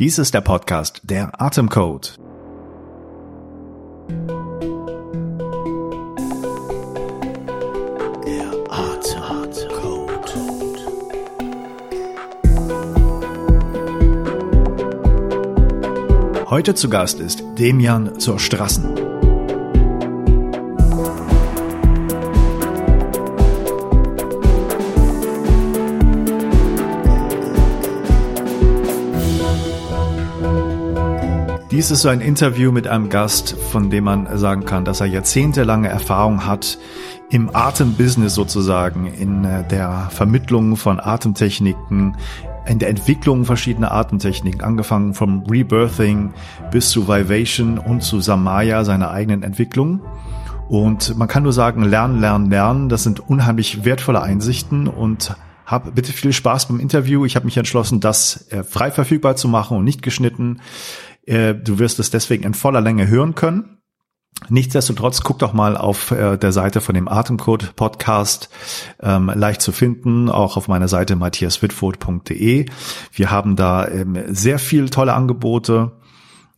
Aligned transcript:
Dies 0.00 0.18
ist 0.18 0.32
der 0.32 0.40
Podcast 0.40 1.02
Der 1.04 1.38
Atemcode. 1.42 2.16
Der 8.24 8.50
Atemcode. 8.70 10.34
Heute 16.48 16.74
zu 16.74 16.88
Gast 16.88 17.20
ist 17.20 17.44
Demian 17.58 18.18
zur 18.18 18.38
Strassen. 18.38 19.09
Dies 31.80 31.90
ist 31.90 32.02
so 32.02 32.10
ein 32.10 32.20
Interview 32.20 32.72
mit 32.72 32.86
einem 32.86 33.08
Gast, 33.08 33.56
von 33.56 33.88
dem 33.88 34.04
man 34.04 34.36
sagen 34.36 34.66
kann, 34.66 34.84
dass 34.84 35.00
er 35.00 35.06
jahrzehntelange 35.06 35.88
Erfahrung 35.88 36.44
hat 36.44 36.76
im 37.30 37.48
Atembusiness 37.56 38.34
sozusagen, 38.34 39.06
in 39.06 39.46
äh, 39.46 39.66
der 39.66 40.08
Vermittlung 40.10 40.76
von 40.76 41.00
Atemtechniken, 41.00 42.18
in 42.66 42.78
der 42.80 42.90
Entwicklung 42.90 43.46
verschiedener 43.46 43.92
Atemtechniken, 43.92 44.60
angefangen 44.60 45.14
vom 45.14 45.44
Rebirthing 45.50 46.34
bis 46.70 46.90
zu 46.90 47.08
Vivation 47.08 47.78
und 47.78 48.02
zu 48.02 48.20
Samaya, 48.20 48.84
seiner 48.84 49.10
eigenen 49.10 49.42
Entwicklung. 49.42 50.02
Und 50.68 51.16
man 51.16 51.28
kann 51.28 51.44
nur 51.44 51.54
sagen, 51.54 51.82
lernen, 51.82 52.20
lernen, 52.20 52.50
lernen, 52.50 52.88
das 52.90 53.04
sind 53.04 53.20
unheimlich 53.20 53.86
wertvolle 53.86 54.20
Einsichten 54.20 54.86
und 54.86 55.34
hab 55.64 55.94
bitte 55.94 56.12
viel 56.12 56.32
Spaß 56.32 56.66
beim 56.66 56.80
Interview. 56.80 57.24
Ich 57.24 57.36
habe 57.36 57.46
mich 57.46 57.56
entschlossen, 57.56 58.00
das 58.00 58.48
äh, 58.50 58.64
frei 58.64 58.90
verfügbar 58.90 59.36
zu 59.36 59.48
machen 59.48 59.78
und 59.78 59.84
nicht 59.84 60.02
geschnitten. 60.02 60.60
Äh, 61.26 61.54
du 61.54 61.78
wirst 61.78 61.98
es 61.98 62.10
deswegen 62.10 62.44
in 62.44 62.54
voller 62.54 62.80
Länge 62.80 63.08
hören 63.08 63.34
können. 63.34 63.80
Nichtsdestotrotz 64.48 65.20
guck 65.20 65.38
doch 65.38 65.52
mal 65.52 65.76
auf 65.76 66.10
äh, 66.12 66.38
der 66.38 66.52
Seite 66.52 66.80
von 66.80 66.94
dem 66.94 67.08
Atemcode 67.08 67.76
Podcast 67.76 68.48
ähm, 69.00 69.30
leicht 69.34 69.60
zu 69.60 69.70
finden, 69.70 70.30
auch 70.30 70.56
auf 70.56 70.66
meiner 70.66 70.88
Seite 70.88 71.14
matthiaswitford.de. 71.14 72.66
Wir 73.12 73.30
haben 73.30 73.56
da 73.56 73.86
ähm, 73.86 74.18
sehr 74.28 74.58
viel 74.58 74.88
tolle 74.88 75.12
Angebote. 75.12 75.92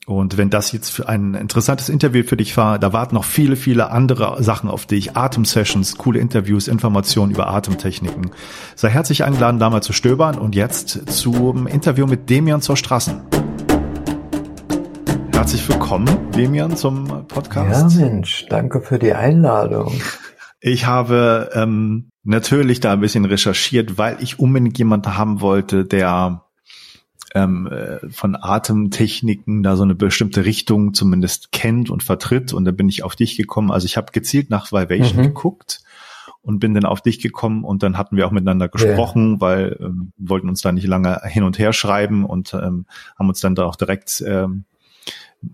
Und 0.05 0.37
wenn 0.37 0.51
das 0.51 0.73
jetzt 0.73 1.07
ein 1.07 1.35
interessantes 1.35 1.89
Interview 1.89 2.25
für 2.25 2.37
dich 2.37 2.57
war, 2.57 2.81
da 2.81 2.93
warten 2.93 3.15
noch 3.15 3.25
viele, 3.25 3.55
viele 3.55 3.91
andere 3.91 4.43
Sachen 4.43 4.69
auf 4.69 4.85
dich. 4.85 5.17
Atemsessions, 5.17 5.97
coole 5.97 6.19
Interviews, 6.19 6.67
Informationen 6.67 7.33
über 7.33 7.49
Atemtechniken. 7.49 8.33
Sei 8.75 8.91
herzlich 8.91 9.23
eingeladen, 9.23 9.61
da 9.61 9.71
mal 9.71 9.83
zu 9.83 9.93
stöbern. 9.93 10.39
Und 10.39 10.57
jetzt 10.57 11.11
zum 11.11 11.69
Interview 11.69 12.07
mit 12.07 12.29
Demian 12.31 12.63
zur 12.63 12.77
Straßen 12.77 13.42
herzlich 15.43 15.69
willkommen, 15.69 16.31
Demian, 16.31 16.77
zum 16.77 17.27
Podcast. 17.27 17.97
Ja, 17.97 18.07
Mensch, 18.07 18.47
danke 18.49 18.81
für 18.81 19.01
die 19.01 19.13
Einladung. 19.13 19.93
Ich 20.61 20.87
habe 20.87 21.51
ähm, 21.53 22.11
natürlich 22.23 22.79
da 22.79 22.93
ein 22.93 23.01
bisschen 23.01 23.25
recherchiert, 23.25 23.99
weil 23.99 24.19
ich 24.21 24.39
unbedingt 24.39 24.79
jemanden 24.79 25.17
haben 25.17 25.41
wollte, 25.41 25.85
der 25.85 26.45
ähm, 27.35 27.67
äh, 27.67 28.09
von 28.11 28.37
Atemtechniken 28.41 29.65
da 29.65 29.75
so 29.75 29.83
eine 29.83 29.97
bestimmte 29.97 30.45
Richtung 30.45 30.95
zumindest 30.95 31.51
kennt 31.51 31.91
und 31.91 32.05
vertritt. 32.05 32.53
Und 32.53 32.65
da 32.65 32.71
bin 32.71 32.89
ich 32.89 33.03
auf 33.03 33.17
dich 33.17 33.37
gekommen. 33.37 33.73
Also 33.73 33.87
ich 33.87 33.97
habe 33.97 34.13
gezielt 34.13 34.49
nach 34.49 34.71
Vivation 34.71 35.19
mhm. 35.19 35.23
geguckt 35.25 35.83
und 36.43 36.61
bin 36.61 36.73
dann 36.73 36.85
auf 36.85 37.01
dich 37.01 37.19
gekommen 37.19 37.65
und 37.65 37.83
dann 37.83 37.99
hatten 37.99 38.17
wir 38.17 38.29
auch 38.29 38.33
miteinander 38.33 38.69
gesprochen, 38.69 39.33
ja. 39.33 39.41
weil 39.41 39.77
ähm, 39.81 40.13
wollten 40.19 40.49
uns 40.49 40.61
da 40.63 40.71
nicht 40.71 40.87
lange 40.87 41.21
hin 41.25 41.43
und 41.43 41.59
her 41.59 41.73
schreiben 41.73 42.25
und 42.25 42.55
ähm, 42.55 42.87
haben 43.19 43.29
uns 43.29 43.41
dann 43.41 43.57
da 43.57 43.65
auch 43.65 43.75
direkt 43.75 44.23
ähm, 44.25 44.67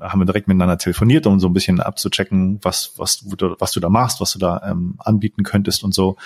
haben 0.00 0.20
wir 0.20 0.26
direkt 0.26 0.48
miteinander 0.48 0.78
telefoniert, 0.78 1.26
um 1.26 1.40
so 1.40 1.48
ein 1.48 1.52
bisschen 1.52 1.80
abzuchecken, 1.80 2.58
was, 2.62 2.92
was, 2.96 3.20
du, 3.20 3.56
was 3.58 3.72
du 3.72 3.80
da 3.80 3.88
machst, 3.88 4.20
was 4.20 4.32
du 4.32 4.38
da 4.38 4.62
ähm, 4.64 4.94
anbieten 4.98 5.42
könntest 5.42 5.84
und 5.84 5.94
so. 5.94 6.16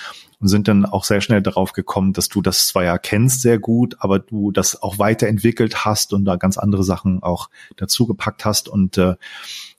Und 0.41 0.49
sind 0.49 0.69
dann 0.69 0.85
auch 0.85 1.05
sehr 1.05 1.21
schnell 1.21 1.43
darauf 1.43 1.73
gekommen, 1.73 2.13
dass 2.13 2.29
du 2.29 2.43
das 2.43 2.67
zwar 2.67 2.85
ja 2.85 2.99
kennst 2.99 3.43
sehr 3.43 3.59
gut, 3.59 3.97
aber 4.01 4.19
du 4.19 4.51
das 4.51 4.83
auch 4.83 4.99
weiterentwickelt 4.99 5.85
hast 5.85 6.13
und 6.13 6.25
da 6.25 6.37
ganz 6.37 6.59
andere 6.59 6.85
Sachen 6.85 7.23
auch 7.23 7.49
dazu 7.77 8.07
gepackt 8.07 8.45
hast 8.45 8.69
und 8.69 8.99
äh, 8.99 9.15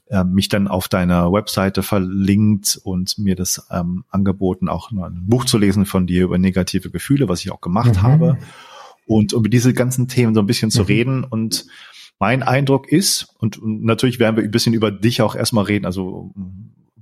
äh, 0.09 0.23
mich 0.23 0.47
dann 0.47 0.67
auf 0.67 0.87
deiner 0.87 1.31
Webseite 1.31 1.83
verlinkt 1.83 2.79
und 2.83 3.17
mir 3.17 3.35
das 3.35 3.67
ähm, 3.71 4.03
angeboten, 4.09 4.69
auch 4.69 4.91
ein 4.91 5.25
Buch 5.25 5.45
zu 5.45 5.57
lesen 5.57 5.85
von 5.85 6.07
dir 6.07 6.23
über 6.23 6.37
negative 6.37 6.89
Gefühle, 6.89 7.27
was 7.29 7.41
ich 7.41 7.51
auch 7.51 7.61
gemacht 7.61 7.95
mhm. 7.95 8.01
habe. 8.03 8.37
Und 9.05 9.33
um 9.33 9.41
über 9.41 9.49
diese 9.49 9.73
ganzen 9.73 10.07
Themen 10.07 10.33
so 10.33 10.39
ein 10.39 10.45
bisschen 10.45 10.71
zu 10.71 10.81
mhm. 10.81 10.87
reden 10.87 11.23
und 11.23 11.65
mein 12.19 12.43
Eindruck 12.43 12.91
ist, 12.91 13.35
und, 13.39 13.59
natürlich 13.63 14.19
werden 14.19 14.37
wir 14.37 14.43
ein 14.43 14.51
bisschen 14.51 14.73
über 14.73 14.91
dich 14.91 15.21
auch 15.21 15.35
erstmal 15.35 15.65
reden, 15.65 15.85
also 15.85 16.31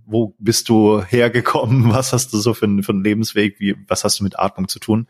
wo 0.05 0.35
bist 0.39 0.69
du 0.69 1.01
hergekommen, 1.01 1.89
was 1.93 2.13
hast 2.13 2.33
du 2.33 2.37
so 2.37 2.53
für, 2.53 2.65
einen, 2.65 2.83
für 2.83 2.91
einen 2.91 3.03
Lebensweg, 3.03 3.59
wie, 3.59 3.75
was 3.87 4.03
hast 4.03 4.19
du 4.19 4.23
mit 4.23 4.39
Atmung 4.39 4.67
zu 4.67 4.79
tun? 4.79 5.07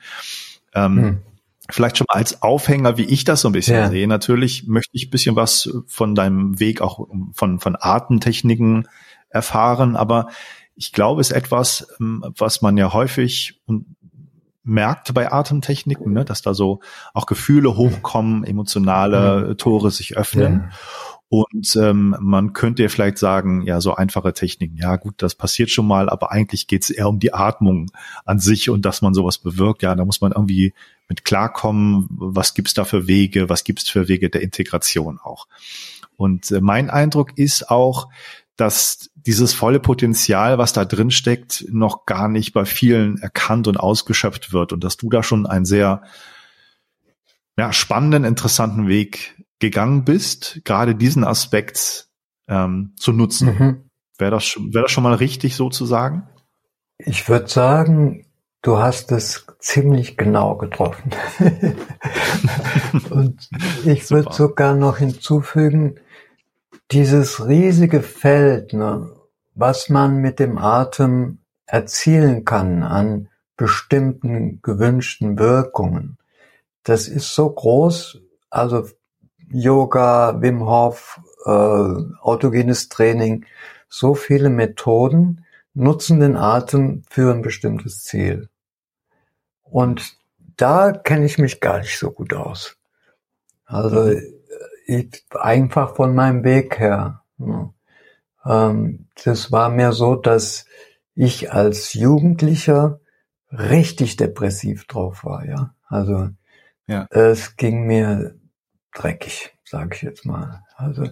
Ähm, 0.73 0.97
hm. 0.97 1.21
Vielleicht 1.69 1.97
schon 1.97 2.05
mal 2.09 2.17
als 2.17 2.41
Aufhänger, 2.41 2.97
wie 2.97 3.05
ich 3.05 3.23
das 3.23 3.41
so 3.41 3.49
ein 3.49 3.53
bisschen 3.53 3.75
ja. 3.75 3.89
sehe. 3.89 4.07
Natürlich 4.07 4.67
möchte 4.67 4.91
ich 4.93 5.07
ein 5.07 5.09
bisschen 5.09 5.37
was 5.37 5.69
von 5.87 6.15
deinem 6.15 6.59
Weg 6.59 6.81
auch 6.81 7.07
von, 7.33 7.59
von 7.59 7.75
Artentechniken 7.77 8.89
erfahren, 9.29 9.95
aber 9.95 10.27
ich 10.75 10.91
glaube, 10.91 11.21
es 11.21 11.31
ist 11.31 11.37
etwas, 11.37 11.87
ähm, 11.99 12.25
was 12.37 12.61
man 12.61 12.77
ja 12.77 12.91
häufig 12.91 13.61
und 13.65 13.85
merkt 14.63 15.13
bei 15.13 15.31
Atemtechniken, 15.31 16.13
ne, 16.13 16.25
dass 16.25 16.41
da 16.41 16.53
so 16.53 16.81
auch 17.13 17.25
Gefühle 17.25 17.75
hochkommen, 17.75 18.43
emotionale 18.43 19.49
mhm. 19.49 19.57
Tore 19.57 19.91
sich 19.91 20.17
öffnen. 20.17 20.65
Ja. 20.69 20.77
Und 21.33 21.77
ähm, 21.77 22.13
man 22.19 22.51
könnte 22.51 22.83
ja 22.83 22.89
vielleicht 22.89 23.17
sagen, 23.17 23.61
ja, 23.61 23.79
so 23.79 23.95
einfache 23.95 24.33
Techniken, 24.33 24.75
ja 24.75 24.97
gut, 24.97 25.13
das 25.19 25.33
passiert 25.33 25.69
schon 25.69 25.87
mal, 25.87 26.09
aber 26.09 26.29
eigentlich 26.29 26.67
geht 26.67 26.83
es 26.83 26.89
eher 26.89 27.07
um 27.07 27.19
die 27.19 27.33
Atmung 27.33 27.89
an 28.25 28.39
sich 28.39 28.69
und 28.69 28.83
dass 28.83 29.01
man 29.01 29.13
sowas 29.13 29.37
bewirkt. 29.37 29.81
Ja, 29.81 29.95
da 29.95 30.03
muss 30.03 30.19
man 30.19 30.33
irgendwie 30.33 30.73
mit 31.07 31.23
klarkommen, 31.23 32.07
was 32.09 32.53
gibt's 32.53 32.73
da 32.73 32.83
für 32.83 33.07
Wege, 33.07 33.47
was 33.47 33.63
gibt's 33.63 33.89
für 33.89 34.09
Wege 34.09 34.29
der 34.29 34.41
Integration 34.41 35.19
auch. 35.23 35.47
Und 36.17 36.51
äh, 36.51 36.59
mein 36.59 36.89
Eindruck 36.89 37.37
ist 37.37 37.71
auch, 37.71 38.09
dass 38.57 39.09
dieses 39.15 39.53
volle 39.53 39.79
Potenzial, 39.79 40.57
was 40.57 40.73
da 40.73 40.85
drin 40.85 41.11
steckt, 41.11 41.65
noch 41.69 42.05
gar 42.05 42.27
nicht 42.27 42.53
bei 42.53 42.65
vielen 42.65 43.17
erkannt 43.17 43.67
und 43.67 43.77
ausgeschöpft 43.77 44.53
wird 44.53 44.73
und 44.73 44.83
dass 44.83 44.97
du 44.97 45.09
da 45.09 45.23
schon 45.23 45.45
einen 45.45 45.65
sehr 45.65 46.03
ja, 47.57 47.73
spannenden, 47.73 48.23
interessanten 48.23 48.87
Weg 48.87 49.43
gegangen 49.59 50.03
bist, 50.03 50.61
gerade 50.63 50.95
diesen 50.95 51.23
Aspekt 51.23 52.07
ähm, 52.47 52.93
zu 52.97 53.13
nutzen. 53.13 53.47
Mhm. 53.47 53.89
Wäre 54.17 54.31
das, 54.31 54.55
wäre 54.57 54.83
das 54.83 54.91
schon 54.91 55.03
mal 55.03 55.15
richtig 55.15 55.55
so 55.55 55.69
zu 55.69 55.85
sagen? 55.85 56.27
Ich 56.97 57.27
würde 57.29 57.47
sagen, 57.47 58.25
du 58.61 58.77
hast 58.77 59.11
es 59.11 59.45
ziemlich 59.59 60.17
genau 60.17 60.55
getroffen. 60.57 61.11
und 63.09 63.49
ich 63.85 64.09
würde 64.11 64.33
sogar 64.33 64.75
noch 64.75 64.97
hinzufügen, 64.97 65.99
dieses 66.91 67.47
riesige 67.47 68.01
Feld, 68.01 68.73
ne, 68.73 69.09
was 69.55 69.89
man 69.89 70.17
mit 70.17 70.39
dem 70.39 70.57
Atem 70.57 71.39
erzielen 71.65 72.45
kann 72.45 72.83
an 72.83 73.29
bestimmten 73.55 74.61
gewünschten 74.61 75.37
Wirkungen, 75.39 76.17
das 76.83 77.07
ist 77.07 77.33
so 77.33 77.49
groß, 77.49 78.19
also 78.49 78.87
Yoga, 79.49 80.41
Wim 80.41 80.65
Hof, 80.65 81.19
äh, 81.45 81.49
autogenes 81.49 82.89
Training, 82.89 83.45
so 83.87 84.15
viele 84.15 84.49
Methoden 84.49 85.45
nutzen 85.73 86.19
den 86.19 86.35
Atem 86.35 87.03
für 87.09 87.33
ein 87.33 87.41
bestimmtes 87.41 88.03
Ziel. 88.03 88.49
Und 89.63 90.17
da 90.57 90.91
kenne 90.91 91.25
ich 91.25 91.37
mich 91.37 91.59
gar 91.59 91.79
nicht 91.79 91.97
so 91.97 92.11
gut 92.11 92.33
aus. 92.33 92.77
Also 93.65 94.13
einfach 95.31 95.95
von 95.95 96.15
meinem 96.15 96.43
Weg 96.43 96.79
her. 96.79 97.23
Ähm, 98.45 99.07
das 99.23 99.51
war 99.51 99.69
mir 99.69 99.91
so, 99.93 100.15
dass 100.15 100.65
ich 101.15 101.51
als 101.51 101.93
Jugendlicher 101.93 102.99
richtig 103.51 104.15
depressiv 104.17 104.85
drauf 104.87 105.23
war, 105.23 105.45
ja. 105.45 105.75
Also 105.87 106.29
ja. 106.87 107.07
es 107.09 107.57
ging 107.57 107.85
mir 107.85 108.35
dreckig, 108.93 109.55
sage 109.63 109.95
ich 109.95 110.01
jetzt 110.01 110.25
mal. 110.25 110.63
Also 110.75 111.07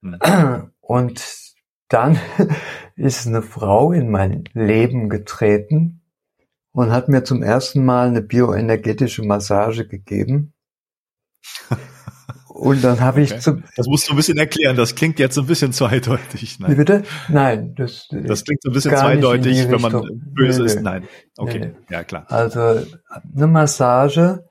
mhm. 0.00 0.72
und 0.80 1.24
dann 1.88 2.18
ist 2.96 3.26
eine 3.26 3.42
Frau 3.42 3.92
in 3.92 4.10
mein 4.10 4.44
Leben 4.52 5.08
getreten 5.08 6.02
und 6.72 6.90
hat 6.90 7.08
mir 7.08 7.24
zum 7.24 7.42
ersten 7.42 7.84
Mal 7.84 8.08
eine 8.08 8.22
bioenergetische 8.22 9.22
Massage 9.22 9.86
gegeben. 9.86 10.52
Und 12.56 12.82
dann 12.82 13.00
habe 13.00 13.20
okay. 13.20 13.34
ich 13.34 13.40
zum 13.42 13.64
Das 13.76 13.86
musst 13.86 14.08
du 14.08 14.14
ein 14.14 14.16
bisschen 14.16 14.38
erklären, 14.38 14.76
das 14.76 14.94
klingt 14.94 15.18
jetzt 15.18 15.38
ein 15.38 15.46
bisschen 15.46 15.72
zweideutig. 15.74 16.58
Nein. 16.58 16.70
Wie 16.70 16.74
bitte? 16.74 17.02
Nein, 17.28 17.74
das, 17.74 18.08
das 18.10 18.44
klingt 18.44 18.62
so 18.62 18.70
ein 18.70 18.72
bisschen 18.72 18.96
zweideutig, 18.96 19.68
wenn 19.68 19.80
man 19.80 20.22
böse 20.32 20.60
nee, 20.60 20.66
ist. 20.66 20.80
Nein. 20.80 21.04
Okay, 21.36 21.58
nee, 21.58 21.72
ja 21.90 22.02
klar. 22.02 22.24
Also 22.28 22.80
eine 23.34 23.46
Massage, 23.46 24.44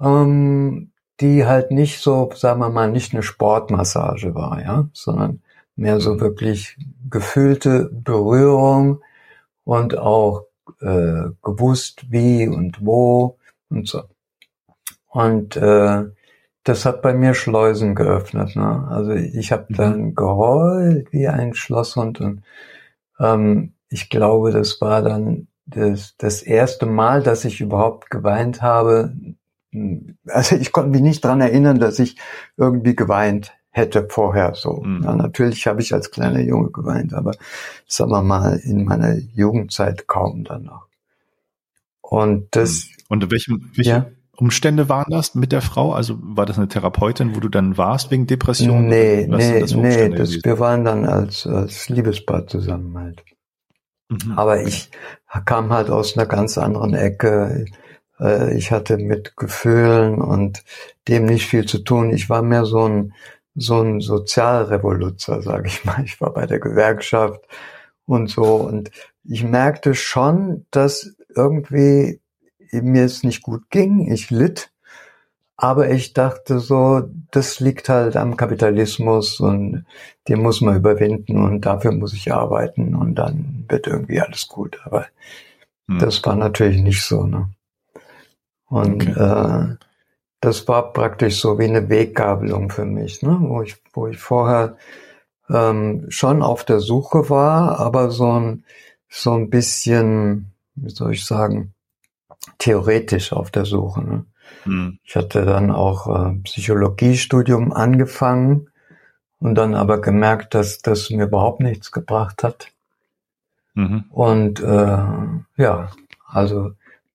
ähm, 0.00 0.90
die 1.20 1.46
halt 1.46 1.70
nicht 1.70 2.00
so, 2.00 2.28
sagen 2.34 2.58
wir 2.58 2.70
mal, 2.70 2.90
nicht 2.90 3.12
eine 3.12 3.22
Sportmassage 3.22 4.34
war, 4.34 4.60
ja, 4.60 4.88
sondern 4.92 5.40
mehr 5.76 6.00
so 6.00 6.14
mhm. 6.14 6.20
wirklich 6.20 6.76
gefühlte 7.08 7.88
Berührung 7.92 9.00
und 9.62 9.96
auch 9.96 10.42
äh, 10.80 11.30
gewusst, 11.42 12.06
wie 12.10 12.48
und 12.48 12.84
wo 12.84 13.38
und 13.70 13.86
so. 13.86 14.02
Und 15.06 15.56
äh, 15.56 16.04
das 16.68 16.84
hat 16.84 17.02
bei 17.02 17.14
mir 17.14 17.34
Schleusen 17.34 17.94
geöffnet. 17.94 18.54
Ne? 18.54 18.86
Also 18.88 19.12
ich 19.12 19.52
habe 19.52 19.66
mhm. 19.68 19.74
dann 19.74 20.14
geheult 20.14 21.12
wie 21.12 21.28
ein 21.28 21.54
Schlosshund 21.54 22.20
und 22.20 22.42
ähm, 23.18 23.72
ich 23.88 24.10
glaube, 24.10 24.52
das 24.52 24.80
war 24.80 25.02
dann 25.02 25.48
das, 25.66 26.14
das 26.18 26.42
erste 26.42 26.86
Mal, 26.86 27.22
dass 27.22 27.44
ich 27.44 27.60
überhaupt 27.60 28.10
geweint 28.10 28.62
habe. 28.62 29.14
Also 30.26 30.56
ich 30.56 30.72
konnte 30.72 30.90
mich 30.90 31.00
nicht 31.00 31.24
dran 31.24 31.40
erinnern, 31.40 31.78
dass 31.78 31.98
ich 31.98 32.16
irgendwie 32.56 32.94
geweint 32.94 33.54
hätte 33.70 34.06
vorher 34.08 34.54
so. 34.54 34.82
Mhm. 34.82 35.04
Ja, 35.04 35.14
natürlich 35.14 35.66
habe 35.66 35.80
ich 35.80 35.94
als 35.94 36.10
kleiner 36.10 36.40
Junge 36.40 36.70
geweint, 36.70 37.14
aber 37.14 37.32
sagen 37.86 38.10
wir 38.10 38.22
mal 38.22 38.58
in 38.62 38.84
meiner 38.84 39.16
Jugendzeit 39.16 40.06
kaum 40.06 40.44
danach. 40.44 40.86
Und 42.00 42.48
das. 42.52 42.88
Und 43.08 43.30
welche, 43.30 43.52
welche 43.74 43.90
ja? 43.90 44.06
Umstände 44.40 44.88
waren 44.88 45.10
das 45.10 45.34
mit 45.34 45.50
der 45.50 45.62
Frau? 45.62 45.92
Also 45.92 46.16
war 46.20 46.46
das 46.46 46.58
eine 46.58 46.68
Therapeutin, 46.68 47.34
wo 47.34 47.40
du 47.40 47.48
dann 47.48 47.76
warst 47.76 48.12
wegen 48.12 48.28
Depression? 48.28 48.86
Nee, 48.86 49.26
nee, 49.28 49.60
das 49.60 49.74
nee, 49.74 50.08
das, 50.10 50.44
wir 50.44 50.60
waren 50.60 50.84
dann 50.84 51.06
als, 51.06 51.44
als 51.44 51.88
Liebespaar 51.88 52.46
zusammen 52.46 52.96
halt. 52.96 53.24
Mhm. 54.08 54.38
Aber 54.38 54.62
ich 54.62 54.90
kam 55.44 55.72
halt 55.72 55.90
aus 55.90 56.16
einer 56.16 56.26
ganz 56.26 56.56
anderen 56.56 56.94
Ecke. 56.94 57.66
Äh, 58.20 58.56
ich 58.56 58.70
hatte 58.70 58.96
mit 58.96 59.36
Gefühlen 59.36 60.20
und 60.20 60.62
dem 61.08 61.24
nicht 61.24 61.46
viel 61.46 61.66
zu 61.66 61.80
tun. 61.80 62.10
Ich 62.10 62.30
war 62.30 62.42
mehr 62.42 62.64
so 62.64 62.88
ein, 62.88 63.14
so 63.56 63.82
ein 63.82 64.00
Sozialrevoluzer, 64.00 65.42
sage 65.42 65.66
ich 65.66 65.84
mal. 65.84 66.04
Ich 66.04 66.20
war 66.20 66.32
bei 66.32 66.46
der 66.46 66.60
Gewerkschaft 66.60 67.40
und 68.06 68.30
so. 68.30 68.54
Und 68.54 68.92
ich 69.24 69.42
merkte 69.42 69.96
schon, 69.96 70.64
dass 70.70 71.16
irgendwie 71.34 72.20
mir 72.72 73.04
es 73.04 73.22
nicht 73.22 73.42
gut 73.42 73.70
ging. 73.70 74.10
Ich 74.10 74.30
litt. 74.30 74.70
Aber 75.60 75.90
ich 75.90 76.12
dachte 76.12 76.60
so, 76.60 77.02
das 77.32 77.58
liegt 77.58 77.88
halt 77.88 78.16
am 78.16 78.36
Kapitalismus 78.36 79.40
und 79.40 79.86
den 80.28 80.40
muss 80.40 80.60
man 80.60 80.76
überwinden 80.76 81.42
und 81.42 81.62
dafür 81.66 81.90
muss 81.90 82.14
ich 82.14 82.32
arbeiten 82.32 82.94
und 82.94 83.16
dann 83.16 83.64
wird 83.68 83.88
irgendwie 83.88 84.20
alles 84.20 84.46
gut. 84.46 84.78
Aber 84.84 85.06
hm. 85.88 85.98
das 85.98 86.24
war 86.24 86.36
natürlich 86.36 86.80
nicht 86.80 87.02
so. 87.02 87.26
Ne? 87.26 87.50
Und 88.66 89.08
okay. 89.08 89.20
äh, 89.20 89.76
das 90.40 90.68
war 90.68 90.92
praktisch 90.92 91.40
so 91.40 91.58
wie 91.58 91.64
eine 91.64 91.88
Weggabelung 91.88 92.70
für 92.70 92.84
mich, 92.84 93.22
ne? 93.22 93.36
wo 93.40 93.62
ich, 93.62 93.82
wo 93.92 94.06
ich 94.06 94.18
vorher 94.18 94.76
ähm, 95.50 96.06
schon 96.08 96.42
auf 96.42 96.64
der 96.64 96.78
Suche 96.78 97.30
war, 97.30 97.80
aber 97.80 98.10
so 98.10 98.30
ein, 98.30 98.64
so 99.08 99.32
ein 99.32 99.50
bisschen, 99.50 100.52
wie 100.76 100.90
soll 100.90 101.14
ich 101.14 101.24
sagen, 101.24 101.74
theoretisch 102.58 103.32
auf 103.32 103.50
der 103.50 103.64
Suche. 103.64 104.02
Ne? 104.02 104.24
Hm. 104.64 104.98
Ich 105.04 105.16
hatte 105.16 105.44
dann 105.44 105.70
auch 105.70 106.06
äh, 106.06 106.34
Psychologiestudium 106.44 107.72
angefangen 107.72 108.70
und 109.40 109.54
dann 109.54 109.74
aber 109.74 110.00
gemerkt, 110.00 110.54
dass 110.54 110.78
das 110.80 111.10
mir 111.10 111.24
überhaupt 111.24 111.60
nichts 111.60 111.92
gebracht 111.92 112.42
hat. 112.42 112.68
Mhm. 113.74 114.04
Und 114.10 114.60
äh, 114.60 114.98
ja, 115.56 115.90
also 116.26 116.72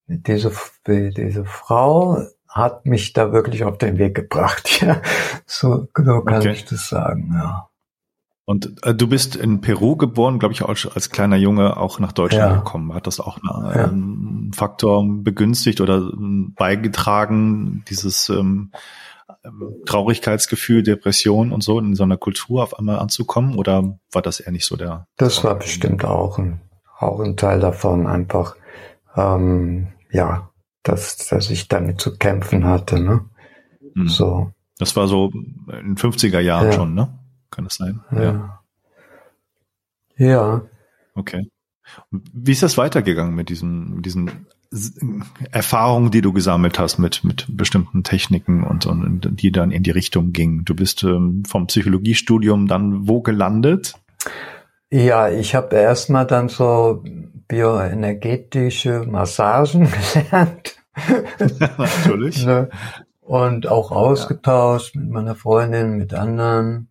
diese, 0.08 0.52
diese 0.88 1.46
Frau 1.46 2.24
hat 2.48 2.86
mich 2.86 3.14
da 3.14 3.34
wirklich 3.34 3.64
auf 3.64 3.78
den 3.78 3.98
Weg 3.98 4.16
gebracht. 4.16 4.70
Ja, 4.84 5.02
so, 5.46 5.88
so 5.96 6.22
kann 6.22 6.38
okay. 6.38 6.52
ich 6.52 6.66
das 6.66 6.90
sagen. 6.90 7.32
Ja. 7.34 7.70
Und 8.46 8.84
äh, 8.86 8.94
du 8.94 9.08
bist 9.08 9.36
in 9.36 9.62
Peru 9.62 9.96
geboren, 9.96 10.38
glaube 10.38 10.54
ich, 10.54 10.64
als, 10.64 10.86
als, 10.86 11.10
kleiner 11.10 11.38
Junge 11.38 11.78
auch 11.78 12.00
nach 12.00 12.12
Deutschland 12.12 12.52
ja. 12.52 12.58
gekommen. 12.58 12.94
Hat 12.94 13.08
das 13.08 13.22
auch 13.22 13.38
einen 13.42 13.76
ja. 13.76 13.86
ähm, 13.86 14.52
Faktor 14.54 15.06
begünstigt 15.08 15.80
oder 15.80 15.98
ähm, 15.98 16.54
beigetragen, 16.56 17.86
dieses 17.90 18.28
ähm, 18.28 18.72
ähm, 19.46 19.76
Traurigkeitsgefühl, 19.86 20.84
Depression 20.84 21.54
und 21.54 21.64
so 21.64 21.80
in 21.80 21.96
so 21.96 22.04
einer 22.04 22.18
Kultur 22.18 22.64
auf 22.64 22.78
einmal 22.78 23.00
anzukommen? 23.00 23.56
Oder 23.56 23.98
war 24.12 24.22
das 24.22 24.42
eher 24.42 24.52
nicht 24.52 24.66
so 24.66 24.76
der? 24.76 25.08
Das 25.16 25.44
war 25.46 25.56
bestimmt 25.56 26.04
auch 26.04 26.38
ein, 26.38 26.60
auch 27.00 27.22
ein 27.22 27.38
Teil 27.38 27.62
davon, 27.62 28.08
einfach, 28.08 28.58
ähm, 29.16 29.88
ja, 30.12 30.50
dass, 30.84 31.16
dass 31.30 31.50
ich 31.50 31.70
damit 31.70 32.02
zu 32.02 32.18
kämpfen 32.18 32.66
hatte, 32.66 33.00
ne? 33.00 33.22
Mhm. 33.94 34.10
So. 34.10 34.52
Das 34.80 34.98
war 34.98 35.08
so 35.08 35.32
in 35.32 35.96
50er 35.96 36.42
Jahren 36.42 36.68
ja. 36.68 36.74
schon, 36.74 36.94
ne? 36.94 37.20
Kann 37.54 37.66
das 37.66 37.76
sein? 37.76 38.02
Ja. 38.12 38.64
Ja. 40.18 40.62
Okay. 41.16 41.48
wie 42.12 42.52
ist 42.52 42.64
das 42.64 42.78
weitergegangen 42.78 43.36
mit 43.36 43.50
diesen, 43.50 43.96
mit 43.96 44.06
diesen 44.06 44.48
Erfahrungen, 45.52 46.10
die 46.10 46.22
du 46.22 46.34
gesammelt 46.34 46.80
hast 46.80 46.98
mit, 46.98 47.24
mit 47.24 47.46
bestimmten 47.50 48.04
Techniken 48.04 48.64
und, 48.64 48.88
und 48.88 49.40
die 49.40 49.52
dann 49.52 49.70
in 49.70 49.84
die 49.84 49.92
Richtung 49.92 50.34
gingen? 50.34 50.66
Du 50.66 50.74
bist 50.74 51.04
ähm, 51.04 51.44
vom 51.48 51.68
Psychologiestudium 51.68 52.68
dann 52.68 53.08
wo 53.08 53.22
gelandet? 53.22 53.94
Ja, 54.90 55.30
ich 55.30 55.54
habe 55.54 55.76
erstmal 55.76 56.26
dann 56.26 56.50
so 56.50 57.04
bioenergetische 57.48 59.06
Massagen 59.08 59.92
gelernt. 60.14 60.78
Natürlich. 61.78 62.46
ne? 62.46 62.70
Und 63.22 63.68
auch 63.68 63.92
ausgetauscht 63.92 64.96
ja. 64.96 65.02
mit 65.02 65.12
meiner 65.12 65.36
Freundin, 65.36 65.98
mit 65.98 66.14
anderen. 66.16 66.88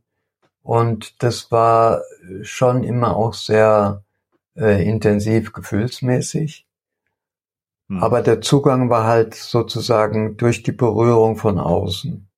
Und 0.62 1.22
das 1.22 1.50
war 1.50 2.02
schon 2.42 2.84
immer 2.84 3.16
auch 3.16 3.34
sehr 3.34 4.02
äh, 4.56 4.86
intensiv 4.86 5.52
gefühlsmäßig. 5.52 6.66
Hm. 7.88 8.02
Aber 8.02 8.22
der 8.22 8.40
Zugang 8.40 8.90
war 8.90 9.06
halt 9.06 9.34
sozusagen 9.34 10.36
durch 10.36 10.62
die 10.62 10.72
Berührung 10.72 11.36
von 11.36 11.58
außen. 11.58 12.28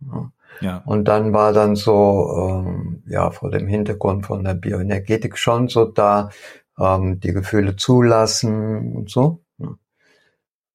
Ja. 0.00 0.32
ja. 0.60 0.82
Und 0.84 1.06
dann 1.06 1.32
war 1.32 1.52
dann 1.52 1.76
so, 1.76 2.62
ähm, 2.66 3.02
ja, 3.06 3.30
vor 3.30 3.50
dem 3.50 3.66
Hintergrund 3.66 4.26
von 4.26 4.44
der 4.44 4.54
Bioenergetik 4.54 5.38
schon 5.38 5.68
so 5.68 5.86
da, 5.86 6.30
ähm, 6.78 7.20
die 7.20 7.32
Gefühle 7.32 7.76
zulassen 7.76 8.94
und 8.94 9.10
so. 9.10 9.40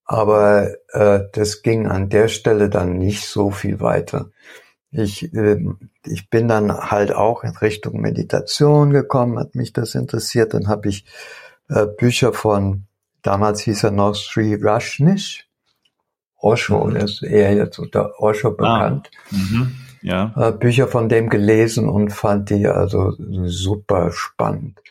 Aber 0.06 0.72
äh, 0.88 1.26
das 1.34 1.62
ging 1.62 1.86
an 1.86 2.10
der 2.10 2.30
Stelle 2.30 2.70
dann 2.72 2.98
nicht 2.98 3.28
so 3.28 3.52
viel 3.52 3.80
weiter. 3.80 4.32
Ich, 4.90 5.32
äh, 5.36 5.64
ich 6.06 6.30
bin 6.30 6.48
dann 6.48 6.72
halt 6.72 7.14
auch 7.14 7.44
in 7.44 7.56
Richtung 7.56 8.02
Meditation 8.02 8.92
gekommen, 8.92 9.40
hat 9.40 9.56
mich 9.56 9.74
das 9.74 9.96
interessiert. 9.96 10.54
Dann 10.54 10.68
habe 10.68 10.90
ich 10.90 11.06
äh, 11.70 11.86
Bücher 11.86 12.34
von, 12.34 12.86
damals 13.22 13.62
hieß 13.62 13.84
er 13.84 13.92
noch 13.92 14.16
Sri 14.16 14.58
Rajneesh, 14.60 15.48
Osho, 16.38 16.86
mhm. 16.86 16.94
der 16.94 17.04
ist 17.04 17.22
eher 17.22 17.54
jetzt 17.54 17.80
unter 17.80 18.20
Osho 18.20 18.50
ah. 18.50 18.52
bekannt. 18.52 19.12
Ah. 19.14 19.36
Mhm. 19.36 19.76
Ja. 20.02 20.34
Äh, 20.38 20.52
Bücher 20.54 20.88
von 20.88 21.10
dem 21.10 21.30
gelesen 21.30 21.90
und 21.90 22.12
fand 22.12 22.50
die 22.50 22.68
also 22.68 23.14
super 23.18 24.12
spannend. 24.14 24.82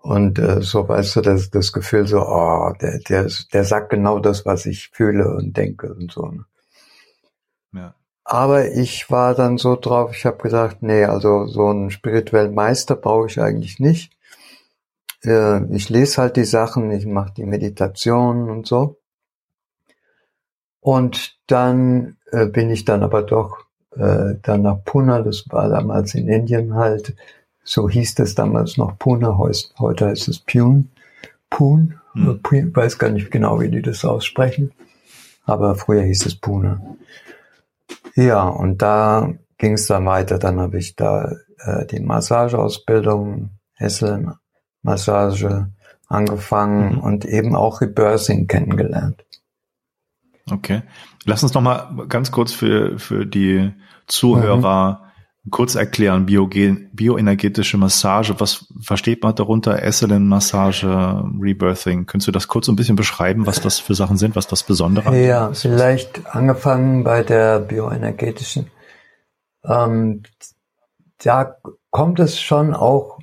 Und 0.00 0.38
äh, 0.38 0.62
so 0.62 0.88
weißt 0.88 1.16
du, 1.16 1.20
das, 1.22 1.50
das 1.50 1.72
Gefühl 1.72 2.06
so, 2.06 2.20
oh, 2.20 2.72
der, 2.80 3.00
der, 3.00 3.28
der 3.52 3.64
sagt 3.64 3.90
genau 3.90 4.20
das, 4.20 4.46
was 4.46 4.64
ich 4.64 4.90
fühle 4.90 5.34
und 5.34 5.56
denke 5.56 5.92
und 5.92 6.12
so. 6.12 6.28
Ne? 6.28 6.44
Ja. 7.72 7.94
Aber 8.30 8.70
ich 8.72 9.10
war 9.10 9.34
dann 9.34 9.56
so 9.56 9.74
drauf, 9.74 10.14
ich 10.14 10.26
habe 10.26 10.36
gesagt, 10.36 10.82
nee, 10.82 11.02
also 11.04 11.46
so 11.46 11.68
einen 11.68 11.90
spirituellen 11.90 12.54
Meister 12.54 12.94
brauche 12.94 13.26
ich 13.26 13.40
eigentlich 13.40 13.80
nicht. 13.80 14.12
Äh, 15.24 15.64
ich 15.74 15.88
lese 15.88 16.20
halt 16.20 16.36
die 16.36 16.44
Sachen, 16.44 16.90
ich 16.90 17.06
mache 17.06 17.32
die 17.34 17.46
Meditation 17.46 18.50
und 18.50 18.66
so. 18.66 18.98
Und 20.80 21.38
dann 21.46 22.18
äh, 22.30 22.44
bin 22.44 22.68
ich 22.68 22.84
dann 22.84 23.02
aber 23.02 23.22
doch 23.22 23.64
äh, 23.96 24.34
dann 24.42 24.60
nach 24.60 24.84
Pune, 24.84 25.22
das 25.24 25.46
war 25.48 25.70
damals 25.70 26.14
in 26.14 26.28
Indien 26.28 26.74
halt, 26.74 27.16
so 27.64 27.88
hieß 27.88 28.16
das 28.16 28.34
damals 28.34 28.76
noch 28.76 28.98
Pune, 28.98 29.38
heute 29.38 30.06
heißt 30.06 30.28
es 30.28 30.40
Pune. 30.40 30.84
Pune, 31.48 31.98
hm. 32.12 32.42
Pune, 32.42 32.76
weiß 32.76 32.98
gar 32.98 33.08
nicht 33.08 33.30
genau, 33.30 33.58
wie 33.58 33.70
die 33.70 33.80
das 33.80 34.04
aussprechen, 34.04 34.72
aber 35.46 35.76
früher 35.76 36.02
hieß 36.02 36.26
es 36.26 36.34
Pune. 36.34 36.98
Ja, 38.14 38.48
und 38.48 38.82
da 38.82 39.34
ging 39.58 39.74
es 39.74 39.86
dann 39.86 40.06
weiter. 40.06 40.38
Dann 40.38 40.60
habe 40.60 40.78
ich 40.78 40.96
da 40.96 41.32
äh, 41.58 41.86
die 41.86 42.00
Massageausbildung, 42.00 43.50
Massage 44.82 45.72
angefangen 46.08 46.96
mhm. 46.96 47.00
und 47.00 47.24
eben 47.24 47.54
auch 47.54 47.80
Rebirthing 47.80 48.46
kennengelernt. 48.46 49.24
Okay. 50.50 50.82
Lass 51.24 51.42
uns 51.42 51.52
noch 51.54 51.60
mal 51.60 52.06
ganz 52.08 52.32
kurz 52.32 52.52
für, 52.52 52.98
für 52.98 53.26
die 53.26 53.72
Zuhörer 54.06 55.07
kurz 55.50 55.74
erklären, 55.74 56.26
Biogen, 56.26 56.90
bioenergetische 56.92 57.78
Massage, 57.78 58.38
was 58.38 58.66
versteht 58.80 59.22
man 59.22 59.34
darunter? 59.34 59.82
Esselin-Massage, 59.82 61.24
Rebirthing. 61.40 62.06
Könntest 62.06 62.28
du 62.28 62.32
das 62.32 62.48
kurz 62.48 62.68
ein 62.68 62.76
bisschen 62.76 62.96
beschreiben, 62.96 63.46
was 63.46 63.60
das 63.60 63.78
für 63.78 63.94
Sachen 63.94 64.16
sind, 64.16 64.36
was 64.36 64.46
das 64.46 64.62
Besondere 64.62 65.16
ist? 65.16 65.26
Ja, 65.26 65.52
vielleicht 65.52 66.26
angefangen 66.34 67.04
bei 67.04 67.22
der 67.22 67.60
bioenergetischen. 67.60 68.70
Ähm, 69.64 70.22
da 71.18 71.56
kommt 71.90 72.20
es 72.20 72.40
schon 72.40 72.74
auch 72.74 73.17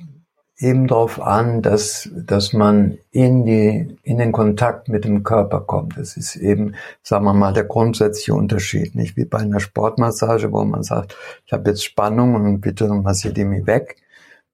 eben 0.58 0.86
darauf 0.86 1.20
an, 1.20 1.60
dass, 1.60 2.08
dass 2.14 2.52
man 2.52 2.98
in 3.10 3.44
die, 3.44 3.98
in 4.02 4.18
den 4.18 4.32
Kontakt 4.32 4.88
mit 4.88 5.04
dem 5.04 5.22
Körper 5.22 5.60
kommt. 5.60 5.98
Das 5.98 6.16
ist 6.16 6.36
eben, 6.36 6.74
sagen 7.02 7.24
wir 7.24 7.34
mal, 7.34 7.52
der 7.52 7.64
grundsätzliche 7.64 8.34
Unterschied. 8.34 8.94
Nicht 8.94 9.16
wie 9.16 9.26
bei 9.26 9.38
einer 9.38 9.60
Sportmassage, 9.60 10.52
wo 10.52 10.64
man 10.64 10.82
sagt, 10.82 11.16
ich 11.44 11.52
habe 11.52 11.68
jetzt 11.70 11.84
Spannung 11.84 12.34
und 12.34 12.60
bitte 12.60 12.88
massiert 12.88 13.36
die 13.36 13.44
mich 13.44 13.66
weg, 13.66 13.96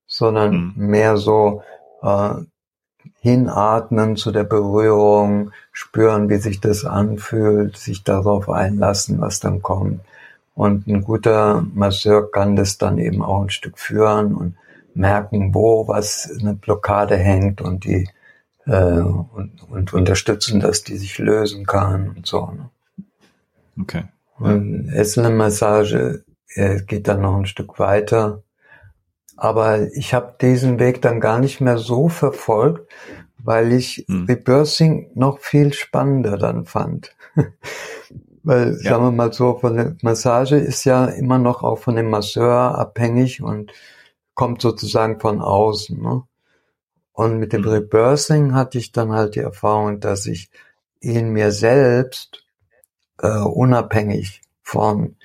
sondern 0.06 0.72
mhm. 0.76 0.86
mehr 0.86 1.16
so, 1.16 1.62
äh, 2.02 2.34
hinatmen 3.20 4.16
zu 4.16 4.32
der 4.32 4.44
Berührung, 4.44 5.52
spüren, 5.70 6.28
wie 6.28 6.36
sich 6.36 6.60
das 6.60 6.84
anfühlt, 6.84 7.76
sich 7.76 8.02
darauf 8.02 8.48
einlassen, 8.48 9.20
was 9.20 9.40
dann 9.40 9.62
kommt. 9.62 10.00
Und 10.54 10.86
ein 10.86 11.02
guter 11.02 11.64
Masseur 11.72 12.30
kann 12.30 12.56
das 12.56 12.78
dann 12.78 12.98
eben 12.98 13.22
auch 13.22 13.42
ein 13.42 13.50
Stück 13.50 13.78
führen 13.78 14.34
und 14.34 14.56
merken, 14.94 15.54
wo 15.54 15.88
was 15.88 16.30
eine 16.40 16.54
Blockade 16.54 17.16
hängt 17.16 17.60
und 17.60 17.84
die 17.84 18.08
äh, 18.66 18.72
und, 18.72 19.62
und 19.68 19.92
unterstützen, 19.92 20.60
dass 20.60 20.84
die 20.84 20.96
sich 20.96 21.18
lösen 21.18 21.66
kann 21.66 22.10
und 22.10 22.26
so. 22.26 22.46
Ne? 22.46 22.70
Okay. 23.80 24.04
Und 24.38 24.88
Esseln-Massage 24.88 26.24
äh, 26.54 26.82
geht 26.82 27.08
dann 27.08 27.22
noch 27.22 27.36
ein 27.36 27.46
Stück 27.46 27.78
weiter. 27.78 28.42
Aber 29.36 29.92
ich 29.92 30.14
habe 30.14 30.34
diesen 30.40 30.78
Weg 30.78 31.02
dann 31.02 31.20
gar 31.20 31.38
nicht 31.38 31.60
mehr 31.60 31.78
so 31.78 32.08
verfolgt, 32.08 32.90
weil 33.38 33.72
ich 33.72 34.04
hm. 34.06 34.26
Rebirthing 34.26 35.10
noch 35.14 35.40
viel 35.40 35.72
spannender 35.72 36.36
dann 36.36 36.64
fand. 36.64 37.16
weil, 38.42 38.78
ja. 38.82 38.90
sagen 38.90 39.04
wir 39.04 39.12
mal 39.12 39.32
so, 39.32 39.58
von 39.58 39.76
der 39.76 39.96
Massage 40.02 40.56
ist 40.56 40.84
ja 40.84 41.06
immer 41.06 41.38
noch 41.38 41.62
auch 41.62 41.78
von 41.78 41.96
dem 41.96 42.10
Masseur 42.10 42.78
abhängig 42.78 43.42
und 43.42 43.72
kommt 44.34 44.62
sozusagen 44.62 45.20
von 45.20 45.40
außen. 45.40 46.00
Ne? 46.00 46.22
Und 47.12 47.38
mit 47.38 47.52
dem 47.52 47.62
mhm. 47.62 47.68
Rebirthing 47.68 48.54
hatte 48.54 48.78
ich 48.78 48.92
dann 48.92 49.12
halt 49.12 49.34
die 49.34 49.40
Erfahrung, 49.40 50.00
dass 50.00 50.26
ich 50.26 50.50
in 51.00 51.30
mir 51.30 51.52
selbst 51.52 52.44
äh, 53.18 53.38
unabhängig 53.38 54.40
von 54.62 55.16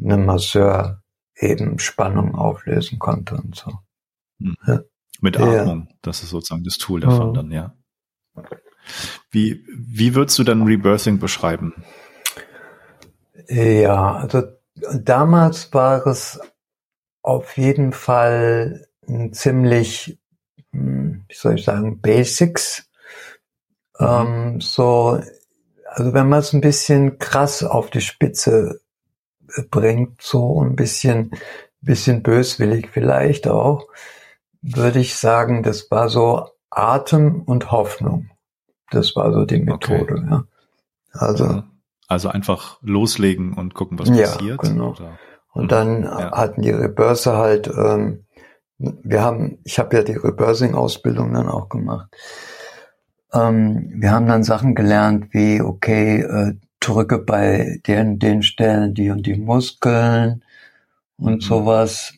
einem 0.00 0.26
Masseur 0.26 1.02
eben 1.36 1.78
Spannung 1.78 2.34
auflösen 2.34 2.98
konnte 2.98 3.36
und 3.36 3.54
so. 3.54 3.72
Mhm. 4.38 4.56
Ja. 4.66 4.80
Mit 5.20 5.38
Atmung, 5.38 5.86
ja. 5.88 5.96
das 6.02 6.22
ist 6.22 6.30
sozusagen 6.30 6.64
das 6.64 6.78
Tool 6.78 7.00
davon 7.00 7.30
mhm. 7.30 7.34
dann, 7.34 7.50
ja. 7.50 7.74
Wie, 9.30 9.64
wie 9.68 10.14
würdest 10.14 10.38
du 10.38 10.44
dann 10.44 10.62
Rebirthing 10.62 11.18
beschreiben? 11.18 11.84
Ja, 13.48 14.16
also 14.16 14.42
damals 14.74 15.72
war 15.72 16.06
es 16.06 16.38
auf 17.26 17.56
jeden 17.56 17.92
Fall 17.92 18.86
ein 19.08 19.32
ziemlich, 19.32 20.16
hm, 20.70 21.24
wie 21.28 21.34
soll 21.34 21.56
ich 21.56 21.64
sagen, 21.64 22.00
Basics. 22.00 22.88
Mhm. 23.98 24.06
Ähm, 24.06 24.60
so, 24.60 25.20
also 25.86 26.14
wenn 26.14 26.28
man 26.28 26.38
es 26.38 26.52
ein 26.52 26.60
bisschen 26.60 27.18
krass 27.18 27.64
auf 27.64 27.90
die 27.90 28.00
Spitze 28.00 28.80
äh, 29.56 29.62
bringt, 29.62 30.22
so 30.22 30.62
ein 30.62 30.76
bisschen, 30.76 31.32
bisschen 31.80 32.22
böswillig 32.22 32.90
vielleicht 32.92 33.48
auch, 33.48 33.88
würde 34.62 35.00
ich 35.00 35.16
sagen, 35.16 35.64
das 35.64 35.90
war 35.90 36.08
so 36.08 36.48
Atem 36.70 37.42
und 37.42 37.72
Hoffnung. 37.72 38.30
Das 38.90 39.16
war 39.16 39.32
so 39.32 39.44
die 39.44 39.58
Methode, 39.58 40.14
okay. 40.14 40.26
ja. 40.30 40.44
Also, 41.12 41.64
also 42.06 42.28
einfach 42.28 42.78
loslegen 42.82 43.54
und 43.54 43.74
gucken, 43.74 43.98
was 43.98 44.10
ja, 44.10 44.28
passiert. 44.28 44.60
Genau. 44.60 44.90
Oder? 44.90 45.18
Und 45.56 45.64
mhm. 45.64 45.68
dann 45.68 46.02
ja. 46.02 46.32
hatten 46.32 46.60
die 46.60 46.70
Rebörse 46.70 47.36
halt, 47.36 47.66
ähm, 47.68 48.26
wir 48.78 49.22
haben, 49.22 49.58
ich 49.64 49.78
habe 49.78 49.96
ja 49.96 50.02
die 50.02 50.12
Rebörsing-Ausbildung 50.12 51.32
dann 51.32 51.48
auch 51.48 51.70
gemacht. 51.70 52.14
Ähm, 53.32 53.90
wir 53.94 54.12
haben 54.12 54.26
dann 54.26 54.44
Sachen 54.44 54.74
gelernt 54.74 55.28
wie, 55.32 55.62
okay, 55.62 56.20
äh, 56.20 56.54
drücke 56.78 57.18
bei 57.18 57.80
den, 57.86 58.18
den 58.18 58.42
Stellen 58.42 58.92
die 58.92 59.08
und 59.08 59.24
die 59.24 59.36
Muskeln 59.36 60.44
und 61.16 61.36
mhm. 61.36 61.40
sowas. 61.40 62.12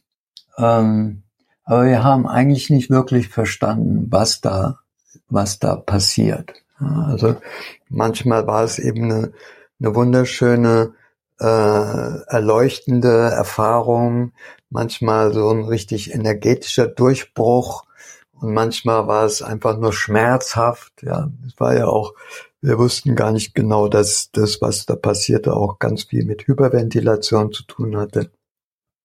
Ähm, 0.58 1.22
aber 1.62 1.86
wir 1.86 2.02
haben 2.02 2.26
eigentlich 2.26 2.70
nicht 2.70 2.90
wirklich 2.90 3.28
verstanden, 3.28 4.08
was 4.10 4.40
da, 4.40 4.80
was 5.28 5.60
da 5.60 5.76
passiert. 5.76 6.54
Also 6.80 7.36
manchmal 7.88 8.48
war 8.48 8.64
es 8.64 8.80
eben 8.80 9.04
eine, 9.04 9.32
eine 9.78 9.94
wunderschöne 9.94 10.92
äh, 11.40 11.44
erleuchtende 11.44 13.30
Erfahrung, 13.30 14.32
manchmal 14.70 15.32
so 15.32 15.50
ein 15.50 15.64
richtig 15.64 16.14
energetischer 16.14 16.86
Durchbruch 16.86 17.84
und 18.40 18.54
manchmal 18.54 19.06
war 19.08 19.24
es 19.24 19.42
einfach 19.42 19.78
nur 19.78 19.92
schmerzhaft. 19.92 21.02
Ja, 21.02 21.30
es 21.46 21.58
war 21.58 21.76
ja 21.76 21.86
auch, 21.86 22.14
wir 22.60 22.78
wussten 22.78 23.16
gar 23.16 23.32
nicht 23.32 23.54
genau, 23.54 23.88
dass 23.88 24.30
das, 24.32 24.60
was 24.60 24.86
da 24.86 24.96
passierte, 24.96 25.54
auch 25.54 25.78
ganz 25.78 26.04
viel 26.04 26.24
mit 26.24 26.46
Hyperventilation 26.46 27.52
zu 27.52 27.64
tun 27.64 27.96
hatte. 27.96 28.30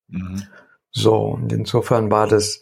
Mhm. 0.08 0.44
So, 0.92 1.16
und 1.16 1.52
insofern 1.52 2.12
war 2.12 2.28
das 2.28 2.62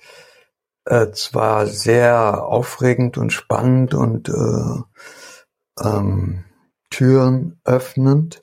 äh, 0.85 1.11
zwar 1.11 1.67
sehr 1.67 2.45
aufregend 2.45 3.17
und 3.17 3.33
spannend 3.33 3.93
und 3.93 4.29
äh, 4.29 5.83
ähm, 5.83 6.45
Türen 6.89 7.59
öffnend, 7.65 8.41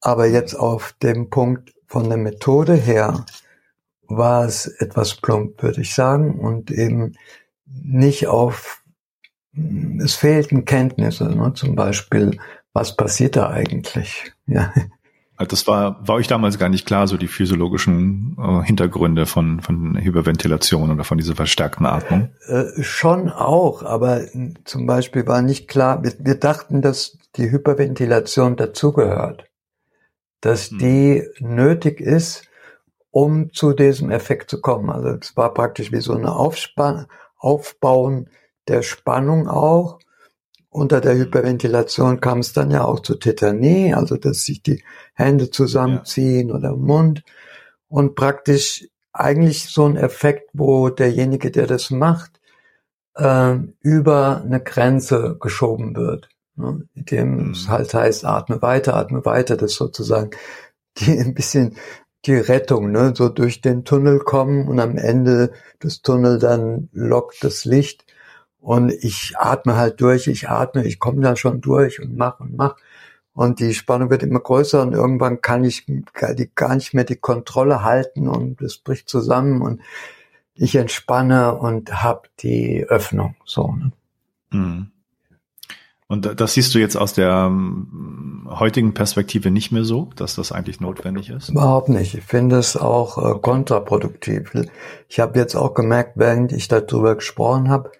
aber 0.00 0.26
jetzt 0.26 0.54
auf 0.54 0.94
dem 1.02 1.30
Punkt 1.30 1.72
von 1.86 2.08
der 2.08 2.18
Methode 2.18 2.74
her 2.74 3.24
war 4.08 4.44
es 4.44 4.66
etwas 4.66 5.14
plump, 5.14 5.62
würde 5.62 5.82
ich 5.82 5.94
sagen, 5.94 6.38
und 6.38 6.70
eben 6.70 7.14
nicht 7.66 8.26
auf, 8.26 8.82
es 9.98 10.14
fehlten 10.14 10.64
Kenntnisse, 10.64 11.24
ne? 11.24 11.52
zum 11.54 11.74
Beispiel, 11.74 12.38
was 12.72 12.96
passiert 12.96 13.36
da 13.36 13.50
eigentlich? 13.50 14.32
Ja. 14.46 14.72
Also 15.36 15.50
das 15.50 15.66
war, 15.68 16.06
war 16.06 16.16
euch 16.16 16.26
damals 16.26 16.58
gar 16.58 16.68
nicht 16.68 16.86
klar, 16.86 17.06
so 17.06 17.16
die 17.16 17.28
physiologischen 17.28 18.36
äh, 18.36 18.66
Hintergründe 18.66 19.26
von, 19.26 19.60
von 19.60 19.96
Hyperventilation 19.96 20.90
oder 20.90 21.04
von 21.04 21.16
dieser 21.16 21.36
verstärkten 21.36 21.86
Atmung? 21.86 22.30
Äh, 22.48 22.82
schon 22.82 23.30
auch, 23.30 23.84
aber 23.84 24.22
zum 24.64 24.86
Beispiel 24.86 25.26
war 25.28 25.40
nicht 25.40 25.68
klar, 25.68 26.02
wir, 26.02 26.12
wir 26.18 26.34
dachten, 26.34 26.82
dass 26.82 27.16
die 27.36 27.50
Hyperventilation 27.50 28.56
dazugehört 28.56 29.49
dass 30.40 30.70
hm. 30.70 30.78
die 30.78 31.28
nötig 31.38 32.00
ist, 32.00 32.44
um 33.10 33.52
zu 33.52 33.72
diesem 33.72 34.10
Effekt 34.10 34.50
zu 34.50 34.60
kommen. 34.60 34.90
Also 34.90 35.08
es 35.20 35.36
war 35.36 35.52
praktisch 35.52 35.92
wie 35.92 36.00
so 36.00 36.14
eine 36.14 36.34
Aufspann 36.34 37.06
Aufbauen 37.38 38.28
der 38.68 38.82
Spannung 38.82 39.48
auch. 39.48 39.98
Unter 40.68 41.00
der 41.00 41.16
Hyperventilation 41.16 42.20
kam 42.20 42.38
es 42.40 42.52
dann 42.52 42.70
ja 42.70 42.84
auch 42.84 43.00
zu 43.00 43.16
Tetanie, 43.16 43.94
also 43.94 44.16
dass 44.16 44.44
sich 44.44 44.62
die 44.62 44.84
Hände 45.14 45.50
zusammenziehen 45.50 46.50
ja. 46.50 46.54
oder 46.54 46.76
Mund 46.76 47.24
und 47.88 48.14
praktisch 48.14 48.86
eigentlich 49.12 49.64
so 49.64 49.86
ein 49.86 49.96
Effekt, 49.96 50.50
wo 50.52 50.90
derjenige, 50.90 51.50
der 51.50 51.66
das 51.66 51.90
macht, 51.90 52.40
äh, 53.16 53.56
über 53.80 54.42
eine 54.42 54.60
Grenze 54.60 55.36
geschoben 55.40 55.96
wird 55.96 56.28
ne, 56.60 56.86
dem 56.94 57.46
mhm. 57.46 57.50
es 57.52 57.68
halt 57.68 57.92
heißt, 57.92 58.24
atme 58.24 58.62
weiter, 58.62 58.94
atme 58.94 59.24
weiter, 59.24 59.56
das 59.56 59.72
ist 59.72 59.78
sozusagen 59.78 60.30
die 60.98 61.18
ein 61.18 61.34
bisschen 61.34 61.76
die 62.26 62.34
Rettung, 62.34 62.92
ne, 62.92 63.14
so 63.16 63.28
durch 63.28 63.60
den 63.60 63.84
Tunnel 63.84 64.18
kommen 64.18 64.68
und 64.68 64.78
am 64.78 64.98
Ende 64.98 65.52
des 65.82 66.02
Tunnel 66.02 66.38
dann 66.38 66.88
lockt 66.92 67.42
das 67.42 67.64
Licht 67.64 68.04
und 68.60 68.92
ich 68.92 69.34
atme 69.38 69.76
halt 69.76 70.00
durch, 70.00 70.26
ich 70.26 70.48
atme, 70.50 70.84
ich 70.84 70.98
komme 70.98 71.22
da 71.22 71.34
schon 71.36 71.60
durch 71.62 72.00
und 72.00 72.16
mach 72.16 72.40
und 72.40 72.56
mach 72.56 72.76
und 73.32 73.60
die 73.60 73.74
Spannung 73.74 74.10
wird 74.10 74.22
immer 74.22 74.40
größer 74.40 74.82
und 74.82 74.92
irgendwann 74.92 75.40
kann 75.40 75.64
ich 75.64 75.86
gar 76.54 76.74
nicht 76.74 76.92
mehr 76.92 77.04
die 77.04 77.16
Kontrolle 77.16 77.82
halten 77.82 78.28
und 78.28 78.60
es 78.60 78.76
bricht 78.76 79.08
zusammen 79.08 79.62
und 79.62 79.80
ich 80.54 80.74
entspanne 80.74 81.54
und 81.54 82.02
hab 82.02 82.28
die 82.36 82.84
Öffnung, 82.84 83.36
so. 83.46 83.72
Ne? 83.72 83.92
Mhm. 84.50 84.90
Und 86.10 86.40
das 86.40 86.54
siehst 86.54 86.74
du 86.74 86.80
jetzt 86.80 86.96
aus 86.96 87.12
der 87.12 87.30
ähm, 87.30 88.48
heutigen 88.50 88.94
Perspektive 88.94 89.52
nicht 89.52 89.70
mehr 89.70 89.84
so, 89.84 90.10
dass 90.16 90.34
das 90.34 90.50
eigentlich 90.50 90.80
notwendig 90.80 91.30
ist? 91.30 91.50
Überhaupt 91.50 91.88
nicht. 91.88 92.16
Ich 92.16 92.24
finde 92.24 92.58
es 92.58 92.76
auch 92.76 93.16
äh, 93.16 93.38
kontraproduktiv. 93.38 94.52
Ich 95.08 95.20
habe 95.20 95.38
jetzt 95.38 95.54
auch 95.54 95.72
gemerkt, 95.72 96.14
während 96.16 96.50
ich 96.50 96.66
darüber 96.66 97.14
gesprochen 97.14 97.68
habe, 97.68 97.92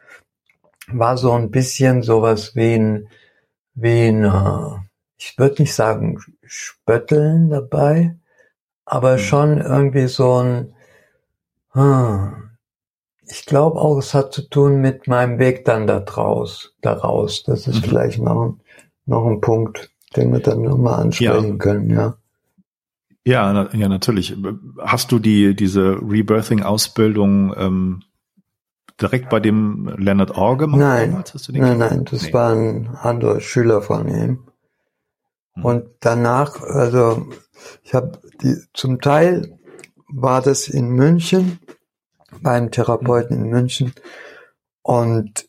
war 0.89 1.17
so 1.17 1.31
ein 1.31 1.53
bisschen 1.53 2.03
sowas 2.03 2.57
wie 2.57 2.75
ein, 2.75 3.07
wie 3.75 4.09
ein, 4.09 4.25
äh, 4.25 4.81
ich 5.17 5.39
würde 5.39 5.63
nicht 5.63 5.73
sagen 5.73 6.19
Spötteln 6.43 7.49
dabei, 7.49 8.17
aber 8.87 9.13
mhm. 9.13 9.19
schon 9.19 9.61
irgendwie 9.61 10.09
so 10.09 10.43
ein, 10.43 10.75
hm, 11.75 12.50
ich 13.31 13.47
glaube 13.47 13.79
auch, 13.79 13.99
es 13.99 14.13
hat 14.13 14.33
zu 14.33 14.43
tun 14.43 14.81
mit 14.81 15.07
meinem 15.07 15.39
Weg 15.39 15.65
dann 15.65 15.87
da 15.87 16.01
draus, 16.01 16.75
daraus. 16.81 17.45
Das 17.45 17.67
ist 17.67 17.83
mhm. 17.83 17.89
vielleicht 17.89 18.19
noch, 18.19 18.57
noch 19.07 19.27
ein 19.27 19.41
Punkt, 19.41 19.91
den 20.17 20.33
wir 20.33 20.41
dann 20.41 20.63
nochmal 20.63 21.01
ansprechen 21.01 21.53
ja. 21.53 21.57
können, 21.57 21.91
ja. 21.91 22.17
Ja, 23.25 23.69
ja, 23.73 23.89
natürlich. 23.89 24.35
Hast 24.79 25.13
du 25.13 25.19
die, 25.19 25.55
diese 25.55 25.99
Rebirthing-Ausbildung 26.01 27.55
ähm, 27.57 28.03
direkt 29.01 29.29
bei 29.29 29.41
dem 29.41 29.95
Leonard 29.99 30.33
Orr 30.33 30.57
gemacht? 30.57 30.81
Nein, 30.81 31.23
nein, 31.51 31.79
nein, 31.79 32.05
das 32.11 32.23
nee. 32.23 32.33
war 32.33 32.53
ein 32.53 32.89
anderer 32.97 33.41
Schüler 33.41 33.83
von 33.83 34.09
ihm. 34.09 34.47
Hm. 35.53 35.65
Und 35.65 35.85
danach, 36.01 36.63
also 36.63 37.29
ich 37.83 37.95
habe 37.95 38.19
die 38.43 38.57
zum 38.73 39.01
Teil 39.01 39.59
war 40.09 40.41
das 40.41 40.67
in 40.67 40.89
München 40.89 41.59
beim 42.43 42.71
Therapeuten 42.71 43.37
in 43.37 43.51
München 43.51 43.95
und 44.83 45.49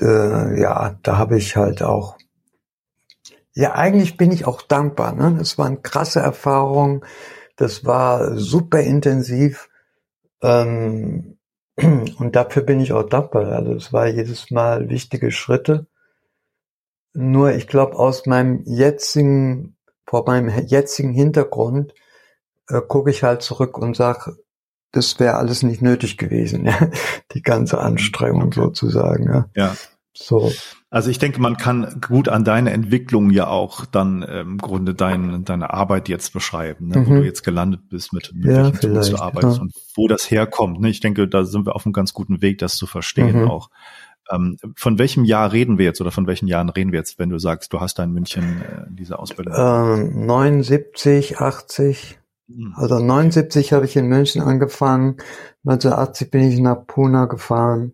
äh, 0.00 0.60
ja, 0.60 0.98
da 1.02 1.18
habe 1.18 1.36
ich 1.36 1.56
halt 1.56 1.82
auch 1.82 2.16
ja, 3.54 3.74
eigentlich 3.74 4.16
bin 4.16 4.30
ich 4.32 4.46
auch 4.46 4.62
dankbar. 4.62 5.12
Ne? 5.14 5.36
Das 5.38 5.58
waren 5.58 5.82
krasse 5.82 6.20
Erfahrungen. 6.20 7.04
Das 7.56 7.84
war 7.84 8.36
super 8.38 8.80
intensiv. 8.80 9.68
Ähm, 10.42 11.36
und 11.76 12.36
dafür 12.36 12.62
bin 12.62 12.80
ich 12.80 12.92
auch 12.92 13.02
dankbar. 13.02 13.52
Also 13.52 13.74
es 13.74 13.92
war 13.92 14.06
jedes 14.06 14.50
Mal 14.50 14.88
wichtige 14.88 15.30
Schritte. 15.30 15.86
Nur 17.12 17.52
ich 17.52 17.66
glaube, 17.66 17.96
aus 17.96 18.26
meinem 18.26 18.62
jetzigen, 18.64 19.76
vor 20.06 20.24
meinem 20.26 20.48
jetzigen 20.66 21.12
Hintergrund 21.12 21.92
äh, 22.68 22.80
gucke 22.80 23.10
ich 23.10 23.24
halt 23.24 23.42
zurück 23.42 23.76
und 23.78 23.96
sage, 23.96 24.36
das 24.92 25.20
wäre 25.20 25.34
alles 25.34 25.62
nicht 25.62 25.82
nötig 25.82 26.18
gewesen, 26.18 26.64
ja? 26.66 26.90
die 27.34 27.42
ganze 27.42 27.78
Anstrengung 27.78 28.48
okay. 28.48 28.60
sozusagen. 28.60 29.24
Ja. 29.24 29.46
ja. 29.54 29.76
So. 30.12 30.52
Also 30.90 31.08
ich 31.08 31.18
denke, 31.18 31.40
man 31.40 31.56
kann 31.56 32.00
gut 32.06 32.28
an 32.28 32.44
deine 32.44 32.72
Entwicklung 32.72 33.30
ja 33.30 33.46
auch 33.46 33.86
dann 33.86 34.22
äh, 34.22 34.40
im 34.40 34.58
Grunde 34.58 34.92
dein, 34.92 35.44
deine 35.44 35.72
Arbeit 35.72 36.08
jetzt 36.08 36.32
beschreiben, 36.32 36.88
ne? 36.88 36.98
Mhm. 36.98 37.06
wo 37.06 37.14
du 37.14 37.24
jetzt 37.24 37.42
gelandet 37.42 37.88
bist, 37.88 38.12
mit, 38.12 38.32
mit 38.34 38.46
ja, 38.46 38.64
welchen 38.64 38.80
Tools 38.80 39.10
du 39.10 39.16
arbeitest 39.16 39.56
ja. 39.58 39.62
und 39.62 39.72
wo 39.94 40.08
das 40.08 40.30
herkommt. 40.30 40.80
Ne? 40.80 40.90
Ich 40.90 41.00
denke, 41.00 41.28
da 41.28 41.44
sind 41.44 41.64
wir 41.64 41.76
auf 41.76 41.86
einem 41.86 41.92
ganz 41.92 42.12
guten 42.12 42.42
Weg, 42.42 42.58
das 42.58 42.74
zu 42.74 42.86
verstehen 42.86 43.42
mhm. 43.42 43.50
auch. 43.50 43.70
Ähm, 44.30 44.56
von 44.76 44.98
welchem 44.98 45.24
Jahr 45.24 45.52
reden 45.52 45.78
wir 45.78 45.86
jetzt 45.86 46.00
oder 46.00 46.10
von 46.10 46.26
welchen 46.26 46.48
Jahren 46.48 46.68
reden 46.68 46.92
wir 46.92 46.98
jetzt, 46.98 47.18
wenn 47.18 47.30
du 47.30 47.38
sagst, 47.38 47.72
du 47.72 47.80
hast 47.80 47.98
da 47.98 48.04
in 48.04 48.12
München 48.12 48.60
äh, 48.62 48.86
diese 48.90 49.18
Ausbildung? 49.18 49.54
Ähm, 49.56 50.26
79, 50.26 51.38
80. 51.38 52.19
Mhm. 52.50 52.74
Also 52.76 52.98
79 52.98 53.72
habe 53.72 53.84
ich 53.84 53.96
in 53.96 54.08
München 54.08 54.42
angefangen, 54.42 55.16
1980 55.64 56.30
bin 56.30 56.42
ich 56.42 56.58
nach 56.58 56.86
Pune 56.86 57.28
gefahren. 57.28 57.92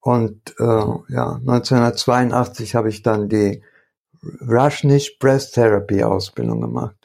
Und 0.00 0.54
äh, 0.58 0.64
ja, 0.64 1.34
1982 1.34 2.74
habe 2.74 2.88
ich 2.88 3.02
dann 3.02 3.28
die 3.28 3.62
Rushnish 4.40 5.18
Breast 5.18 5.54
Therapy 5.54 6.02
Ausbildung 6.02 6.60
gemacht. 6.60 6.96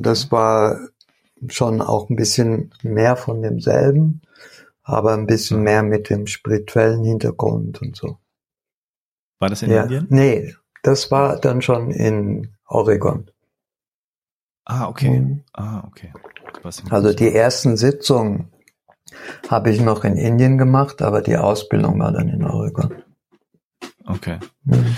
Das 0.00 0.30
war 0.30 0.78
schon 1.48 1.82
auch 1.82 2.08
ein 2.08 2.16
bisschen 2.16 2.72
mehr 2.82 3.16
von 3.16 3.42
demselben, 3.42 4.22
aber 4.82 5.12
ein 5.12 5.26
bisschen 5.26 5.62
mehr 5.62 5.82
mit 5.82 6.08
dem 6.08 6.26
spirituellen 6.26 7.04
Hintergrund 7.04 7.82
und 7.82 7.96
so. 7.96 8.18
War 9.40 9.50
das 9.50 9.62
in 9.62 9.70
ja, 9.70 9.82
Indien? 9.82 10.06
Nee, 10.08 10.54
das 10.82 11.10
war 11.10 11.38
dann 11.38 11.60
schon 11.60 11.90
in 11.90 12.54
Oregon. 12.66 13.30
Ah, 14.64 14.88
okay. 14.88 15.20
Mhm. 15.20 15.42
Ah, 15.52 15.84
okay. 15.86 16.12
Also 16.90 17.12
die 17.12 17.32
ersten 17.32 17.76
Sitzungen 17.76 18.48
habe 19.48 19.70
ich 19.70 19.80
noch 19.80 20.04
in 20.04 20.16
Indien 20.16 20.58
gemacht, 20.58 21.02
aber 21.02 21.20
die 21.20 21.36
Ausbildung 21.36 21.98
war 22.00 22.12
dann 22.12 22.28
in 22.28 22.44
Oregon. 22.44 22.94
Okay. 24.06 24.38
Mhm. 24.64 24.96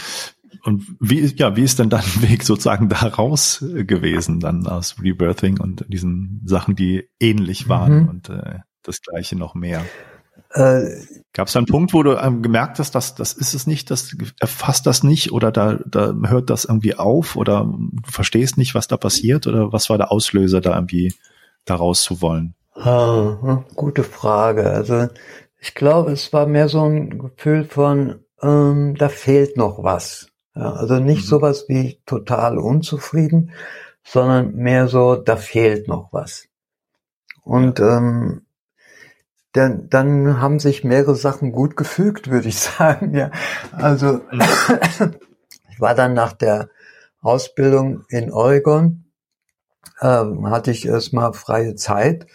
Und 0.65 0.97
wie, 1.01 1.25
ja, 1.37 1.57
wie 1.57 1.63
ist 1.63 1.79
denn 1.79 1.91
dein 1.91 2.03
Weg 2.23 2.43
sozusagen 2.43 2.89
daraus 2.89 3.61
gewesen, 3.61 4.41
dann 4.41 4.67
aus 4.67 4.97
Rebirthing 5.01 5.61
und 5.61 5.85
diesen 5.89 6.43
Sachen, 6.45 6.75
die 6.75 7.09
ähnlich 7.21 7.69
waren 7.69 8.03
mhm. 8.03 8.09
und 8.09 8.29
äh, 8.31 8.61
das 8.83 9.01
Gleiche 9.03 9.37
noch 9.37 9.55
mehr? 9.55 9.85
Äh, 10.51 11.03
Gab 11.33 11.49
es 11.49 11.53
da 11.53 11.59
einen 11.59 11.67
Punkt, 11.67 11.93
wo 11.93 12.03
du 12.03 12.17
ähm, 12.17 12.43
gemerkt 12.43 12.79
hast, 12.79 12.95
dass 12.95 13.15
das 13.15 13.33
ist 13.33 13.55
es 13.55 13.67
nicht, 13.67 13.91
das 13.91 14.17
erfasst 14.41 14.87
das 14.87 15.03
nicht 15.03 15.33
oder 15.33 15.53
da, 15.53 15.79
da 15.87 16.15
hört 16.27 16.51
das 16.51 16.65
irgendwie 16.65 16.95
auf 16.95 17.37
oder 17.37 17.65
du 17.65 18.11
verstehst 18.11 18.57
nicht, 18.57 18.75
was 18.75 18.89
da 18.89 18.97
passiert 18.97 19.47
oder 19.47 19.73
was 19.73 19.91
war 19.91 19.99
der 19.99 20.11
Auslöser, 20.13 20.61
da 20.61 20.75
irgendwie 20.75 21.15
daraus 21.65 22.03
zu 22.03 22.23
wollen? 22.23 22.55
Ah, 22.75 23.65
gute 23.75 24.03
Frage. 24.03 24.71
Also 24.71 25.09
ich 25.59 25.75
glaube, 25.75 26.13
es 26.13 26.33
war 26.33 26.47
mehr 26.47 26.69
so 26.69 26.85
ein 26.85 27.19
Gefühl 27.19 27.65
von, 27.65 28.21
ähm, 28.41 28.95
da 28.97 29.09
fehlt 29.09 29.57
noch 29.57 29.83
was. 29.83 30.29
Ja, 30.55 30.73
also 30.73 30.99
nicht 31.01 31.23
mhm. 31.23 31.29
sowas 31.29 31.65
wie 31.69 32.01
total 32.07 32.59
unzufrieden, 32.59 33.53
sondern 34.05 34.55
mehr 34.55 34.89
so, 34.89 35.17
da 35.17 35.37
fehlt 35.37 35.89
noch 35.89 36.13
was. 36.13 36.49
Und 37.43 37.81
ähm, 37.81 38.46
dann, 39.57 39.89
dann 39.89 40.41
haben 40.41 40.59
sich 40.59 40.85
mehrere 40.85 41.15
Sachen 41.15 41.53
gut 41.53 41.77
gefügt, 41.77 42.31
würde 42.31 42.49
ich 42.49 42.59
sagen. 42.61 43.15
Ja, 43.15 43.31
also 43.73 44.21
mhm. 44.31 45.15
ich 45.71 45.81
war 45.81 45.95
dann 45.95 46.15
nach 46.15 46.33
der 46.33 46.69
Ausbildung 47.21 48.05
in 48.09 48.33
Oregon, 48.33 49.05
ähm, 50.01 50.49
hatte 50.49 50.71
ich 50.71 50.87
erstmal 50.87 51.33
freie 51.33 51.75
Zeit 51.75 52.27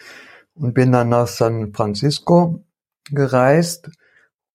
und 0.54 0.74
bin 0.74 0.92
dann 0.92 1.10
nach 1.10 1.28
San 1.28 1.74
Francisco 1.74 2.64
gereist 3.10 3.90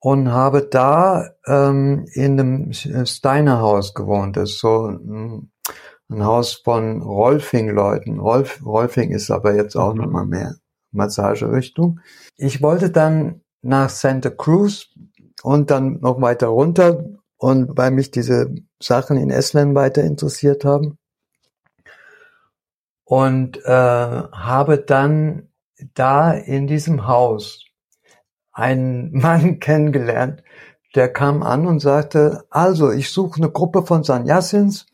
und 0.01 0.31
habe 0.31 0.63
da 0.63 1.31
ähm, 1.47 2.07
in 2.13 2.39
einem 2.39 2.73
Steiner 3.07 3.61
Haus 3.61 3.95
gewohnt. 3.95 4.37
Das 4.37 4.51
ist 4.51 4.61
so 4.61 4.89
ein, 4.89 5.51
ein 6.09 6.25
Haus 6.25 6.55
von 6.55 7.03
Rolfing-Leuten. 7.03 8.21
Rolf, 8.21 8.65
Rolfing 8.65 9.11
ist 9.11 9.31
aber 9.31 9.55
jetzt 9.55 9.77
auch 9.77 9.95
mhm. 9.95 10.03
nochmal 10.03 10.27
mehr 10.27 10.55
Massagerichtung. 10.93 12.01
Ich 12.37 12.63
wollte 12.63 12.91
dann 12.91 13.41
nach 13.63 13.89
Santa 13.89 14.31
Cruz 14.31 14.89
und 15.43 15.71
dann 15.71 16.01
noch 16.01 16.21
weiter 16.21 16.49
runter 16.49 17.05
und 17.39 17.77
weil 17.77 17.91
mich 17.91 18.11
diese 18.11 18.55
Sachen 18.81 19.17
in 19.17 19.31
Estland 19.31 19.75
weiter 19.75 20.03
interessiert 20.03 20.65
haben 20.65 20.99
und 23.05 23.59
äh, 23.65 23.71
habe 23.71 24.79
dann 24.79 25.49
da 25.95 26.33
in 26.33 26.67
diesem 26.67 27.07
Haus 27.07 27.65
einen 28.53 29.13
Mann 29.19 29.61
kennengelernt, 29.61 30.43
der 30.95 31.13
kam 31.13 31.43
an 31.43 31.67
und 31.67 31.81
sagte, 31.81 32.45
also 32.51 32.91
ich 32.91 33.11
suche 33.11 33.41
eine 33.41 33.51
Gruppe 33.51 33.83
von 33.83 34.03
Sanyasins. 34.03 34.87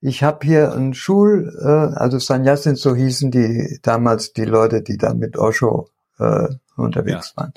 Ich 0.00 0.22
habe 0.22 0.46
hier 0.46 0.72
einen 0.72 0.94
Schul, 0.94 1.52
äh, 1.60 1.98
also 1.98 2.18
Sanyasins, 2.18 2.80
so 2.80 2.94
hießen 2.94 3.30
die 3.30 3.78
damals 3.82 4.32
die 4.32 4.44
Leute, 4.44 4.82
die 4.82 4.96
da 4.96 5.14
mit 5.14 5.36
Osho 5.36 5.88
äh, 6.18 6.48
unterwegs 6.80 7.34
ja. 7.36 7.42
waren. 7.42 7.52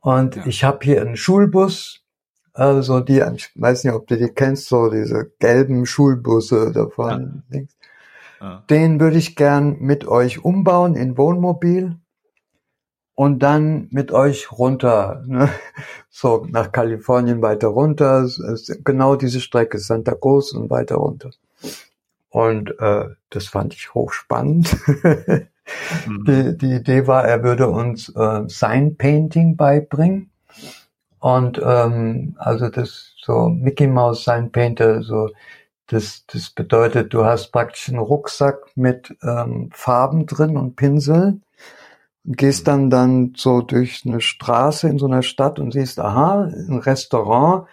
Und 0.00 0.36
ja. 0.36 0.46
ich 0.46 0.64
habe 0.64 0.78
hier 0.82 1.00
einen 1.00 1.16
Schulbus, 1.16 2.00
also 2.52 3.00
die, 3.00 3.22
ich 3.34 3.50
weiß 3.54 3.84
nicht, 3.84 3.94
ob 3.94 4.06
du 4.06 4.16
die 4.16 4.28
kennst, 4.28 4.68
so 4.68 4.90
diese 4.90 5.32
gelben 5.38 5.86
Schulbusse 5.86 6.72
davon 6.72 7.44
ja. 7.50 8.64
Den 8.68 8.98
würde 8.98 9.18
ich 9.18 9.36
gern 9.36 9.76
mit 9.78 10.06
euch 10.06 10.44
umbauen 10.44 10.96
in 10.96 11.16
Wohnmobil 11.16 11.96
und 13.14 13.38
dann 13.38 13.86
mit 13.92 14.10
euch 14.10 14.50
runter, 14.50 15.22
ne? 15.26 15.48
so 16.10 16.44
nach 16.50 16.72
Kalifornien 16.72 17.40
weiter 17.40 17.68
runter, 17.68 18.28
genau 18.84 19.14
diese 19.14 19.40
Strecke, 19.40 19.78
Santa 19.78 20.14
Cruz 20.14 20.52
und 20.52 20.70
weiter 20.70 20.96
runter. 20.96 21.30
Und 22.30 22.74
äh, 22.80 23.10
das 23.30 23.46
fand 23.46 23.74
ich 23.74 23.94
hochspannend. 23.94 24.76
mhm. 26.06 26.24
die, 26.26 26.58
die 26.58 26.72
Idee 26.74 27.06
war, 27.06 27.24
er 27.24 27.42
würde 27.42 27.68
uns 27.68 28.08
äh, 28.10 28.42
Sign 28.48 28.96
Painting 28.96 29.56
beibringen. 29.56 30.30
Und 31.18 31.60
ähm, 31.64 32.34
also 32.38 32.68
das 32.68 33.14
so 33.22 33.48
Mickey 33.48 33.86
Mouse 33.86 34.24
Sign 34.24 34.50
Painter, 34.50 35.02
so 35.02 35.30
das, 35.86 36.24
das 36.26 36.50
bedeutet, 36.50 37.12
du 37.12 37.24
hast 37.24 37.52
praktisch 37.52 37.88
einen 37.88 37.98
Rucksack 37.98 38.58
mit 38.74 39.14
ähm, 39.22 39.70
Farben 39.72 40.26
drin 40.26 40.56
und 40.56 40.74
Pinseln 40.74 41.42
und 42.24 42.38
gehst 42.38 42.66
dann 42.66 42.90
dann 42.90 43.34
so 43.36 43.60
durch 43.60 44.02
eine 44.06 44.20
Straße 44.20 44.88
in 44.88 44.98
so 44.98 45.06
einer 45.06 45.22
Stadt 45.22 45.58
und 45.58 45.72
siehst, 45.72 46.00
aha, 46.00 46.44
ein 46.44 46.78
Restaurant, 46.78 47.66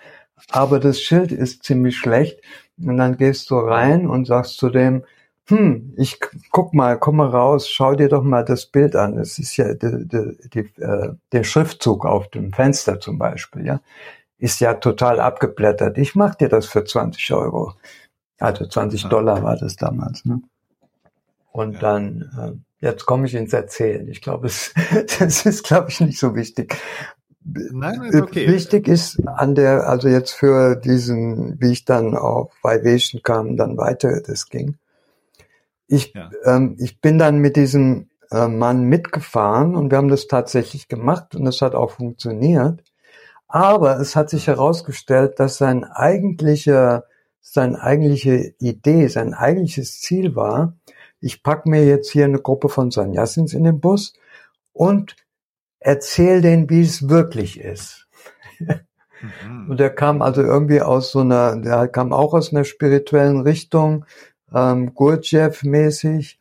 aber 0.52 0.80
das 0.80 1.02
Schild 1.02 1.32
ist 1.32 1.63
ziemlich 1.63 1.97
schlecht. 1.97 2.39
Und 2.78 2.97
dann 2.97 3.17
gehst 3.17 3.49
du 3.49 3.58
rein 3.58 4.08
und 4.08 4.25
sagst 4.25 4.58
zu 4.58 4.69
dem, 4.69 5.04
hm, 5.49 5.93
ich 5.97 6.19
guck 6.51 6.73
mal, 6.73 6.97
komm 6.97 7.17
mal 7.17 7.29
raus, 7.29 7.69
schau 7.69 7.95
dir 7.95 8.07
doch 8.07 8.23
mal 8.23 8.45
das 8.45 8.67
Bild 8.67 8.95
an. 8.95 9.17
Es 9.17 9.39
ist 9.39 9.57
ja 9.57 9.73
die, 9.73 10.07
die, 10.07 10.49
die, 10.49 10.81
äh, 10.81 11.13
der 11.31 11.43
Schriftzug 11.43 12.05
auf 12.05 12.29
dem 12.29 12.53
Fenster 12.53 12.99
zum 12.99 13.17
Beispiel, 13.17 13.65
ja, 13.65 13.81
ist 14.38 14.59
ja 14.59 14.75
total 14.75 15.19
abgeblättert. 15.19 15.97
Ich 15.97 16.15
mach 16.15 16.35
dir 16.35 16.49
das 16.49 16.67
für 16.67 16.85
20 16.85 17.33
Euro. 17.33 17.73
Also 18.38 18.65
20 18.65 19.05
Dollar 19.05 19.43
war 19.43 19.57
das 19.57 19.75
damals. 19.75 20.23
Ne? 20.23 20.41
Und 21.51 21.73
ja. 21.73 21.79
dann, 21.79 22.63
äh, 22.81 22.85
jetzt 22.85 23.05
komme 23.05 23.25
ich 23.25 23.33
ins 23.33 23.51
Erzählen. 23.51 24.07
Ich 24.07 24.21
glaube, 24.21 24.47
es, 24.47 24.73
das 25.19 25.45
ist, 25.45 25.63
glaube 25.63 25.89
ich, 25.89 25.99
nicht 25.99 26.19
so 26.19 26.35
wichtig. 26.35 26.77
Nein, 27.43 28.03
ist 28.03 28.21
okay. 28.21 28.47
Wichtig 28.47 28.88
ist 28.88 29.25
an 29.27 29.55
der, 29.55 29.89
also 29.89 30.07
jetzt 30.07 30.33
für 30.33 30.75
diesen, 30.75 31.59
wie 31.59 31.71
ich 31.71 31.85
dann 31.85 32.15
auf 32.15 32.53
Vivation 32.63 33.23
kam, 33.23 33.57
dann 33.57 33.77
weiter 33.77 34.21
das 34.21 34.49
ging. 34.49 34.77
Ich, 35.89 36.13
ja. 36.13 36.30
ähm, 36.45 36.75
ich 36.80 37.02
bin 37.02 37.17
dann 37.17 37.39
mit 37.39 37.56
diesem 37.56 38.10
äh, 38.32 38.47
Mann 38.47 38.84
mitgefahren 38.84 39.75
und 39.75 39.91
wir 39.91 39.97
haben 39.97 40.08
das 40.08 40.28
tatsächlich 40.28 40.88
gemacht 40.88 41.36
und 41.36 41.45
es 41.47 41.62
hat 41.62 41.75
auch 41.75 41.91
funktioniert. 41.91 42.84
Aber 43.47 43.99
es 43.99 44.15
hat 44.15 44.30
sich 44.30 44.45
herausgestellt, 44.45 45.39
dass 45.39 45.58
sein 45.58 45.84
eigentlicher, 45.84 47.06
seine 47.41 47.82
eigentliche 47.82 48.54
Idee, 48.60 49.08
sein 49.08 49.34
eigentliches 49.34 49.99
Ziel 49.99 50.36
war, 50.36 50.78
ich 51.19 51.41
pack 51.41 51.65
mir 51.65 51.84
jetzt 51.86 52.12
hier 52.12 52.25
eine 52.25 52.39
Gruppe 52.39 52.69
von 52.69 52.91
Sanyasins 52.91 53.54
in 53.54 53.63
den 53.63 53.80
Bus 53.80 54.13
und 54.71 55.15
erzähl 55.80 56.41
denen, 56.41 56.69
wie 56.69 56.82
es 56.82 57.10
wirklich 57.10 57.60
ist. 57.60 58.08
Mhm. 58.60 59.71
Und 59.71 59.82
er 59.82 59.89
kam 59.89 60.21
also 60.21 60.41
irgendwie 60.41 60.82
aus 60.82 61.12
so 61.12 61.19
einer, 61.19 61.58
der 61.58 61.88
kam 61.88 62.13
auch 62.13 62.34
aus 62.34 62.54
einer 62.54 62.63
spirituellen 62.63 63.41
Richtung, 63.41 64.06
ähm, 64.53 64.93
Gurdjieff-mäßig 64.93 66.38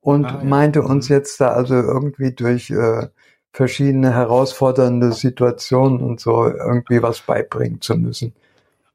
und 0.00 0.24
ah, 0.24 0.38
ja. 0.38 0.44
meinte 0.44 0.82
uns 0.82 1.08
mhm. 1.08 1.16
jetzt 1.16 1.40
da 1.40 1.48
also 1.48 1.74
irgendwie 1.74 2.32
durch 2.32 2.70
äh, 2.70 3.08
verschiedene 3.52 4.14
herausfordernde 4.14 5.12
Situationen 5.12 6.00
und 6.00 6.20
so 6.20 6.46
irgendwie 6.46 7.02
was 7.02 7.20
beibringen 7.20 7.80
zu 7.80 7.96
müssen. 7.96 8.32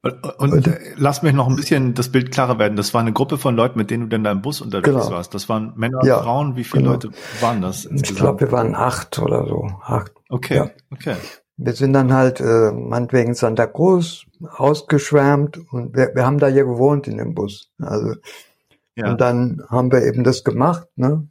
Und, 0.04 0.52
und 0.52 0.66
äh, 0.66 0.78
lass 0.96 1.22
mich 1.22 1.32
noch 1.32 1.48
ein 1.48 1.56
bisschen 1.56 1.94
das 1.94 2.10
Bild 2.10 2.30
klarer 2.30 2.58
werden. 2.58 2.76
Das 2.76 2.92
war 2.92 3.00
eine 3.00 3.12
Gruppe 3.14 3.38
von 3.38 3.56
Leuten, 3.56 3.78
mit 3.78 3.90
denen 3.90 4.02
du 4.02 4.08
denn 4.08 4.22
da 4.22 4.32
im 4.32 4.42
Bus 4.42 4.60
unterwegs 4.60 4.88
genau. 4.88 5.10
warst. 5.10 5.32
Das 5.34 5.48
waren 5.48 5.72
Männer 5.76 6.00
und 6.00 6.06
ja, 6.06 6.22
Frauen. 6.22 6.56
Wie 6.56 6.64
viele 6.64 6.82
genau. 6.82 6.92
Leute 6.92 7.10
waren 7.40 7.62
das 7.62 7.86
insgesamt? 7.86 8.10
Ich 8.10 8.16
glaube, 8.16 8.40
wir 8.40 8.52
waren 8.52 8.74
acht 8.74 9.18
oder 9.18 9.46
so. 9.46 9.70
Acht. 9.82 10.12
Okay, 10.28 10.56
ja. 10.56 10.70
okay. 10.90 11.16
Wir 11.56 11.72
sind 11.72 11.94
dann 11.94 12.12
halt 12.12 12.40
äh, 12.40 12.72
meinetwegen 12.72 13.34
Santa 13.34 13.66
Cruz 13.66 14.26
ausgeschwärmt 14.48 15.58
und 15.72 15.96
wir, 15.96 16.14
wir 16.14 16.26
haben 16.26 16.38
da 16.38 16.48
ja 16.48 16.64
gewohnt 16.64 17.08
in 17.08 17.18
dem 17.18 17.34
Bus. 17.34 17.70
Also 17.78 18.14
ja. 18.96 19.10
und 19.10 19.20
dann 19.20 19.64
haben 19.68 19.90
wir 19.90 20.02
eben 20.02 20.24
das 20.24 20.44
gemacht, 20.44 20.86
ne? 20.96 21.26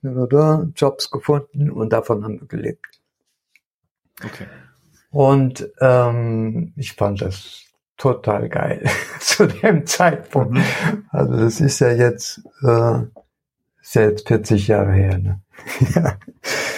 Jobs 0.75 1.11
gefunden 1.11 1.69
und 1.71 1.93
davon 1.93 2.23
haben 2.23 2.41
wir 2.41 2.47
gelebt. 2.47 2.85
Okay. 4.23 4.45
Und 5.11 5.69
ähm, 5.79 6.73
ich 6.75 6.93
fand 6.93 7.21
das 7.21 7.61
total 7.97 8.49
geil 8.49 8.83
zu 9.19 9.47
dem 9.47 9.85
Zeitpunkt. 9.85 10.55
Mhm. 10.55 11.05
Also 11.09 11.37
das 11.37 11.61
ist 11.61 11.79
ja 11.79 11.91
jetzt, 11.91 12.41
äh, 12.63 12.99
ist 13.81 13.95
ja 13.95 14.01
jetzt 14.09 14.27
40 14.27 14.67
Jahre 14.67 14.91
her. 14.93 15.17
Ne? 15.17 15.41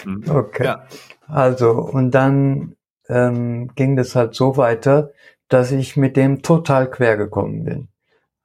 Mhm. 0.06 0.30
okay. 0.30 0.66
Ja. 0.66 0.86
Also 1.28 1.72
und 1.72 2.12
dann 2.12 2.76
ähm, 3.10 3.72
ging 3.74 3.96
das 3.96 4.16
halt 4.16 4.36
so 4.36 4.56
weiter, 4.56 5.12
dass 5.50 5.72
ich 5.72 5.98
mit 5.98 6.18
dem 6.18 6.42
total 6.42 6.90
quer 6.90 7.18
gekommen 7.18 7.64
bin. 7.64 7.88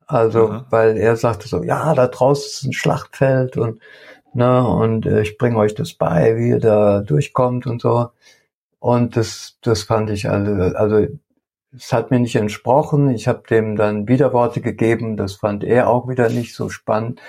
Also, 0.07 0.49
mhm. 0.49 0.65
weil 0.71 0.97
er 0.97 1.17
sagte 1.17 1.49
so, 1.49 1.63
ja, 1.63 1.95
da 1.95 2.09
draußen 2.09 2.47
ist 2.47 2.65
ein 2.65 2.73
Schlachtfeld 2.73 3.57
und 3.57 3.81
ne, 4.35 4.67
und 4.67 5.07
äh, 5.07 5.23
ich 5.23 5.39
bringe 5.39 5.57
euch 5.57 5.75
das 5.75 5.95
bei, 5.95 6.37
wie 6.37 6.49
ihr 6.51 6.61
da 6.61 7.01
durchkommt 7.01 7.67
und 7.67 7.81
so. 7.81 8.11
Und 8.81 9.17
das, 9.17 9.59
das 9.63 9.83
fand 9.83 10.11
ich 10.11 10.29
also, 10.29 10.53
also 10.77 11.07
es 11.77 11.93
hat 11.93 12.11
mir 12.11 12.19
nicht 12.19 12.37
entsprochen. 12.37 13.11
Ich 13.11 13.29
habe 13.29 13.43
dem 13.49 13.77
dann 13.77 14.09
Widerworte 14.09 14.61
gegeben. 14.61 15.17
Das 15.17 15.35
fand 15.35 15.65
er 15.65 15.89
auch 15.89 16.09
wieder 16.09 16.29
nicht 16.29 16.55
so 16.55 16.69
spannend. 16.69 17.21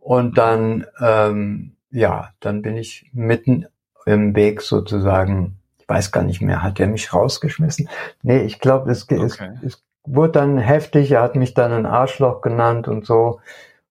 Und 0.00 0.36
dann, 0.36 0.86
ähm, 1.00 1.76
ja, 1.90 2.30
dann 2.40 2.60
bin 2.60 2.76
ich 2.76 3.10
mitten 3.12 3.66
im 4.04 4.34
Weg 4.36 4.60
sozusagen. 4.60 5.58
Ich 5.84 5.88
weiß 5.90 6.12
gar 6.12 6.22
nicht 6.22 6.40
mehr. 6.40 6.62
Hat 6.62 6.80
er 6.80 6.86
mich 6.86 7.12
rausgeschmissen? 7.12 7.90
Nee, 8.22 8.40
ich 8.40 8.58
glaube, 8.58 8.90
es, 8.90 9.02
okay. 9.02 9.22
es, 9.22 9.38
es 9.62 9.82
wurde 10.06 10.32
dann 10.32 10.56
heftig. 10.56 11.10
Er 11.10 11.20
hat 11.20 11.36
mich 11.36 11.52
dann 11.52 11.72
ein 11.72 11.84
Arschloch 11.84 12.40
genannt 12.40 12.88
und 12.88 13.04
so. 13.04 13.40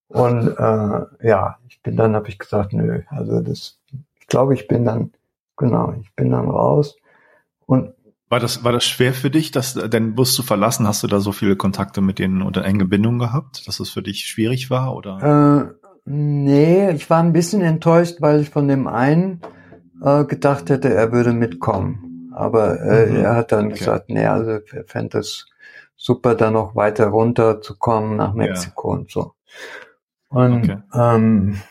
Und 0.08 0.48
äh, 0.48 1.28
ja, 1.28 1.58
ich 1.70 1.84
bin 1.84 1.96
dann, 1.96 2.16
habe 2.16 2.30
ich 2.30 2.40
gesagt, 2.40 2.74
nö. 2.74 3.02
Also 3.10 3.42
das, 3.42 3.78
ich 4.20 4.26
glaube, 4.26 4.56
ich 4.56 4.68
bin 4.68 4.86
dann, 4.86 5.12
genau, 5.56 5.94
ich 6.02 6.12
bin 6.16 6.32
dann 6.32 6.50
raus. 6.50 6.98
Und 7.68 7.94
war 8.28 8.40
das, 8.40 8.64
war 8.64 8.72
das 8.72 8.86
schwer 8.86 9.14
für 9.14 9.30
dich, 9.30 9.52
das, 9.52 9.76
deinen 9.76 10.16
Bus 10.16 10.34
zu 10.34 10.42
verlassen? 10.42 10.88
Hast 10.88 11.04
du 11.04 11.08
da 11.08 11.20
so 11.20 11.32
viele 11.32 11.56
Kontakte 11.56 12.02
mit 12.02 12.18
denen 12.18 12.42
oder 12.42 12.66
enge 12.66 12.86
Bindungen 12.86 13.20
gehabt, 13.20 13.68
dass 13.68 13.80
es 13.80 13.92
für 13.92 14.02
dich 14.02 14.26
schwierig 14.26 14.72
war? 14.72 14.96
Oder? 14.96 15.70
Äh, 15.70 15.90
nee, 16.06 16.90
ich 16.90 17.08
war 17.12 17.20
ein 17.20 17.34
bisschen 17.34 17.62
enttäuscht, 17.62 18.16
weil 18.22 18.42
ich 18.42 18.50
von 18.50 18.68
dem 18.68 18.88
einen 18.88 19.40
äh, 20.04 20.26
gedacht 20.26 20.70
hätte, 20.70 20.94
er 20.94 21.12
würde 21.12 21.34
mitkommen. 21.34 22.32
Aber 22.36 22.80
äh, 22.82 23.08
mhm. 23.08 23.16
er 23.18 23.36
hat 23.36 23.52
dann 23.52 23.68
okay. 23.68 23.78
gesagt, 23.78 24.10
nee, 24.10 24.26
also 24.26 24.52
er 24.52 24.86
fände 24.86 25.20
es 25.20 25.48
super, 25.96 26.36
da 26.36 26.52
noch 26.52 26.76
weiter 26.76 27.08
runter 27.08 27.62
zu 27.62 27.78
kommen 27.78 28.18
nach 28.18 28.34
Mexiko 28.34 28.94
ja. 28.94 29.00
und 29.00 29.12
so. 29.12 29.34
Und 30.30 30.64
okay. 30.64 30.78
ähm, 30.94 31.62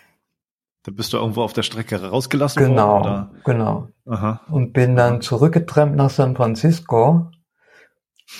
da 0.84 0.92
bist 0.92 1.12
du 1.12 1.18
irgendwo 1.18 1.42
auf 1.42 1.52
der 1.52 1.62
Strecke 1.62 2.00
rausgelassen 2.00 2.64
genau, 2.64 2.94
worden? 2.94 3.06
Oder? 3.06 3.30
Genau, 3.44 3.88
genau. 4.04 4.38
Und 4.48 4.72
bin 4.72 4.96
dann 4.96 5.20
zurückgetrennt 5.20 5.94
nach 5.96 6.10
San 6.10 6.34
Francisco. 6.34 7.30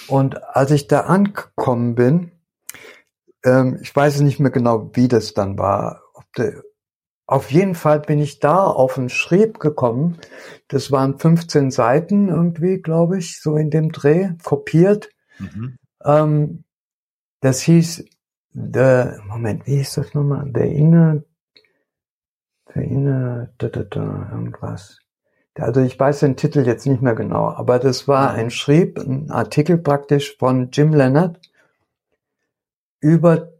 Und 0.09 0.43
als 0.57 0.71
ich 0.71 0.89
da 0.89 1.01
angekommen 1.01 1.95
bin, 1.95 2.33
ähm, 3.45 3.79
ich 3.83 3.95
weiß 3.95 4.21
nicht 4.21 4.41
mehr 4.41 4.51
genau, 4.51 4.91
wie 4.95 5.09
das 5.09 5.35
dann 5.35 5.59
war. 5.59 6.03
Der, 6.37 6.63
auf 7.27 7.51
jeden 7.51 7.75
Fall 7.75 8.01
bin 8.01 8.19
ich 8.19 8.41
da 8.41 8.65
auf 8.65 8.99
ein 8.99 9.09
Schrieb 9.09 9.59
gekommen. 9.59 10.19
Das 10.69 10.91
waren 10.91 11.19
15 11.19 11.71
Seiten 11.71 12.29
irgendwie, 12.29 12.79
glaube 12.79 13.19
ich, 13.19 13.41
so 13.41 13.57
in 13.57 13.71
dem 13.71 13.93
Dreh, 13.93 14.31
kopiert. 14.43 15.09
Mhm. 15.39 15.77
Ähm, 16.05 16.65
das 17.41 17.61
hieß, 17.63 18.05
the, 18.53 19.05
Moment, 19.27 19.67
wie 19.67 19.77
hieß 19.77 19.95
das 19.95 20.15
nochmal? 20.15 20.51
The 20.55 20.61
Inner 20.61 21.23
Vereine, 22.73 23.53
da, 23.59 23.69
da, 23.69 23.83
da, 23.83 24.31
irgendwas. 24.33 24.99
Also 25.55 25.83
ich 25.83 25.99
weiß 26.01 26.21
den 26.21 26.37
Titel 26.37 26.67
jetzt 26.67 26.87
nicht 26.87 27.03
mehr 27.03 27.15
genau, 27.15 27.51
aber 27.51 27.79
das 27.79 28.09
war 28.09 28.33
ein 28.33 28.51
Schrieb, 28.51 28.99
ein 28.99 29.31
Artikel 29.31 29.77
praktisch 29.77 30.37
von 30.39 30.71
Jim 30.71 30.95
Leonard 30.95 31.39
über 33.01 33.52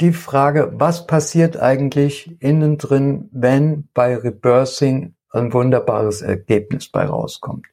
die 0.00 0.12
Frage, 0.12 0.72
was 0.74 1.06
passiert 1.06 1.56
eigentlich 1.56 2.40
innen 2.42 2.78
drin, 2.78 3.28
wenn 3.32 3.88
bei 3.94 4.16
Rebirthing 4.16 5.14
ein 5.30 5.52
wunderbares 5.52 6.22
Ergebnis 6.22 6.88
bei 6.88 7.06
rauskommt. 7.06 7.66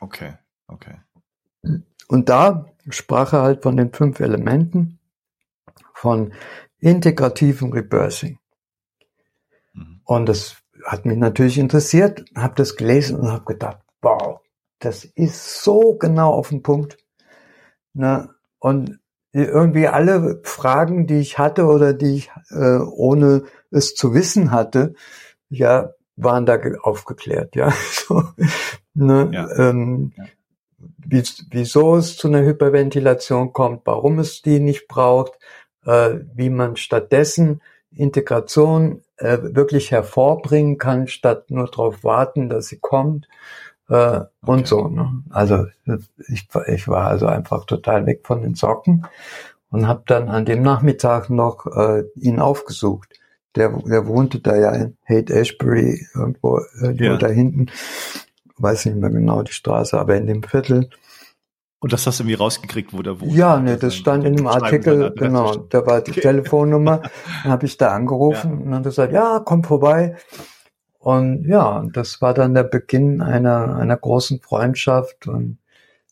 Okay, 0.00 0.34
okay. 0.68 1.00
Und 2.08 2.28
da 2.28 2.66
sprach 2.88 3.32
er 3.32 3.42
halt 3.42 3.62
von 3.62 3.76
den 3.76 3.92
fünf 3.92 4.20
Elementen 4.20 4.98
von 5.94 6.32
integrativen 6.78 7.72
Rebirthing. 7.72 8.38
Und 10.04 10.28
das 10.28 10.56
hat 10.84 11.04
mich 11.04 11.18
natürlich 11.18 11.58
interessiert, 11.58 12.24
habe 12.34 12.54
das 12.56 12.76
gelesen 12.76 13.20
und 13.20 13.30
habe 13.30 13.44
gedacht, 13.44 13.78
wow, 14.00 14.40
das 14.78 15.04
ist 15.04 15.62
so 15.62 15.94
genau 15.94 16.32
auf 16.32 16.48
den 16.48 16.62
Punkt. 16.62 16.96
Na, 17.92 18.34
und 18.58 18.98
irgendwie 19.32 19.86
alle 19.86 20.40
Fragen, 20.42 21.06
die 21.06 21.18
ich 21.18 21.38
hatte 21.38 21.66
oder 21.66 21.92
die 21.92 22.16
ich 22.16 22.30
äh, 22.50 22.78
ohne 22.78 23.44
es 23.70 23.94
zu 23.94 24.14
wissen 24.14 24.50
hatte, 24.50 24.94
ja, 25.48 25.94
waren 26.16 26.46
da 26.46 26.58
aufgeklärt, 26.82 27.56
ja. 27.56 27.72
So, 27.90 28.24
ne, 28.94 29.30
ja. 29.32 29.48
Ähm, 29.56 30.12
ja. 30.16 30.24
Wie, 30.78 31.22
wieso 31.50 31.96
es 31.96 32.16
zu 32.16 32.28
einer 32.28 32.42
Hyperventilation 32.42 33.52
kommt, 33.52 33.82
warum 33.84 34.18
es 34.18 34.42
die 34.42 34.60
nicht 34.60 34.88
braucht, 34.88 35.32
äh, 35.84 36.18
wie 36.34 36.50
man 36.50 36.76
stattdessen 36.76 37.60
Integration 37.90 39.02
äh, 39.16 39.38
wirklich 39.42 39.90
hervorbringen 39.90 40.78
kann, 40.78 41.08
statt 41.08 41.50
nur 41.50 41.66
darauf 41.66 42.04
warten, 42.04 42.48
dass 42.48 42.68
sie 42.68 42.78
kommt 42.78 43.28
äh, 43.90 43.94
okay. 43.94 44.26
und 44.42 44.66
so. 44.66 44.88
Ne? 44.88 45.22
Also 45.30 45.66
ich, 46.28 46.48
ich 46.68 46.88
war 46.88 47.08
also 47.08 47.26
einfach 47.26 47.66
total 47.66 48.06
weg 48.06 48.20
von 48.24 48.42
den 48.42 48.54
Socken 48.54 49.06
und 49.70 49.86
habe 49.86 50.02
dann 50.06 50.28
an 50.28 50.44
dem 50.44 50.62
Nachmittag 50.62 51.28
noch 51.28 51.66
äh, 51.66 52.04
ihn 52.14 52.40
aufgesucht. 52.40 53.08
Der, 53.56 53.70
der 53.70 54.06
wohnte 54.06 54.38
da 54.38 54.56
ja 54.56 54.70
in 54.70 54.96
Haight 55.08 55.30
Ashbury 55.30 56.06
irgendwo 56.14 56.60
äh, 56.80 56.92
ja. 56.92 57.16
da 57.16 57.26
hinten, 57.26 57.66
weiß 58.58 58.86
nicht 58.86 58.96
mehr 58.96 59.10
genau 59.10 59.42
die 59.42 59.52
Straße, 59.52 59.98
aber 59.98 60.16
in 60.16 60.26
dem 60.26 60.44
Viertel. 60.44 60.88
Und 61.80 61.92
das 61.92 62.06
hast 62.06 62.20
du 62.20 62.24
irgendwie 62.24 62.34
rausgekriegt, 62.34 62.92
wo 62.92 63.02
der 63.02 63.20
wohnt? 63.20 63.32
Ja, 63.32 63.58
ne, 63.58 63.76
das 63.76 63.96
stand 63.96 64.24
in 64.24 64.36
dem 64.36 64.46
Artikel, 64.46 65.12
genau, 65.16 65.56
da 65.56 65.84
war 65.86 66.02
die 66.02 66.12
okay. 66.12 66.20
Telefonnummer, 66.20 66.98
dann 67.42 67.52
habe 67.52 67.66
ich 67.66 67.76
da 67.76 67.92
angerufen 67.92 68.50
ja. 68.50 68.64
und 68.64 68.70
dann 68.70 68.82
gesagt, 68.82 69.12
ja, 69.12 69.40
komm 69.44 69.64
vorbei. 69.64 70.16
Und 71.00 71.46
ja, 71.46 71.82
das 71.94 72.20
war 72.20 72.34
dann 72.34 72.52
der 72.52 72.62
Beginn 72.62 73.22
einer, 73.22 73.74
einer 73.76 73.96
großen 73.96 74.40
Freundschaft 74.40 75.26
und, 75.26 75.58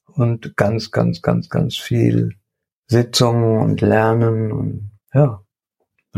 und 0.06 0.56
ganz, 0.56 0.90
ganz, 0.90 1.20
ganz, 1.20 1.50
ganz 1.50 1.76
viel 1.76 2.36
Sitzungen 2.86 3.60
und 3.60 3.82
Lernen 3.82 4.50
und 4.50 4.90
ja. 5.12 5.42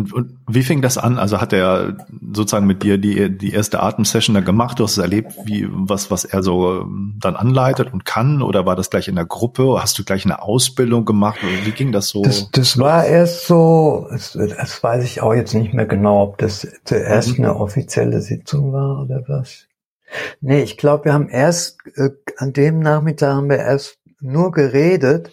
Und, 0.00 0.12
und 0.12 0.38
wie 0.48 0.62
fing 0.62 0.82
das 0.82 0.98
an? 0.98 1.18
Also 1.18 1.40
hat 1.40 1.52
er 1.52 1.96
sozusagen 2.32 2.66
mit 2.66 2.82
dir 2.82 2.98
die, 2.98 3.36
die 3.36 3.52
erste 3.52 3.82
Atemsession 3.82 4.34
da 4.34 4.40
gemacht? 4.40 4.78
Du 4.78 4.84
hast 4.84 4.92
es 4.92 4.98
erlebt, 4.98 5.32
wie, 5.44 5.66
was, 5.70 6.10
was 6.10 6.24
er 6.24 6.42
so 6.42 6.80
ähm, 6.80 7.16
dann 7.20 7.36
anleitet 7.36 7.92
und 7.92 8.04
kann? 8.04 8.42
Oder 8.42 8.66
war 8.66 8.76
das 8.76 8.90
gleich 8.90 9.08
in 9.08 9.16
der 9.16 9.26
Gruppe? 9.26 9.78
Hast 9.80 9.98
du 9.98 10.04
gleich 10.04 10.24
eine 10.24 10.42
Ausbildung 10.42 11.04
gemacht? 11.04 11.38
Oder 11.42 11.66
wie 11.66 11.72
ging 11.72 11.92
das 11.92 12.08
so? 12.08 12.22
Das, 12.22 12.50
das 12.50 12.78
war 12.78 13.04
erst 13.04 13.46
so, 13.46 14.06
das, 14.10 14.32
das 14.32 14.82
weiß 14.82 15.04
ich 15.04 15.20
auch 15.20 15.34
jetzt 15.34 15.54
nicht 15.54 15.74
mehr 15.74 15.86
genau, 15.86 16.22
ob 16.22 16.38
das 16.38 16.66
zuerst 16.84 17.38
mhm. 17.38 17.44
eine 17.44 17.56
offizielle 17.56 18.20
Sitzung 18.20 18.72
war 18.72 19.02
oder 19.02 19.22
was. 19.28 19.66
Nee, 20.40 20.62
ich 20.62 20.76
glaube, 20.76 21.04
wir 21.06 21.12
haben 21.12 21.28
erst, 21.28 21.78
äh, 21.96 22.10
an 22.36 22.52
dem 22.52 22.80
Nachmittag 22.80 23.34
haben 23.34 23.48
wir 23.48 23.58
erst 23.58 23.98
nur 24.20 24.52
geredet 24.52 25.30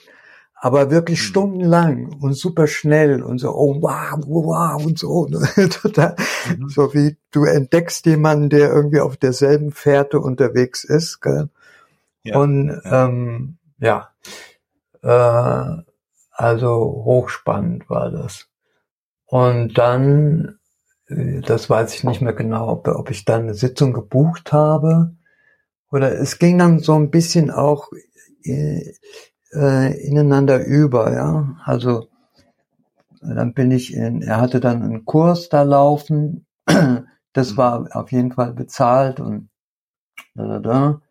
aber 0.60 0.89
wirklich 0.89 1.20
mhm. 1.20 1.24
stundenlang 1.24 2.15
und 2.20 2.34
super 2.34 2.67
schnell 2.67 3.22
und 3.22 3.38
so, 3.38 3.54
oh 3.54 3.82
wow, 3.82 4.20
wow 4.26 4.84
und 4.84 4.98
so. 4.98 5.28
Ne? 5.28 5.48
Total, 5.70 6.15
mhm. 6.58 6.70
So 6.70 6.93
wie 6.93 7.17
du 7.32 7.46
entdeckst 7.46 8.06
jemanden, 8.06 8.50
der 8.50 8.72
irgendwie 8.72 9.00
auf 9.00 9.17
derselben 9.17 9.72
Fährte 9.72 10.20
unterwegs 10.20 10.84
ist. 10.84 11.22
Gell? 11.22 11.50
Ja. 12.24 12.39
Und 12.39 12.70
ja, 12.84 13.06
ähm, 13.06 13.58
ja. 13.78 14.10
Äh, 15.04 15.84
also 16.32 17.04
hochspannend 17.06 17.89
war 17.89 18.12
das. 18.12 18.48
Und 19.26 19.78
dann, 19.78 20.58
äh, 21.08 21.41
das 21.41 21.70
weiß 21.70 21.93
ich 21.93 22.04
nicht 22.04 22.22
mehr 22.22 22.34
genau, 22.34 22.70
ob, 22.70 22.88
ob 22.88 23.12
ich 23.12 23.26
dann 23.26 23.43
eine 23.43 23.54
Sitzung 23.54 23.93
gebucht 23.93 24.54
habe. 24.54 25.15
Oder 25.91 26.20
es 26.20 26.39
ging 26.39 26.58
dann 26.58 26.80
so 26.80 26.96
ein 26.96 27.12
bisschen 27.12 27.52
auch 27.52 27.89
äh, 29.53 30.07
ineinander 30.07 30.65
über, 30.65 31.13
ja. 31.13 31.57
Also 31.63 32.07
dann 33.21 33.53
bin 33.53 33.71
ich 33.71 33.93
in, 33.93 34.21
er 34.21 34.39
hatte 34.39 34.60
dann 34.60 34.81
einen 34.83 35.05
Kurs 35.05 35.49
da 35.49 35.63
laufen, 35.63 36.45
das 37.33 37.57
war 37.57 37.88
auf 37.91 38.12
jeden 38.12 38.31
Fall 38.31 38.53
bezahlt 38.53 39.19
und 39.19 39.49
da, 40.36 40.45
da, 40.45 40.60
da. 40.60 41.01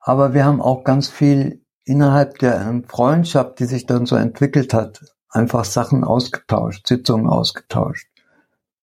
Aber 0.00 0.34
wir 0.34 0.44
haben 0.44 0.60
auch 0.60 0.84
ganz 0.84 1.08
viel 1.08 1.64
innerhalb 1.84 2.38
der 2.38 2.82
Freundschaft, 2.88 3.58
die 3.60 3.66
sich 3.66 3.86
dann 3.86 4.06
so 4.06 4.16
entwickelt 4.16 4.74
hat, 4.74 5.00
einfach 5.28 5.64
Sachen 5.64 6.04
ausgetauscht, 6.04 6.86
Sitzungen 6.86 7.26
ausgetauscht. 7.26 8.08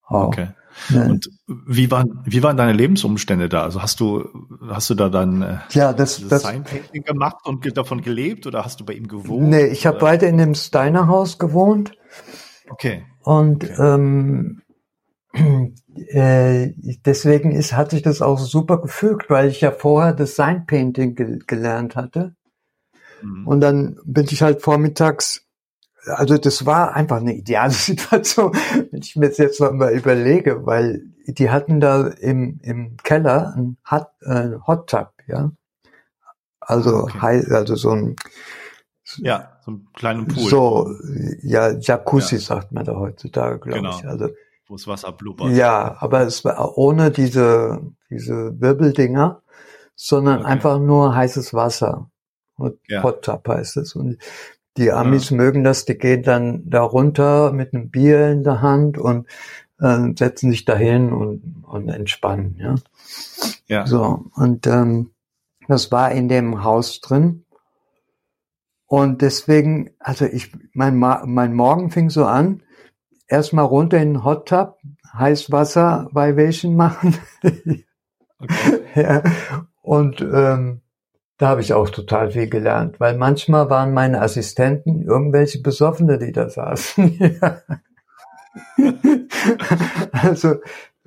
Auch. 0.03 0.27
Okay. 0.27 0.49
Und 0.93 1.29
wie 1.47 1.91
waren, 1.91 2.21
wie 2.25 2.41
waren 2.41 2.57
deine 2.57 2.73
Lebensumstände 2.73 3.49
da? 3.49 3.63
Also 3.63 3.81
hast 3.81 3.99
du, 3.99 4.27
hast 4.69 4.89
du 4.89 4.95
da 4.95 5.09
dann 5.09 5.41
äh, 5.41 5.57
ja, 5.71 5.93
das, 5.93 6.27
das 6.27 6.43
Painting 6.43 7.03
gemacht 7.03 7.37
und 7.43 7.77
davon 7.77 8.01
gelebt 8.01 8.47
oder 8.47 8.63
hast 8.63 8.79
du 8.79 8.85
bei 8.85 8.93
ihm 8.93 9.07
gewohnt? 9.07 9.49
Nee, 9.49 9.67
ich 9.67 9.85
habe 9.85 10.01
weiter 10.01 10.27
in 10.27 10.37
dem 10.37 10.55
Steiner 10.55 11.07
Haus 11.07 11.37
gewohnt. 11.37 11.91
Okay. 12.69 13.05
Und 13.21 13.63
okay. 13.63 13.81
Ähm, 13.81 14.61
äh, 15.95 16.69
deswegen 17.05 17.51
ist, 17.51 17.73
hat 17.73 17.91
sich 17.91 18.01
das 18.01 18.21
auch 18.21 18.39
super 18.39 18.81
gefügt, 18.81 19.29
weil 19.29 19.49
ich 19.49 19.61
ja 19.61 19.71
vorher 19.71 20.13
Design 20.13 20.65
Painting 20.65 21.15
ge 21.15 21.39
gelernt 21.45 21.95
hatte. 21.95 22.35
Mhm. 23.21 23.47
Und 23.47 23.61
dann 23.61 23.97
bin 24.05 24.25
ich 24.29 24.41
halt 24.41 24.61
vormittags 24.61 25.45
also 26.09 26.37
das 26.37 26.65
war 26.65 26.95
einfach 26.95 27.17
eine 27.17 27.35
ideale 27.35 27.71
Situation, 27.73 28.53
wenn 28.91 29.01
ich 29.01 29.15
mir 29.15 29.29
das 29.29 29.37
jetzt 29.37 29.59
noch 29.59 29.71
mal 29.71 29.93
überlege, 29.93 30.65
weil 30.65 31.03
die 31.27 31.49
hatten 31.49 31.79
da 31.79 32.07
im, 32.07 32.59
im 32.63 32.97
Keller 32.97 33.53
ein 33.55 33.77
Hot, 33.89 34.07
äh, 34.21 34.51
Hot 34.67 34.89
Tub, 34.89 35.11
ja. 35.27 35.51
Also, 36.59 37.03
okay. 37.03 37.45
also 37.51 37.75
so 37.75 37.91
ein 37.91 38.15
ja, 39.17 39.57
so 39.65 39.71
einen 39.71 39.87
kleinen 39.93 40.27
Pool. 40.27 40.49
So, 40.49 40.95
ja, 41.41 41.71
Jacuzzi 41.71 42.35
ja. 42.35 42.41
sagt 42.41 42.71
man 42.71 42.85
da 42.85 42.95
heutzutage, 42.95 43.59
glaube 43.59 43.79
genau. 43.79 43.97
ich. 43.97 44.07
Also, 44.07 44.29
wo 44.67 44.75
das 44.75 44.87
Wasser 44.87 45.11
blubbert. 45.11 45.51
Ja, 45.51 45.97
aber 45.99 46.21
es 46.21 46.45
war 46.45 46.77
ohne 46.77 47.09
diese, 47.11 47.81
diese 48.09 48.59
Wirbeldinger, 48.61 49.41
sondern 49.95 50.41
okay. 50.41 50.47
einfach 50.47 50.79
nur 50.79 51.15
heißes 51.15 51.53
Wasser. 51.53 52.09
Ja. 52.87 53.03
Hot 53.03 53.23
Tub 53.23 53.47
heißt 53.47 53.77
es. 53.77 53.95
Und 53.95 54.17
die 54.79 54.91
Amis 54.91 55.29
ja. 55.29 55.37
mögen 55.37 55.63
das, 55.63 55.85
die 55.85 55.97
gehen 55.97 56.23
dann 56.23 56.63
da 56.69 56.81
runter 56.81 57.51
mit 57.51 57.73
einem 57.73 57.89
Bier 57.89 58.29
in 58.29 58.43
der 58.43 58.61
Hand 58.61 58.97
und 58.97 59.27
äh, 59.79 60.13
setzen 60.17 60.51
sich 60.51 60.65
dahin 60.65 61.11
und, 61.11 61.63
und 61.67 61.89
entspannen, 61.89 62.55
ja. 62.57 62.75
Ja. 63.67 63.85
So, 63.85 64.25
und 64.35 64.65
ähm, 64.67 65.11
das 65.67 65.91
war 65.91 66.11
in 66.11 66.29
dem 66.29 66.63
Haus 66.63 67.01
drin. 67.01 67.45
Und 68.87 69.21
deswegen, 69.21 69.91
also 69.99 70.25
ich, 70.25 70.51
mein, 70.73 70.97
mein 70.97 71.53
Morgen 71.53 71.91
fing 71.91 72.09
so 72.09 72.25
an, 72.25 72.63
erstmal 73.27 73.65
runter 73.65 73.97
in 73.97 74.13
den 74.13 74.23
Hot 74.23 74.47
Tub, 74.47 74.77
Heißwasser 75.13 76.09
Vibration 76.11 76.75
machen. 76.75 77.15
okay. 78.39 78.81
ja. 78.95 79.23
Und 79.81 80.21
ähm, 80.21 80.81
da 81.39 81.47
habe 81.47 81.61
ich 81.61 81.73
auch 81.73 81.89
total 81.89 82.31
viel 82.31 82.49
gelernt, 82.49 82.99
weil 82.99 83.17
manchmal 83.17 83.69
waren 83.69 83.93
meine 83.93 84.21
Assistenten 84.21 85.03
irgendwelche 85.03 85.61
Besoffene, 85.61 86.19
die 86.19 86.33
da 86.33 86.49
saßen. 86.49 87.17
also 90.11 90.55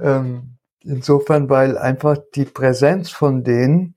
ähm, 0.01 0.57
insofern, 0.81 1.51
weil 1.51 1.77
einfach 1.77 2.17
die 2.35 2.47
Präsenz 2.47 3.11
von 3.11 3.45
denen 3.45 3.95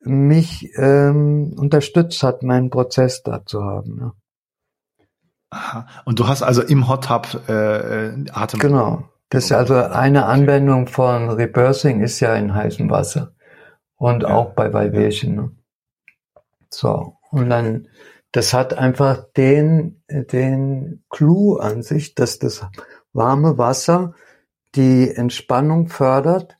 mich 0.00 0.72
ähm, 0.74 1.54
unterstützt 1.56 2.24
hat, 2.24 2.42
meinen 2.42 2.70
Prozess 2.70 3.22
da 3.22 3.46
zu 3.46 3.62
haben. 3.62 3.98
Ja. 4.00 4.12
Aha. 5.50 5.86
Und 6.04 6.18
du 6.18 6.26
hast 6.26 6.42
also 6.42 6.62
im 6.62 6.88
Hot 6.88 7.04
Tub 7.04 7.28
äh, 7.48 8.08
äh 8.08 8.24
Atem. 8.32 8.58
Genau. 8.58 9.04
Das 9.28 9.44
ist 9.44 9.52
also 9.52 9.76
eine 9.76 10.26
Anwendung 10.26 10.88
von 10.88 11.30
Reversing 11.30 12.00
ist 12.00 12.18
ja 12.18 12.34
in 12.34 12.52
heißem 12.52 12.90
Wasser 12.90 13.34
und 13.94 14.24
ja. 14.24 14.30
auch 14.30 14.54
bei 14.54 14.72
Vibration. 14.72 15.34
Ne? 15.36 15.50
So. 16.70 17.16
Und 17.30 17.50
dann, 17.50 17.88
das 18.32 18.54
hat 18.54 18.74
einfach 18.74 19.24
den, 19.36 20.02
den 20.08 21.04
Clou 21.10 21.56
an 21.56 21.82
sich, 21.82 22.14
dass 22.14 22.38
das 22.38 22.66
warme 23.12 23.58
Wasser 23.58 24.14
die 24.74 25.10
Entspannung 25.10 25.88
fördert 25.88 26.56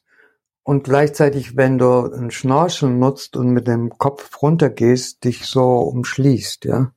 und 0.63 0.85
gleichzeitig, 0.85 1.57
wenn 1.57 1.79
du 1.79 2.13
ein 2.13 2.31
Schnorcheln 2.31 2.99
nutzt 2.99 3.37
und 3.37 3.51
mit 3.51 3.67
dem 3.67 3.91
Kopf 3.99 4.43
runtergehst, 4.43 5.25
dich 5.25 5.47
so 5.47 5.79
umschließt, 5.79 6.65
ja. 6.65 6.93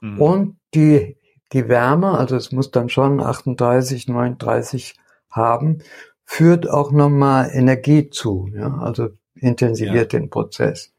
Mhm. 0.00 0.20
Und 0.20 0.58
die, 0.74 1.16
die 1.52 1.68
Wärme, 1.68 2.18
also 2.18 2.36
es 2.36 2.52
muss 2.52 2.70
dann 2.70 2.88
schon 2.88 3.20
38, 3.20 4.08
39 4.08 4.96
haben, 5.30 5.78
führt 6.24 6.68
auch 6.68 6.90
nochmal 6.90 7.50
Energie 7.52 8.10
zu, 8.10 8.48
ja, 8.52 8.76
also 8.78 9.08
intensiviert 9.34 10.12
ja. 10.12 10.18
den 10.18 10.30
Prozess. 10.30 10.92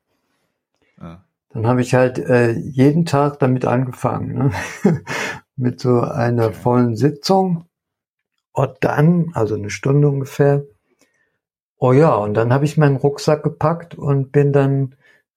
Dann 1.49 1.65
habe 1.65 1.81
ich 1.81 1.93
halt 1.93 2.19
äh, 2.19 2.51
jeden 2.51 3.05
Tag 3.05 3.39
damit 3.39 3.65
angefangen, 3.65 4.33
ne? 4.33 4.51
mit 5.55 5.79
so 5.79 6.01
einer 6.01 6.51
vollen 6.53 6.95
Sitzung. 6.95 7.65
Und 8.51 8.75
dann, 8.81 9.31
also 9.33 9.55
eine 9.55 9.69
Stunde 9.69 10.07
ungefähr. 10.07 10.63
Oh 11.77 11.93
ja, 11.93 12.15
und 12.15 12.33
dann 12.33 12.51
habe 12.53 12.65
ich 12.65 12.77
meinen 12.77 12.95
Rucksack 12.95 13.43
gepackt 13.43 13.95
und 13.95 14.31
bin 14.31 14.51
dann 14.51 14.95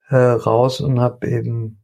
äh, 0.08 0.16
raus 0.16 0.80
und 0.80 1.00
habe 1.00 1.28
eben 1.28 1.82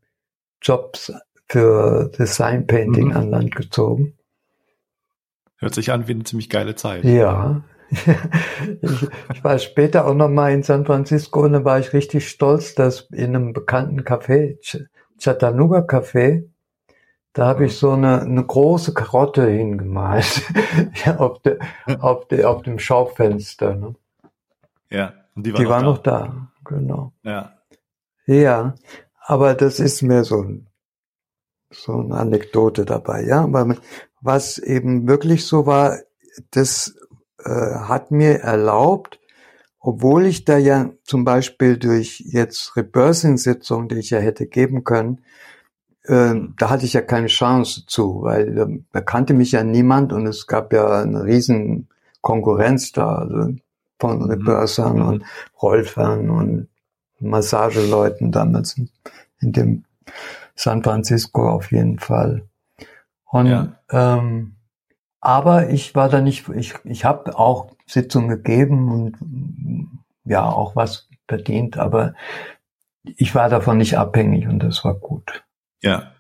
Jobs 0.63 1.13
für 1.49 2.11
Design 2.19 2.67
Painting 2.67 3.09
mhm. 3.09 3.17
an 3.17 3.31
Land 3.31 3.55
gezogen. 3.55 4.17
Hört 5.59 5.75
sich 5.75 5.93
an 5.93 6.09
wie 6.09 6.13
eine 6.13 6.25
ziemlich 6.25 6.51
geile 6.51 6.75
Zeit. 6.75 7.05
Ja, 7.05 7.63
ich, 7.91 9.09
ich 9.33 9.45
war 9.45 9.59
später 9.59 10.07
auch 10.07 10.15
noch 10.15 10.29
mal 10.29 10.53
in 10.53 10.63
San 10.63 10.85
Francisco 10.85 11.43
und 11.43 11.53
da 11.53 11.65
war 11.65 11.79
ich 11.79 11.93
richtig 11.93 12.29
stolz, 12.29 12.75
dass 12.75 13.09
in 13.13 13.37
einem 13.37 13.53
bekannten 13.53 14.01
Café, 14.01 14.59
Ch 14.61 14.85
Chattanooga 15.19 15.79
Café, 15.79 16.49
da 17.33 17.47
habe 17.47 17.67
ich 17.67 17.77
so 17.77 17.93
eine, 17.93 18.23
eine 18.23 18.45
große 18.45 18.95
Karotte 18.95 19.47
hingemalt 19.47 20.43
ja, 21.05 21.17
auf, 21.19 21.41
de, 21.43 21.59
auf, 22.01 22.29
de, 22.29 22.45
auf 22.45 22.63
dem 22.63 22.79
Schaufenster. 22.79 23.75
Ne? 23.75 23.95
Ja, 24.91 25.13
und 25.35 25.47
die 25.47 25.53
war, 25.53 25.59
die 25.59 25.65
noch, 25.65 25.71
war 25.71 25.81
da. 25.81 25.87
noch 25.87 25.99
da. 25.99 26.49
Genau. 26.65 27.13
Ja. 27.23 27.53
Ja, 28.27 28.75
aber 29.21 29.55
das 29.55 29.79
ist 29.79 30.03
mir 30.03 30.25
so 30.25 30.43
ein 30.43 30.67
so 31.71 31.93
eine 31.93 32.17
Anekdote 32.17 32.85
dabei, 32.85 33.25
ja. 33.25 33.43
Aber 33.43 33.77
was 34.21 34.59
eben 34.59 35.07
wirklich 35.07 35.47
so 35.47 35.67
war, 35.67 35.99
das 36.51 36.97
äh, 37.47 37.75
hat 37.89 38.11
mir 38.11 38.41
erlaubt, 38.41 39.21
obwohl 39.79 40.27
ich 40.27 40.45
da 40.45 40.59
ja 40.59 40.91
zum 41.05 41.25
Beispiel 41.25 41.77
durch 41.79 42.21
jetzt 42.27 42.77
Rebirthing-Sitzungen, 42.77 43.89
die 43.89 43.99
ich 43.99 44.11
ja 44.11 44.19
hätte 44.19 44.47
geben 44.47 44.83
können, 44.83 45.21
äh, 46.05 46.35
da 46.59 46.71
hatte 46.71 46.85
ich 46.85 46.93
ja 46.93 47.03
keine 47.03 47.29
Chance 47.29 47.85
zu, 47.87 48.23
weil 48.23 48.59
äh, 48.59 48.79
da 48.93 49.01
kannte 49.01 49.33
mich 49.33 49.53
ja 49.53 49.63
niemand 49.63 50.13
und 50.13 50.27
es 50.27 50.47
gab 50.47 50.73
ja 50.73 51.03
eine 51.03 51.25
riesen 51.25 51.89
Konkurrenz 52.21 52.93
da 52.93 53.15
also 53.15 53.55
von 54.01 54.19
mhm. 54.19 54.31
Rebirthern 54.31 54.97
mhm. 54.97 55.07
und 55.07 55.25
Rolfern 55.63 56.31
und 56.31 56.69
Massageleuten 57.21 58.33
damals 58.33 58.77
in, 58.77 58.91
in 59.41 59.53
dem 59.53 59.85
San 60.57 60.83
Francisco 60.83 61.49
auf 61.49 61.71
jeden 61.71 61.99
Fall. 61.99 62.43
Und 63.27 63.47
ja. 63.47 63.79
ähm, 63.91 64.56
aber 65.27 65.71
ich 65.71 65.97
war 65.97 66.09
da 66.09 66.21
nicht, 66.21 66.49
ich, 66.51 66.75
ich 66.85 67.05
habe 67.05 67.37
auch 67.37 67.73
Sitzungen 67.85 68.29
gegeben 68.29 68.93
und 68.93 69.99
ja, 70.25 70.49
auch 70.49 70.77
was 70.77 71.09
verdient, 71.27 71.79
aber 71.79 72.15
ich 73.03 73.35
war 73.35 73.49
davon 73.49 73.79
nicht 73.79 73.99
abhängig 73.99 74.47
und 74.47 74.61
das 74.61 74.85
war 74.85 74.95
gut. 74.95 75.43
Ja. 75.83 76.13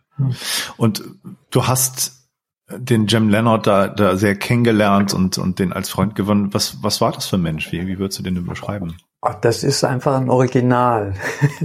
Und 0.77 1.05
du 1.51 1.69
hast 1.69 2.29
den 2.69 3.07
Jim 3.07 3.29
Leonard 3.29 3.69
da, 3.69 3.87
da 3.87 4.16
sehr 4.16 4.35
kennengelernt 4.35 5.14
und, 5.14 5.38
und 5.38 5.61
den 5.61 5.73
als 5.73 5.88
Freund 5.88 6.16
gewonnen. 6.16 6.53
Was, 6.53 6.83
was 6.83 7.01
war 7.01 7.12
das 7.12 7.27
für 7.27 7.37
ein 7.37 7.42
Mensch? 7.42 7.71
Wie, 7.71 7.87
wie 7.87 8.01
würdest 8.01 8.19
du 8.19 8.25
den 8.25 8.45
beschreiben? 8.45 8.97
Ach, 9.21 9.37
das 9.37 9.62
ist 9.62 9.85
einfach 9.85 10.16
ein 10.16 10.31
Original. 10.31 11.14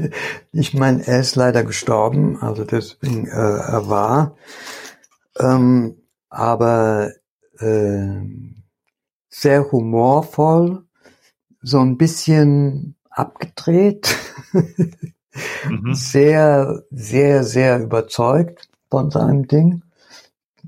ich 0.52 0.76
meine, 0.76 1.08
er 1.08 1.20
ist 1.20 1.36
leider 1.36 1.64
gestorben, 1.64 2.40
also 2.40 2.66
deswegen 2.66 3.26
äh, 3.26 3.32
er 3.32 3.90
war. 3.90 4.36
Ähm, 5.40 5.96
aber 6.30 7.12
äh, 7.62 8.22
sehr 9.30 9.72
humorvoll, 9.72 10.84
so 11.62 11.80
ein 11.80 11.98
bisschen 11.98 12.96
abgedreht, 13.10 14.16
mhm. 14.54 15.94
sehr, 15.94 16.84
sehr, 16.92 17.44
sehr 17.44 17.80
überzeugt 17.80 18.70
von 18.90 19.12
seinem 19.12 19.48
Ding. 19.48 19.84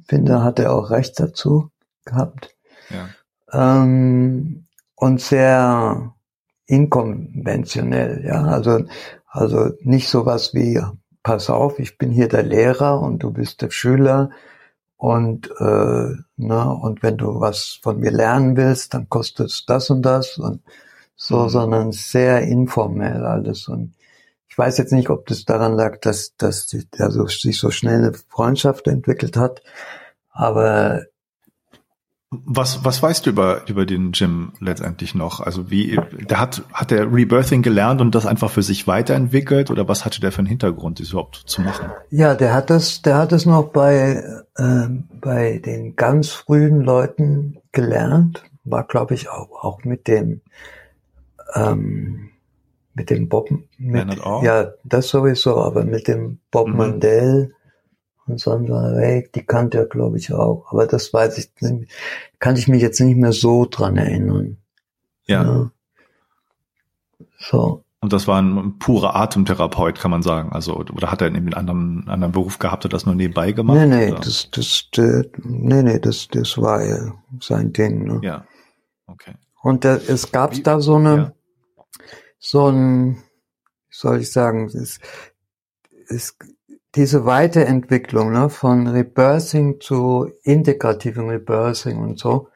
Finde, 0.08 0.44
hat 0.44 0.60
er 0.60 0.74
auch 0.74 0.90
recht 0.90 1.20
dazu 1.20 1.70
gehabt. 2.06 2.56
Ja. 2.90 3.10
Ähm, 3.84 4.66
und 4.96 5.22
sehr 5.22 6.14
inkonventionell, 6.66 8.24
ja, 8.26 8.44
also, 8.44 8.86
also 9.28 9.72
nicht 9.82 10.08
sowas 10.08 10.54
wie, 10.54 10.82
pass 11.22 11.50
auf, 11.50 11.80
ich 11.80 11.98
bin 11.98 12.12
hier 12.12 12.28
der 12.28 12.44
Lehrer 12.44 13.02
und 13.02 13.20
du 13.20 13.32
bist 13.32 13.62
der 13.62 13.70
Schüler 13.70 14.30
und, 15.04 15.52
äh, 15.60 16.16
ne, 16.38 16.78
und 16.82 17.04
wenn 17.04 17.18
du 17.18 17.42
was 17.42 17.78
von 17.82 18.00
mir 18.00 18.10
lernen 18.10 18.56
willst, 18.56 18.94
dann 18.94 19.10
kostet 19.10 19.48
es 19.48 19.66
das 19.66 19.90
und 19.90 20.02
das 20.02 20.38
und 20.38 20.62
so, 21.18 21.40
mhm. 21.40 21.50
sondern 21.50 21.92
sehr 21.92 22.44
informell 22.44 23.26
alles. 23.26 23.68
Und 23.68 23.96
ich 24.48 24.58
weiß 24.58 24.78
jetzt 24.78 24.94
nicht, 24.94 25.10
ob 25.10 25.26
das 25.26 25.44
daran 25.44 25.74
lag, 25.74 26.00
dass, 26.00 26.38
dass 26.38 26.68
die, 26.68 26.88
also 27.00 27.28
sich 27.28 27.60
so 27.60 27.70
schnell 27.70 27.98
eine 27.98 28.14
Freundschaft 28.14 28.88
entwickelt 28.88 29.36
hat, 29.36 29.62
aber 30.32 31.02
was, 32.46 32.84
was 32.84 33.02
weißt 33.02 33.26
du 33.26 33.32
über, 33.32 33.68
über 33.68 33.86
den 33.86 34.12
Jim 34.12 34.54
letztendlich 34.60 35.16
noch? 35.16 35.40
Also 35.40 35.70
wie, 35.70 36.00
der 36.30 36.40
hat, 36.40 36.64
hat 36.74 36.92
der 36.92 37.12
Rebirthing 37.12 37.62
gelernt 37.62 38.02
und 38.02 38.16
das 38.16 38.26
einfach 38.26 38.50
für 38.50 38.64
sich 38.64 38.88
weiterentwickelt 38.88 39.72
oder 39.72 39.88
was 39.88 40.06
hatte 40.06 40.22
der 40.22 40.32
für 40.32 40.40
einen 40.40 40.48
Hintergrund, 40.48 41.00
das 41.00 41.10
überhaupt 41.12 41.36
zu 41.46 41.62
machen? 41.62 41.92
Ja, 42.10 42.36
der 42.36 42.54
hat 42.54 42.70
das, 42.70 43.02
der 43.02 43.18
hat 43.18 43.32
es 43.32 43.46
noch 43.46 43.70
bei, 43.70 44.24
äh, 44.56 44.88
bei 45.22 45.60
den 45.60 45.96
ganz 45.96 46.30
frühen 46.30 46.82
Leuten 46.82 47.58
gelernt, 47.72 48.44
war 48.64 48.86
glaube 48.86 49.14
ich 49.14 49.30
auch, 49.30 49.64
auch 49.64 49.84
mit 49.84 50.08
dem, 50.08 50.42
ähm, 51.56 52.30
mit 52.94 53.10
dem 53.10 53.30
Bob, 53.30 53.50
mit, 53.78 54.18
ja, 54.44 54.72
das 54.84 55.10
sowieso, 55.10 55.58
aber 55.58 55.84
mit 55.84 56.08
dem 56.08 56.40
Bob 56.52 56.68
mhm. 56.68 56.78
Mandel, 56.78 57.56
und 58.26 58.40
Sandra 58.40 58.92
Rake, 58.92 59.30
die 59.36 59.46
kannte 59.46 59.80
er, 59.80 59.86
glaube 59.86 60.18
ich, 60.18 60.34
auch. 60.34 60.72
Aber 60.72 60.88
das 60.88 61.14
weiß 61.14 61.38
ich, 61.38 61.52
kann 62.40 62.56
ich 62.56 62.68
mich 62.68 62.82
jetzt 62.82 63.00
nicht 63.00 63.18
mehr 63.18 63.34
so 63.34 63.66
dran 63.70 63.98
erinnern. 63.98 64.58
Ja. 65.26 65.44
ja. 65.44 65.72
So. 67.38 67.84
Und 68.00 68.12
das 68.12 68.28
war 68.28 68.42
ein 68.42 68.80
purer 68.80 69.16
Atemtherapeut, 69.16 69.98
kann 69.98 70.12
man 70.12 70.24
sagen. 70.24 70.52
Also, 70.52 70.76
oder 70.76 71.10
hat 71.10 71.22
er 71.22 71.28
einen 71.28 71.54
anderen, 71.54 72.06
anderen 72.10 72.34
Beruf 72.34 72.60
gehabt, 72.60 72.84
hat 72.84 72.92
das 72.92 73.06
nur 73.06 73.16
nebenbei 73.16 73.54
gemacht? 73.54 73.78
Nee, 73.78 73.88
nee, 73.88 74.12
das, 74.12 74.50
das, 74.52 74.90
das, 74.92 75.26
nee, 75.38 75.84
nee, 75.84 76.00
das, 76.00 76.28
das 76.28 76.58
war 76.58 76.84
ja 76.84 77.14
sein 77.40 77.72
Ding, 77.72 78.04
ne? 78.04 78.20
Ja. 78.22 78.46
Okay. 79.08 79.36
Und 79.62 79.86
da, 79.86 79.96
es 79.96 80.34
gab 80.34 80.54
da 80.64 80.82
so 80.82 80.96
eine, 80.96 81.16
ja. 81.16 81.34
so 82.40 82.68
ein, 82.68 83.16
wie 83.16 83.96
soll 83.96 84.20
ich 84.20 84.32
sagen, 84.34 84.66
es, 84.66 85.00
es, 86.10 86.38
diese 86.96 87.26
Weiterentwicklung 87.26 88.32
ne, 88.32 88.50
von 88.50 88.88
Rebirthing 88.88 89.80
zu 89.80 90.32
integrativem 90.44 91.30
Rebirthing 91.30 91.98
und 91.98 92.20
so, 92.20 92.50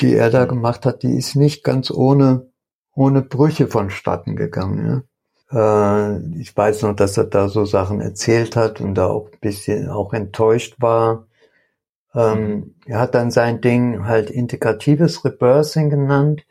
die 0.00 0.14
er 0.14 0.30
da 0.30 0.44
gemacht 0.44 0.86
hat, 0.86 1.02
die 1.02 1.16
ist 1.16 1.36
nicht 1.36 1.64
ganz 1.64 1.90
ohne, 1.90 2.50
ohne 2.94 3.22
Brüche 3.22 3.66
vonstatten 3.66 4.36
gegangen. 4.36 4.86
Ne? 4.86 5.04
Äh, 5.50 6.40
ich 6.40 6.56
weiß 6.56 6.82
noch, 6.82 6.94
dass 6.94 7.16
er 7.16 7.24
da 7.24 7.48
so 7.48 7.64
Sachen 7.64 8.00
erzählt 8.00 8.56
hat 8.56 8.80
und 8.80 8.94
da 8.94 9.06
auch 9.06 9.30
ein 9.32 9.40
bisschen 9.40 9.88
auch 9.88 10.12
enttäuscht 10.12 10.76
war. 10.78 11.26
Ähm, 12.14 12.76
er 12.86 13.00
hat 13.00 13.14
dann 13.14 13.30
sein 13.30 13.60
Ding 13.60 14.06
halt 14.06 14.30
integratives 14.30 15.24
Rebirthing 15.24 15.90
genannt 15.90 16.46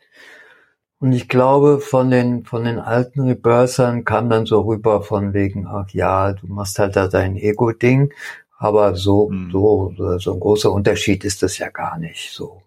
und 0.98 1.12
ich 1.12 1.28
glaube, 1.28 1.80
von 1.80 2.10
den, 2.10 2.44
von 2.44 2.64
den 2.64 2.78
alten 2.78 3.22
Rebörsern 3.22 4.04
kam 4.04 4.30
dann 4.30 4.46
so 4.46 4.62
rüber 4.62 5.02
von 5.02 5.34
wegen, 5.34 5.66
ach 5.66 5.90
ja, 5.90 6.32
du 6.32 6.46
machst 6.46 6.78
halt 6.78 6.96
da 6.96 7.08
dein 7.08 7.36
Ego-Ding, 7.36 8.12
aber 8.58 8.94
so, 8.94 9.28
hm. 9.28 9.50
so, 9.50 9.94
so 10.18 10.32
ein 10.32 10.40
großer 10.40 10.72
Unterschied 10.72 11.24
ist 11.24 11.42
das 11.42 11.58
ja 11.58 11.68
gar 11.68 11.98
nicht 11.98 12.32
so. 12.32 12.62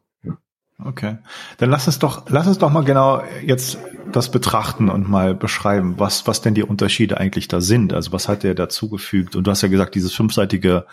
Okay. 0.82 1.18
Dann 1.58 1.70
lass 1.70 1.88
uns 1.88 2.00
doch, 2.00 2.30
lass 2.30 2.48
uns 2.48 2.58
doch 2.58 2.72
mal 2.72 2.86
genau 2.86 3.22
jetzt 3.46 3.78
das 4.14 4.32
betrachten 4.32 4.90
und 4.90 5.10
mal 5.10 5.36
beschreiben, 5.36 5.96
was, 5.98 6.26
was 6.26 6.42
denn 6.42 6.54
die 6.54 6.64
Unterschiede 6.64 7.18
eigentlich 7.18 7.50
da 7.50 7.60
sind. 7.60 7.92
Also 7.94 8.14
was 8.14 8.30
hat 8.30 8.44
der 8.44 8.56
dazugefügt? 8.56 9.36
Und 9.36 9.46
du 9.46 9.52
hast 9.52 9.62
ja 9.62 9.68
gesagt, 9.68 9.96
dieses 9.96 10.14
fünfseitige 10.14 10.86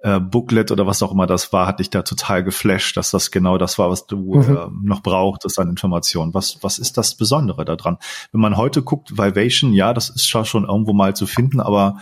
äh, 0.00 0.20
Booklet 0.20 0.70
oder 0.70 0.86
was 0.86 1.02
auch 1.02 1.12
immer 1.12 1.26
das 1.26 1.52
war, 1.52 1.66
hat 1.66 1.80
dich 1.80 1.90
da 1.90 2.02
total 2.02 2.44
geflasht, 2.44 2.96
dass 2.96 3.10
das 3.10 3.30
genau 3.30 3.58
das 3.58 3.78
war, 3.78 3.90
was 3.90 4.06
du 4.06 4.34
mhm. 4.34 4.56
äh, 4.56 4.66
noch 4.82 5.02
brauchtest 5.02 5.58
an 5.58 5.68
Informationen. 5.68 6.34
Was, 6.34 6.62
was 6.62 6.78
ist 6.78 6.96
das 6.98 7.16
Besondere 7.16 7.64
daran? 7.64 7.98
Wenn 8.32 8.40
man 8.40 8.56
heute 8.56 8.82
guckt, 8.82 9.18
Vivation, 9.18 9.72
ja, 9.72 9.92
das 9.92 10.10
ist 10.10 10.28
schon 10.28 10.64
irgendwo 10.64 10.92
mal 10.92 11.16
zu 11.16 11.26
finden, 11.26 11.60
aber 11.60 11.98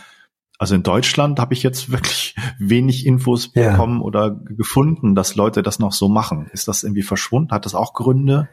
also 0.59 0.74
in 0.74 0.82
Deutschland 0.82 1.38
habe 1.38 1.54
ich 1.54 1.62
jetzt 1.62 1.90
wirklich 1.92 2.35
wenig 2.59 3.06
Infos 3.06 3.50
ja. 3.54 3.70
bekommen 3.70 4.02
oder 4.02 4.30
gefunden, 4.30 5.14
dass 5.14 5.37
Leute 5.37 5.62
das 5.62 5.78
noch 5.78 5.92
so 5.92 6.09
machen. 6.09 6.50
Ist 6.52 6.68
das 6.68 6.82
irgendwie 6.82 7.02
verschwunden? 7.02 7.52
Hat 7.52 7.64
das 7.64 7.74
auch 7.74 7.94
Gründe? 7.94 8.48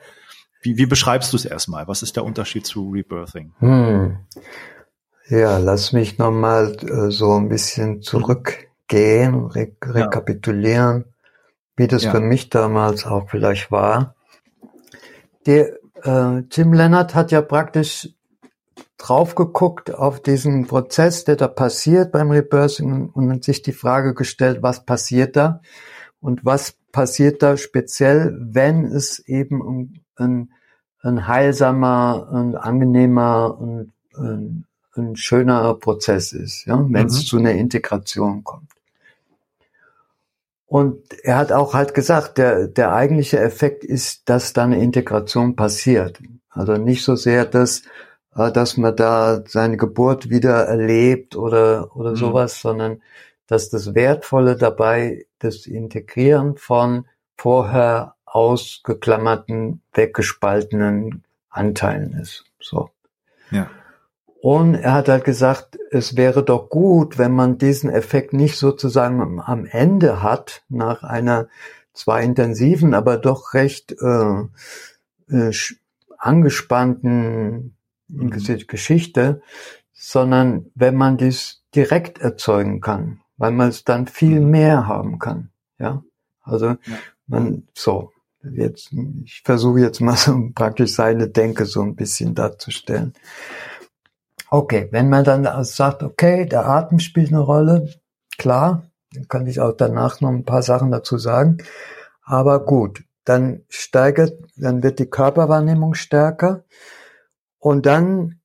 Wie, 0.62 0.78
wie 0.78 0.86
beschreibst 0.86 1.34
du 1.34 1.38
es 1.38 1.44
erstmal? 1.44 1.90
Was 1.90 2.04
ist 2.04 2.16
der 2.16 2.24
Unterschied 2.24 2.66
zu 2.66 2.90
Rebirthing? 2.90 3.52
Hm. 3.60 4.18
Ja, 5.28 5.58
lass 5.58 5.92
mich 5.92 6.18
nochmal 6.18 6.78
äh, 6.84 7.12
so 7.12 7.34
ein 7.34 7.50
bisschen 7.50 8.02
zurückgehen, 8.90 9.46
re 9.48 9.72
rekapitulieren, 9.84 11.06
wie 11.76 11.88
das 11.88 12.04
ja. 12.04 12.12
für 12.12 12.20
mich 12.20 12.50
damals 12.50 13.06
auch 13.06 13.30
vielleicht 13.30 13.72
war. 13.72 14.16
Der 15.46 15.74
äh, 16.04 16.44
Tim 16.50 16.74
Leonard 16.74 17.16
hat 17.16 17.32
ja 17.32 17.42
praktisch 17.42 18.10
drauf 18.98 19.36
geguckt 19.36 19.94
auf 19.94 20.22
diesen 20.22 20.68
Prozess, 20.68 21.26
der 21.26 21.36
da 21.36 21.48
passiert 21.48 22.12
beim 22.12 22.32
Rebirthing 22.32 23.10
und 23.10 23.44
sich 23.44 23.62
die 23.62 23.74
Frage 23.74 24.14
gestellt, 24.14 24.60
was 24.62 24.86
passiert 24.86 25.36
da 25.36 25.62
und 26.22 26.46
was 26.46 26.76
passiert 26.92 27.42
da 27.42 27.58
speziell, 27.58 28.38
wenn 28.40 28.86
es 28.86 29.20
eben 29.20 30.02
ein, 30.16 30.54
ein 31.02 31.28
heilsamer 31.28 32.30
und 32.32 32.56
angenehmer 32.56 33.58
und 33.60 33.92
ein, 34.16 34.66
ein 34.96 35.16
schöner 35.16 35.74
Prozess 35.74 36.32
ist, 36.32 36.66
ja, 36.66 36.80
wenn 36.90 37.08
es 37.08 37.18
mhm. 37.18 37.26
zu 37.26 37.38
einer 37.38 37.52
Integration 37.52 38.44
kommt. 38.44 38.73
Und 40.74 41.04
er 41.22 41.38
hat 41.38 41.52
auch 41.52 41.76
halt 41.76 41.94
gesagt, 41.94 42.40
der, 42.40 42.66
der 42.68 42.96
eigentliche 42.96 43.38
Effekt 43.38 43.84
ist, 43.84 44.28
dass 44.28 44.54
da 44.54 44.64
eine 44.64 44.82
Integration 44.82 45.56
passiert. 45.56 46.20
Also 46.50 46.78
nicht 46.78 47.04
so 47.04 47.16
sehr, 47.16 47.46
dass 47.46 47.84
äh, 48.36 48.52
dass 48.52 48.76
man 48.78 48.96
da 48.96 49.44
seine 49.46 49.78
Geburt 49.78 50.32
wieder 50.32 50.66
erlebt 50.66 51.36
oder, 51.36 51.96
oder 51.96 52.12
mhm. 52.12 52.16
sowas, 52.16 52.60
sondern 52.60 53.04
dass 53.46 53.70
das 53.70 53.94
Wertvolle 53.94 54.56
dabei 54.56 55.28
das 55.38 55.68
Integrieren 55.68 56.58
von 56.58 57.06
vorher 57.38 58.16
ausgeklammerten, 58.26 59.84
weggespaltenen 59.94 61.24
Anteilen 61.52 62.14
ist. 62.14 62.46
So. 62.60 62.90
Ja. 63.52 63.70
Und 64.44 64.76
er 64.76 64.92
hat 64.92 65.08
halt 65.08 65.24
gesagt, 65.24 65.80
es 65.90 66.18
wäre 66.18 66.44
doch 66.44 66.68
gut, 66.68 67.18
wenn 67.18 67.32
man 67.32 67.58
diesen 67.58 67.90
Effekt 67.90 68.34
nicht 68.34 68.58
sozusagen 68.58 69.40
am 69.40 69.66
Ende 69.66 70.22
hat, 70.22 70.64
nach 70.68 71.02
einer 71.02 71.48
zwar 71.94 72.20
intensiven, 72.20 72.94
aber 72.94 73.16
doch 73.16 73.54
recht 73.54 73.96
äh, 74.02 74.42
äh, 75.30 75.54
angespannten 76.18 77.78
mhm. 78.10 78.32
Geschichte, 78.68 79.42
sondern 79.94 80.66
wenn 80.76 80.96
man 80.96 81.16
dies 81.16 81.64
direkt 81.74 82.18
erzeugen 82.18 82.82
kann, 82.82 83.22
weil 83.38 83.52
man 83.52 83.70
es 83.70 83.86
dann 83.86 84.08
viel 84.08 84.42
mhm. 84.42 84.50
mehr 84.50 84.88
haben 84.88 85.20
kann. 85.20 85.52
Ja, 85.80 86.04
also 86.42 86.66
ja. 86.66 86.78
man 87.28 87.64
so 87.74 88.12
jetzt 88.52 88.92
ich 89.24 89.42
versuche 89.46 89.80
jetzt 89.80 90.02
mal 90.02 90.18
so 90.18 90.50
praktisch 90.54 90.92
seine 90.92 91.30
Denke 91.30 91.66
so 91.66 91.82
ein 91.82 91.96
bisschen 91.96 92.36
darzustellen. 92.36 93.14
Okay, 94.54 94.88
wenn 94.92 95.10
man 95.10 95.24
dann 95.24 95.64
sagt, 95.64 96.04
okay, 96.04 96.46
der 96.46 96.68
Atem 96.68 97.00
spielt 97.00 97.30
eine 97.30 97.40
Rolle, 97.40 97.90
klar, 98.38 98.84
dann 99.12 99.28
kann 99.28 99.48
ich 99.48 99.60
auch 99.60 99.72
danach 99.72 100.22
noch 100.22 100.30
ein 100.30 100.46
paar 100.46 100.62
Sachen 100.62 100.92
dazu 100.92 101.18
sagen. 101.18 101.58
Aber 102.22 102.64
gut, 102.64 103.04
dann 103.26 103.64
steigert, 103.68 104.38
dann 104.56 104.84
wird 104.84 105.00
die 105.00 105.10
Körperwahrnehmung 105.10 105.96
stärker 105.96 106.66
und 107.58 107.88
dann 107.88 108.42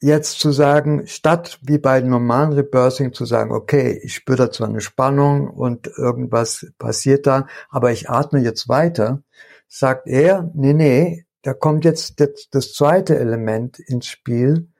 jetzt 0.00 0.40
zu 0.40 0.50
sagen, 0.50 1.06
statt 1.06 1.58
wie 1.60 1.76
bei 1.76 2.00
normalen 2.00 2.54
Reversing 2.54 3.12
zu 3.12 3.26
sagen, 3.26 3.52
okay, 3.52 4.00
ich 4.02 4.14
spüre 4.14 4.38
da 4.38 4.50
zwar 4.50 4.68
eine 4.68 4.80
Spannung 4.80 5.50
und 5.50 5.88
irgendwas 5.88 6.72
passiert 6.78 7.26
da, 7.26 7.46
aber 7.68 7.92
ich 7.92 8.08
atme 8.08 8.40
jetzt 8.40 8.70
weiter, 8.70 9.24
sagt 9.68 10.06
er, 10.06 10.50
nee, 10.54 10.72
nee, 10.72 11.26
da 11.42 11.52
kommt 11.52 11.84
jetzt 11.84 12.18
das, 12.18 12.48
das 12.50 12.72
zweite 12.72 13.18
Element 13.18 13.78
ins 13.78 14.06
Spiel, 14.06 14.70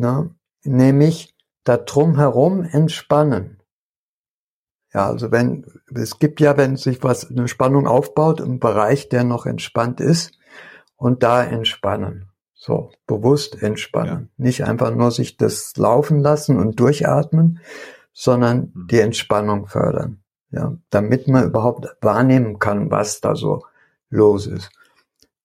ne, 0.00 0.34
nämlich 0.64 1.34
da 1.64 1.76
drum 1.76 2.16
herum 2.16 2.64
entspannen. 2.64 3.58
Ja, 4.92 5.06
also 5.06 5.30
wenn, 5.30 5.66
es 5.94 6.18
gibt 6.18 6.40
ja, 6.40 6.56
wenn 6.56 6.76
sich 6.76 7.02
was, 7.04 7.30
eine 7.30 7.46
Spannung 7.46 7.86
aufbaut, 7.86 8.40
ein 8.40 8.58
Bereich, 8.58 9.08
der 9.08 9.22
noch 9.22 9.46
entspannt 9.46 10.00
ist, 10.00 10.32
und 10.96 11.22
da 11.22 11.44
entspannen. 11.44 12.26
So, 12.54 12.90
bewusst 13.06 13.62
entspannen. 13.62 14.30
Ja. 14.36 14.44
Nicht 14.44 14.64
einfach 14.64 14.94
nur 14.94 15.12
sich 15.12 15.36
das 15.36 15.76
laufen 15.76 16.18
lassen 16.18 16.58
und 16.58 16.78
durchatmen, 16.78 17.60
sondern 18.12 18.72
mhm. 18.74 18.86
die 18.90 19.00
Entspannung 19.00 19.66
fördern. 19.66 20.22
Ja, 20.50 20.76
damit 20.90 21.28
man 21.28 21.44
überhaupt 21.44 21.86
wahrnehmen 22.00 22.58
kann, 22.58 22.90
was 22.90 23.20
da 23.20 23.36
so 23.36 23.62
los 24.10 24.46
ist. 24.46 24.70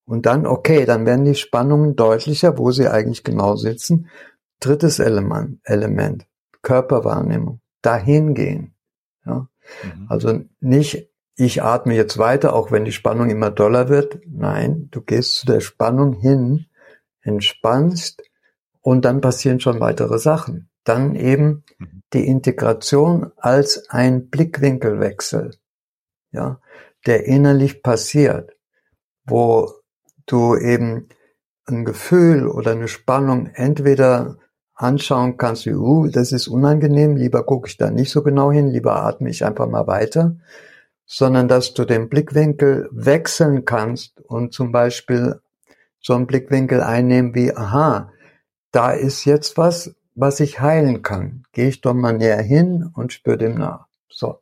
Und 0.05 0.25
dann, 0.25 0.45
okay, 0.45 0.85
dann 0.85 1.05
werden 1.05 1.25
die 1.25 1.35
Spannungen 1.35 1.95
deutlicher, 1.95 2.57
wo 2.57 2.71
sie 2.71 2.87
eigentlich 2.87 3.23
genau 3.23 3.55
sitzen. 3.55 4.07
Drittes 4.65 4.97
Element, 4.97 5.59
Element 5.63 6.25
Körperwahrnehmung. 6.63 7.61
Dahin 7.83 8.33
gehen. 8.33 8.73
Ja? 9.25 9.47
Mhm. 9.83 10.07
Also 10.09 10.41
nicht, 10.59 11.07
ich 11.35 11.61
atme 11.61 11.93
jetzt 11.93 12.17
weiter, 12.17 12.55
auch 12.55 12.71
wenn 12.71 12.83
die 12.83 12.91
Spannung 12.91 13.29
immer 13.29 13.51
doller 13.51 13.89
wird. 13.89 14.19
Nein, 14.25 14.87
du 14.89 15.01
gehst 15.01 15.35
zu 15.35 15.45
der 15.45 15.59
Spannung 15.59 16.13
hin, 16.13 16.65
entspannst 17.21 18.23
und 18.81 19.05
dann 19.05 19.21
passieren 19.21 19.59
schon 19.59 19.79
weitere 19.79 20.17
Sachen. 20.17 20.69
Dann 20.83 21.15
eben 21.15 21.63
mhm. 21.77 22.01
die 22.13 22.25
Integration 22.25 23.31
als 23.37 23.87
ein 23.89 24.29
Blickwinkelwechsel, 24.29 25.55
ja, 26.31 26.59
der 27.05 27.25
innerlich 27.25 27.83
passiert, 27.83 28.57
wo 29.25 29.71
du 30.25 30.57
eben 30.57 31.09
ein 31.67 31.85
Gefühl 31.85 32.47
oder 32.47 32.71
eine 32.71 32.87
Spannung 32.87 33.47
entweder 33.53 34.37
anschauen 34.75 35.37
kannst, 35.37 35.65
wie, 35.65 35.73
uh, 35.73 36.07
das 36.07 36.31
ist 36.31 36.47
unangenehm, 36.47 37.15
lieber 37.15 37.43
gucke 37.43 37.67
ich 37.67 37.77
da 37.77 37.89
nicht 37.89 38.11
so 38.11 38.21
genau 38.21 38.51
hin, 38.51 38.67
lieber 38.67 38.97
atme 38.97 39.29
ich 39.29 39.45
einfach 39.45 39.67
mal 39.67 39.87
weiter, 39.87 40.35
sondern 41.05 41.47
dass 41.47 41.73
du 41.73 41.85
den 41.85 42.09
Blickwinkel 42.09 42.89
wechseln 42.91 43.65
kannst 43.65 44.19
und 44.21 44.53
zum 44.53 44.71
Beispiel 44.71 45.39
so 46.01 46.13
einen 46.13 46.27
Blickwinkel 46.27 46.81
einnehmen 46.81 47.33
wie, 47.33 47.55
aha, 47.55 48.11
da 48.71 48.91
ist 48.91 49.25
jetzt 49.25 49.57
was, 49.57 49.95
was 50.13 50.39
ich 50.39 50.59
heilen 50.59 51.01
kann. 51.01 51.43
Gehe 51.53 51.69
ich 51.69 51.81
doch 51.81 51.93
mal 51.93 52.13
näher 52.13 52.41
hin 52.41 52.89
und 52.93 53.13
spüre 53.13 53.37
dem 53.37 53.57
nach. 53.57 53.87
So. 54.09 54.39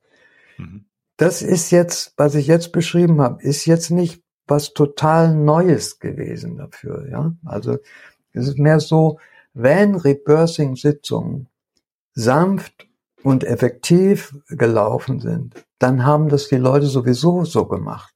Mhm. 0.57 0.85
Das 1.17 1.41
ist 1.41 1.71
jetzt, 1.71 2.13
was 2.17 2.35
ich 2.35 2.47
jetzt 2.47 2.71
beschrieben 2.71 3.21
habe, 3.21 3.41
ist 3.43 3.65
jetzt 3.65 3.91
nicht 3.91 4.23
was 4.47 4.73
total 4.73 5.33
Neues 5.35 5.99
gewesen 5.99 6.57
dafür, 6.57 7.07
ja. 7.09 7.33
Also, 7.45 7.77
es 8.33 8.47
ist 8.47 8.57
mehr 8.57 8.79
so, 8.79 9.19
wenn 9.53 9.95
Rebirthing-Sitzungen 9.95 11.47
sanft 12.13 12.87
und 13.23 13.43
effektiv 13.43 14.35
gelaufen 14.47 15.19
sind, 15.19 15.65
dann 15.79 16.05
haben 16.05 16.29
das 16.29 16.47
die 16.47 16.57
Leute 16.57 16.87
sowieso 16.87 17.45
so 17.45 17.65
gemacht. 17.65 18.13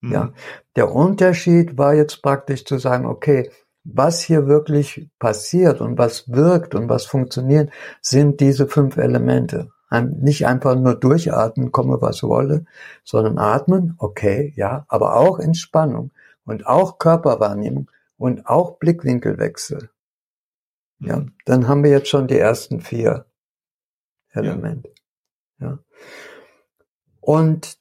Mhm. 0.00 0.12
Ja, 0.12 0.32
der 0.76 0.92
Unterschied 0.92 1.78
war 1.78 1.94
jetzt 1.94 2.22
praktisch 2.22 2.64
zu 2.64 2.78
sagen, 2.78 3.06
okay, 3.06 3.50
was 3.84 4.20
hier 4.20 4.46
wirklich 4.46 5.08
passiert 5.18 5.80
und 5.80 5.96
was 5.96 6.30
wirkt 6.30 6.74
und 6.74 6.88
was 6.88 7.06
funktioniert, 7.06 7.70
sind 8.00 8.40
diese 8.40 8.66
fünf 8.66 8.96
Elemente. 8.96 9.70
Nicht 10.20 10.46
einfach 10.46 10.74
nur 10.74 10.96
durchatmen, 10.96 11.70
komme 11.70 12.02
was 12.02 12.24
wolle, 12.24 12.64
sondern 13.04 13.38
atmen, 13.38 13.94
okay, 13.98 14.52
ja, 14.56 14.84
aber 14.88 15.14
auch 15.16 15.38
Entspannung 15.38 16.10
und 16.44 16.66
auch 16.66 16.98
Körperwahrnehmung 16.98 17.88
und 18.16 18.46
auch 18.46 18.78
Blickwinkelwechsel. 18.78 19.90
Ja, 20.98 21.18
mhm. 21.18 21.34
dann 21.44 21.68
haben 21.68 21.84
wir 21.84 21.90
jetzt 21.90 22.08
schon 22.08 22.26
die 22.26 22.38
ersten 22.38 22.80
vier 22.80 23.26
Elemente. 24.30 24.92
Ja. 25.58 25.66
ja. 25.66 25.78
Und 27.20 27.78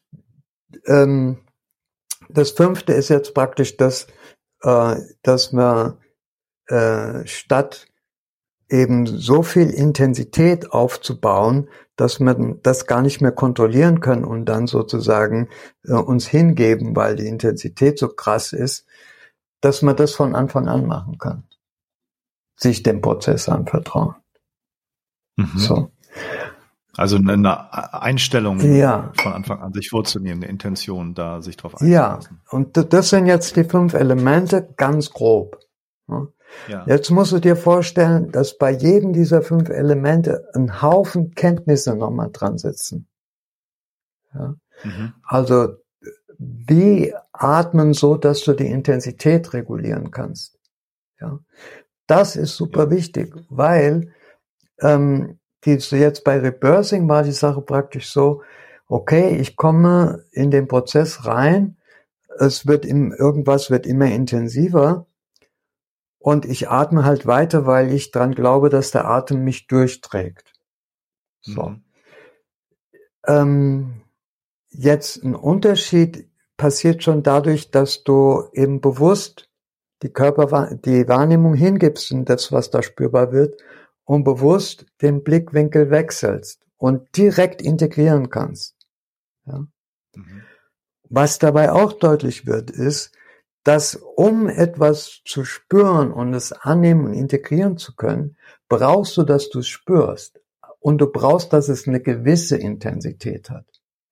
ähm, 0.85 1.37
das 2.29 2.51
fünfte 2.51 2.93
ist 2.93 3.09
jetzt 3.09 3.33
praktisch 3.33 3.77
das, 3.77 4.07
äh, 4.61 4.95
dass 5.21 5.51
man 5.51 5.97
äh, 6.67 7.25
statt 7.27 7.87
eben 8.69 9.05
so 9.05 9.43
viel 9.43 9.69
Intensität 9.69 10.71
aufzubauen, 10.71 11.69
dass 11.95 12.19
man 12.19 12.59
das 12.63 12.87
gar 12.87 13.01
nicht 13.01 13.21
mehr 13.21 13.31
kontrollieren 13.31 14.01
kann 14.01 14.25
und 14.25 14.45
dann 14.45 14.67
sozusagen 14.67 15.49
äh, 15.85 15.93
uns 15.93 16.27
hingeben, 16.27 16.95
weil 16.95 17.15
die 17.15 17.27
Intensität 17.27 17.99
so 17.99 18.09
krass 18.09 18.53
ist, 18.53 18.85
dass 19.61 19.81
man 19.81 19.95
das 19.95 20.13
von 20.13 20.35
Anfang 20.35 20.67
an 20.67 20.85
machen 20.85 21.17
kann. 21.17 21.43
Sich 22.55 22.83
dem 22.83 23.01
Prozess 23.01 23.49
anvertrauen. 23.49 24.15
Mhm. 25.35 25.57
So. 25.57 25.91
Also 26.97 27.17
eine 27.17 27.73
Einstellung 27.93 28.59
ja. 28.61 29.11
von 29.17 29.33
Anfang 29.33 29.59
an 29.59 29.73
sich 29.73 29.89
vorzunehmen, 29.89 30.43
eine 30.43 30.49
Intention, 30.49 31.13
da 31.13 31.41
sich 31.41 31.57
drauf 31.57 31.73
einzulassen. 31.73 32.39
Ja, 32.45 32.57
und 32.57 32.93
das 32.93 33.09
sind 33.09 33.25
jetzt 33.25 33.57
die 33.57 33.65
fünf 33.65 33.93
Elemente, 33.93 34.69
ganz 34.77 35.09
grob. 35.09 35.59
Ja. 36.69 36.85
Jetzt 36.87 37.11
musst 37.11 37.33
du 37.33 37.39
dir 37.39 37.57
vorstellen, 37.57 38.31
dass 38.31 38.57
bei 38.57 38.71
jedem 38.71 39.11
dieser 39.11 39.41
fünf 39.41 39.69
Elemente 39.69 40.47
ein 40.53 40.81
Haufen 40.81 41.31
Kenntnisse 41.31 41.95
nochmal 41.95 42.29
dran 42.31 42.57
sitzen. 42.57 43.07
Ja? 44.33 44.55
Mhm. 44.83 45.13
Also 45.23 45.75
wie 46.37 47.13
atmen 47.43 47.93
so, 47.93 48.15
dass 48.15 48.43
du 48.43 48.53
die 48.53 48.67
Intensität 48.67 49.53
regulieren 49.53 50.11
kannst. 50.11 50.57
Ja, 51.19 51.39
das 52.07 52.35
ist 52.35 52.55
super 52.55 52.89
wichtig, 52.91 53.33
weil 53.49 54.13
ähm, 54.79 55.39
die, 55.63 55.79
so 55.79 55.95
jetzt 55.95 56.23
bei 56.23 56.37
Rebirthing 56.37 57.07
war 57.07 57.23
die 57.23 57.31
Sache 57.31 57.61
praktisch 57.61 58.11
so, 58.11 58.43
okay, 58.87 59.37
ich 59.37 59.55
komme 59.55 60.23
in 60.31 60.51
den 60.51 60.67
Prozess 60.67 61.25
rein, 61.25 61.77
es 62.37 62.67
wird 62.67 62.85
im, 62.85 63.11
irgendwas 63.11 63.71
wird 63.71 63.85
immer 63.85 64.07
intensiver 64.07 65.07
und 66.19 66.45
ich 66.45 66.69
atme 66.69 67.05
halt 67.05 67.25
weiter, 67.25 67.65
weil 67.65 67.91
ich 67.93 68.11
dran 68.11 68.35
glaube, 68.35 68.69
dass 68.69 68.91
der 68.91 69.05
Atem 69.05 69.43
mich 69.43 69.67
durchträgt. 69.67 70.53
So. 71.41 71.69
Mhm. 71.69 71.83
Ähm, 73.27 74.01
jetzt 74.69 75.23
ein 75.23 75.35
Unterschied 75.35 76.29
passiert 76.57 77.03
schon 77.03 77.23
dadurch, 77.23 77.71
dass 77.71 78.03
du 78.03 78.43
eben 78.53 78.81
bewusst 78.81 79.49
die 80.03 80.09
Körper, 80.09 80.75
die 80.75 81.07
Wahrnehmung 81.07 81.53
hingibst 81.53 82.11
und 82.11 82.29
das, 82.29 82.51
was 82.51 82.69
da 82.69 82.83
spürbar 82.83 83.31
wird, 83.31 83.61
und 84.03 84.23
bewusst 84.23 84.85
den 85.01 85.23
Blickwinkel 85.23 85.89
wechselst 85.89 86.61
und 86.77 87.17
direkt 87.17 87.61
integrieren 87.61 88.29
kannst. 88.29 88.75
Ja? 89.45 89.65
Mhm. 90.15 90.43
Was 91.09 91.39
dabei 91.39 91.71
auch 91.71 91.93
deutlich 91.93 92.45
wird, 92.45 92.71
ist, 92.71 93.11
dass 93.63 93.95
um 93.95 94.47
etwas 94.47 95.21
zu 95.25 95.43
spüren 95.43 96.11
und 96.11 96.33
es 96.33 96.51
annehmen 96.51 97.05
und 97.05 97.13
integrieren 97.13 97.77
zu 97.77 97.95
können, 97.95 98.37
brauchst 98.69 99.17
du, 99.17 99.23
dass 99.23 99.49
du 99.49 99.59
es 99.59 99.67
spürst. 99.67 100.39
Und 100.79 100.99
du 100.99 101.11
brauchst, 101.11 101.51
dass 101.51 101.67
es 101.67 101.87
eine 101.87 101.99
gewisse 101.99 102.57
Intensität 102.57 103.49
hat. 103.49 103.65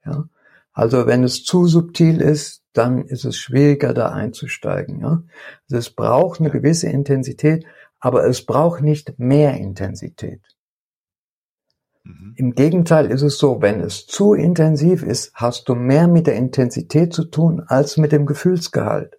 Ja? 0.06 0.28
Also 0.74 1.05
wenn 1.05 1.24
es 1.24 1.43
zu 1.43 1.67
subtil 1.67 2.19
ist, 2.19 2.63
dann 2.74 3.05
ist 3.05 3.26
es 3.26 3.38
schwieriger, 3.38 3.93
da 3.93 4.09
einzusteigen. 4.09 5.01
Ja? 5.01 5.24
Also 5.69 5.78
es 5.78 5.89
braucht 5.91 6.39
eine 6.39 6.49
gewisse 6.49 6.89
Intensität, 6.89 7.65
aber 7.99 8.26
es 8.26 8.45
braucht 8.45 8.82
nicht 8.82 9.19
mehr 9.19 9.55
Intensität. 9.55 10.41
Mhm. 12.03 12.34
Im 12.36 12.55
Gegenteil 12.55 13.05
ist 13.05 13.21
es 13.21 13.38
so, 13.38 13.61
wenn 13.61 13.80
es 13.80 14.07
zu 14.07 14.34
intensiv 14.34 15.03
ist, 15.03 15.32
hast 15.36 15.69
du 15.69 15.76
mehr 15.76 16.07
mit 16.07 16.28
der 16.28 16.36
Intensität 16.36 17.13
zu 17.13 17.26
tun 17.26 17.61
als 17.61 17.97
mit 17.97 18.11
dem 18.11 18.26
Gefühlsgehalt. 18.26 19.15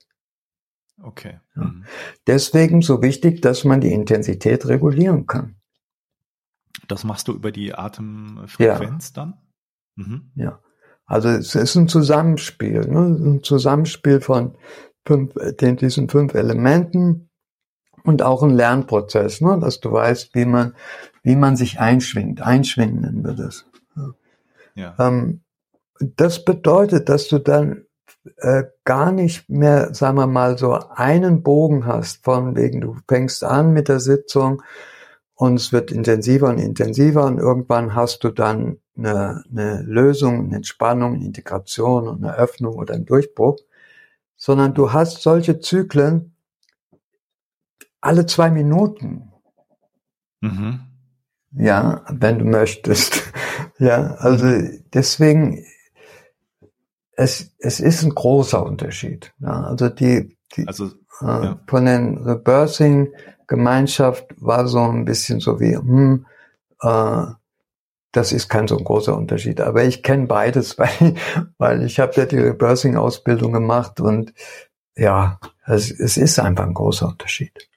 Okay. 1.02 1.40
Ja. 1.56 1.64
Mhm. 1.64 1.84
Deswegen 2.26 2.82
so 2.82 3.00
wichtig, 3.02 3.40
dass 3.42 3.64
man 3.64 3.80
die 3.80 3.92
Intensität 3.92 4.66
regulieren 4.66 5.26
kann. 5.26 5.56
Das 6.88 7.04
machst 7.04 7.28
du 7.28 7.32
über 7.32 7.52
die 7.52 7.74
Atemfrequenz 7.74 9.12
ja. 9.14 9.22
dann? 9.22 9.34
Mhm. 9.96 10.32
Ja. 10.34 10.60
Also 11.06 11.28
es 11.28 11.54
ist 11.54 11.74
ein 11.74 11.88
Zusammenspiel, 11.88 12.80
ne? 12.88 13.00
ein 13.00 13.42
Zusammenspiel 13.42 14.20
von 14.20 14.54
fünf, 15.06 15.34
den, 15.60 15.76
diesen 15.76 16.08
fünf 16.08 16.34
Elementen 16.34 17.28
und 18.04 18.22
auch 18.22 18.42
ein 18.42 18.50
Lernprozess, 18.50 19.40
ne? 19.40 19.58
dass 19.60 19.80
du 19.80 19.92
weißt, 19.92 20.34
wie 20.34 20.46
man, 20.46 20.74
wie 21.22 21.36
man 21.36 21.56
sich 21.56 21.78
einschwingt. 21.78 22.40
Einschwingen 22.40 23.00
nennen 23.02 23.24
wir 23.24 23.34
das. 23.34 23.66
Ja. 24.74 24.94
Ähm, 24.98 25.42
das 26.00 26.44
bedeutet, 26.44 27.08
dass 27.08 27.28
du 27.28 27.38
dann 27.38 27.84
äh, 28.38 28.64
gar 28.84 29.12
nicht 29.12 29.48
mehr, 29.48 29.94
sagen 29.94 30.16
wir 30.16 30.26
mal, 30.26 30.58
so 30.58 30.72
einen 30.72 31.42
Bogen 31.42 31.86
hast, 31.86 32.24
von 32.24 32.56
wegen, 32.56 32.80
du 32.80 32.96
fängst 33.08 33.44
an 33.44 33.72
mit 33.72 33.88
der 33.88 34.00
Sitzung 34.00 34.62
und 35.34 35.56
es 35.56 35.72
wird 35.72 35.92
intensiver 35.92 36.48
und 36.48 36.58
intensiver 36.58 37.24
und 37.24 37.38
irgendwann 37.38 37.94
hast 37.94 38.24
du 38.24 38.30
dann 38.30 38.78
eine, 38.96 39.44
eine 39.50 39.82
Lösung, 39.82 40.46
eine 40.46 40.56
Entspannung, 40.56 41.14
eine 41.14 41.24
Integration 41.24 42.08
und 42.08 42.24
eine 42.24 42.36
Öffnung 42.36 42.76
oder 42.76 42.94
einen 42.94 43.06
Durchbruch, 43.06 43.58
sondern 44.36 44.74
du 44.74 44.92
hast 44.92 45.22
solche 45.22 45.60
Zyklen 45.60 46.34
alle 48.00 48.26
zwei 48.26 48.50
Minuten. 48.50 49.32
Mhm. 50.40 50.80
Ja, 51.52 52.04
wenn 52.10 52.38
du 52.38 52.44
möchtest. 52.44 53.22
ja, 53.78 54.14
also 54.16 54.46
deswegen, 54.92 55.64
es, 57.12 57.54
es 57.58 57.80
ist 57.80 58.02
ein 58.02 58.14
großer 58.14 58.64
Unterschied. 58.64 59.32
Ja, 59.38 59.62
also 59.64 59.88
die, 59.88 60.36
die 60.56 60.66
also, 60.66 60.86
äh, 61.20 61.26
ja. 61.26 61.60
von 61.66 61.86
den 61.86 62.18
Rebirthing 62.18 63.12
Gemeinschaft 63.46 64.26
war 64.38 64.66
so 64.68 64.80
ein 64.80 65.04
bisschen 65.04 65.40
so 65.40 65.60
wie, 65.60 65.76
hm, 65.76 66.26
äh, 66.80 67.26
das 68.14 68.32
ist 68.32 68.48
kein 68.48 68.68
so 68.68 68.76
großer 68.76 69.16
Unterschied. 69.16 69.60
Aber 69.60 69.84
ich 69.84 70.02
kenne 70.02 70.26
beides, 70.26 70.78
weil, 70.78 71.14
weil 71.58 71.82
ich 71.82 72.00
habe 72.00 72.12
ja 72.16 72.26
die 72.26 72.38
Rebirthing-Ausbildung 72.38 73.52
gemacht 73.52 74.00
und 74.00 74.32
ja, 74.96 75.40
es, 75.66 75.90
es 75.90 76.16
ist 76.16 76.38
einfach 76.38 76.64
ein 76.64 76.74
großer 76.74 77.08
Unterschied. 77.08 77.68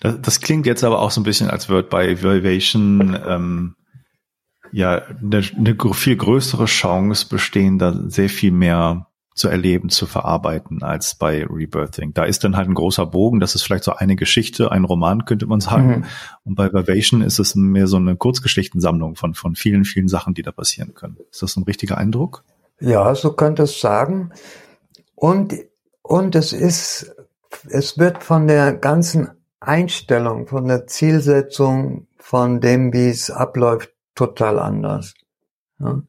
Das, 0.00 0.20
das 0.20 0.40
klingt 0.40 0.66
jetzt 0.66 0.82
aber 0.82 1.00
auch 1.00 1.12
so 1.12 1.20
ein 1.20 1.24
bisschen, 1.24 1.48
als 1.48 1.68
würde 1.68 1.88
bei 1.88 2.20
Valuation 2.22 3.16
ähm, 3.26 3.76
ja 4.72 5.02
eine, 5.02 5.42
eine 5.56 5.76
viel 5.94 6.16
größere 6.16 6.64
Chance 6.64 7.28
bestehen, 7.28 7.78
da 7.78 7.94
sehr 8.08 8.28
viel 8.28 8.50
mehr 8.50 9.06
zu 9.34 9.48
erleben, 9.48 9.88
zu 9.88 10.06
verarbeiten 10.06 10.82
als 10.82 11.14
bei 11.14 11.44
Rebirthing. 11.44 12.12
Da 12.14 12.24
ist 12.24 12.44
dann 12.44 12.56
halt 12.56 12.68
ein 12.68 12.74
großer 12.74 13.06
Bogen, 13.06 13.40
das 13.40 13.54
ist 13.54 13.62
vielleicht 13.62 13.84
so 13.84 13.92
eine 13.92 14.16
Geschichte, 14.16 14.70
ein 14.70 14.84
Roman 14.84 15.24
könnte 15.24 15.46
man 15.46 15.60
sagen. 15.60 15.88
Mhm. 15.88 16.04
Und 16.44 16.54
bei 16.54 16.72
Vivation 16.72 17.22
ist 17.22 17.38
es 17.38 17.54
mehr 17.54 17.86
so 17.86 17.96
eine 17.96 18.16
Kurzgeschichtensammlung 18.16 19.16
von, 19.16 19.34
von 19.34 19.54
vielen, 19.54 19.84
vielen 19.84 20.08
Sachen, 20.08 20.34
die 20.34 20.42
da 20.42 20.52
passieren 20.52 20.94
können. 20.94 21.16
Ist 21.30 21.42
das 21.42 21.56
ein 21.56 21.64
richtiger 21.64 21.98
Eindruck? 21.98 22.44
Ja, 22.80 23.14
so 23.14 23.32
könnte 23.32 23.62
es 23.62 23.80
sagen. 23.80 24.32
Und, 25.14 25.54
und 26.02 26.34
es 26.34 26.52
ist, 26.52 27.14
es 27.68 27.98
wird 27.98 28.22
von 28.22 28.48
der 28.48 28.72
ganzen 28.72 29.30
Einstellung, 29.60 30.48
von 30.48 30.66
der 30.66 30.86
Zielsetzung, 30.86 32.08
von 32.18 32.60
dem, 32.60 32.92
wie 32.92 33.08
es 33.08 33.30
abläuft, 33.30 33.92
total 34.14 34.58
anders. 34.58 35.14
Ja. 35.78 35.94
Mhm. 35.94 36.04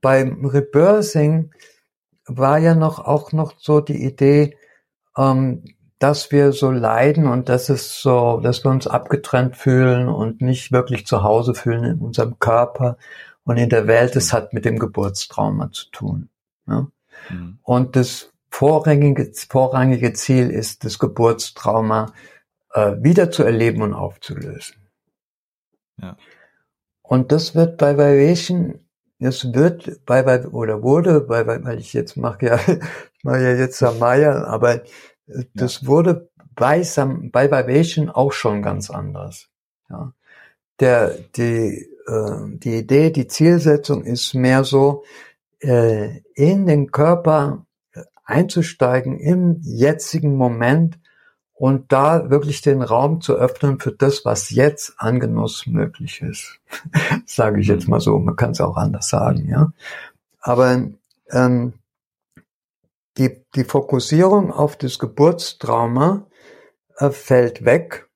Beim 0.00 0.44
Rebirthing 0.44 1.50
war 2.28 2.58
ja 2.58 2.74
noch 2.74 2.98
auch 2.98 3.32
noch 3.32 3.54
so 3.58 3.80
die 3.80 4.04
Idee, 4.04 4.56
ähm, 5.16 5.64
dass 5.98 6.30
wir 6.30 6.52
so 6.52 6.70
leiden 6.70 7.26
und 7.26 7.48
dass 7.48 7.68
es 7.68 8.00
so, 8.00 8.38
dass 8.40 8.64
wir 8.64 8.70
uns 8.70 8.86
abgetrennt 8.86 9.56
fühlen 9.56 10.08
und 10.08 10.40
nicht 10.40 10.70
wirklich 10.70 11.06
zu 11.06 11.22
Hause 11.22 11.54
fühlen 11.54 11.84
in 11.84 11.98
unserem 11.98 12.38
Körper 12.38 12.98
und 13.44 13.56
in 13.56 13.68
der 13.68 13.86
Welt. 13.88 14.14
Es 14.14 14.32
hat 14.32 14.52
mit 14.52 14.64
dem 14.64 14.78
Geburtstrauma 14.78 15.72
zu 15.72 15.90
tun. 15.90 16.28
Ja? 16.68 16.86
Mhm. 17.30 17.58
Und 17.62 17.96
das 17.96 18.32
vorrangige, 18.48 19.32
vorrangige 19.48 20.12
Ziel 20.12 20.50
ist, 20.50 20.84
das 20.84 20.98
Geburtstrauma 20.98 22.12
äh, 22.72 22.96
wieder 23.00 23.30
zu 23.30 23.42
erleben 23.42 23.82
und 23.82 23.94
aufzulösen. 23.94 24.76
Ja. 26.00 26.16
Und 27.02 27.32
das 27.32 27.54
wird 27.54 27.78
bei 27.78 27.96
Vivation 27.96 28.80
es 29.18 29.52
wird 29.52 30.04
bei, 30.06 30.22
bei 30.22 30.46
oder 30.46 30.82
wurde, 30.82 31.20
bei, 31.20 31.46
weil 31.46 31.78
ich 31.78 31.92
jetzt 31.92 32.16
mache 32.16 32.46
ja, 32.46 32.58
ich 32.66 33.24
mache 33.24 33.42
ja 33.42 33.54
jetzt 33.54 33.78
Samaya, 33.78 34.44
aber 34.44 34.82
das 35.54 35.82
ja. 35.82 35.88
wurde 35.88 36.30
bei, 36.54 36.82
Sam, 36.82 37.30
bei 37.30 37.50
Vivation 37.50 38.08
auch 38.10 38.32
schon 38.32 38.62
ganz 38.62 38.90
anders. 38.90 39.48
Ja. 39.90 40.12
Der, 40.80 41.16
die, 41.36 41.88
äh, 42.06 42.58
die 42.58 42.78
Idee, 42.78 43.10
die 43.10 43.26
Zielsetzung 43.26 44.04
ist 44.04 44.34
mehr 44.34 44.64
so, 44.64 45.04
äh, 45.60 46.20
in 46.34 46.66
den 46.66 46.90
Körper 46.92 47.66
einzusteigen 48.24 49.18
im 49.18 49.60
jetzigen 49.62 50.36
Moment 50.36 50.98
und 51.58 51.90
da 51.90 52.30
wirklich 52.30 52.62
den 52.62 52.82
Raum 52.82 53.20
zu 53.20 53.34
öffnen 53.34 53.80
für 53.80 53.90
das, 53.90 54.24
was 54.24 54.50
jetzt 54.50 54.94
an 54.98 55.18
Genuss 55.18 55.66
möglich 55.66 56.22
ist. 56.22 56.60
Sage 57.26 57.60
ich 57.60 57.66
jetzt 57.66 57.88
mal 57.88 58.00
so, 58.00 58.18
man 58.20 58.36
kann 58.36 58.52
es 58.52 58.60
auch 58.60 58.76
anders 58.76 59.08
sagen, 59.08 59.48
ja. 59.48 59.72
Aber 60.40 60.88
ähm, 61.30 61.72
die, 63.16 63.44
die 63.56 63.64
Fokussierung 63.64 64.52
auf 64.52 64.76
das 64.76 65.00
Geburtstrauma 65.00 66.26
äh, 66.96 67.10
fällt 67.10 67.64
weg. 67.64 68.08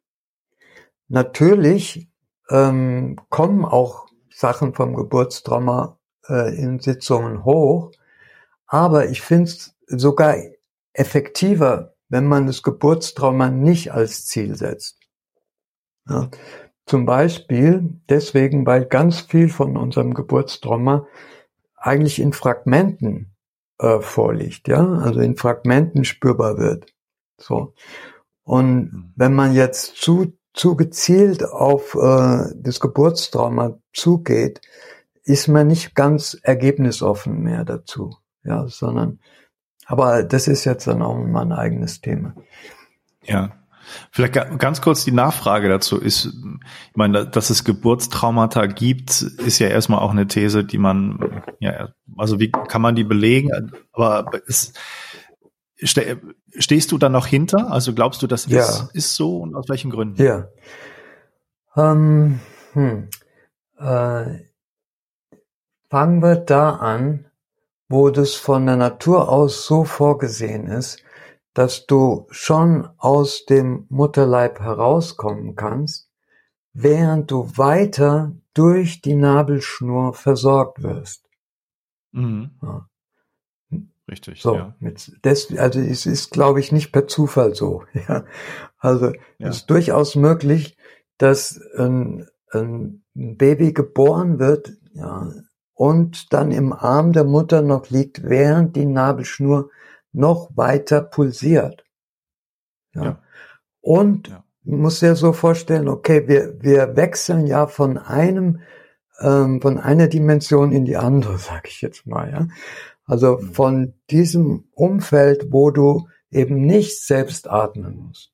Natürlich 1.08 2.08
ähm, 2.48 3.16
kommen 3.28 3.64
auch 3.64 4.06
Sachen 4.30 4.72
vom 4.72 4.94
Geburtstrauma 4.94 5.98
äh, 6.28 6.56
in 6.56 6.78
Sitzungen 6.78 7.44
hoch, 7.44 7.90
aber 8.68 9.08
ich 9.08 9.20
finde 9.20 9.50
es 9.50 9.74
sogar 9.88 10.36
effektiver, 10.92 11.91
wenn 12.12 12.26
man 12.26 12.46
das 12.46 12.62
Geburtstrauma 12.62 13.48
nicht 13.50 13.94
als 13.94 14.26
Ziel 14.26 14.54
setzt. 14.54 14.98
Ja. 16.06 16.28
Zum 16.84 17.06
Beispiel 17.06 18.00
deswegen, 18.10 18.66
weil 18.66 18.84
ganz 18.84 19.20
viel 19.20 19.48
von 19.48 19.78
unserem 19.78 20.12
Geburtstrauma 20.12 21.06
eigentlich 21.74 22.20
in 22.20 22.34
Fragmenten 22.34 23.34
äh, 23.78 24.00
vorliegt, 24.00 24.68
ja, 24.68 24.86
also 24.86 25.20
in 25.20 25.36
Fragmenten 25.36 26.04
spürbar 26.04 26.58
wird. 26.58 26.92
So. 27.38 27.72
Und 28.42 28.92
mhm. 28.92 29.12
wenn 29.16 29.32
man 29.32 29.54
jetzt 29.54 29.96
zu, 29.96 30.36
zu 30.52 30.76
gezielt 30.76 31.42
auf 31.42 31.94
äh, 31.94 32.44
das 32.54 32.78
Geburtstrauma 32.78 33.78
zugeht, 33.94 34.60
ist 35.24 35.48
man 35.48 35.66
nicht 35.66 35.94
ganz 35.94 36.36
ergebnisoffen 36.42 37.40
mehr 37.42 37.64
dazu, 37.64 38.14
ja, 38.44 38.66
sondern 38.68 39.18
aber 39.92 40.22
das 40.22 40.48
ist 40.48 40.64
jetzt 40.64 40.86
dann 40.86 41.02
auch 41.02 41.18
mal 41.18 41.42
ein 41.42 41.52
eigenes 41.52 42.00
Thema. 42.00 42.34
Ja. 43.24 43.52
Vielleicht 44.10 44.32
ganz 44.58 44.80
kurz 44.80 45.04
die 45.04 45.12
Nachfrage 45.12 45.68
dazu 45.68 45.98
ist, 45.98 46.24
ich 46.24 46.96
meine, 46.96 47.26
dass 47.26 47.50
es 47.50 47.62
Geburtstraumata 47.62 48.64
gibt, 48.68 49.20
ist 49.20 49.58
ja 49.58 49.68
erstmal 49.68 49.98
auch 49.98 50.12
eine 50.12 50.26
These, 50.26 50.64
die 50.64 50.78
man, 50.78 51.42
ja, 51.58 51.90
also 52.16 52.40
wie 52.40 52.50
kann 52.50 52.80
man 52.80 52.94
die 52.94 53.04
belegen? 53.04 53.50
Aber 53.92 54.30
ist, 54.46 54.80
stehst 55.76 56.90
du 56.90 56.96
da 56.96 57.10
noch 57.10 57.26
hinter? 57.26 57.70
Also 57.70 57.92
glaubst 57.92 58.22
du, 58.22 58.26
das 58.26 58.46
ja. 58.46 58.60
ist, 58.60 58.94
ist 58.94 59.14
so 59.14 59.40
und 59.40 59.54
aus 59.54 59.68
welchen 59.68 59.90
Gründen? 59.90 60.22
Ja. 60.22 60.48
Ähm, 61.76 62.40
hm. 62.72 63.10
äh, 63.78 64.24
fangen 65.90 66.22
wir 66.22 66.36
da 66.36 66.76
an, 66.76 67.26
wo 67.92 68.08
das 68.08 68.34
von 68.34 68.64
der 68.64 68.76
Natur 68.76 69.28
aus 69.28 69.66
so 69.66 69.84
vorgesehen 69.84 70.66
ist, 70.66 71.04
dass 71.52 71.86
du 71.86 72.26
schon 72.30 72.88
aus 72.96 73.44
dem 73.44 73.84
Mutterleib 73.90 74.60
herauskommen 74.60 75.56
kannst, 75.56 76.08
während 76.72 77.30
du 77.30 77.50
weiter 77.58 78.32
durch 78.54 79.02
die 79.02 79.14
Nabelschnur 79.14 80.14
versorgt 80.14 80.82
wirst. 80.82 81.28
Mhm. 82.12 82.52
Ja. 82.62 82.88
Richtig. 84.10 84.40
So, 84.40 84.54
ja. 84.54 84.74
mit 84.80 85.24
des, 85.24 85.54
also 85.56 85.78
es 85.78 86.06
ist, 86.06 86.30
glaube 86.30 86.60
ich, 86.60 86.72
nicht 86.72 86.92
per 86.92 87.06
Zufall 87.06 87.54
so. 87.54 87.84
Ja. 88.08 88.24
Also 88.78 89.12
ja. 89.38 89.48
es 89.48 89.58
ist 89.58 89.70
durchaus 89.70 90.16
möglich, 90.16 90.78
dass 91.18 91.60
ein, 91.76 92.26
ein 92.52 93.04
Baby 93.12 93.74
geboren 93.74 94.38
wird, 94.38 94.72
ja, 94.94 95.30
und 95.82 96.32
dann 96.32 96.52
im 96.52 96.72
Arm 96.72 97.12
der 97.12 97.24
Mutter 97.24 97.60
noch 97.60 97.90
liegt, 97.90 98.22
während 98.22 98.76
die 98.76 98.86
Nabelschnur 98.86 99.70
noch 100.12 100.56
weiter 100.56 101.00
pulsiert. 101.00 101.84
Ja. 102.94 103.02
ja. 103.02 103.22
Und 103.80 104.28
ja. 104.28 104.44
muss 104.62 105.00
dir 105.00 105.16
so 105.16 105.32
vorstellen, 105.32 105.88
okay, 105.88 106.28
wir, 106.28 106.62
wir 106.62 106.94
wechseln 106.94 107.48
ja 107.48 107.66
von 107.66 107.98
einem, 107.98 108.60
ähm, 109.18 109.60
von 109.60 109.76
einer 109.76 110.06
Dimension 110.06 110.70
in 110.70 110.84
die 110.84 110.96
andere, 110.96 111.36
sag 111.50 111.66
ich 111.66 111.82
jetzt 111.82 112.06
mal, 112.06 112.30
ja. 112.30 112.46
Also 113.04 113.38
mhm. 113.38 113.52
von 113.52 113.94
diesem 114.08 114.68
Umfeld, 114.74 115.48
wo 115.50 115.72
du 115.72 116.06
eben 116.30 116.64
nicht 116.64 117.04
selbst 117.04 117.50
atmen 117.50 118.06
musst, 118.06 118.30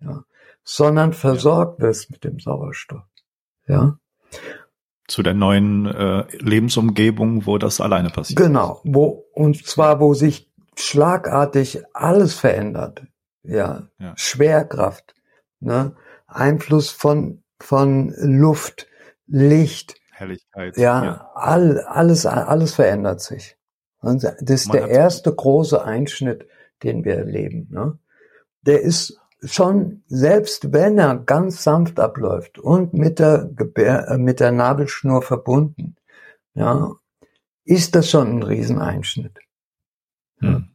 ja, 0.00 0.24
sondern 0.64 1.12
versorgt 1.12 1.80
wirst 1.80 2.10
mit 2.10 2.24
dem 2.24 2.40
Sauerstoff, 2.40 3.06
ja 3.68 3.96
zu 5.10 5.22
der 5.22 5.34
neuen 5.34 5.86
äh, 5.86 6.24
Lebensumgebung, 6.38 7.46
wo 7.46 7.58
das 7.58 7.80
alleine 7.80 8.10
passiert. 8.10 8.38
Genau, 8.38 8.80
wo 8.84 9.26
und 9.32 9.66
zwar 9.66 10.00
wo 10.00 10.14
sich 10.14 10.50
schlagartig 10.76 11.82
alles 11.92 12.34
verändert. 12.34 13.02
Ja, 13.42 13.88
ja. 13.98 14.12
Schwerkraft, 14.16 15.14
ne? 15.60 15.96
Einfluss 16.26 16.90
von 16.90 17.42
von 17.58 18.14
Luft, 18.18 18.86
Licht, 19.26 20.00
Helligkeit. 20.12 20.76
Ja, 20.76 21.04
ja, 21.04 21.30
All, 21.34 21.80
alles, 21.80 22.26
alles 22.26 22.74
verändert 22.74 23.20
sich. 23.20 23.56
Und 24.00 24.22
das 24.22 24.34
ist 24.40 24.68
Man 24.68 24.76
der 24.78 24.88
erste 24.88 25.34
große 25.34 25.82
Einschnitt, 25.84 26.46
den 26.82 27.04
wir 27.04 27.16
erleben. 27.16 27.68
Ne? 27.70 27.98
Der 28.62 28.80
ist 28.80 29.19
schon, 29.44 30.02
selbst 30.06 30.72
wenn 30.72 30.98
er 30.98 31.16
ganz 31.16 31.62
sanft 31.62 31.98
abläuft 31.98 32.58
und 32.58 32.92
mit 32.92 33.18
der, 33.18 33.50
Gebär, 33.54 34.08
äh, 34.08 34.18
mit 34.18 34.40
der 34.40 34.52
Nabelschnur 34.52 35.22
verbunden, 35.22 35.96
ja, 36.54 36.92
ist 37.64 37.94
das 37.94 38.10
schon 38.10 38.38
ein 38.38 38.42
Rieseneinschnitt. 38.42 39.38
Hm. 40.38 40.68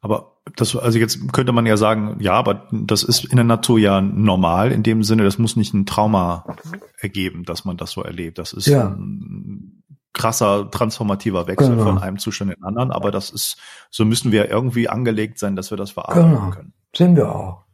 Aber 0.00 0.36
das, 0.54 0.76
also 0.76 0.98
jetzt 0.98 1.32
könnte 1.32 1.52
man 1.52 1.66
ja 1.66 1.76
sagen, 1.76 2.16
ja, 2.20 2.34
aber 2.34 2.68
das 2.70 3.02
ist 3.02 3.24
in 3.24 3.36
der 3.36 3.44
Natur 3.44 3.78
ja 3.78 4.00
normal 4.00 4.70
in 4.70 4.82
dem 4.82 5.02
Sinne, 5.02 5.24
das 5.24 5.38
muss 5.38 5.56
nicht 5.56 5.74
ein 5.74 5.86
Trauma 5.86 6.44
ergeben, 6.98 7.44
dass 7.44 7.64
man 7.64 7.76
das 7.76 7.90
so 7.90 8.02
erlebt. 8.02 8.38
Das 8.38 8.52
ist 8.52 8.66
ja. 8.66 8.88
ein 8.88 9.82
krasser 10.12 10.70
transformativer 10.70 11.46
Wechsel 11.46 11.70
genau. 11.70 11.84
von 11.84 11.98
einem 11.98 12.18
Zustand 12.18 12.52
in 12.52 12.56
den 12.56 12.64
anderen, 12.64 12.90
aber 12.90 13.10
das 13.10 13.30
ist, 13.30 13.58
so 13.90 14.04
müssen 14.04 14.32
wir 14.32 14.48
irgendwie 14.48 14.88
angelegt 14.88 15.38
sein, 15.38 15.56
dass 15.56 15.70
wir 15.70 15.76
das 15.76 15.90
verarbeiten 15.90 16.30
genau. 16.30 16.50
können. 16.50 16.72
Sind 16.94 17.16
wir 17.16 17.34
auch. 17.34 17.65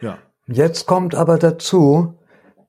Ja. 0.00 0.18
Jetzt 0.46 0.86
kommt 0.86 1.14
aber 1.14 1.38
dazu, 1.38 2.14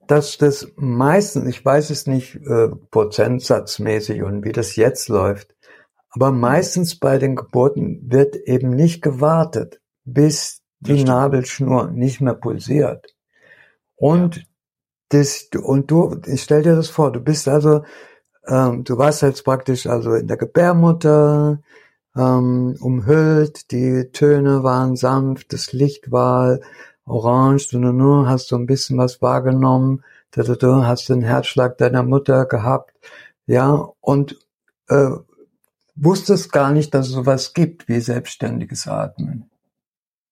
dass 0.07 0.37
das 0.37 0.67
meistens, 0.75 1.47
ich 1.47 1.63
weiß 1.63 1.89
es 1.89 2.05
nicht 2.05 2.35
äh, 2.35 2.67
prozentsatzmäßig 2.91 4.23
und 4.23 4.43
wie 4.43 4.51
das 4.51 4.75
jetzt 4.75 5.07
läuft, 5.07 5.55
aber 6.11 6.31
meistens 6.31 6.99
bei 6.99 7.17
den 7.17 7.35
Geburten 7.35 8.01
wird 8.11 8.35
eben 8.35 8.71
nicht 8.71 9.01
gewartet, 9.01 9.79
bis 10.03 10.61
die 10.79 11.03
Nabelschnur 11.03 11.91
nicht 11.91 12.21
mehr 12.21 12.33
pulsiert. 12.33 13.15
Und 13.95 14.37
ja. 14.37 14.43
das, 15.09 15.49
und 15.63 15.89
du, 15.89 16.19
ich 16.25 16.43
stell 16.43 16.63
dir 16.63 16.75
das 16.75 16.89
vor, 16.89 17.11
du 17.11 17.21
bist 17.21 17.47
also, 17.47 17.83
ähm, 18.47 18.83
du 18.83 18.97
warst 18.97 19.21
jetzt 19.21 19.45
praktisch 19.45 19.87
also 19.87 20.15
in 20.15 20.27
der 20.27 20.37
Gebärmutter, 20.37 21.61
ähm, 22.17 22.75
umhüllt, 22.81 23.71
die 23.71 24.09
Töne 24.11 24.63
waren 24.63 24.95
sanft, 24.95 25.53
das 25.53 25.71
Licht 25.71 26.11
war 26.11 26.59
orange, 27.11 27.67
du 27.69 27.79
nur 27.79 28.27
hast 28.27 28.47
so 28.47 28.55
ein 28.55 28.65
bisschen 28.65 28.97
was 28.97 29.21
wahrgenommen, 29.21 30.03
du, 30.31 30.43
du, 30.43 30.55
du 30.55 30.85
hast 30.85 31.09
den 31.09 31.21
Herzschlag 31.21 31.77
deiner 31.77 32.03
Mutter 32.03 32.45
gehabt, 32.45 32.95
ja, 33.45 33.89
und 33.99 34.39
äh, 34.87 35.11
wusstest 35.95 36.51
gar 36.51 36.71
nicht, 36.71 36.93
dass 36.93 37.07
es 37.07 37.13
sowas 37.13 37.53
gibt 37.53 37.87
wie 37.87 37.99
selbstständiges 37.99 38.87
Atmen. 38.87 39.49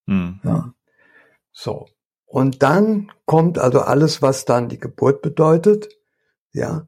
Hm. 0.08 0.40
Ja. 0.44 0.74
So. 1.52 1.88
Und 2.26 2.62
dann 2.64 3.12
kommt 3.26 3.58
also 3.58 3.82
alles, 3.82 4.22
was 4.22 4.46
dann 4.46 4.70
die 4.70 4.80
Geburt 4.80 5.22
bedeutet, 5.22 5.90
ja. 6.52 6.88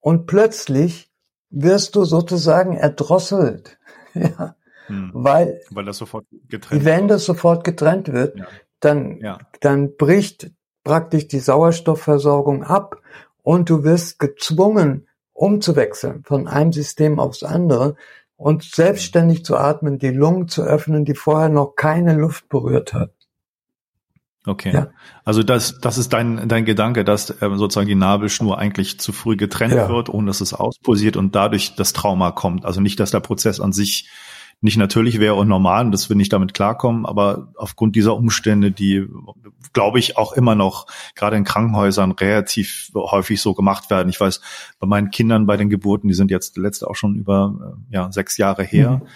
Und 0.00 0.26
plötzlich 0.26 1.10
wirst 1.50 1.96
du 1.96 2.04
sozusagen 2.04 2.76
erdrosselt, 2.76 3.78
ja. 4.14 4.56
Hm. 4.86 5.10
Weil, 5.12 5.60
weil 5.70 5.84
das 5.84 5.98
sofort 5.98 6.26
getrennt 6.48 6.84
wenn 6.84 7.00
wird. 7.00 7.10
das 7.10 7.24
sofort 7.24 7.64
getrennt 7.64 8.12
wird, 8.12 8.38
ja. 8.38 8.46
Dann, 8.80 9.18
ja. 9.20 9.38
dann 9.60 9.96
bricht 9.96 10.50
praktisch 10.84 11.28
die 11.28 11.40
Sauerstoffversorgung 11.40 12.62
ab 12.62 13.00
und 13.42 13.70
du 13.70 13.84
wirst 13.84 14.18
gezwungen, 14.18 15.06
umzuwechseln 15.32 16.22
von 16.24 16.48
einem 16.48 16.72
System 16.72 17.18
aufs 17.18 17.42
andere 17.42 17.96
und 18.36 18.62
selbstständig 18.62 19.44
zu 19.44 19.56
atmen, 19.56 19.98
die 19.98 20.10
Lungen 20.10 20.48
zu 20.48 20.62
öffnen, 20.62 21.04
die 21.04 21.14
vorher 21.14 21.48
noch 21.48 21.74
keine 21.76 22.14
Luft 22.14 22.48
berührt 22.48 22.92
hat. 22.94 23.12
Okay. 24.46 24.72
Ja. 24.72 24.88
Also 25.24 25.42
das, 25.42 25.80
das 25.80 25.98
ist 25.98 26.12
dein, 26.12 26.48
dein 26.48 26.64
Gedanke, 26.64 27.04
dass 27.04 27.30
äh, 27.30 27.50
sozusagen 27.56 27.88
die 27.88 27.96
Nabelschnur 27.96 28.58
eigentlich 28.58 29.00
zu 29.00 29.12
früh 29.12 29.36
getrennt 29.36 29.74
ja. 29.74 29.88
wird, 29.88 30.08
ohne 30.08 30.28
dass 30.28 30.40
es 30.40 30.54
auspulsiert 30.54 31.16
und 31.16 31.34
dadurch 31.34 31.74
das 31.74 31.92
Trauma 31.92 32.30
kommt. 32.30 32.64
Also 32.64 32.80
nicht, 32.80 33.00
dass 33.00 33.10
der 33.10 33.20
Prozess 33.20 33.60
an 33.60 33.72
sich 33.72 34.08
nicht 34.60 34.76
natürlich 34.78 35.20
wäre 35.20 35.34
und 35.34 35.48
normal 35.48 35.84
und 35.84 35.92
dass 35.92 36.08
wir 36.08 36.16
nicht 36.16 36.32
damit 36.32 36.54
klarkommen, 36.54 37.06
aber 37.06 37.52
aufgrund 37.56 37.94
dieser 37.94 38.16
Umstände, 38.16 38.70
die, 38.70 39.06
glaube 39.72 39.98
ich, 39.98 40.16
auch 40.16 40.32
immer 40.32 40.54
noch 40.54 40.86
gerade 41.14 41.36
in 41.36 41.44
Krankenhäusern 41.44 42.12
relativ 42.12 42.90
häufig 42.94 43.40
so 43.40 43.54
gemacht 43.54 43.90
werden. 43.90 44.08
Ich 44.08 44.20
weiß, 44.20 44.40
bei 44.78 44.86
meinen 44.86 45.10
Kindern 45.10 45.46
bei 45.46 45.56
den 45.56 45.68
Geburten, 45.68 46.08
die 46.08 46.14
sind 46.14 46.30
jetzt 46.30 46.56
letzte 46.56 46.88
auch 46.88 46.96
schon 46.96 47.16
über 47.16 47.76
äh, 47.90 47.94
ja, 47.94 48.12
sechs 48.12 48.36
Jahre 48.38 48.64
her. 48.64 49.02
Mhm 49.02 49.08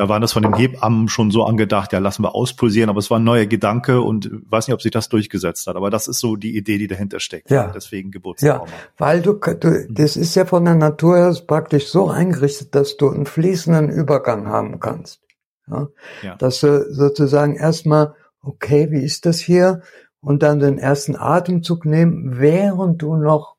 da 0.00 0.08
war 0.08 0.18
das 0.18 0.32
von 0.32 0.42
den 0.42 0.54
Hebammen 0.54 1.10
schon 1.10 1.30
so 1.30 1.44
angedacht, 1.44 1.92
ja, 1.92 1.98
lassen 1.98 2.22
wir 2.22 2.34
auspulsieren, 2.34 2.88
aber 2.88 3.00
es 3.00 3.10
war 3.10 3.18
ein 3.18 3.24
neuer 3.24 3.44
Gedanke 3.44 4.00
und 4.00 4.30
weiß 4.50 4.66
nicht, 4.66 4.72
ob 4.72 4.80
sich 4.80 4.92
das 4.92 5.10
durchgesetzt 5.10 5.66
hat. 5.66 5.76
Aber 5.76 5.90
das 5.90 6.08
ist 6.08 6.20
so 6.20 6.36
die 6.36 6.56
Idee, 6.56 6.78
die 6.78 6.86
dahinter 6.86 7.20
steckt. 7.20 7.50
Ja. 7.50 7.70
Deswegen 7.70 8.10
Geburtstrauma. 8.10 8.64
Ja, 8.64 8.72
weil 8.96 9.20
du, 9.20 9.34
du, 9.34 9.86
das 9.90 10.16
ist 10.16 10.34
ja 10.36 10.46
von 10.46 10.64
der 10.64 10.74
Natur 10.74 11.18
her 11.18 11.36
praktisch 11.46 11.88
so 11.88 12.08
eingerichtet, 12.08 12.74
dass 12.74 12.96
du 12.96 13.10
einen 13.10 13.26
fließenden 13.26 13.90
Übergang 13.90 14.46
haben 14.48 14.80
kannst. 14.80 15.20
Ja? 15.68 15.88
ja. 16.22 16.36
Dass 16.36 16.60
du 16.60 16.90
sozusagen 16.90 17.56
erstmal, 17.56 18.14
okay, 18.40 18.90
wie 18.90 19.04
ist 19.04 19.26
das 19.26 19.38
hier? 19.38 19.82
Und 20.22 20.42
dann 20.42 20.60
den 20.60 20.78
ersten 20.78 21.14
Atemzug 21.14 21.84
nehmen, 21.84 22.38
während 22.38 23.02
du 23.02 23.16
noch 23.16 23.56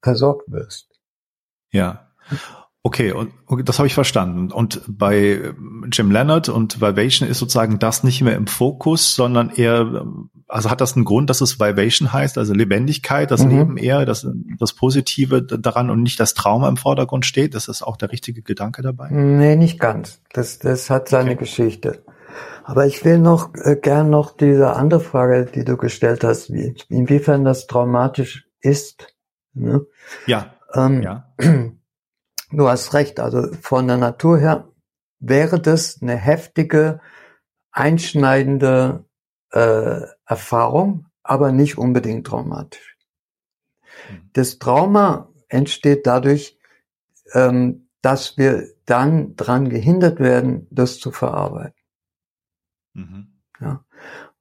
versorgt 0.00 0.50
wirst. 0.50 0.88
Ja. 1.72 2.08
Okay, 2.84 3.12
und 3.12 3.32
das 3.64 3.78
habe 3.78 3.86
ich 3.86 3.94
verstanden. 3.94 4.50
Und 4.50 4.82
bei 4.88 5.54
Jim 5.92 6.10
Leonard 6.10 6.48
und 6.48 6.80
Vivation 6.80 7.28
ist 7.28 7.38
sozusagen 7.38 7.78
das 7.78 8.02
nicht 8.02 8.22
mehr 8.22 8.34
im 8.34 8.48
Fokus, 8.48 9.14
sondern 9.14 9.50
eher, 9.50 10.04
also 10.48 10.68
hat 10.68 10.80
das 10.80 10.96
einen 10.96 11.04
Grund, 11.04 11.30
dass 11.30 11.40
es 11.40 11.60
Vivation 11.60 12.12
heißt, 12.12 12.38
also 12.38 12.52
Lebendigkeit, 12.54 13.30
das 13.30 13.44
mhm. 13.44 13.50
Leben 13.50 13.76
eher, 13.76 14.04
das, 14.04 14.26
das 14.58 14.72
Positive 14.72 15.42
daran 15.42 15.90
und 15.90 16.02
nicht 16.02 16.18
das 16.18 16.34
Trauma 16.34 16.68
im 16.68 16.76
Vordergrund 16.76 17.24
steht? 17.24 17.54
Das 17.54 17.68
ist 17.68 17.82
auch 17.82 17.96
der 17.96 18.10
richtige 18.10 18.42
Gedanke 18.42 18.82
dabei? 18.82 19.10
Nee, 19.10 19.54
nicht 19.54 19.78
ganz. 19.78 20.20
Das, 20.32 20.58
das 20.58 20.90
hat 20.90 21.08
seine 21.08 21.30
okay. 21.32 21.38
Geschichte. 21.38 22.02
Aber 22.64 22.86
ich 22.86 23.04
will 23.04 23.18
noch 23.18 23.54
äh, 23.54 23.76
gern 23.76 24.10
noch 24.10 24.36
diese 24.36 24.74
andere 24.74 25.00
Frage, 25.00 25.46
die 25.46 25.64
du 25.64 25.76
gestellt 25.76 26.24
hast, 26.24 26.52
wie, 26.52 26.74
inwiefern 26.88 27.44
das 27.44 27.68
traumatisch 27.68 28.48
ist. 28.60 29.14
Ne? 29.54 29.86
Ja. 30.26 30.54
Ähm, 30.74 31.02
ja. 31.02 31.32
Du 32.52 32.68
hast 32.68 32.92
recht, 32.92 33.18
also 33.18 33.52
von 33.60 33.88
der 33.88 33.96
Natur 33.96 34.38
her 34.38 34.68
wäre 35.18 35.60
das 35.60 36.00
eine 36.02 36.16
heftige, 36.16 37.00
einschneidende 37.70 39.04
äh, 39.50 40.02
Erfahrung, 40.26 41.06
aber 41.22 41.52
nicht 41.52 41.78
unbedingt 41.78 42.26
traumatisch. 42.26 42.98
Mhm. 44.10 44.30
Das 44.34 44.58
Trauma 44.58 45.30
entsteht 45.48 46.06
dadurch, 46.06 46.58
ähm, 47.32 47.88
dass 48.02 48.36
wir 48.36 48.68
dann 48.84 49.36
dran 49.36 49.68
gehindert 49.70 50.18
werden, 50.18 50.66
das 50.70 50.98
zu 50.98 51.12
verarbeiten. 51.12 51.80
Mhm. 52.94 53.40
Ja, 53.60 53.84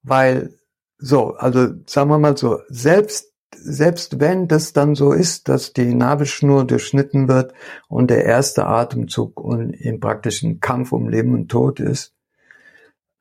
weil 0.02 0.58
so, 0.98 1.36
also 1.36 1.74
sagen 1.86 2.10
wir 2.10 2.20
mal 2.20 2.36
so, 2.36 2.60
selbst 2.68 3.31
selbst 3.56 4.20
wenn 4.20 4.48
das 4.48 4.74
dann 4.74 4.96
so 4.96 5.12
ist, 5.12 5.50
dass 5.50 5.74
die 5.74 5.94
Nabelschnur 5.94 6.66
durchschnitten 6.66 7.28
wird 7.28 7.54
und 7.88 8.10
der 8.10 8.26
erste 8.26 8.66
Atemzug 8.66 9.40
und 9.40 9.74
im 9.74 10.00
praktischen 10.00 10.60
Kampf 10.60 10.92
um 10.92 11.10
Leben 11.10 11.34
und 11.34 11.50
Tod 11.50 11.80
ist, 11.80 12.14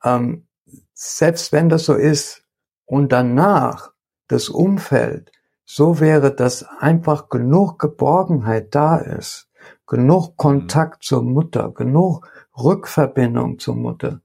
ähm, 0.03 0.47
selbst 0.93 1.51
wenn 1.51 1.69
das 1.69 1.85
so 1.85 1.93
ist 1.95 2.43
und 2.85 3.11
danach 3.11 3.91
das 4.27 4.49
Umfeld 4.49 5.31
so 5.65 5.99
wäre, 5.99 6.33
dass 6.33 6.63
einfach 6.63 7.29
genug 7.29 7.79
Geborgenheit 7.79 8.73
da 8.75 8.97
ist, 8.97 9.49
genug 9.87 10.37
Kontakt 10.37 11.03
zur 11.03 11.23
Mutter, 11.23 11.71
genug 11.71 12.27
Rückverbindung 12.57 13.59
zur 13.59 13.75
Mutter, 13.75 14.21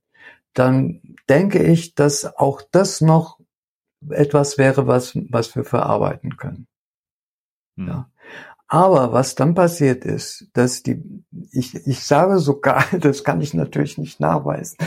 dann 0.55 1.03
denke 1.29 1.63
ich, 1.63 1.95
dass 1.95 2.37
auch 2.37 2.63
das 2.71 3.01
noch 3.01 3.36
etwas 4.11 4.59
wäre, 4.59 4.87
was, 4.87 5.17
was 5.31 5.57
wir 5.57 5.65
verarbeiten 5.65 6.37
können. 6.37 6.67
Mhm. 7.77 7.89
Ja. 7.89 8.11
Aber 8.69 9.13
was 9.13 9.37
dann 9.37 9.55
passiert 9.55 10.05
ist, 10.05 10.49
dass 10.53 10.83
die, 10.83 11.01
ich, 11.53 11.87
ich 11.87 12.05
sage 12.05 12.39
sogar, 12.39 12.85
das 13.01 13.23
kann 13.23 13.41
ich 13.41 13.55
natürlich 13.55 13.97
nicht 13.97 14.19
nachweisen, 14.19 14.79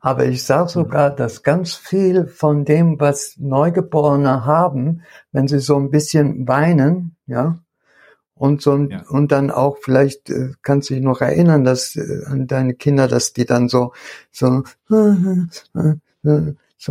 aber 0.00 0.24
ich 0.24 0.42
sage 0.42 0.64
hm. 0.64 0.68
sogar, 0.68 1.10
dass 1.10 1.42
ganz 1.42 1.74
viel 1.74 2.26
von 2.26 2.64
dem, 2.64 2.98
was 2.98 3.34
Neugeborene 3.38 4.46
haben, 4.46 5.02
wenn 5.32 5.48
sie 5.48 5.58
so 5.58 5.76
ein 5.76 5.90
bisschen 5.90 6.48
weinen, 6.48 7.16
ja, 7.26 7.58
und 8.34 8.62
so 8.62 8.76
ja. 8.76 9.02
und 9.08 9.32
dann 9.32 9.50
auch 9.50 9.78
vielleicht 9.80 10.30
äh, 10.30 10.52
kannst 10.62 10.90
du 10.90 10.94
dich 10.94 11.02
noch 11.02 11.22
erinnern, 11.22 11.64
dass 11.64 11.96
äh, 11.96 12.22
an 12.26 12.46
deine 12.46 12.74
Kinder, 12.74 13.08
dass 13.08 13.32
die 13.32 13.46
dann 13.46 13.68
so 13.68 13.92
so 14.30 14.62
so 14.88 14.96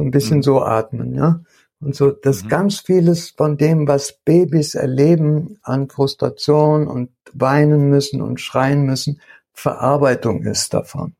ein 0.02 0.12
bisschen 0.12 0.38
mhm. 0.38 0.44
so 0.44 0.62
atmen, 0.62 1.14
ja. 1.14 1.42
Und 1.80 1.96
so, 1.96 2.12
dass 2.12 2.44
mhm. 2.44 2.50
ganz 2.50 2.80
vieles 2.80 3.32
von 3.32 3.58
dem, 3.58 3.88
was 3.88 4.14
Babys 4.24 4.76
erleben 4.76 5.60
an 5.62 5.90
Frustration 5.90 6.88
und 6.88 7.10
weinen 7.34 7.90
müssen 7.90 8.22
und 8.22 8.40
schreien 8.40 8.84
müssen, 8.86 9.22
Verarbeitung 9.54 10.44
ist 10.44 10.74
davon. 10.74 11.16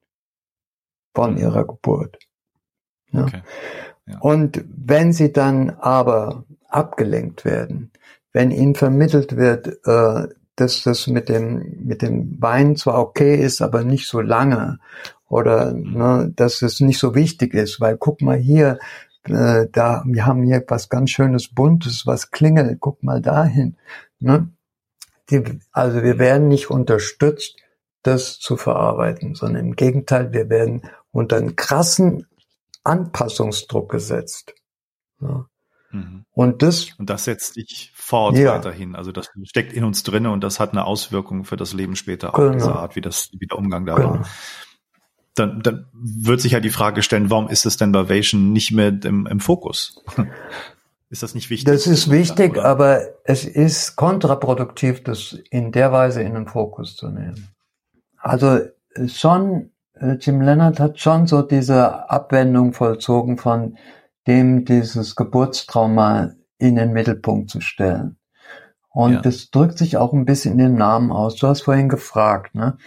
Von 1.14 1.34
mhm. 1.34 1.38
ihrer 1.40 1.66
Geburt. 1.66 2.20
Ja. 3.12 3.24
Okay. 3.24 3.42
Ja. 4.08 4.20
Und 4.20 4.64
wenn 4.68 5.14
sie 5.14 5.34
dann 5.34 5.72
aber 5.72 6.46
abgelenkt 6.68 7.44
werden, 7.44 7.92
wenn 8.34 8.52
ihnen 8.52 8.76
vermittelt 8.76 9.36
wird, 9.36 9.80
äh, 9.86 10.28
dass 10.56 10.84
das 10.84 11.08
mit 11.08 11.28
dem, 11.30 11.86
mit 11.86 12.02
dem 12.02 12.42
Wein 12.42 12.76
zwar 12.76 13.00
okay 13.00 13.36
ist, 13.36 13.62
aber 13.62 13.84
nicht 13.84 14.08
so 14.08 14.22
lange 14.22 14.80
oder 15.28 15.74
ne, 15.74 16.32
dass 16.36 16.62
es 16.62 16.80
nicht 16.80 17.00
so 17.00 17.16
wichtig 17.16 17.54
ist, 17.54 17.82
weil 17.82 17.98
guck 17.98 18.22
mal 18.22 18.38
hier, 18.38 18.80
äh, 19.30 19.68
da, 19.72 20.04
wir 20.06 20.26
haben 20.26 20.44
hier 20.44 20.64
was 20.68 20.90
ganz 20.90 21.12
schönes 21.12 21.48
Buntes, 21.48 22.06
was 22.06 22.32
klingelt, 22.32 22.80
guck 22.80 23.04
mal 23.04 23.22
dahin. 23.22 23.78
Ne? 24.20 24.50
Die, 25.30 25.60
also 25.72 26.04
wir 26.04 26.20
werden 26.20 26.48
nicht 26.48 26.70
unterstützt, 26.70 27.58
das 28.04 28.40
zu 28.40 28.56
verarbeiten, 28.58 29.34
sondern 29.34 29.66
im 29.66 29.76
Gegenteil, 29.76 30.32
wir 30.32 30.50
werden 30.50 30.84
unter 31.12 31.38
einen 31.38 31.56
krassen 31.56 32.28
Anpassungsdruck 32.84 33.90
gesetzt. 33.90 34.54
Ja. 35.20 35.48
Mhm. 35.92 36.26
Und 36.32 36.62
das 36.62 36.88
und 37.00 37.10
das 37.10 37.24
setzt 37.24 37.56
dich 37.56 37.92
fort 37.96 38.38
ja. 38.38 38.54
weiterhin. 38.54 38.96
Also 38.96 39.12
das 39.12 39.30
steckt 39.44 39.74
in 39.74 39.84
uns 39.84 40.04
drinne 40.04 40.32
und 40.32 40.44
das 40.44 40.60
hat 40.60 40.72
eine 40.72 40.86
Auswirkung 40.86 41.46
für 41.46 41.56
das 41.56 41.74
Leben 41.74 41.96
später 41.96 42.34
auch, 42.34 42.38
genau. 42.38 42.54
diese 42.54 42.76
Art, 42.76 42.96
wie 42.96 43.02
das, 43.02 43.30
wie 43.32 43.48
der 43.48 43.58
Umgang 43.58 43.86
da 43.86 43.96
genau. 43.96 44.10
war. 44.16 44.26
Dann, 45.36 45.62
dann 45.62 45.86
wird 45.94 46.42
sich 46.42 46.54
ja 46.54 46.60
die 46.60 46.70
Frage 46.70 47.04
stellen, 47.04 47.30
warum 47.30 47.50
ist 47.50 47.66
es 47.66 47.78
denn 47.78 47.92
bei 47.92 48.10
Vation 48.10 48.54
nicht 48.54 48.72
mehr 48.72 48.98
im, 49.04 49.28
im 49.28 49.40
Fokus? 49.40 50.02
Ist 51.10 51.24
das 51.24 51.36
nicht 51.36 51.50
wichtig? 51.50 51.72
Das 51.72 51.86
ist 51.86 52.10
wichtig, 52.10 52.54
oder? 52.54 52.66
aber 52.66 53.02
es 53.24 53.46
ist 53.46 53.96
kontraproduktiv, 53.96 55.04
das 55.04 55.38
in 55.52 55.72
der 55.72 55.92
Weise 55.92 56.22
in 56.24 56.34
den 56.34 56.48
Fokus 56.48 56.96
zu 56.96 57.10
nehmen. 57.10 57.50
Also 58.18 58.60
schon, 59.08 59.70
äh, 59.94 60.14
Jim 60.20 60.42
Leonard 60.42 60.80
hat 60.80 61.00
schon 61.00 61.28
so 61.28 61.44
diese 61.44 62.10
Abwendung 62.10 62.74
vollzogen 62.74 63.38
von 63.38 63.78
dem 64.28 64.66
dieses 64.66 65.16
Geburtstrauma 65.16 66.32
in 66.58 66.76
den 66.76 66.92
Mittelpunkt 66.92 67.52
zu 67.52 67.62
stellen. 67.62 68.18
Und 68.90 69.14
ja. 69.14 69.22
das 69.22 69.52
drückt 69.52 69.78
sich 69.78 69.98
auch 69.98 70.14
ein 70.14 70.26
bisschen 70.26 70.54
in 70.54 70.58
den 70.58 70.76
Namen 70.76 71.12
aus. 71.12 71.36
Du 71.36 71.48
hast 71.48 71.62
vorhin 71.62 71.90
gefragt, 71.90 72.56
ne? 72.56 72.78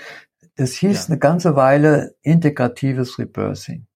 Das 0.58 0.72
hieß 0.72 1.06
ja. 1.06 1.12
eine 1.12 1.18
ganze 1.20 1.54
Weile 1.54 2.16
integratives 2.22 3.16
Reversing. 3.18 3.86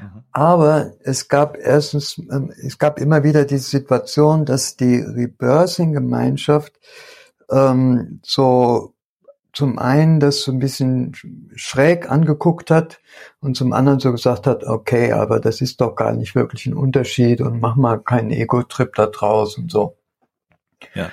Mhm. 0.00 0.24
Aber 0.32 0.92
es 1.04 1.28
gab 1.28 1.58
erstens, 1.58 2.18
ähm, 2.18 2.50
es 2.64 2.78
gab 2.78 2.98
immer 2.98 3.22
wieder 3.24 3.44
die 3.44 3.58
Situation, 3.58 4.46
dass 4.46 4.76
die 4.76 4.96
Reversing-Gemeinschaft 5.00 6.80
ähm, 7.50 8.20
so 8.24 8.94
zum 9.52 9.78
einen 9.78 10.18
das 10.18 10.42
so 10.42 10.52
ein 10.52 10.60
bisschen 10.60 11.12
schräg 11.54 12.10
angeguckt 12.10 12.70
hat 12.70 13.00
und 13.40 13.54
zum 13.54 13.74
anderen 13.74 14.00
so 14.00 14.12
gesagt 14.12 14.46
hat, 14.46 14.64
okay, 14.64 15.12
aber 15.12 15.40
das 15.40 15.60
ist 15.60 15.82
doch 15.82 15.94
gar 15.94 16.14
nicht 16.14 16.34
wirklich 16.34 16.64
ein 16.64 16.74
Unterschied 16.74 17.42
und 17.42 17.60
mach 17.60 17.76
mal 17.76 17.98
keinen 17.98 18.30
Ego-Trip 18.30 18.94
da 18.94 19.06
draus 19.06 19.58
und 19.58 19.70
so. 19.70 19.98
Ja. 20.94 21.10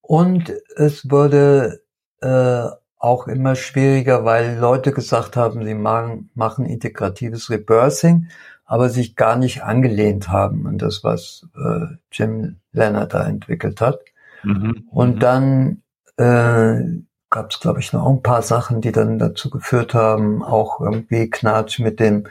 Und 0.00 0.52
es 0.76 1.10
wurde 1.10 1.82
äh, 2.20 2.68
auch 3.04 3.28
immer 3.28 3.54
schwieriger, 3.54 4.24
weil 4.24 4.56
Leute 4.58 4.90
gesagt 4.92 5.36
haben, 5.36 5.62
sie 5.62 5.74
machen, 5.74 6.30
machen 6.34 6.64
integratives 6.64 7.50
Reversing, 7.50 8.28
aber 8.64 8.88
sich 8.88 9.14
gar 9.14 9.36
nicht 9.36 9.62
angelehnt 9.62 10.28
haben 10.28 10.66
an 10.66 10.78
das, 10.78 11.04
was 11.04 11.46
äh, 11.54 11.96
Jim 12.10 12.56
Leonard 12.72 13.12
da 13.12 13.26
entwickelt 13.26 13.82
hat. 13.82 14.00
Mhm. 14.42 14.88
Und 14.90 15.16
mhm. 15.16 15.20
dann 15.20 15.82
äh, 16.16 17.02
gab 17.28 17.50
es, 17.50 17.60
glaube 17.60 17.80
ich, 17.80 17.92
noch 17.92 18.08
ein 18.08 18.22
paar 18.22 18.40
Sachen, 18.40 18.80
die 18.80 18.92
dann 18.92 19.18
dazu 19.18 19.50
geführt 19.50 19.92
haben, 19.92 20.42
auch 20.42 20.80
irgendwie 20.80 21.28
Knatsch 21.28 21.80
mit 21.80 22.00
dem 22.00 22.24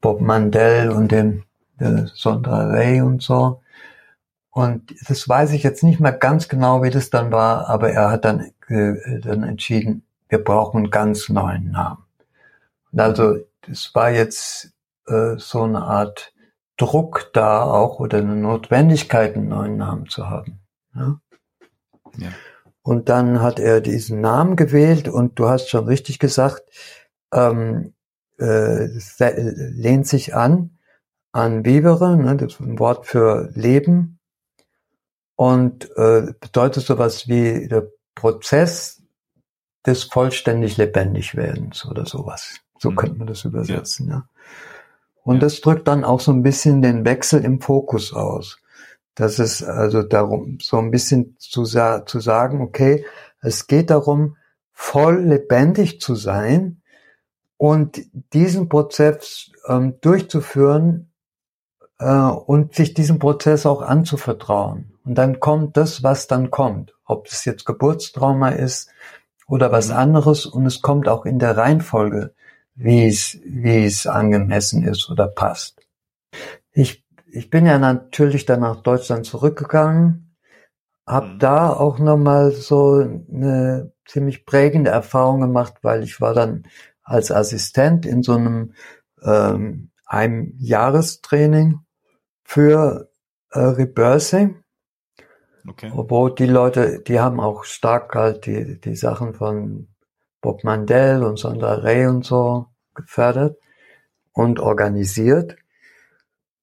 Bob 0.00 0.20
Mandel 0.20 0.90
und 0.90 1.10
dem 1.10 1.42
äh, 1.80 2.04
Sondra 2.14 2.68
Ray 2.68 3.00
und 3.00 3.20
so. 3.20 3.62
Und 4.50 4.94
das 5.08 5.28
weiß 5.28 5.52
ich 5.52 5.64
jetzt 5.64 5.82
nicht 5.82 5.98
mehr 5.98 6.12
ganz 6.12 6.48
genau, 6.48 6.84
wie 6.84 6.90
das 6.90 7.10
dann 7.10 7.32
war, 7.32 7.68
aber 7.68 7.90
er 7.90 8.10
hat 8.10 8.24
dann, 8.24 8.52
äh, 8.68 9.20
dann 9.20 9.42
entschieden, 9.42 10.04
wir 10.30 10.42
brauchen 10.42 10.78
einen 10.78 10.90
ganz 10.90 11.28
neuen 11.28 11.70
Namen. 11.70 12.04
Und 12.92 13.00
also 13.00 13.36
das 13.62 13.94
war 13.94 14.10
jetzt 14.10 14.72
äh, 15.06 15.36
so 15.36 15.62
eine 15.62 15.82
Art 15.82 16.32
Druck 16.76 17.30
da 17.34 17.62
auch 17.62 18.00
oder 18.00 18.18
eine 18.18 18.36
Notwendigkeit, 18.36 19.36
einen 19.36 19.48
neuen 19.48 19.76
Namen 19.76 20.08
zu 20.08 20.30
haben. 20.30 20.60
Ja? 20.94 21.20
ja. 22.16 22.28
Und 22.82 23.10
dann 23.10 23.42
hat 23.42 23.60
er 23.60 23.82
diesen 23.82 24.22
Namen 24.22 24.56
gewählt 24.56 25.08
und 25.08 25.38
du 25.38 25.48
hast 25.48 25.68
schon 25.68 25.84
richtig 25.84 26.18
gesagt, 26.18 26.62
ähm, 27.32 27.92
äh, 28.38 28.86
lehnt 29.18 30.06
sich 30.06 30.34
an 30.34 30.78
an 31.32 31.64
Vivere, 31.64 32.16
ne, 32.16 32.36
das 32.36 32.54
ist 32.54 32.60
ein 32.60 32.78
Wort 32.78 33.06
für 33.06 33.50
Leben 33.54 34.18
und 35.36 35.88
äh, 35.96 36.32
bedeutet 36.40 36.84
sowas 36.84 37.28
wie 37.28 37.68
der 37.68 37.90
Prozess 38.14 38.99
des 39.86 40.04
vollständig 40.04 40.76
lebendig 40.76 41.36
werdens 41.36 41.86
oder 41.86 42.06
sowas. 42.06 42.60
So 42.78 42.90
mhm. 42.90 42.96
könnte 42.96 43.18
man 43.18 43.26
das 43.26 43.44
übersetzen. 43.44 44.08
Ja. 44.08 44.14
ja. 44.14 44.28
Und 45.22 45.36
ja. 45.36 45.40
das 45.40 45.60
drückt 45.60 45.88
dann 45.88 46.04
auch 46.04 46.20
so 46.20 46.32
ein 46.32 46.42
bisschen 46.42 46.82
den 46.82 47.04
Wechsel 47.04 47.44
im 47.44 47.60
Fokus 47.60 48.12
aus. 48.12 48.58
Das 49.14 49.38
ist 49.38 49.62
also 49.62 50.02
darum, 50.02 50.58
so 50.62 50.78
ein 50.78 50.90
bisschen 50.90 51.36
zu, 51.38 51.64
sa 51.64 52.06
zu 52.06 52.20
sagen, 52.20 52.62
okay, 52.62 53.04
es 53.42 53.66
geht 53.66 53.90
darum, 53.90 54.36
voll 54.72 55.22
lebendig 55.22 56.00
zu 56.00 56.14
sein 56.14 56.80
und 57.58 58.00
diesen 58.32 58.68
Prozess 58.70 59.50
ähm, 59.68 60.00
durchzuführen 60.00 61.12
äh, 61.98 62.08
und 62.08 62.74
sich 62.74 62.94
diesem 62.94 63.18
Prozess 63.18 63.66
auch 63.66 63.82
anzuvertrauen. 63.82 64.94
Und 65.04 65.16
dann 65.16 65.40
kommt 65.40 65.76
das, 65.76 66.02
was 66.02 66.26
dann 66.26 66.50
kommt. 66.50 66.94
Ob 67.04 67.26
es 67.26 67.44
jetzt 67.44 67.66
Geburtstrauma 67.66 68.50
ist 68.50 68.90
oder 69.50 69.72
was 69.72 69.90
anderes 69.90 70.46
und 70.46 70.64
es 70.66 70.80
kommt 70.80 71.08
auch 71.08 71.26
in 71.26 71.38
der 71.38 71.56
Reihenfolge, 71.56 72.34
wie 72.74 73.06
es, 73.06 73.38
wie 73.44 73.84
es 73.84 74.06
angemessen 74.06 74.84
ist 74.84 75.10
oder 75.10 75.28
passt. 75.28 75.80
Ich 76.72 77.04
ich 77.32 77.50
bin 77.50 77.66
ja 77.66 77.78
natürlich 77.78 78.44
dann 78.44 78.60
nach 78.60 78.82
Deutschland 78.82 79.24
zurückgegangen, 79.24 80.36
habe 81.06 81.28
mhm. 81.28 81.38
da 81.38 81.72
auch 81.72 81.98
nochmal 81.98 82.50
so 82.52 82.94
eine 82.96 83.92
ziemlich 84.06 84.46
prägende 84.46 84.90
Erfahrung 84.90 85.40
gemacht, 85.40 85.74
weil 85.82 86.02
ich 86.02 86.20
war 86.20 86.34
dann 86.34 86.64
als 87.02 87.30
Assistent 87.30 88.06
in 88.06 88.22
so 88.22 88.34
einem 88.34 88.74
ähm, 89.22 89.90
einem 90.06 90.54
Jahrestraining 90.58 91.80
für 92.44 93.10
äh, 93.52 93.60
Rebirthing. 93.60 94.62
Okay. 95.68 95.92
Obwohl 95.94 96.34
die 96.34 96.46
Leute, 96.46 97.00
die 97.00 97.20
haben 97.20 97.40
auch 97.40 97.64
stark 97.64 98.14
halt 98.14 98.46
die, 98.46 98.80
die 98.80 98.96
Sachen 98.96 99.34
von 99.34 99.88
Bob 100.40 100.64
Mandel 100.64 101.22
und 101.22 101.38
Sondra 101.38 101.74
Ray 101.74 102.06
und 102.06 102.24
so 102.24 102.66
gefördert 102.94 103.58
und 104.32 104.58
organisiert. 104.58 105.56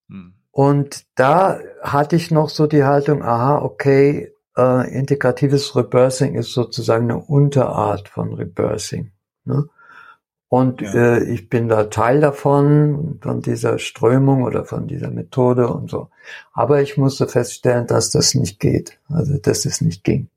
Hm. 0.09 0.33
Und 0.51 1.05
da 1.15 1.59
hatte 1.81 2.15
ich 2.15 2.31
noch 2.31 2.49
so 2.49 2.65
die 2.65 2.83
Haltung, 2.83 3.21
aha, 3.23 3.59
okay, 3.59 4.33
äh, 4.57 4.91
integratives 4.91 5.75
Reversing 5.75 6.35
ist 6.35 6.53
sozusagen 6.53 7.11
eine 7.11 7.19
Unterart 7.19 8.09
von 8.09 8.33
Reversing. 8.33 9.11
Ne? 9.45 9.67
Und 10.49 10.81
ja. 10.81 10.93
äh, 10.93 11.23
ich 11.23 11.49
bin 11.49 11.67
da 11.67 11.85
Teil 11.85 12.21
davon, 12.21 13.19
von 13.21 13.41
dieser 13.41 13.79
Strömung 13.79 14.43
oder 14.43 14.63
von 14.63 14.87
dieser 14.87 15.09
Methode 15.09 15.67
und 15.67 15.89
so. 15.89 16.09
Aber 16.53 16.81
ich 16.81 16.97
musste 16.97 17.27
feststellen, 17.27 17.87
dass 17.87 18.11
das 18.11 18.33
nicht 18.33 18.59
geht. 18.59 18.99
Also, 19.09 19.37
dass 19.37 19.65
es 19.65 19.81
nicht 19.81 20.03
ging. 20.03 20.29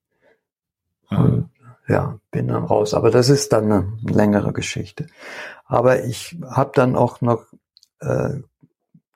Mhm. 1.11 1.19
Und 1.19 1.51
ja, 1.87 2.19
bin 2.31 2.49
dann 2.49 2.65
raus. 2.65 2.95
Aber 2.95 3.11
das 3.11 3.29
ist 3.29 3.53
dann 3.53 3.71
eine 3.71 3.93
längere 4.03 4.53
Geschichte. 4.53 5.07
Aber 5.67 6.05
ich 6.05 6.37
habe 6.49 6.73
dann 6.75 6.97
auch 6.97 7.21
noch 7.21 7.47
äh, 8.01 8.41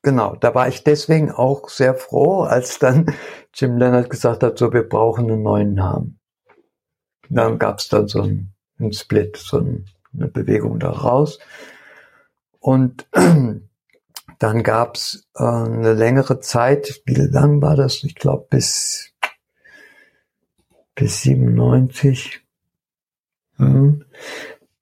Genau, 0.05 0.37
da 0.37 0.55
war 0.55 0.69
ich 0.69 0.85
deswegen 0.85 1.33
auch 1.33 1.71
sehr 1.71 1.95
froh, 1.95 2.43
als 2.43 2.79
dann 2.79 3.07
Jim 3.55 3.79
Leonard 3.79 4.11
gesagt 4.11 4.43
hat, 4.43 4.59
so 4.59 4.71
wir 4.71 4.87
brauchen 4.87 5.31
einen 5.31 5.43
neuen 5.43 5.73
Namen. 5.75 6.21
Dann 7.31 7.59
gab 7.59 7.79
es 7.79 7.89
dann 7.89 8.07
so 8.07 8.21
einen, 8.21 8.53
einen 8.79 8.93
Split, 8.93 9.39
so 9.39 9.59
eine 10.15 10.29
Bewegung 10.29 10.79
da 10.79 10.91
raus. 10.91 11.39
Und 12.59 13.07
dann 14.39 14.63
gab 14.63 14.97
es 14.97 15.29
äh, 15.37 15.45
eine 15.45 15.95
längere 15.95 16.41
Zeit, 16.41 17.03
wie 17.07 17.15
lang 17.15 17.61
war 17.61 17.77
das? 17.77 18.05
Ich 18.05 18.15
glaube 18.15 18.47
bis 18.51 19.15
bis 20.95 21.23
97 21.23 22.41
hm, 23.57 24.05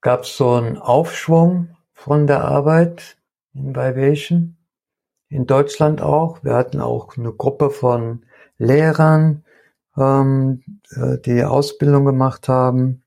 gab 0.01 0.23
es 0.23 0.37
so 0.37 0.51
einen 0.53 0.77
Aufschwung 0.77 1.75
von 1.93 2.27
der 2.27 2.43
Arbeit 2.43 3.17
in 3.53 3.75
Vibration 3.75 4.57
in 5.29 5.45
Deutschland 5.47 6.01
auch. 6.01 6.43
Wir 6.43 6.53
hatten 6.53 6.79
auch 6.79 7.17
eine 7.17 7.33
Gruppe 7.33 7.71
von 7.71 8.25
Lehrern, 8.57 9.43
ähm, 9.97 10.63
äh, 10.91 11.17
die 11.19 11.43
Ausbildung 11.43 12.05
gemacht 12.05 12.47
haben. 12.47 13.03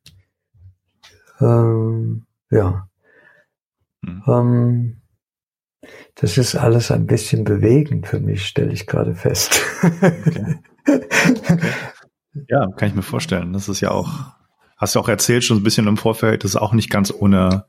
Ähm, 1.40 2.26
ja. 2.50 2.88
Mhm. 4.02 4.22
Ähm, 4.26 5.02
das 6.14 6.38
ist 6.38 6.56
alles 6.56 6.90
ein 6.90 7.06
bisschen 7.06 7.44
bewegend 7.44 8.06
für 8.06 8.20
mich, 8.20 8.46
stelle 8.46 8.72
ich 8.72 8.86
gerade 8.86 9.14
fest. 9.14 9.60
Okay. 9.82 10.58
Okay. 10.86 11.58
Ja, 12.48 12.66
kann 12.76 12.88
ich 12.88 12.94
mir 12.94 13.02
vorstellen. 13.02 13.52
Das 13.52 13.68
ist 13.68 13.80
ja 13.80 13.90
auch, 13.90 14.10
hast 14.76 14.94
du 14.94 15.00
auch 15.00 15.08
erzählt 15.08 15.44
schon 15.44 15.58
ein 15.58 15.62
bisschen 15.62 15.86
im 15.86 15.96
Vorfeld, 15.96 16.44
das 16.44 16.50
ist 16.50 16.56
auch 16.56 16.72
nicht 16.72 16.90
ganz 16.90 17.10
ohne 17.10 17.64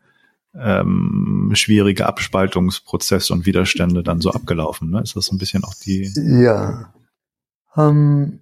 ähm, 0.53 1.51
schwierige 1.53 2.05
Abspaltungsprozesse 2.05 3.33
und 3.33 3.45
Widerstände 3.45 4.03
dann 4.03 4.21
so 4.21 4.31
abgelaufen. 4.31 4.89
Ne? 4.89 5.01
Ist 5.01 5.15
das 5.15 5.31
ein 5.31 5.37
bisschen 5.37 5.63
auch 5.63 5.73
die? 5.73 6.11
Ja. 6.15 6.93
Ähm, 7.75 8.41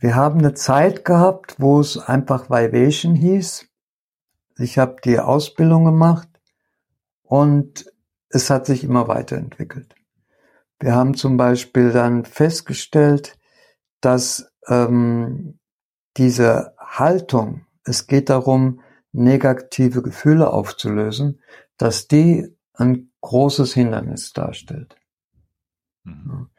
wir 0.00 0.14
haben 0.14 0.38
eine 0.38 0.54
Zeit 0.54 1.04
gehabt, 1.04 1.56
wo 1.58 1.80
es 1.80 1.98
einfach 1.98 2.50
Vivation 2.50 3.14
hieß. 3.14 3.68
Ich 4.62 4.78
habe 4.78 4.96
die 5.04 5.18
Ausbildung 5.18 5.84
gemacht 5.84 6.28
und 7.24 7.84
es 8.28 8.48
hat 8.48 8.64
sich 8.64 8.84
immer 8.84 9.08
weiterentwickelt. 9.08 9.96
Wir 10.78 10.94
haben 10.94 11.14
zum 11.14 11.36
Beispiel 11.36 11.90
dann 11.90 12.24
festgestellt, 12.24 13.36
dass 14.00 14.52
ähm, 14.68 15.58
diese 16.16 16.74
Haltung, 16.78 17.66
es 17.84 18.06
geht 18.06 18.30
darum, 18.30 18.82
negative 19.10 20.00
Gefühle 20.00 20.52
aufzulösen, 20.52 21.40
dass 21.76 22.06
die 22.06 22.56
ein 22.74 23.10
großes 23.20 23.74
Hindernis 23.74 24.32
darstellt. 24.32 24.96
Mhm. 26.04 26.50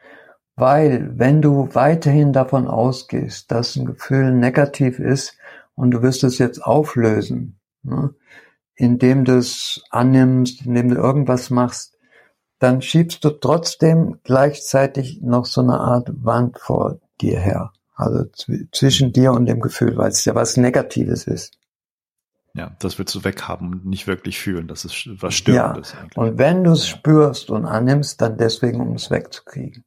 Weil 0.56 1.18
wenn 1.18 1.40
du 1.40 1.74
weiterhin 1.74 2.34
davon 2.34 2.68
ausgehst, 2.68 3.50
dass 3.50 3.76
ein 3.76 3.86
Gefühl 3.86 4.32
negativ 4.32 4.98
ist 4.98 5.38
und 5.74 5.90
du 5.90 6.02
wirst 6.02 6.22
es 6.22 6.36
jetzt 6.36 6.62
auflösen, 6.62 7.58
indem 8.76 9.24
du 9.24 9.38
es 9.38 9.82
annimmst, 9.90 10.66
indem 10.66 10.88
du 10.90 10.96
irgendwas 10.96 11.50
machst, 11.50 11.96
dann 12.58 12.82
schiebst 12.82 13.24
du 13.24 13.30
trotzdem 13.30 14.20
gleichzeitig 14.24 15.20
noch 15.22 15.44
so 15.44 15.60
eine 15.60 15.80
Art 15.80 16.08
Wand 16.24 16.58
vor 16.58 16.98
dir 17.20 17.38
her. 17.38 17.72
Also 17.94 18.24
zwischen 18.72 19.12
dir 19.12 19.32
und 19.32 19.46
dem 19.46 19.60
Gefühl, 19.60 19.96
weil 19.96 20.08
es 20.08 20.24
ja 20.24 20.34
was 20.34 20.56
Negatives 20.56 21.26
ist. 21.26 21.58
Ja, 22.54 22.74
das 22.78 22.98
willst 22.98 23.14
du 23.14 23.24
weghaben 23.24 23.72
und 23.72 23.86
nicht 23.86 24.06
wirklich 24.06 24.38
fühlen. 24.38 24.68
Das 24.68 24.84
ist 24.84 25.08
was 25.20 25.34
Störendes 25.34 25.92
ja. 25.92 25.98
eigentlich. 25.98 26.16
Und 26.16 26.38
wenn 26.38 26.64
du 26.64 26.72
es 26.72 26.88
ja. 26.88 26.96
spürst 26.96 27.50
und 27.50 27.66
annimmst, 27.66 28.20
dann 28.20 28.36
deswegen, 28.36 28.80
um 28.80 28.94
es 28.94 29.10
wegzukriegen. 29.10 29.84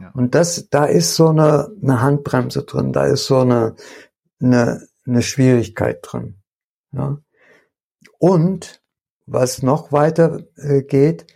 Ja. 0.00 0.10
Und 0.14 0.34
das, 0.34 0.68
da 0.70 0.84
ist 0.84 1.14
so 1.16 1.28
eine, 1.28 1.70
eine 1.82 2.00
Handbremse 2.00 2.64
drin, 2.64 2.92
da 2.92 3.06
ist 3.06 3.26
so 3.26 3.38
eine, 3.38 3.74
eine, 4.40 4.86
eine 5.06 5.22
Schwierigkeit 5.22 5.98
drin. 6.02 6.35
Ja. 6.96 7.18
Und 8.18 8.82
was 9.26 9.62
noch 9.62 9.92
weiter 9.92 10.40
äh, 10.56 10.82
geht, 10.82 11.26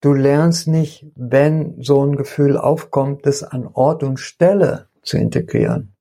du 0.00 0.12
lernst 0.12 0.68
nicht, 0.68 1.06
wenn 1.14 1.80
so 1.82 2.04
ein 2.04 2.16
Gefühl 2.16 2.56
aufkommt, 2.56 3.26
das 3.26 3.42
an 3.42 3.66
Ort 3.66 4.02
und 4.02 4.18
Stelle 4.20 4.88
zu 5.02 5.16
integrieren. 5.16 5.94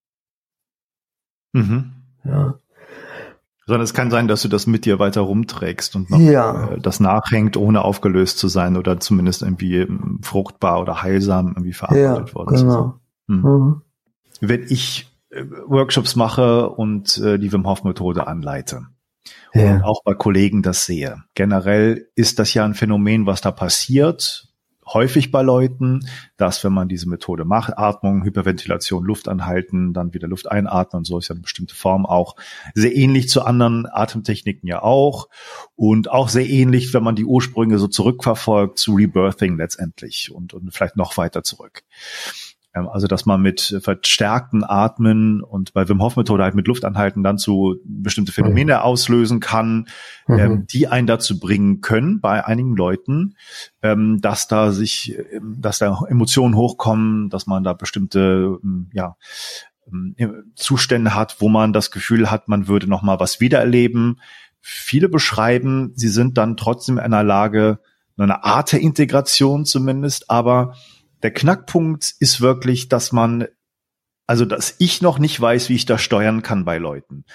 Mhm. 1.53 1.93
Ja. 2.23 2.59
Sondern 3.65 3.83
es 3.83 3.93
kann 3.93 4.11
sein, 4.11 4.27
dass 4.27 4.41
du 4.41 4.47
das 4.47 4.67
mit 4.67 4.85
dir 4.85 4.99
weiter 4.99 5.21
rumträgst 5.21 5.95
und 5.95 6.09
noch, 6.09 6.19
ja. 6.19 6.71
äh, 6.71 6.79
das 6.79 6.99
nachhängt, 6.99 7.57
ohne 7.57 7.83
aufgelöst 7.83 8.37
zu 8.37 8.47
sein 8.47 8.77
oder 8.77 8.99
zumindest 8.99 9.43
irgendwie 9.43 9.77
ähm, 9.77 10.19
fruchtbar 10.23 10.81
oder 10.81 11.01
heilsam 11.01 11.49
irgendwie 11.49 11.73
verarbeitet 11.73 12.29
ja, 12.29 12.35
worden 12.35 12.55
genau. 12.55 12.99
Hm. 13.27 13.41
Mhm. 13.41 13.81
Wenn 14.41 14.63
ich 14.63 15.11
äh, 15.29 15.45
Workshops 15.67 16.15
mache 16.15 16.69
und 16.69 17.17
die 17.17 17.51
Wim 17.51 17.67
Hof 17.67 17.83
Methode 17.83 18.27
anleite, 18.27 18.87
ja. 19.53 19.75
und 19.75 19.83
auch 19.83 20.03
bei 20.03 20.13
Kollegen 20.13 20.61
das 20.61 20.85
sehe. 20.85 21.23
Generell 21.35 22.09
ist 22.15 22.39
das 22.39 22.53
ja 22.53 22.65
ein 22.65 22.73
Phänomen, 22.73 23.25
was 23.25 23.41
da 23.41 23.51
passiert, 23.51 24.51
häufig 24.93 25.31
bei 25.31 25.41
Leuten, 25.41 26.01
dass 26.37 26.63
wenn 26.63 26.73
man 26.73 26.87
diese 26.87 27.07
Methode 27.07 27.45
macht, 27.45 27.77
Atmung, 27.77 28.23
Hyperventilation, 28.23 29.03
Luft 29.03 29.27
anhalten, 29.27 29.93
dann 29.93 30.13
wieder 30.13 30.27
Luft 30.27 30.51
einatmen 30.51 30.99
und 30.99 31.05
so 31.05 31.17
ist 31.17 31.29
ja 31.29 31.33
eine 31.33 31.41
bestimmte 31.41 31.75
Form 31.75 32.05
auch 32.05 32.35
sehr 32.73 32.95
ähnlich 32.95 33.29
zu 33.29 33.43
anderen 33.43 33.87
Atemtechniken 33.89 34.67
ja 34.67 34.81
auch 34.81 35.29
und 35.75 36.09
auch 36.09 36.29
sehr 36.29 36.49
ähnlich, 36.49 36.93
wenn 36.93 37.03
man 37.03 37.15
die 37.15 37.25
Ursprünge 37.25 37.77
so 37.77 37.87
zurückverfolgt 37.87 38.77
zu 38.79 38.95
Rebirthing 38.95 39.57
letztendlich 39.57 40.31
und, 40.31 40.53
und 40.53 40.73
vielleicht 40.73 40.97
noch 40.97 41.17
weiter 41.17 41.43
zurück. 41.43 41.83
Ähm, 42.73 42.87
also, 42.87 43.07
dass 43.07 43.25
man 43.25 43.41
mit 43.41 43.79
verstärkten 43.81 44.63
Atmen 44.63 45.41
und 45.41 45.73
bei 45.73 45.87
Wim 45.87 46.01
Hof 46.01 46.15
Methode 46.15 46.43
halt 46.43 46.55
mit 46.55 46.67
Luft 46.67 46.85
anhalten 46.85 47.23
dann 47.23 47.37
zu 47.37 47.77
bestimmte 47.83 48.31
Phänomene 48.31 48.75
mhm. 48.75 48.79
auslösen 48.79 49.39
kann, 49.39 49.87
mhm. 50.27 50.39
ähm, 50.39 50.67
die 50.67 50.87
einen 50.87 51.07
dazu 51.07 51.39
bringen 51.39 51.81
können, 51.81 52.21
bei 52.21 52.45
einigen 52.45 52.75
Leuten, 52.75 53.35
ähm, 53.81 54.19
dass 54.21 54.47
da 54.47 54.71
sich, 54.71 55.17
ähm, 55.33 55.57
dass 55.59 55.79
da 55.79 56.05
Emotionen 56.07 56.55
hochkommen, 56.55 57.29
dass 57.29 57.47
man 57.47 57.63
da 57.63 57.73
bestimmte, 57.73 58.59
ähm, 58.63 58.89
ja, 58.93 59.17
ähm, 59.91 60.15
Zustände 60.55 61.15
hat, 61.15 61.37
wo 61.39 61.49
man 61.49 61.73
das 61.73 61.91
Gefühl 61.91 62.31
hat, 62.31 62.47
man 62.47 62.67
würde 62.67 62.87
noch 62.87 63.01
mal 63.01 63.19
was 63.19 63.39
wiedererleben. 63.39 64.19
Viele 64.61 65.09
beschreiben, 65.09 65.91
sie 65.95 66.09
sind 66.09 66.37
dann 66.37 66.55
trotzdem 66.55 66.97
in 66.97 67.03
einer 67.03 67.23
Lage, 67.23 67.79
eine 68.17 68.43
Art 68.43 68.71
der 68.71 68.81
Integration 68.81 69.65
zumindest, 69.65 70.29
aber 70.29 70.75
der 71.23 71.31
Knackpunkt 71.31 72.15
ist 72.19 72.41
wirklich, 72.41 72.89
dass 72.89 73.11
man, 73.11 73.47
also 74.27 74.45
dass 74.45 74.75
ich 74.79 75.01
noch 75.01 75.19
nicht 75.19 75.39
weiß, 75.39 75.69
wie 75.69 75.75
ich 75.75 75.85
das 75.85 76.01
steuern 76.01 76.41
kann 76.41 76.65
bei 76.65 76.77
Leuten. 76.77 77.25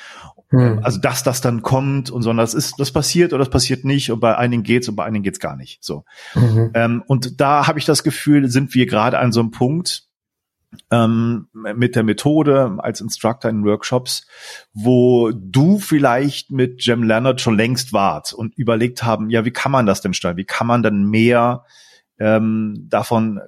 Hm. 0.50 0.80
Also 0.82 1.00
dass 1.00 1.22
das 1.22 1.40
dann 1.40 1.62
kommt 1.62 2.10
und 2.10 2.22
sondern 2.22 2.44
das 2.44 2.54
ist, 2.54 2.78
das 2.78 2.92
passiert 2.92 3.32
oder 3.32 3.44
das 3.44 3.50
passiert 3.50 3.84
nicht 3.84 4.10
und 4.12 4.20
bei 4.20 4.36
einigen 4.36 4.62
geht's 4.62 4.88
und 4.88 4.94
bei 4.96 5.04
einigen 5.04 5.24
geht's 5.24 5.40
gar 5.40 5.56
nicht. 5.56 5.82
So. 5.82 6.04
Mhm. 6.34 6.70
Ähm, 6.74 7.02
und 7.06 7.40
da 7.40 7.66
habe 7.66 7.80
ich 7.80 7.84
das 7.84 8.04
Gefühl, 8.04 8.48
sind 8.48 8.74
wir 8.74 8.86
gerade 8.86 9.18
an 9.18 9.32
so 9.32 9.40
einem 9.40 9.50
Punkt, 9.50 10.06
ähm, 10.90 11.48
mit 11.52 11.96
der 11.96 12.02
Methode 12.02 12.76
als 12.78 13.00
Instructor 13.00 13.50
in 13.50 13.64
Workshops, 13.64 14.26
wo 14.72 15.32
du 15.32 15.78
vielleicht 15.78 16.50
mit 16.50 16.84
Jem 16.84 17.02
Leonard 17.02 17.40
schon 17.40 17.56
längst 17.56 17.92
wart 17.92 18.32
und 18.32 18.56
überlegt 18.56 19.02
haben, 19.02 19.30
ja, 19.30 19.44
wie 19.44 19.52
kann 19.52 19.72
man 19.72 19.86
das 19.86 20.00
denn 20.00 20.14
steuern? 20.14 20.36
Wie 20.36 20.44
kann 20.44 20.66
man 20.66 20.82
dann 20.82 21.04
mehr 21.04 21.64
ähm, 22.18 22.86
davon 22.88 23.40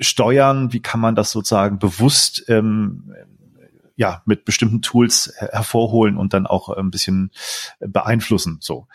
steuern? 0.00 0.72
Wie 0.72 0.80
kann 0.80 1.00
man 1.00 1.14
das 1.14 1.30
sozusagen 1.30 1.78
bewusst 1.78 2.44
ähm, 2.48 3.14
ja 3.96 4.22
mit 4.26 4.44
bestimmten 4.44 4.82
Tools 4.82 5.32
hervorholen 5.36 6.16
und 6.16 6.32
dann 6.32 6.46
auch 6.46 6.68
ein 6.68 6.90
bisschen 6.90 7.30
beeinflussen? 7.80 8.58
So. 8.60 8.86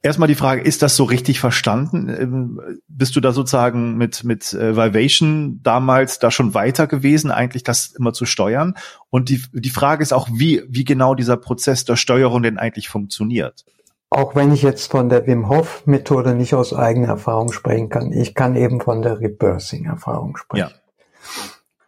Erstmal 0.00 0.28
die 0.28 0.34
Frage, 0.34 0.62
ist 0.62 0.80
das 0.82 0.96
so 0.96 1.04
richtig 1.04 1.38
verstanden? 1.38 2.08
Ähm, 2.08 2.60
bist 2.88 3.14
du 3.14 3.20
da 3.20 3.32
sozusagen 3.32 3.96
mit, 3.96 4.24
mit 4.24 4.52
äh, 4.54 4.74
Vivation 4.74 5.60
damals 5.62 6.18
da 6.18 6.30
schon 6.30 6.54
weiter 6.54 6.86
gewesen, 6.86 7.30
eigentlich 7.30 7.62
das 7.62 7.88
immer 7.88 8.12
zu 8.12 8.24
steuern? 8.24 8.74
Und 9.10 9.28
die, 9.28 9.42
die 9.52 9.70
Frage 9.70 10.02
ist 10.02 10.12
auch, 10.12 10.28
wie, 10.32 10.62
wie 10.68 10.84
genau 10.84 11.14
dieser 11.14 11.36
Prozess 11.36 11.84
der 11.84 11.96
Steuerung 11.96 12.42
denn 12.42 12.58
eigentlich 12.58 12.88
funktioniert? 12.88 13.64
Auch 14.10 14.34
wenn 14.34 14.52
ich 14.52 14.62
jetzt 14.62 14.90
von 14.90 15.08
der 15.08 15.26
Wim 15.26 15.48
Hof 15.48 15.86
Methode 15.86 16.34
nicht 16.34 16.54
aus 16.54 16.72
eigener 16.72 17.08
Erfahrung 17.08 17.52
sprechen 17.52 17.88
kann, 17.88 18.12
ich 18.12 18.34
kann 18.34 18.56
eben 18.56 18.80
von 18.80 19.02
der 19.02 19.20
Rebirthing 19.20 19.86
Erfahrung 19.86 20.36
sprechen. 20.36 20.70
Ja. 20.70 20.80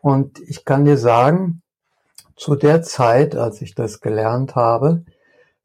Und 0.00 0.40
ich 0.40 0.64
kann 0.64 0.84
dir 0.84 0.96
sagen, 0.96 1.62
zu 2.36 2.54
der 2.54 2.82
Zeit, 2.82 3.36
als 3.36 3.62
ich 3.62 3.74
das 3.74 4.00
gelernt 4.00 4.54
habe, 4.54 5.04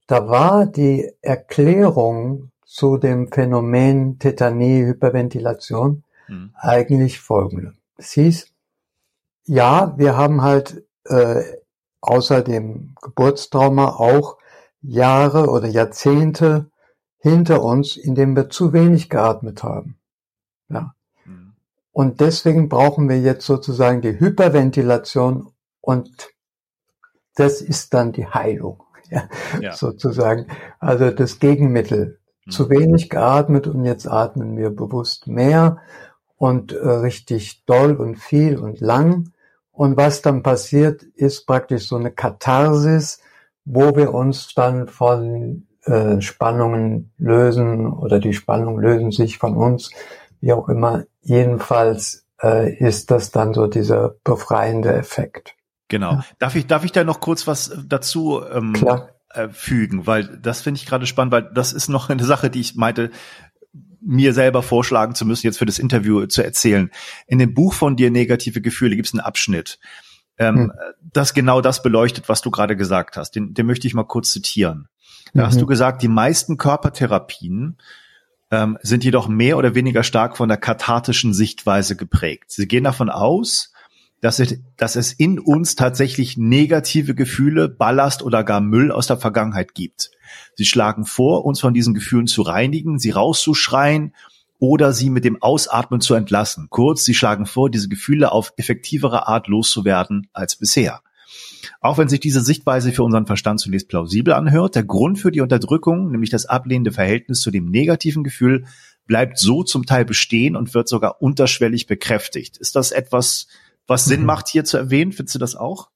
da 0.07 0.27
war 0.27 0.65
die 0.65 1.11
Erklärung 1.21 2.51
zu 2.65 2.97
dem 2.97 3.31
Phänomen 3.31 4.19
Tetanie, 4.19 4.85
Hyperventilation 4.85 6.03
mhm. 6.27 6.53
eigentlich 6.55 7.19
folgende. 7.19 7.73
Es 7.97 8.11
hieß, 8.11 8.47
ja, 9.45 9.93
wir 9.97 10.17
haben 10.17 10.41
halt 10.41 10.83
äh, 11.05 11.43
außer 12.01 12.41
dem 12.41 12.95
Geburtstrauma 13.01 13.89
auch 13.89 14.37
Jahre 14.83 15.49
oder 15.49 15.67
Jahrzehnte 15.67 16.69
hinter 17.17 17.63
uns, 17.63 17.95
in 17.95 18.15
denen 18.15 18.35
wir 18.35 18.49
zu 18.49 18.73
wenig 18.73 19.09
geatmet 19.09 19.63
haben. 19.63 19.97
Ja. 20.67 20.93
Mhm. 21.25 21.53
Und 21.91 22.19
deswegen 22.19 22.69
brauchen 22.69 23.07
wir 23.07 23.19
jetzt 23.19 23.45
sozusagen 23.45 24.01
die 24.01 24.19
Hyperventilation 24.19 25.47
und 25.79 26.29
das 27.35 27.61
ist 27.61 27.93
dann 27.93 28.11
die 28.11 28.27
Heilung, 28.27 28.83
ja, 29.09 29.29
ja. 29.59 29.73
sozusagen. 29.73 30.47
Also 30.79 31.11
das 31.11 31.39
Gegenmittel. 31.39 32.19
Mhm. 32.45 32.51
Zu 32.51 32.69
wenig 32.69 33.09
geatmet 33.09 33.67
und 33.67 33.85
jetzt 33.85 34.05
atmen 34.05 34.57
wir 34.57 34.69
bewusst 34.69 35.27
mehr 35.27 35.77
und 36.35 36.73
äh, 36.73 36.85
richtig 36.85 37.63
doll 37.65 37.95
und 37.95 38.17
viel 38.17 38.57
und 38.57 38.81
lang. 38.81 39.31
Und 39.71 39.95
was 39.95 40.21
dann 40.21 40.43
passiert, 40.43 41.03
ist 41.03 41.47
praktisch 41.47 41.87
so 41.87 41.95
eine 41.95 42.11
Katharsis, 42.11 43.19
wo 43.65 43.95
wir 43.95 44.13
uns 44.13 44.53
dann 44.53 44.87
von 44.87 45.67
äh, 45.85 46.21
Spannungen 46.21 47.11
lösen 47.17 47.91
oder 47.91 48.19
die 48.19 48.33
Spannungen 48.33 48.81
lösen 48.81 49.11
sich 49.11 49.37
von 49.37 49.55
uns, 49.55 49.91
wie 50.39 50.53
auch 50.53 50.69
immer. 50.69 51.05
Jedenfalls 51.21 52.25
äh, 52.41 52.73
ist 52.75 53.11
das 53.11 53.31
dann 53.31 53.53
so 53.53 53.67
dieser 53.67 54.15
befreiende 54.23 54.93
Effekt. 54.93 55.55
Genau. 55.87 56.13
Ja. 56.13 56.25
Darf 56.39 56.55
ich, 56.55 56.67
darf 56.67 56.83
ich 56.83 56.91
da 56.91 57.03
noch 57.03 57.19
kurz 57.19 57.47
was 57.47 57.77
dazu 57.85 58.41
ähm, 58.43 58.73
äh, 59.29 59.49
fügen? 59.49 60.07
Weil 60.07 60.39
das 60.41 60.61
finde 60.61 60.79
ich 60.79 60.85
gerade 60.85 61.05
spannend, 61.05 61.31
weil 61.31 61.51
das 61.53 61.73
ist 61.73 61.89
noch 61.89 62.09
eine 62.09 62.23
Sache, 62.23 62.49
die 62.49 62.61
ich 62.61 62.75
meinte, 62.75 63.11
mir 64.05 64.33
selber 64.33 64.63
vorschlagen 64.63 65.15
zu 65.15 65.25
müssen, 65.25 65.47
jetzt 65.47 65.57
für 65.57 65.65
das 65.65 65.79
Interview 65.79 66.25
zu 66.25 66.43
erzählen. 66.43 66.91
In 67.27 67.39
dem 67.39 67.53
Buch 67.53 67.73
von 67.73 67.95
dir 67.95 68.11
Negative 68.11 68.61
Gefühle 68.61 68.95
gibt 68.95 69.07
es 69.07 69.13
einen 69.13 69.21
Abschnitt, 69.21 69.79
ähm, 70.37 70.55
hm. 70.55 70.71
das 71.13 71.33
genau 71.33 71.61
das 71.61 71.83
beleuchtet, 71.83 72.29
was 72.29 72.41
du 72.41 72.51
gerade 72.51 72.75
gesagt 72.75 73.17
hast. 73.17 73.31
Den, 73.31 73.53
den 73.53 73.65
möchte 73.65 73.87
ich 73.87 73.93
mal 73.93 74.03
kurz 74.03 74.31
zitieren. 74.31 74.87
Da 75.33 75.43
mhm. 75.43 75.47
hast 75.47 75.61
du 75.61 75.65
gesagt, 75.65 76.01
die 76.01 76.07
meisten 76.07 76.57
Körpertherapien 76.57 77.77
ähm, 78.51 78.77
sind 78.81 79.03
jedoch 79.03 79.27
mehr 79.27 79.57
oder 79.57 79.75
weniger 79.75 80.03
stark 80.03 80.37
von 80.37 80.49
der 80.49 80.57
kathartischen 80.57 81.33
Sichtweise 81.33 81.95
geprägt. 81.95 82.51
Sie 82.51 82.67
gehen 82.67 82.83
davon 82.83 83.09
aus, 83.09 83.73
dass 84.21 84.39
es, 84.39 84.59
dass 84.77 84.95
es 84.95 85.11
in 85.11 85.39
uns 85.39 85.75
tatsächlich 85.75 86.37
negative 86.37 87.15
Gefühle, 87.15 87.67
Ballast 87.67 88.23
oder 88.23 88.43
gar 88.43 88.61
Müll 88.61 88.91
aus 88.91 89.07
der 89.07 89.17
Vergangenheit 89.17 89.73
gibt. 89.73 90.11
Sie 90.55 90.65
schlagen 90.65 91.05
vor, 91.05 91.45
uns 91.45 91.59
von 91.59 91.73
diesen 91.73 91.93
Gefühlen 91.93 92.27
zu 92.27 92.41
reinigen, 92.43 92.99
sie 92.99 93.11
rauszuschreien 93.11 94.13
oder 94.63 94.93
sie 94.93 95.09
mit 95.09 95.25
dem 95.25 95.41
Ausatmen 95.41 95.99
zu 95.99 96.13
entlassen. 96.13 96.67
Kurz, 96.69 97.03
sie 97.03 97.13
schlagen 97.13 97.45
vor, 97.45 97.69
diese 97.69 97.89
Gefühle 97.89 98.31
auf 98.31 98.53
effektivere 98.55 99.27
Art 99.27 99.49
loszuwerden 99.49 100.29
als 100.31 100.55
bisher. 100.55 101.01
Auch 101.81 101.97
wenn 101.97 102.07
sich 102.07 102.21
diese 102.21 102.39
Sichtweise 102.39 102.93
für 102.93 103.03
unseren 103.03 103.25
Verstand 103.25 103.59
zunächst 103.59 103.89
plausibel 103.89 104.33
anhört, 104.33 104.75
der 104.75 104.85
Grund 104.85 105.19
für 105.19 105.31
die 105.31 105.41
Unterdrückung, 105.41 106.11
nämlich 106.11 106.29
das 106.29 106.45
ablehnende 106.45 106.93
Verhältnis 106.93 107.41
zu 107.41 107.51
dem 107.51 107.65
negativen 107.65 108.23
Gefühl, 108.23 108.63
bleibt 109.05 109.37
so 109.37 109.63
zum 109.63 109.85
Teil 109.85 110.05
bestehen 110.05 110.55
und 110.55 110.73
wird 110.73 110.87
sogar 110.87 111.21
unterschwellig 111.21 111.85
bekräftigt. 111.85 112.55
Ist 112.55 112.77
das 112.77 112.93
etwas, 112.93 113.47
was 113.85 114.05
Sinn 114.05 114.21
mhm. 114.21 114.27
macht 114.27 114.47
hier 114.47 114.63
zu 114.63 114.77
erwähnen? 114.77 115.11
Findest 115.11 115.35
du 115.35 115.39
das 115.39 115.57
auch? 115.57 115.89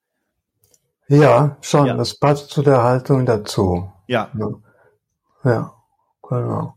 Ja, 1.07 1.55
schon. 1.61 1.85
Ja. 1.85 1.93
Das 1.93 2.19
passt 2.19 2.49
zu 2.49 2.63
der 2.63 2.83
Haltung 2.83 3.25
dazu. 3.25 3.89
Ja. 4.07 4.29
Ja, 4.37 4.49
ja 5.45 5.73
genau. 6.21 6.76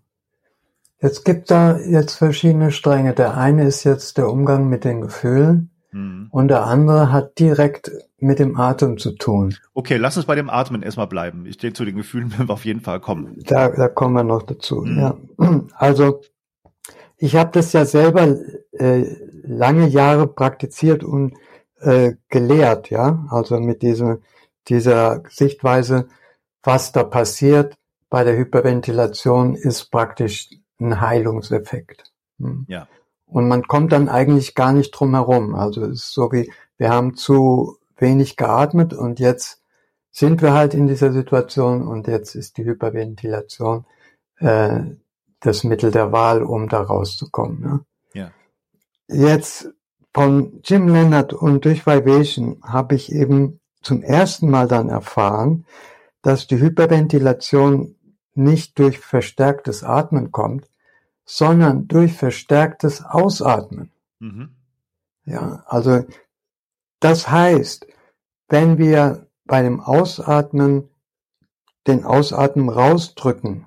Jetzt 1.03 1.24
gibt 1.24 1.51
da 1.51 1.78
jetzt 1.78 2.14
verschiedene 2.14 2.70
Stränge. 2.72 3.14
Der 3.14 3.36
eine 3.36 3.64
ist 3.64 3.84
jetzt 3.84 4.18
der 4.18 4.28
Umgang 4.28 4.68
mit 4.68 4.84
den 4.84 5.01
Gefühlen 5.01 5.70
mhm. 5.92 6.28
und 6.30 6.48
der 6.48 6.64
andere 6.64 7.11
hat 7.11 7.38
direkt 7.38 7.90
mit 8.18 8.38
dem 8.38 8.59
Atem 8.59 8.98
zu 8.98 9.12
tun. 9.12 9.57
Okay, 9.72 9.96
lass 9.96 10.18
uns 10.18 10.26
bei 10.26 10.34
dem 10.34 10.51
Atmen 10.51 10.82
erstmal 10.82 11.07
bleiben. 11.07 11.46
Ich 11.46 11.57
denke, 11.57 11.74
zu 11.74 11.84
den 11.86 11.96
Gefühlen 11.96 12.30
werden 12.32 12.48
wir 12.48 12.53
auf 12.53 12.66
jeden 12.66 12.80
Fall 12.80 13.01
kommen. 13.01 13.36
Da, 13.46 13.70
da 13.70 13.88
kommen 13.88 14.14
wir 14.14 14.24
noch 14.24 14.42
dazu. 14.42 14.82
Mhm. 14.82 14.98
Ja. 14.98 15.16
Also 15.74 16.20
ich 17.16 17.36
habe 17.36 17.51
das 17.53 17.72
ja 17.72 17.84
selber 17.84 18.36
äh, 18.72 19.05
lange 19.42 19.86
Jahre 19.88 20.26
praktiziert 20.26 21.05
und 21.05 21.34
äh, 21.80 22.14
gelehrt, 22.28 22.90
ja, 22.90 23.26
also 23.30 23.59
mit 23.59 23.82
dieser, 23.82 24.18
dieser 24.68 25.22
Sichtweise, 25.28 26.09
was 26.62 26.92
da 26.92 27.05
passiert 27.05 27.76
bei 28.11 28.24
der 28.24 28.36
Hyperventilation, 28.36 29.55
ist 29.55 29.90
praktisch 29.90 30.51
ein 30.81 31.01
Heilungseffekt. 31.01 32.12
Hm. 32.39 32.64
Ja. 32.68 32.89
Und 33.26 33.49
man 33.49 33.62
kommt 33.62 33.93
dann 33.93 34.09
eigentlich 34.09 34.55
gar 34.55 34.72
nicht 34.72 34.91
drum 34.91 35.14
herum. 35.14 35.55
Also 35.55 35.85
es 35.85 36.05
ist 36.05 36.12
so 36.12 36.33
wie, 36.33 36.53
wir 36.78 36.91
haben 36.91 37.14
zu 37.14 37.78
wenig 37.97 38.37
geatmet 38.37 38.93
und 38.93 39.20
jetzt 39.20 39.62
sind 40.11 40.43
wir 40.43 40.53
halt 40.53 40.74
in 40.74 40.89
dieser 40.89 41.12
Situation 41.12 41.87
und 41.87 42.09
jetzt 42.09 42.35
ist 42.35 42.57
die 42.57 42.64
Hyperventilation 42.64 43.85
äh, 44.39 44.81
das 45.41 45.64
Mittel 45.64 45.91
der 45.91 46.12
Wahl, 46.12 46.43
um 46.43 46.68
da 46.68 46.83
rauszukommen. 46.83 47.61
Ne? 47.61 47.81
Ja. 48.12 48.31
Jetzt 49.09 49.70
von 50.12 50.61
Jim 50.64 50.89
Leonard 50.89 51.33
und 51.33 51.64
durch 51.64 51.87
Vibration 51.87 52.61
habe 52.62 52.97
ich 52.97 53.12
eben 53.12 53.61
zum 53.83 54.03
ersten 54.03 54.51
Mal 54.51 54.66
dann 54.66 54.89
erfahren, 54.89 55.64
dass 56.22 56.47
die 56.47 56.61
Hyperventilation 56.61 57.97
nicht 58.35 58.78
durch 58.78 58.99
verstärktes 58.99 59.83
Atmen 59.85 60.33
kommt, 60.33 60.69
sondern 61.33 61.87
durch 61.87 62.14
verstärktes 62.14 63.05
Ausatmen. 63.05 63.93
Mhm. 64.18 64.51
Ja, 65.24 65.62
also 65.66 66.05
das 66.99 67.31
heißt, 67.31 67.87
wenn 68.49 68.78
wir 68.78 69.28
bei 69.45 69.62
dem 69.62 69.81
Ausatmen 69.81 70.89
den 71.87 72.05
Ausatmen 72.05 72.68
rausdrücken 72.68 73.66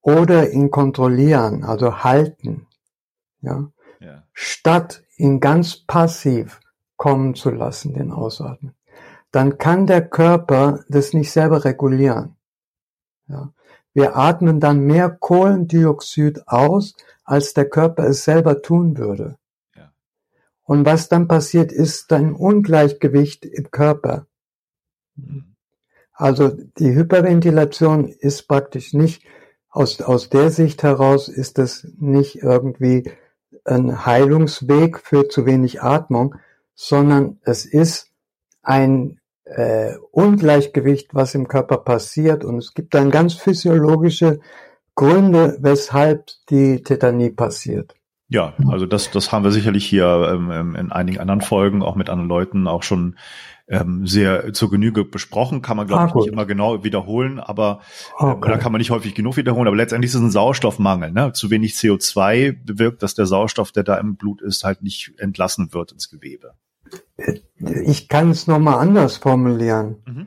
oder 0.00 0.52
ihn 0.52 0.70
kontrollieren, 0.70 1.64
also 1.64 2.04
halten, 2.04 2.68
ja, 3.40 3.72
ja. 3.98 4.22
statt 4.32 5.02
ihn 5.16 5.40
ganz 5.40 5.84
passiv 5.84 6.60
kommen 6.96 7.34
zu 7.34 7.50
lassen, 7.50 7.94
den 7.94 8.12
Ausatmen, 8.12 8.76
dann 9.32 9.58
kann 9.58 9.88
der 9.88 10.08
Körper 10.08 10.84
das 10.88 11.14
nicht 11.14 11.32
selber 11.32 11.64
regulieren. 11.64 12.36
Ja. 13.26 13.52
Wir 13.94 14.16
atmen 14.16 14.60
dann 14.60 14.80
mehr 14.80 15.08
Kohlendioxid 15.08 16.48
aus, 16.48 16.94
als 17.24 17.54
der 17.54 17.68
Körper 17.68 18.04
es 18.08 18.24
selber 18.24 18.60
tun 18.60 18.98
würde. 18.98 19.38
Und 20.64 20.84
was 20.86 21.08
dann 21.08 21.28
passiert, 21.28 21.72
ist 21.72 22.12
ein 22.12 22.32
Ungleichgewicht 22.32 23.44
im 23.44 23.70
Körper. 23.70 24.26
Also 26.12 26.48
die 26.48 26.94
Hyperventilation 26.94 28.08
ist 28.08 28.48
praktisch 28.48 28.94
nicht, 28.94 29.24
aus, 29.68 30.00
aus 30.00 30.28
der 30.28 30.50
Sicht 30.50 30.82
heraus 30.84 31.28
ist 31.28 31.58
es 31.58 31.86
nicht 31.98 32.42
irgendwie 32.42 33.10
ein 33.64 34.06
Heilungsweg 34.06 35.00
für 35.00 35.28
zu 35.28 35.46
wenig 35.46 35.82
Atmung, 35.82 36.36
sondern 36.74 37.40
es 37.42 37.64
ist 37.64 38.12
ein 38.62 39.20
äh, 39.44 39.94
Ungleichgewicht, 40.10 41.14
was 41.14 41.34
im 41.34 41.48
Körper 41.48 41.78
passiert. 41.78 42.44
Und 42.44 42.58
es 42.58 42.74
gibt 42.74 42.94
dann 42.94 43.10
ganz 43.10 43.34
physiologische 43.34 44.40
Gründe, 44.94 45.56
weshalb 45.60 46.30
die 46.50 46.82
Tetanie 46.82 47.30
passiert. 47.30 47.94
Ja, 48.28 48.54
also 48.68 48.86
das, 48.86 49.10
das 49.10 49.32
haben 49.32 49.44
wir 49.44 49.52
sicherlich 49.52 49.84
hier 49.84 50.32
ähm, 50.32 50.50
ähm, 50.50 50.74
in 50.76 50.92
einigen 50.92 51.20
anderen 51.20 51.42
Folgen 51.42 51.82
auch 51.82 51.94
mit 51.94 52.08
anderen 52.08 52.28
Leuten 52.28 52.66
auch 52.66 52.82
schon 52.82 53.16
ähm, 53.68 54.06
sehr 54.06 54.52
zur 54.52 54.70
Genüge 54.70 55.04
besprochen. 55.04 55.62
Kann 55.62 55.76
man, 55.76 55.86
glaube 55.86 56.02
ah, 56.02 56.06
ich, 56.08 56.14
nicht 56.14 56.28
immer 56.28 56.46
genau 56.46 56.84
wiederholen, 56.84 57.38
aber 57.38 57.80
okay. 58.16 58.32
äh, 58.32 58.46
oder 58.46 58.58
kann 58.58 58.72
man 58.72 58.78
nicht 58.78 58.90
häufig 58.90 59.14
genug 59.14 59.36
wiederholen. 59.36 59.66
Aber 59.66 59.76
letztendlich 59.76 60.10
ist 60.10 60.16
es 60.16 60.22
ein 60.22 60.30
Sauerstoffmangel. 60.30 61.12
Ne? 61.12 61.32
Zu 61.32 61.50
wenig 61.50 61.74
CO2 61.74 62.64
bewirkt, 62.64 63.02
dass 63.02 63.14
der 63.14 63.26
Sauerstoff, 63.26 63.72
der 63.72 63.84
da 63.84 63.96
im 63.98 64.16
Blut 64.16 64.40
ist, 64.40 64.64
halt 64.64 64.82
nicht 64.82 65.12
entlassen 65.18 65.72
wird 65.72 65.92
ins 65.92 66.08
Gewebe. 66.08 66.54
Ich 67.56 68.08
kann 68.08 68.30
es 68.30 68.46
nochmal 68.46 68.78
anders 68.78 69.16
formulieren. 69.16 70.02
Mhm. 70.06 70.26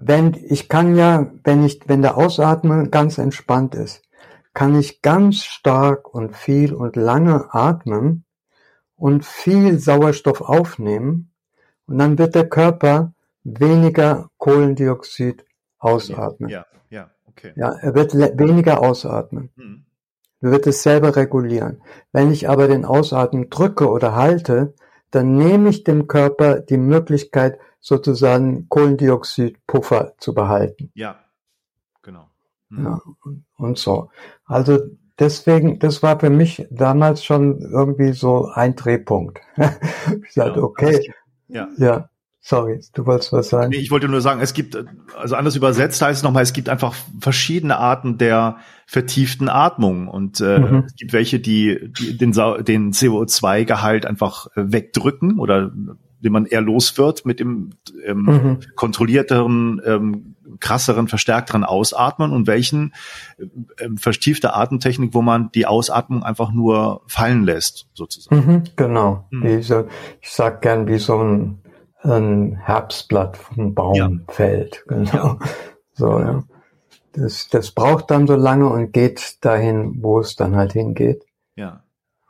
Wenn 0.00 0.34
ich 0.48 0.68
kann 0.68 0.96
ja, 0.96 1.30
wenn 1.44 1.64
ich, 1.64 1.80
wenn 1.86 2.02
der 2.02 2.16
Ausatmen 2.16 2.90
ganz 2.90 3.18
entspannt 3.18 3.74
ist, 3.74 4.02
kann 4.54 4.78
ich 4.78 5.02
ganz 5.02 5.44
stark 5.44 6.12
und 6.12 6.36
viel 6.36 6.72
und 6.74 6.96
lange 6.96 7.52
atmen 7.52 8.24
und 8.96 9.24
viel 9.24 9.78
Sauerstoff 9.78 10.40
aufnehmen 10.40 11.32
und 11.86 11.98
dann 11.98 12.18
wird 12.18 12.34
der 12.34 12.48
Körper 12.48 13.12
weniger 13.44 14.30
Kohlendioxid 14.38 15.44
ausatmen. 15.78 16.50
Ja, 16.50 16.66
ja, 16.90 17.10
okay. 17.26 17.52
Ja, 17.56 17.72
er 17.72 17.94
wird 17.94 18.14
weniger 18.14 18.80
ausatmen. 18.80 19.50
Mhm. 19.56 19.84
Er 20.40 20.50
wird 20.52 20.66
es 20.66 20.82
selber 20.82 21.16
regulieren. 21.16 21.82
Wenn 22.12 22.30
ich 22.30 22.48
aber 22.48 22.68
den 22.68 22.84
Ausatmen 22.84 23.50
drücke 23.50 23.88
oder 23.88 24.14
halte, 24.14 24.74
dann 25.10 25.36
nehme 25.36 25.70
ich 25.70 25.84
dem 25.84 26.06
Körper 26.06 26.60
die 26.60 26.76
Möglichkeit, 26.76 27.58
sozusagen 27.80 28.68
Kohlendioxidpuffer 28.68 30.14
zu 30.18 30.34
behalten. 30.34 30.90
Ja, 30.94 31.18
genau. 32.02 32.28
Mhm. 32.68 32.84
Ja, 32.84 33.00
und 33.56 33.78
so. 33.78 34.10
Also 34.44 34.78
deswegen, 35.18 35.78
das 35.78 36.02
war 36.02 36.18
für 36.20 36.30
mich 36.30 36.66
damals 36.70 37.24
schon 37.24 37.60
irgendwie 37.60 38.12
so 38.12 38.48
ein 38.52 38.74
Drehpunkt. 38.76 39.40
ich 39.56 40.32
sagte, 40.32 40.54
genau. 40.54 40.66
okay, 40.66 41.12
ja. 41.48 41.68
ja. 41.78 42.10
Sorry, 42.48 42.80
du 42.94 43.04
wolltest 43.04 43.30
was 43.34 43.50
sagen. 43.50 43.68
Nee, 43.68 43.76
ich 43.76 43.90
wollte 43.90 44.08
nur 44.08 44.22
sagen, 44.22 44.40
es 44.40 44.54
gibt, 44.54 44.74
also 45.18 45.36
anders 45.36 45.54
übersetzt 45.54 46.00
heißt 46.00 46.20
es 46.20 46.22
nochmal, 46.22 46.42
es 46.42 46.54
gibt 46.54 46.70
einfach 46.70 46.94
verschiedene 47.20 47.76
Arten 47.76 48.16
der 48.16 48.56
vertieften 48.86 49.50
Atmung 49.50 50.08
und 50.08 50.40
äh, 50.40 50.58
mhm. 50.58 50.84
es 50.86 50.94
gibt 50.96 51.12
welche, 51.12 51.40
die, 51.40 51.92
die 51.92 52.16
den, 52.16 52.32
den 52.32 52.92
CO2-Gehalt 52.94 54.06
einfach 54.06 54.46
wegdrücken 54.54 55.38
oder 55.38 55.70
den 56.20 56.32
man 56.32 56.46
eher 56.46 56.62
los 56.62 56.96
wird 56.96 57.26
mit 57.26 57.38
dem 57.38 57.74
ähm, 58.06 58.22
mhm. 58.22 58.58
kontrollierteren, 58.76 59.82
ähm, 59.84 60.34
krasseren, 60.58 61.06
verstärkteren 61.06 61.64
Ausatmen 61.64 62.32
und 62.32 62.46
welchen 62.46 62.94
ähm, 63.78 63.98
vertiefte 63.98 64.54
Atemtechnik, 64.54 65.12
wo 65.12 65.20
man 65.20 65.52
die 65.52 65.66
Ausatmung 65.66 66.22
einfach 66.22 66.50
nur 66.50 67.02
fallen 67.08 67.44
lässt, 67.44 67.88
sozusagen. 67.92 68.36
Mhm, 68.36 68.62
genau. 68.74 69.26
Mhm. 69.30 69.60
So, 69.60 69.86
ich 70.22 70.30
sag 70.30 70.62
gern 70.62 70.88
wie 70.88 70.96
so 70.96 71.22
ein, 71.22 71.58
ein 72.02 72.56
Herbstblatt 72.56 73.36
vom 73.36 73.74
Baum 73.74 73.94
ja. 73.94 74.10
fällt. 74.28 74.84
Genau. 74.86 75.12
Ja. 75.12 75.38
So, 75.92 76.18
ja. 76.20 76.44
Das, 77.12 77.48
das 77.48 77.72
braucht 77.72 78.10
dann 78.10 78.26
so 78.26 78.36
lange 78.36 78.68
und 78.68 78.92
geht 78.92 79.44
dahin, 79.44 80.02
wo 80.02 80.20
es 80.20 80.36
dann 80.36 80.54
halt 80.54 80.72
hingeht. 80.72 81.26
Ja. 81.56 81.82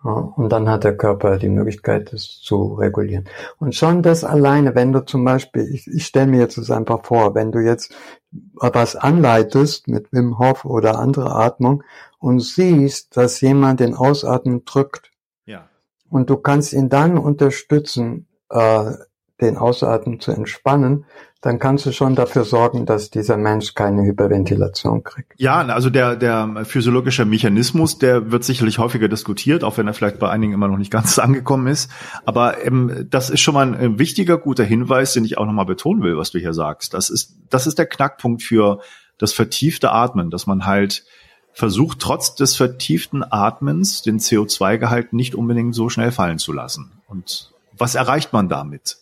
Und 0.02 0.50
dann 0.50 0.68
hat 0.68 0.84
der 0.84 0.96
Körper 0.96 1.38
die 1.38 1.48
Möglichkeit, 1.48 2.12
das 2.12 2.40
zu 2.40 2.74
regulieren. 2.74 3.24
Und 3.58 3.74
schon 3.74 4.02
das 4.02 4.22
alleine, 4.22 4.76
wenn 4.76 4.92
du 4.92 5.04
zum 5.04 5.24
Beispiel, 5.24 5.68
ich, 5.74 5.88
ich 5.88 6.06
stelle 6.06 6.28
mir 6.28 6.38
jetzt 6.38 6.56
das 6.56 6.70
einfach 6.70 7.04
vor, 7.04 7.34
wenn 7.34 7.50
du 7.50 7.58
jetzt 7.58 7.92
was 8.30 8.94
anleitest 8.94 9.88
mit 9.88 10.12
Wim 10.12 10.38
Hof 10.38 10.64
oder 10.64 10.98
andere 11.00 11.34
Atmung 11.34 11.82
und 12.20 12.40
siehst, 12.40 13.16
dass 13.16 13.40
jemand 13.40 13.80
den 13.80 13.94
Ausatmen 13.94 14.64
drückt. 14.64 15.10
Ja. 15.46 15.68
Und 16.08 16.30
du 16.30 16.36
kannst 16.36 16.72
ihn 16.72 16.88
dann 16.88 17.18
unterstützen, 17.18 18.28
äh, 18.50 18.92
den 19.41 19.57
Ausatmen 19.57 20.20
zu 20.20 20.32
entspannen, 20.32 21.05
dann 21.41 21.61
kannst 21.61 21.86
du 21.86 21.93
schon 21.93 22.16
dafür 22.16 22.45
sorgen, 22.45 22.84
dass 22.84 23.11
dieser 23.11 23.36
Mensch 23.36 23.74
keine 23.74 24.03
Hyperventilation 24.03 25.05
kriegt. 25.05 25.34
Ja, 25.36 25.61
also 25.61 25.89
der, 25.89 26.16
der 26.16 26.64
physiologische 26.64 27.24
Mechanismus, 27.24 27.99
der 27.99 28.32
wird 28.32 28.43
sicherlich 28.43 28.78
häufiger 28.78 29.07
diskutiert, 29.07 29.62
auch 29.62 29.78
wenn 29.78 29.86
er 29.86 29.95
vielleicht 29.95 30.18
bei 30.18 30.28
einigen 30.28 30.53
immer 30.53 30.66
noch 30.66 30.78
nicht 30.78 30.91
ganz 30.91 31.18
angekommen 31.20 31.68
ist. 31.68 31.91
Aber 32.24 32.64
ähm, 32.64 33.07
das 33.09 33.30
ist 33.30 33.41
schon 33.41 33.55
mal 33.55 33.72
ein 33.72 33.99
wichtiger, 34.01 34.36
guter 34.39 34.64
Hinweis, 34.64 35.12
den 35.12 35.24
ich 35.24 35.39
auch 35.39 35.47
nochmal 35.47 35.66
betonen 35.66 36.03
will, 36.03 36.16
was 36.16 36.32
du 36.32 36.41
hier 36.41 36.55
sagst. 36.55 36.93
Das 36.93 37.09
ist, 37.09 37.36
das 37.51 37.68
ist 37.68 37.78
der 37.78 37.86
Knackpunkt 37.86 38.43
für 38.43 38.80
das 39.18 39.32
vertiefte 39.32 39.93
Atmen, 39.93 40.30
dass 40.30 40.49
man 40.49 40.66
halt 40.66 41.05
versucht, 41.53 42.01
trotz 42.01 42.34
des 42.34 42.57
vertieften 42.57 43.24
Atmens 43.28 44.03
den 44.03 44.18
CO2-Gehalt 44.18 45.12
nicht 45.12 45.34
unbedingt 45.34 45.74
so 45.74 45.89
schnell 45.89 46.11
fallen 46.11 46.39
zu 46.39 46.53
lassen. 46.53 46.93
Und 47.07 47.53
was 47.76 47.95
erreicht 47.95 48.32
man 48.32 48.49
damit? 48.49 48.99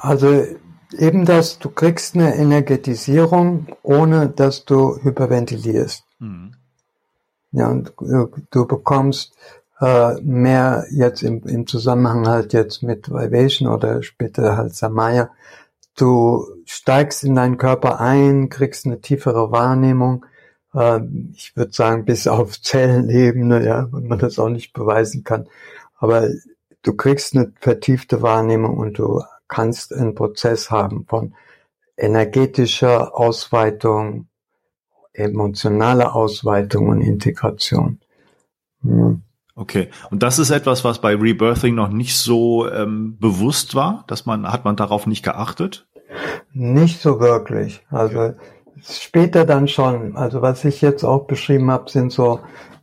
Also 0.00 0.44
eben 0.96 1.24
das, 1.24 1.58
du 1.58 1.70
kriegst 1.70 2.14
eine 2.14 2.34
Energetisierung, 2.36 3.66
ohne 3.82 4.28
dass 4.28 4.64
du 4.64 4.98
hyperventilierst. 5.02 6.04
Mhm. 6.18 6.54
Ja, 7.52 7.68
und 7.68 7.92
du 8.50 8.66
bekommst 8.66 9.34
äh, 9.80 10.20
mehr 10.20 10.86
jetzt 10.90 11.22
im, 11.22 11.42
im 11.44 11.66
Zusammenhang 11.66 12.26
halt 12.26 12.52
jetzt 12.52 12.82
mit 12.82 13.10
Vivation 13.10 13.68
oder 13.68 14.02
später 14.02 14.56
halt 14.56 14.74
Samaya. 14.74 15.30
Du 15.96 16.46
steigst 16.64 17.24
in 17.24 17.34
deinen 17.34 17.58
Körper 17.58 18.00
ein, 18.00 18.48
kriegst 18.50 18.86
eine 18.86 19.00
tiefere 19.00 19.50
Wahrnehmung. 19.50 20.26
Äh, 20.74 21.00
ich 21.32 21.56
würde 21.56 21.72
sagen, 21.72 22.04
bis 22.04 22.26
auf 22.26 22.60
Zellenebene, 22.60 23.64
ja, 23.64 23.88
wenn 23.92 24.08
man 24.08 24.18
das 24.18 24.38
auch 24.38 24.50
nicht 24.50 24.72
beweisen 24.72 25.24
kann. 25.24 25.48
Aber 25.96 26.28
du 26.82 26.94
kriegst 26.94 27.34
eine 27.34 27.52
vertiefte 27.60 28.22
Wahrnehmung 28.22 28.76
und 28.76 28.98
du 28.98 29.22
kannst 29.48 29.92
einen 29.92 30.14
Prozess 30.14 30.70
haben 30.70 31.06
von 31.06 31.34
energetischer 31.96 33.18
Ausweitung, 33.18 34.28
emotionaler 35.12 36.14
Ausweitung 36.14 36.88
und 36.88 37.00
Integration. 37.00 38.00
Hm. 38.82 39.22
Okay, 39.58 39.88
und 40.12 40.22
das 40.22 40.38
ist 40.38 40.50
etwas, 40.50 40.84
was 40.84 41.00
bei 41.00 41.16
Rebirthing 41.16 41.74
noch 41.74 41.88
nicht 41.88 42.16
so 42.16 42.70
ähm, 42.70 43.18
bewusst 43.18 43.74
war, 43.74 44.04
dass 44.06 44.24
man 44.24 44.46
hat 44.46 44.64
man 44.64 44.76
darauf 44.76 45.08
nicht 45.08 45.24
geachtet? 45.24 45.88
Nicht 46.52 47.00
so 47.00 47.18
wirklich. 47.18 47.84
Also 47.90 48.20
okay. 48.20 48.34
später 48.80 49.44
dann 49.44 49.66
schon. 49.66 50.16
Also 50.16 50.42
was 50.42 50.64
ich 50.64 50.80
jetzt 50.80 51.02
auch 51.02 51.26
beschrieben 51.26 51.72
habe, 51.72 51.90
sind 51.90 52.12
so 52.12 52.38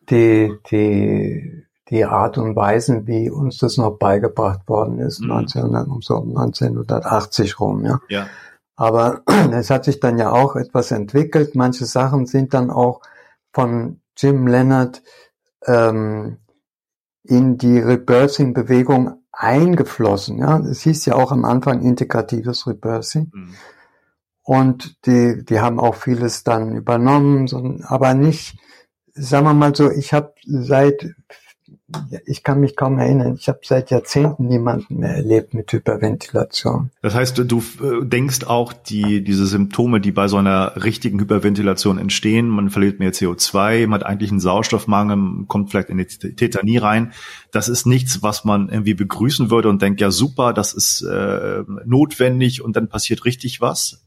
die 0.10 0.54
die 0.70 1.55
die 1.90 2.06
Art 2.06 2.38
und 2.38 2.56
Weisen, 2.56 3.08
wie 3.08 3.30
uns 3.30 3.58
das 3.58 3.78
noch 3.78 3.98
beigebracht 3.98 4.68
worden 4.68 5.00
ist, 5.00 5.22
mhm. 5.22 5.32
1900, 5.32 5.88
um 5.88 6.02
so 6.02 6.18
1980 6.18 7.60
rum, 7.60 7.86
ja. 7.86 8.00
ja. 8.10 8.28
Aber 8.76 9.22
es 9.52 9.70
hat 9.70 9.86
sich 9.86 10.00
dann 10.00 10.18
ja 10.18 10.32
auch 10.32 10.56
etwas 10.56 10.92
entwickelt. 10.92 11.56
Manche 11.56 11.86
Sachen 11.86 12.26
sind 12.26 12.54
dann 12.54 12.70
auch 12.70 13.02
von 13.54 14.02
Jim 14.18 14.48
Leonard 14.48 15.02
ähm, 15.66 16.38
in 17.24 17.58
die 17.58 17.80
Rebirthing-Bewegung 17.80 19.24
eingeflossen. 19.32 20.40
Ja, 20.40 20.60
es 20.60 20.82
hieß 20.82 21.06
ja 21.06 21.16
auch 21.16 21.32
am 21.32 21.46
Anfang 21.46 21.82
integratives 21.82 22.68
Rebirthing. 22.68 23.32
Mhm. 23.34 23.56
Und 24.44 25.06
die, 25.08 25.44
die 25.44 25.60
haben 25.60 25.80
auch 25.80 25.96
vieles 25.96 26.44
dann 26.44 26.76
übernommen, 26.76 27.84
aber 27.84 28.14
nicht, 28.14 28.60
sagen 29.14 29.48
wir 29.48 29.56
mal 29.56 29.76
so, 29.76 29.90
ich 29.90 30.14
habe 30.14 30.36
seit 30.46 31.16
ich 32.26 32.44
kann 32.44 32.60
mich 32.60 32.76
kaum 32.76 33.00
erinnern. 33.00 33.36
Ich 33.40 33.48
habe 33.48 33.60
seit 33.64 33.92
Jahrzehnten 33.92 34.48
niemanden 34.48 35.00
mehr 35.00 35.16
erlebt 35.16 35.54
mit 35.54 35.72
Hyperventilation. 35.72 36.92
Das 37.02 37.16
heißt, 37.16 37.38
du 37.38 37.60
äh, 37.60 38.06
denkst 38.06 38.46
auch 38.46 38.74
die 38.74 39.24
diese 39.24 39.46
Symptome, 39.46 40.02
die 40.02 40.12
bei 40.12 40.28
so 40.28 40.38
einer 40.38 40.84
richtigen 40.84 41.20
Hyperventilation 41.20 41.98
entstehen, 41.98 42.48
man 42.48 42.70
verliert 42.70 43.00
mehr 43.00 43.14
CO2, 43.14 43.88
man 43.88 44.02
hat 44.02 44.08
eigentlich 44.08 44.32
einen 44.32 44.40
Sauerstoffmangel, 44.40 45.46
kommt 45.48 45.72
vielleicht 45.72 45.90
in 45.90 45.98
die 45.98 46.06
Tetanie 46.06 46.78
rein. 46.78 47.14
Das 47.52 47.70
ist 47.70 47.86
nichts, 47.86 48.22
was 48.24 48.46
man 48.46 48.70
irgendwie 48.70 48.94
begrüßen 48.94 49.50
würde 49.50 49.70
und 49.70 49.82
denkt, 49.82 50.02
ja 50.02 50.12
super, 50.12 50.54
das 50.54 50.74
ist 50.74 51.02
äh, 51.02 51.64
notwendig 51.86 52.62
und 52.62 52.76
dann 52.76 52.90
passiert 52.90 53.26
richtig 53.26 53.62
was. 53.62 54.06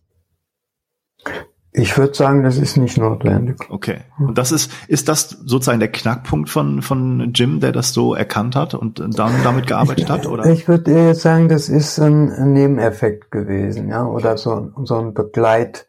Ich 1.78 1.96
würde 1.96 2.14
sagen, 2.14 2.42
das 2.42 2.58
ist 2.58 2.76
nicht 2.76 2.98
notwendig. 2.98 3.56
Okay. 3.70 3.98
Und 4.18 4.36
das 4.36 4.50
ist, 4.50 4.72
ist 4.88 5.08
das 5.08 5.30
sozusagen 5.30 5.78
der 5.78 5.92
Knackpunkt 5.92 6.50
von, 6.50 6.82
von 6.82 7.32
Jim, 7.34 7.60
der 7.60 7.70
das 7.70 7.92
so 7.92 8.14
erkannt 8.14 8.56
hat 8.56 8.74
und 8.74 8.98
dann 8.98 9.32
damit 9.44 9.68
gearbeitet 9.68 10.10
hat, 10.10 10.26
oder? 10.26 10.46
Ich 10.46 10.66
würde 10.66 10.90
jetzt 10.90 11.20
sagen, 11.20 11.48
das 11.48 11.68
ist 11.68 11.98
ein, 12.00 12.52
Nebeneffekt 12.52 13.30
gewesen, 13.30 13.88
ja, 13.88 14.04
oder 14.04 14.36
so, 14.36 14.72
so 14.82 14.98
ein 14.98 15.14
Begleit, 15.14 15.86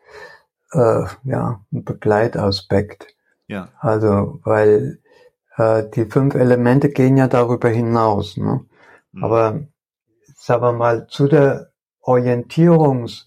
äh, 0.73 1.05
ja, 1.23 1.61
ein 1.71 1.83
Begleitaspekt. 1.83 3.07
Ja. 3.47 3.69
Also, 3.79 4.39
weil 4.43 4.99
äh, 5.57 5.83
die 5.95 6.05
fünf 6.05 6.35
Elemente 6.35 6.89
gehen 6.89 7.17
ja 7.17 7.27
darüber 7.27 7.69
hinaus, 7.69 8.37
ne? 8.37 8.61
Mhm. 9.11 9.23
Aber 9.23 9.59
sagen 10.35 10.61
wir 10.61 10.73
mal, 10.73 11.07
zu 11.07 11.27
der 11.27 11.71
Orientierungs- 12.05 13.25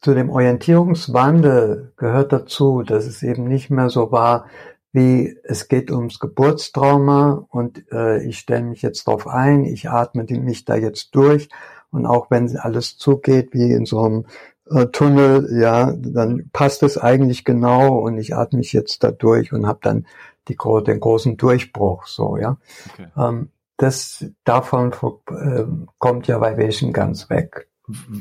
zu 0.00 0.14
dem 0.14 0.30
Orientierungswandel 0.30 1.92
gehört 1.96 2.32
dazu, 2.32 2.82
dass 2.82 3.06
es 3.06 3.22
eben 3.22 3.44
nicht 3.44 3.70
mehr 3.70 3.90
so 3.90 4.10
war, 4.12 4.46
wie 4.92 5.36
es 5.44 5.68
geht 5.68 5.90
ums 5.90 6.18
Geburtstrauma 6.18 7.46
und 7.50 7.84
äh, 7.92 8.22
ich 8.24 8.38
stelle 8.38 8.64
mich 8.64 8.82
jetzt 8.82 9.06
drauf 9.06 9.28
ein, 9.28 9.64
ich 9.64 9.88
atme 9.88 10.24
mich 10.24 10.64
da 10.64 10.74
jetzt 10.74 11.14
durch 11.14 11.48
und 11.90 12.06
auch 12.06 12.30
wenn 12.30 12.56
alles 12.56 12.96
zugeht 12.96 13.50
wie 13.52 13.72
in 13.72 13.84
so 13.84 14.02
einem 14.02 14.26
äh, 14.70 14.86
Tunnel, 14.86 15.48
ja, 15.60 15.92
dann 15.92 16.50
passt 16.52 16.82
es 16.82 16.98
eigentlich 16.98 17.44
genau 17.44 17.98
und 17.98 18.18
ich 18.18 18.34
atme 18.34 18.58
mich 18.58 18.72
jetzt 18.72 19.04
da 19.04 19.10
durch 19.10 19.52
und 19.52 19.66
habe 19.66 19.80
dann 19.82 20.06
die, 20.48 20.56
den 20.86 21.00
großen 21.00 21.36
Durchbruch, 21.36 22.06
so, 22.06 22.36
ja. 22.36 22.56
Okay. 22.92 23.06
Ähm, 23.16 23.50
das 23.76 24.26
davon 24.44 24.92
äh, 25.30 25.64
kommt 25.98 26.26
ja 26.26 26.38
bei 26.38 26.56
welchen 26.56 26.92
ganz 26.92 27.30
weg. 27.30 27.69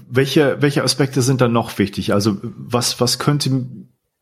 Welche, 0.09 0.61
welche 0.61 0.84
Aspekte 0.84 1.22
sind 1.22 1.41
dann 1.41 1.51
noch 1.51 1.78
wichtig? 1.78 2.13
Also 2.13 2.38
was, 2.41 2.99
was 2.99 3.20
könnte 3.20 3.67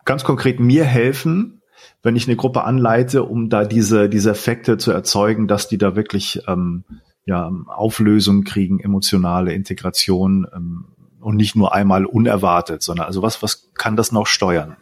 ganz 0.05 0.23
konkret 0.23 0.59
mir 0.59 0.85
helfen, 0.85 1.61
wenn 2.03 2.15
ich 2.15 2.27
eine 2.27 2.35
Gruppe 2.35 2.63
anleite, 2.63 3.23
um 3.23 3.49
da 3.49 3.65
diese, 3.65 4.09
diese 4.09 4.31
Effekte 4.31 4.77
zu 4.77 4.91
erzeugen, 4.91 5.47
dass 5.47 5.67
die 5.67 5.77
da 5.77 5.95
wirklich 5.95 6.41
ähm, 6.47 6.83
ja, 7.25 7.51
Auflösung 7.67 8.43
kriegen, 8.43 8.79
emotionale 8.79 9.53
Integration 9.53 10.47
ähm, 10.53 10.85
und 11.19 11.35
nicht 11.35 11.55
nur 11.55 11.73
einmal 11.73 12.05
unerwartet, 12.05 12.81
sondern 12.81 13.07
also 13.07 13.21
was, 13.21 13.43
was 13.43 13.69
kann 13.73 13.95
das 13.95 14.11
noch 14.11 14.27
steuern? 14.27 14.77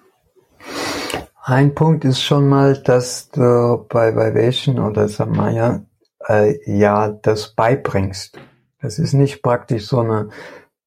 Ein 1.43 1.75
Punkt 1.75 2.05
ist 2.05 2.21
schon 2.21 2.47
mal, 2.47 2.77
dass 2.81 3.29
du 3.29 3.85
bei 3.89 4.15
Vivation 4.15 4.79
oder 4.79 5.07
Samaya 5.07 5.85
äh, 6.27 6.55
ja 6.65 7.09
das 7.09 7.53
beibringst. 7.53 8.39
Das 8.79 8.99
ist 8.99 9.13
nicht 9.13 9.41
praktisch 9.41 9.87
so 9.87 9.99
eine, 9.99 10.29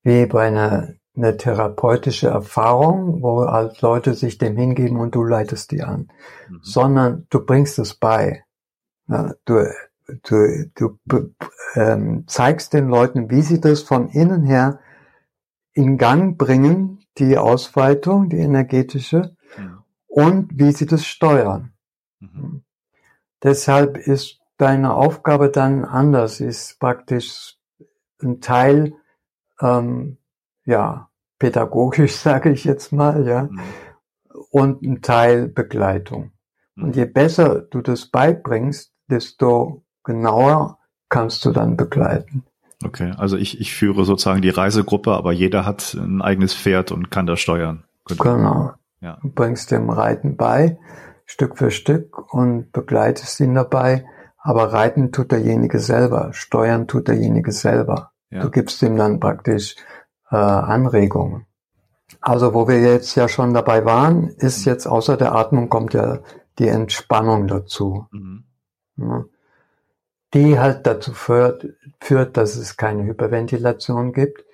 wie 0.02 0.26
bei 0.26 0.46
einer, 0.46 0.94
eine 1.16 1.36
therapeutische 1.36 2.28
Erfahrung, 2.28 3.22
wo 3.22 3.46
halt 3.46 3.80
Leute 3.80 4.14
sich 4.14 4.38
dem 4.38 4.56
hingeben 4.56 4.98
und 4.98 5.14
du 5.14 5.24
leitest 5.24 5.72
die 5.72 5.82
an, 5.82 6.10
mhm. 6.48 6.60
sondern 6.62 7.26
du 7.30 7.44
bringst 7.44 7.78
es 7.78 7.94
bei. 7.94 8.44
Ja, 9.08 9.34
du, 9.44 9.72
du, 10.22 10.98
du 11.04 11.34
ähm, 11.74 12.24
zeigst 12.26 12.72
den 12.72 12.88
Leuten, 12.88 13.30
wie 13.30 13.42
sie 13.42 13.60
das 13.60 13.82
von 13.82 14.08
innen 14.08 14.44
her 14.44 14.80
in 15.72 15.96
Gang 15.96 16.36
bringen, 16.36 17.04
die 17.18 17.38
Ausweitung, 17.38 18.28
die 18.28 18.38
energetische, 18.38 19.36
mhm. 19.56 19.78
und 20.06 20.50
wie 20.54 20.72
sie 20.72 20.86
das 20.86 21.06
steuern. 21.06 21.72
Mhm. 22.20 22.64
Deshalb 23.42 23.96
ist 23.96 24.40
deine 24.56 24.94
Aufgabe 24.94 25.50
dann 25.50 25.84
anders, 25.84 26.40
ist 26.40 26.78
praktisch 26.80 27.57
ein 28.22 28.40
Teil, 28.40 28.94
ähm, 29.60 30.18
ja, 30.64 31.08
pädagogisch 31.38 32.16
sage 32.16 32.50
ich 32.50 32.64
jetzt 32.64 32.92
mal, 32.92 33.26
ja, 33.26 33.44
mhm. 33.44 33.60
und 34.50 34.82
ein 34.82 35.02
Teil 35.02 35.48
Begleitung. 35.48 36.32
Mhm. 36.74 36.84
Und 36.84 36.96
je 36.96 37.04
besser 37.04 37.60
du 37.60 37.80
das 37.80 38.06
beibringst, 38.06 38.92
desto 39.08 39.84
genauer 40.04 40.78
kannst 41.08 41.44
du 41.44 41.50
dann 41.50 41.76
begleiten. 41.76 42.44
Okay, 42.84 43.12
also 43.16 43.36
ich, 43.36 43.60
ich 43.60 43.74
führe 43.74 44.04
sozusagen 44.04 44.42
die 44.42 44.50
Reisegruppe, 44.50 45.12
aber 45.12 45.32
jeder 45.32 45.66
hat 45.66 45.94
ein 45.94 46.22
eigenes 46.22 46.54
Pferd 46.54 46.92
und 46.92 47.10
kann 47.10 47.26
das 47.26 47.40
steuern. 47.40 47.84
Genau. 48.06 48.22
genau. 48.22 48.72
Ja. 49.00 49.18
Du 49.22 49.30
bringst 49.30 49.70
dem 49.70 49.90
Reiten 49.90 50.36
bei, 50.36 50.78
Stück 51.26 51.58
für 51.58 51.70
Stück 51.70 52.32
und 52.32 52.72
begleitest 52.72 53.40
ihn 53.40 53.54
dabei. 53.54 54.04
Aber 54.48 54.72
reiten 54.72 55.12
tut 55.12 55.30
derjenige 55.30 55.78
selber, 55.78 56.32
steuern 56.32 56.88
tut 56.88 57.08
derjenige 57.08 57.52
selber. 57.52 58.12
Ja. 58.30 58.40
Du 58.40 58.50
gibst 58.50 58.80
ihm 58.80 58.96
dann 58.96 59.20
praktisch 59.20 59.76
äh, 60.30 60.36
Anregungen. 60.36 61.44
Also 62.22 62.54
wo 62.54 62.66
wir 62.66 62.80
jetzt 62.80 63.14
ja 63.14 63.28
schon 63.28 63.52
dabei 63.52 63.84
waren, 63.84 64.28
ist 64.28 64.64
mhm. 64.64 64.72
jetzt 64.72 64.86
außer 64.86 65.18
der 65.18 65.34
Atmung 65.34 65.68
kommt 65.68 65.92
ja 65.92 66.20
die 66.58 66.68
Entspannung 66.68 67.46
dazu. 67.46 68.06
Mhm. 68.10 68.44
Ja. 68.96 69.24
die 70.32 70.58
halt 70.58 70.86
dazu 70.86 71.12
führt, 71.12 71.66
führt, 72.00 72.38
dass 72.38 72.56
es 72.56 72.78
keine 72.78 73.04
Hyperventilation 73.04 74.14
gibt, 74.14 74.46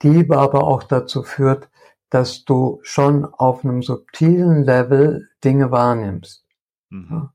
die 0.00 0.26
aber 0.30 0.64
auch 0.64 0.82
dazu 0.82 1.24
führt, 1.24 1.68
dass 2.08 2.46
du 2.46 2.80
schon 2.84 3.26
auf 3.26 3.66
einem 3.66 3.82
subtilen 3.82 4.64
Level 4.64 5.28
Dinge 5.44 5.70
wahrnimmst. 5.70 6.46
Mhm. 6.88 7.28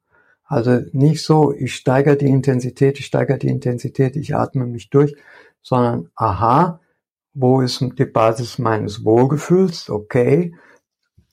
Also 0.48 0.82
nicht 0.94 1.24
so, 1.24 1.53
ich 1.53 1.76
steigere 1.76 2.15
die 2.15 2.28
Intensität, 2.28 2.99
ich 2.99 3.06
steigere 3.06 3.38
die 3.38 3.49
Intensität, 3.49 4.15
ich 4.15 4.36
atme 4.36 4.65
mich 4.65 4.90
durch, 4.90 5.15
sondern 5.61 6.10
aha, 6.15 6.80
wo 7.34 7.61
ist 7.61 7.84
die 7.99 8.06
Basis 8.06 8.57
meines 8.57 9.03
Wohlgefühls? 9.03 9.90
Okay, 9.90 10.56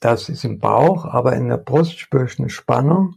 das 0.01 0.29
ist 0.29 0.45
im 0.45 0.59
Bauch, 0.59 1.07
aber 1.07 1.35
in 1.35 1.49
der 1.49 1.57
Brust 1.57 1.99
spüre 1.99 2.27
ich 2.27 2.39
eine 2.39 2.51
Spannung. 2.51 3.17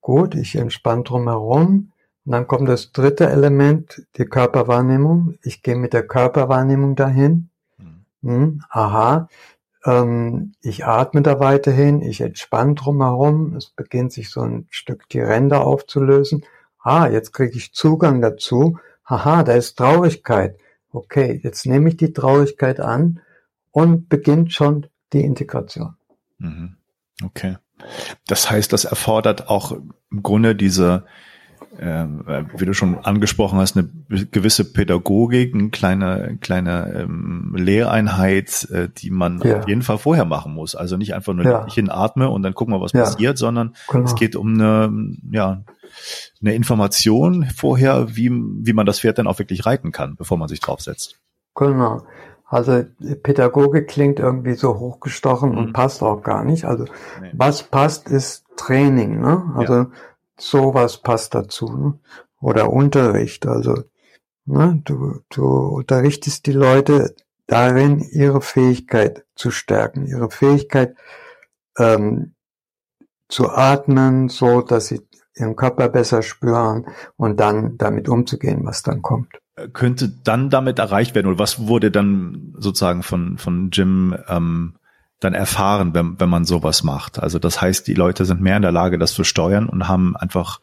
Gut, 0.00 0.34
ich 0.34 0.54
entspanne 0.56 1.02
drumherum. 1.02 1.92
Und 2.24 2.32
dann 2.32 2.46
kommt 2.46 2.68
das 2.68 2.92
dritte 2.92 3.28
Element, 3.28 4.06
die 4.16 4.26
Körperwahrnehmung. 4.26 5.38
Ich 5.42 5.62
gehe 5.62 5.74
mit 5.74 5.92
der 5.92 6.06
Körperwahrnehmung 6.06 6.94
dahin. 6.94 7.48
Mhm. 7.78 8.04
Hm, 8.22 8.62
aha, 8.68 9.28
ich 9.82 10.84
atme 10.84 11.22
da 11.22 11.40
weiterhin, 11.40 12.02
ich 12.02 12.20
entspanne 12.20 12.74
drumherum. 12.74 13.56
Es 13.56 13.70
beginnt 13.70 14.12
sich 14.12 14.28
so 14.28 14.42
ein 14.42 14.66
Stück 14.70 15.08
die 15.08 15.20
Ränder 15.20 15.66
aufzulösen. 15.66 16.44
Ah, 16.82 17.08
jetzt 17.08 17.32
kriege 17.32 17.56
ich 17.56 17.72
Zugang 17.72 18.20
dazu. 18.20 18.78
Aha, 19.04 19.42
da 19.42 19.54
ist 19.54 19.76
Traurigkeit. 19.76 20.58
Okay, 20.92 21.40
jetzt 21.42 21.66
nehme 21.66 21.88
ich 21.88 21.96
die 21.96 22.12
Traurigkeit 22.12 22.80
an 22.80 23.20
und 23.70 24.08
beginnt 24.08 24.52
schon 24.52 24.86
die 25.12 25.24
Integration. 25.24 25.96
Mhm. 26.38 26.76
Okay. 27.24 27.56
Das 28.26 28.50
heißt, 28.50 28.72
das 28.72 28.84
erfordert 28.84 29.48
auch 29.48 29.72
im 29.72 30.22
Grunde 30.22 30.54
diese, 30.54 31.06
wie 31.78 32.64
du 32.64 32.72
schon 32.74 32.98
angesprochen 32.98 33.58
hast, 33.58 33.76
eine 33.76 33.88
gewisse 34.08 34.72
Pädagogik, 34.72 35.54
eine 35.54 35.70
kleine, 35.70 36.36
kleine 36.40 36.92
ähm, 36.94 37.54
Lehreinheit, 37.56 38.68
äh, 38.72 38.88
die 38.88 39.10
man 39.10 39.40
ja. 39.40 39.60
auf 39.60 39.68
jeden 39.68 39.82
Fall 39.82 39.98
vorher 39.98 40.24
machen 40.24 40.52
muss. 40.52 40.74
Also 40.74 40.96
nicht 40.96 41.14
einfach 41.14 41.32
nur 41.32 41.44
ja. 41.44 41.66
hinatme 41.70 42.28
und 42.28 42.42
dann 42.42 42.54
gucken 42.54 42.74
wir, 42.74 42.80
was 42.80 42.92
ja. 42.92 43.04
passiert, 43.04 43.38
sondern 43.38 43.74
genau. 43.88 44.04
es 44.04 44.16
geht 44.16 44.34
um 44.34 44.54
eine, 44.54 45.16
ja, 45.30 45.62
eine 46.40 46.54
Information 46.54 47.46
vorher, 47.54 48.16
wie, 48.16 48.30
wie 48.30 48.72
man 48.72 48.86
das 48.86 49.00
Pferd 49.00 49.18
dann 49.18 49.26
auch 49.26 49.38
wirklich 49.38 49.64
reiten 49.64 49.92
kann, 49.92 50.16
bevor 50.16 50.38
man 50.38 50.48
sich 50.48 50.60
draufsetzt. 50.60 51.20
Genau. 51.54 52.02
Also 52.46 52.82
Pädagogik 53.22 53.86
klingt 53.86 54.18
irgendwie 54.18 54.54
so 54.54 54.76
hochgestochen 54.76 55.52
mhm. 55.52 55.58
und 55.58 55.72
passt 55.72 56.02
auch 56.02 56.22
gar 56.22 56.42
nicht. 56.42 56.64
Also 56.64 56.84
nee. 57.20 57.30
was 57.32 57.62
passt, 57.62 58.08
ist 58.08 58.44
Training. 58.56 59.20
Ne? 59.20 59.52
Also 59.54 59.74
ja. 59.74 59.90
Sowas 60.40 60.98
passt 60.98 61.34
dazu. 61.34 61.66
Ne? 61.76 61.98
Oder 62.40 62.72
Unterricht. 62.72 63.46
Also 63.46 63.84
ne? 64.46 64.80
du, 64.84 65.20
du 65.30 65.44
unterrichtest 65.44 66.46
die 66.46 66.52
Leute 66.52 67.14
darin, 67.46 68.00
ihre 68.00 68.40
Fähigkeit 68.40 69.24
zu 69.34 69.50
stärken, 69.50 70.06
ihre 70.06 70.30
Fähigkeit 70.30 70.96
ähm, 71.78 72.34
zu 73.28 73.50
atmen, 73.50 74.28
so 74.28 74.60
dass 74.60 74.86
sie 74.86 75.00
ihren 75.36 75.56
Körper 75.56 75.88
besser 75.88 76.22
spüren 76.22 76.86
und 77.16 77.38
dann 77.38 77.78
damit 77.78 78.08
umzugehen, 78.08 78.64
was 78.64 78.82
dann 78.82 79.02
kommt 79.02 79.40
könnte 79.68 80.08
dann 80.08 80.50
damit 80.50 80.78
erreicht 80.78 81.14
werden 81.14 81.26
oder 81.28 81.38
was 81.38 81.66
wurde 81.66 81.90
dann 81.90 82.54
sozusagen 82.58 83.02
von, 83.02 83.38
von 83.38 83.70
Jim 83.72 84.16
ähm, 84.28 84.74
dann 85.20 85.34
erfahren, 85.34 85.94
wenn, 85.94 86.18
wenn 86.18 86.28
man 86.28 86.44
sowas 86.44 86.82
macht? 86.82 87.18
Also 87.18 87.38
das 87.38 87.60
heißt, 87.60 87.86
die 87.86 87.94
Leute 87.94 88.24
sind 88.24 88.40
mehr 88.40 88.56
in 88.56 88.62
der 88.62 88.72
Lage, 88.72 88.98
das 88.98 89.12
zu 89.12 89.24
steuern 89.24 89.68
und 89.68 89.88
haben 89.88 90.16
einfach 90.16 90.60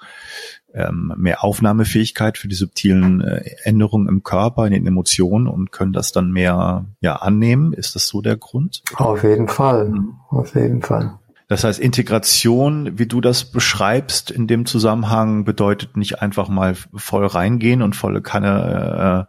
ähm, 0.73 1.13
mehr 1.17 1.43
Aufnahmefähigkeit 1.43 2.37
für 2.37 2.47
die 2.47 2.55
subtilen 2.55 3.21
äh, 3.21 3.43
Änderungen 3.63 4.07
im 4.07 4.23
Körper, 4.23 4.65
in 4.65 4.73
den 4.73 4.85
Emotionen 4.85 5.47
und 5.47 5.71
können 5.71 5.93
das 5.93 6.11
dann 6.11 6.31
mehr 6.31 6.85
ja 6.99 7.15
annehmen. 7.15 7.73
Ist 7.73 7.95
das 7.95 8.07
so 8.07 8.21
der 8.21 8.37
Grund? 8.37 8.83
Auf 8.95 9.23
jeden 9.23 9.47
Fall, 9.47 9.89
mhm. 9.89 10.15
auf 10.29 10.55
jeden 10.55 10.81
Fall. 10.81 11.19
Das 11.47 11.63
heißt, 11.63 11.79
Integration, 11.79 12.99
wie 12.99 13.05
du 13.05 13.21
das 13.21 13.45
beschreibst, 13.45 14.31
in 14.31 14.47
dem 14.47 14.65
Zusammenhang 14.65 15.45
bedeutet 15.45 15.95
nicht 15.95 16.21
einfach 16.21 16.49
mal 16.49 16.75
voll 16.75 17.25
reingehen 17.25 17.81
und 17.81 17.95
volle 17.95 18.21
Kanne 18.21 19.27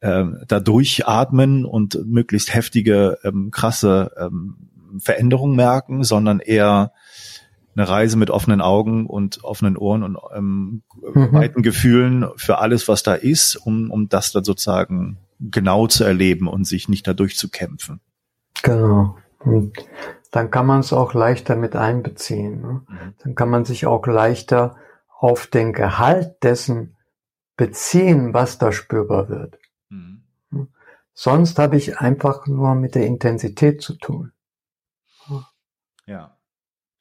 äh, 0.00 0.08
äh, 0.08 0.26
da 0.48 0.60
durchatmen 0.60 1.66
und 1.66 1.98
möglichst 2.06 2.54
heftige, 2.54 3.18
ähm, 3.22 3.50
krasse 3.50 4.12
ähm, 4.18 4.56
Veränderungen 4.98 5.54
merken, 5.54 6.04
sondern 6.04 6.40
eher 6.40 6.92
eine 7.74 7.88
Reise 7.88 8.16
mit 8.16 8.30
offenen 8.30 8.60
Augen 8.60 9.06
und 9.06 9.44
offenen 9.44 9.76
Ohren 9.76 10.02
und 10.02 10.18
ähm, 10.34 10.82
mhm. 11.14 11.32
weiten 11.32 11.62
Gefühlen 11.62 12.26
für 12.36 12.58
alles, 12.58 12.88
was 12.88 13.02
da 13.02 13.14
ist, 13.14 13.56
um, 13.56 13.90
um 13.90 14.08
das 14.08 14.32
dann 14.32 14.44
sozusagen 14.44 15.18
genau 15.38 15.86
zu 15.86 16.04
erleben 16.04 16.48
und 16.48 16.64
sich 16.64 16.88
nicht 16.88 17.06
dadurch 17.06 17.36
zu 17.36 17.48
kämpfen. 17.50 18.00
Genau. 18.62 19.16
Und 19.40 19.72
dann 20.32 20.50
kann 20.50 20.66
man 20.66 20.80
es 20.80 20.92
auch 20.92 21.14
leichter 21.14 21.54
mit 21.56 21.76
einbeziehen. 21.76 22.60
Ne? 22.60 22.82
Mhm. 22.88 23.14
Dann 23.22 23.34
kann 23.36 23.50
man 23.50 23.64
sich 23.64 23.86
auch 23.86 24.06
leichter 24.06 24.76
auf 25.18 25.46
den 25.46 25.72
Gehalt 25.72 26.42
dessen 26.42 26.96
beziehen, 27.56 28.34
was 28.34 28.58
da 28.58 28.72
spürbar 28.72 29.28
wird. 29.28 29.58
Mhm. 29.90 30.24
Hm? 30.50 30.68
Sonst 31.12 31.58
habe 31.58 31.76
ich 31.76 31.98
einfach 31.98 32.46
nur 32.46 32.74
mit 32.74 32.94
der 32.94 33.06
Intensität 33.06 33.82
zu 33.82 33.94
tun. 33.94 34.32
Ja. 36.06 36.36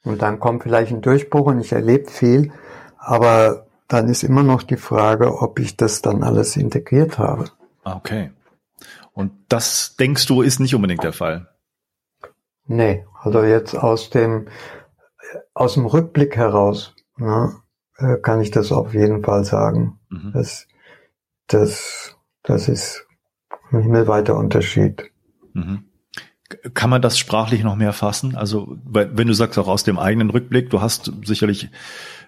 Und 0.03 0.21
dann 0.21 0.39
kommt 0.39 0.63
vielleicht 0.63 0.91
ein 0.91 1.01
Durchbruch 1.01 1.47
und 1.47 1.59
ich 1.59 1.71
erlebe 1.71 2.09
viel, 2.09 2.51
aber 2.97 3.67
dann 3.87 4.09
ist 4.09 4.23
immer 4.23 4.43
noch 4.43 4.63
die 4.63 4.77
Frage, 4.77 5.41
ob 5.41 5.59
ich 5.59 5.77
das 5.77 6.01
dann 6.01 6.23
alles 6.23 6.57
integriert 6.57 7.17
habe. 7.17 7.45
Okay. 7.83 8.31
Und 9.13 9.31
das 9.49 9.95
denkst 9.97 10.25
du 10.27 10.41
ist 10.41 10.59
nicht 10.59 10.75
unbedingt 10.75 11.03
der 11.03 11.13
Fall? 11.13 11.50
Nee, 12.71 13.05
also 13.21 13.43
jetzt 13.43 13.75
aus 13.75 14.09
dem, 14.09 14.47
aus 15.53 15.73
dem 15.73 15.85
Rückblick 15.85 16.37
heraus 16.37 16.95
ne, 17.17 17.53
äh, 17.97 18.15
kann 18.15 18.39
ich 18.39 18.49
das 18.49 18.71
auf 18.71 18.93
jeden 18.93 19.23
Fall 19.23 19.43
sagen. 19.43 19.99
Mhm. 20.09 20.31
Das, 20.33 20.67
das, 21.47 22.15
das 22.43 22.69
ist 22.69 23.05
ein 23.71 23.81
himmelweiter 23.81 24.37
Unterschied. 24.37 25.11
Mhm. 25.51 25.83
Kann 26.73 26.89
man 26.89 27.01
das 27.01 27.19
sprachlich 27.19 27.63
noch 27.63 27.75
mehr 27.75 27.91
fassen? 27.91 28.37
Also, 28.37 28.77
wenn 28.85 29.27
du 29.27 29.33
sagst 29.33 29.59
auch 29.59 29.67
aus 29.67 29.83
dem 29.83 29.99
eigenen 29.99 30.29
Rückblick, 30.29 30.69
du 30.69 30.79
hast 30.79 31.11
sicherlich 31.25 31.69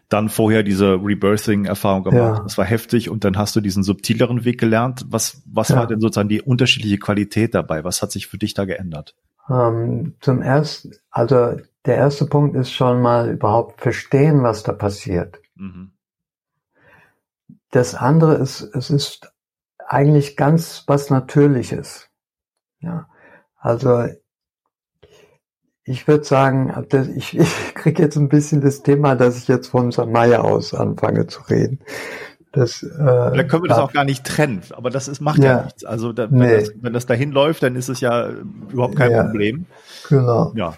dann 0.10 0.28
vorher 0.28 0.64
diese 0.64 0.96
Rebirthing-Erfahrung 0.96 2.04
gemacht. 2.04 2.38
Ja. 2.38 2.44
Das 2.44 2.58
war 2.58 2.66
heftig 2.66 3.10
und 3.10 3.24
dann 3.24 3.38
hast 3.38 3.56
du 3.56 3.62
diesen 3.62 3.84
subtileren 3.84 4.44
Weg 4.44 4.60
gelernt. 4.60 5.06
Was, 5.08 5.42
was 5.46 5.70
ja. 5.70 5.78
war 5.78 5.88
denn 5.88 6.02
sozusagen 6.02 6.30
die 6.30 6.42
unterschiedliche 6.42 6.98
Qualität 6.98 7.56
dabei? 7.56 7.86
Was 7.86 8.02
hat 8.02 8.12
sich 8.12 8.28
für 8.28 8.38
dich 8.38 8.54
da 8.54 8.66
geändert? 8.66 9.16
Ähm, 9.50 10.16
zum 10.22 10.42
ersten, 10.42 10.94
also 11.10 11.58
der 11.86 11.96
erste 11.96 12.26
Punkt 12.26 12.56
ist 12.56 12.72
schon 12.72 13.02
mal 13.02 13.30
überhaupt 13.30 13.82
verstehen, 13.82 14.44
was 14.44 14.64
da 14.64 14.74
passiert. 14.74 15.42
Mhm. 15.56 15.92
Das 17.72 17.96
andere 17.96 18.36
ist, 18.36 18.62
es 18.62 18.90
ist 18.90 19.34
eigentlich 19.88 20.38
ganz 20.38 20.84
was 20.88 21.10
Natürliches. 21.10 22.10
Ja, 22.80 23.08
also 23.58 24.08
ich 25.86 26.08
würde 26.08 26.24
sagen, 26.24 26.74
ich, 27.16 27.38
ich 27.38 27.76
kriege 27.76 28.04
jetzt 28.04 28.16
ein 28.16 28.30
bisschen 28.30 28.62
das 28.62 28.84
Thema, 28.84 29.16
dass 29.16 29.38
ich 29.38 29.48
jetzt 29.48 29.68
von 29.68 29.92
Samaya 29.92 30.42
aus 30.42 30.74
anfange 30.74 31.28
zu 31.28 31.42
reden. 31.44 31.80
Das, 32.54 32.84
äh, 32.84 32.88
da 32.98 33.44
können 33.44 33.64
wir 33.64 33.70
das 33.70 33.80
auch 33.80 33.94
gar 33.94 34.06
nicht 34.06 34.24
trennen, 34.26 34.62
aber 34.74 34.92
das 34.92 35.08
ist, 35.08 35.22
macht 35.22 35.40
ja, 35.40 35.46
ja 35.46 35.64
nichts. 35.64 35.84
Also 35.86 36.14
da, 36.14 36.30
wenn, 36.30 36.38
nee. 36.38 36.60
das, 36.60 36.72
wenn 36.80 36.94
das 36.94 37.08
dahin 37.08 37.32
läuft, 37.32 37.64
dann 37.64 37.76
ist 37.76 37.90
es 37.90 38.00
ja 38.00 38.30
überhaupt 38.30 38.96
kein 38.96 39.10
ja, 39.10 39.24
Problem. 39.24 39.66
Genau. 40.08 40.54
Ja. 40.56 40.76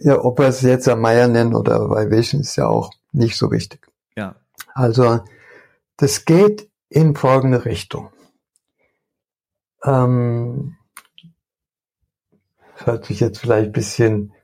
Ja, 0.00 0.22
ob 0.22 0.38
wir 0.38 0.48
es 0.48 0.60
jetzt 0.60 0.86
Amaya 0.86 1.26
nennen 1.26 1.54
oder 1.54 1.88
Vibration 1.88 2.42
ist 2.42 2.56
ja 2.56 2.68
auch 2.68 2.92
nicht 3.12 3.38
so 3.38 3.50
wichtig. 3.50 3.88
Ja. 4.16 4.34
Also 4.74 5.20
das 5.96 6.26
geht 6.26 6.68
in 6.90 7.16
folgende 7.16 7.64
Richtung. 7.64 8.10
Ähm, 9.84 10.76
das 12.76 12.86
hört 12.86 13.06
sich 13.06 13.20
jetzt 13.20 13.38
vielleicht 13.38 13.68
ein 13.68 13.72
bisschen 13.72 14.34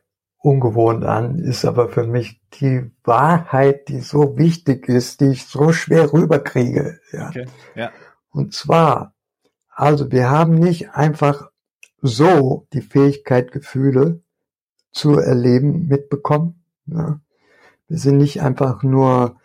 ungewohnt 0.45 1.05
an, 1.05 1.39
ist 1.39 1.65
aber 1.65 1.89
für 1.89 2.07
mich 2.07 2.39
die 2.61 2.91
Wahrheit, 3.03 3.89
die 3.89 4.01
so 4.01 4.37
wichtig 4.37 4.89
ist, 4.91 5.21
die 5.21 5.29
ich 5.29 5.47
so 5.47 5.73
schwer 5.73 6.13
rüberkriege. 6.13 7.01
Ja. 7.13 7.29
Okay. 7.29 7.47
ja. 7.75 7.91
Und 8.31 8.53
zwar, 8.53 9.15
also 9.71 10.13
wir 10.13 10.31
haben 10.31 10.55
nicht 10.55 10.91
einfach 10.91 11.51
so 12.03 12.67
die 12.75 12.83
Fähigkeit, 12.83 13.53
Gefühle 13.53 14.23
zu 14.93 15.19
erleben, 15.19 15.89
mitbekommen. 15.89 16.63
Ja. 16.87 17.21
Wir 17.89 17.99
sind 17.99 18.19
nicht 18.19 18.43
einfach 18.43 18.83
nur 18.83 19.37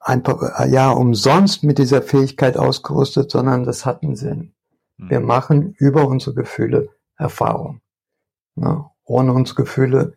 einfach, 0.00 0.66
ja, 0.66 0.90
umsonst 0.90 1.62
mit 1.62 1.78
dieser 1.78 2.02
Fähigkeit 2.02 2.56
ausgerüstet, 2.56 3.30
sondern 3.30 3.62
das 3.62 3.86
hat 3.86 4.02
einen 4.02 4.16
Sinn. 4.16 4.52
Wir 4.96 5.20
mhm. 5.20 5.26
machen 5.26 5.74
über 5.78 6.08
unsere 6.08 6.34
Gefühle 6.34 6.88
Erfahrung. 7.16 7.80
Ja. 8.56 8.90
Ohne 9.06 9.32
uns 9.32 9.54
Gefühle 9.54 10.16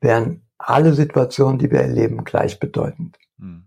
wären 0.00 0.42
alle 0.58 0.94
Situationen, 0.94 1.58
die 1.58 1.70
wir 1.70 1.80
erleben, 1.80 2.24
gleichbedeutend. 2.24 3.18
Hm. 3.38 3.64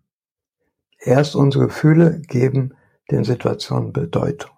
erst 0.99 1.35
unsere 1.35 1.65
Gefühle 1.65 2.21
geben 2.27 2.75
den 3.09 3.23
Situationen 3.23 3.93
Bedeutung. 3.93 4.51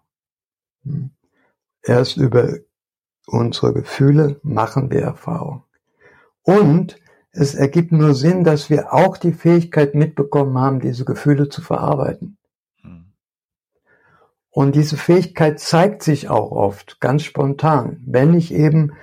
Hm. 0.84 1.12
Erst 1.82 2.18
über 2.18 2.56
unsere 3.28 3.74
Gefühle 3.74 4.40
machen 4.44 4.90
wir 4.90 5.02
Erfahrung. 5.02 5.64
Und 6.42 6.98
es 7.32 7.56
ergibt 7.56 7.92
nur 7.92 8.14
Sinn, 8.14 8.44
dass 8.44 8.70
wir 8.70 8.94
auch 8.94 9.18
die 9.18 9.34
Fähigkeit 9.34 9.96
mitbekommen 9.96 10.58
haben, 10.58 10.80
diese 10.80 11.06
Gefühle 11.06 11.50
zu 11.50 11.62
verarbeiten. 11.62 12.38
Hm. 12.82 13.12
Und 14.50 14.76
diese 14.76 14.96
Fähigkeit 14.98 15.60
zeigt 15.60 16.04
sich 16.04 16.30
auch 16.30 16.52
oft 16.52 17.02
ganz 17.02 17.24
spontan. 17.24 18.02
Wenn 18.06 18.34
ich 18.34 18.54
eben 18.54 18.94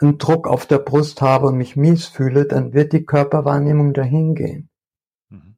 einen 0.00 0.18
Druck 0.18 0.46
auf 0.46 0.66
der 0.66 0.78
Brust 0.78 1.20
habe 1.22 1.48
und 1.48 1.56
mich 1.56 1.76
mies 1.76 2.06
fühle, 2.06 2.44
dann 2.44 2.72
wird 2.72 2.92
die 2.92 3.04
Körperwahrnehmung 3.04 3.92
dahin 3.92 4.34
gehen. 4.34 4.68
Mhm. 5.30 5.56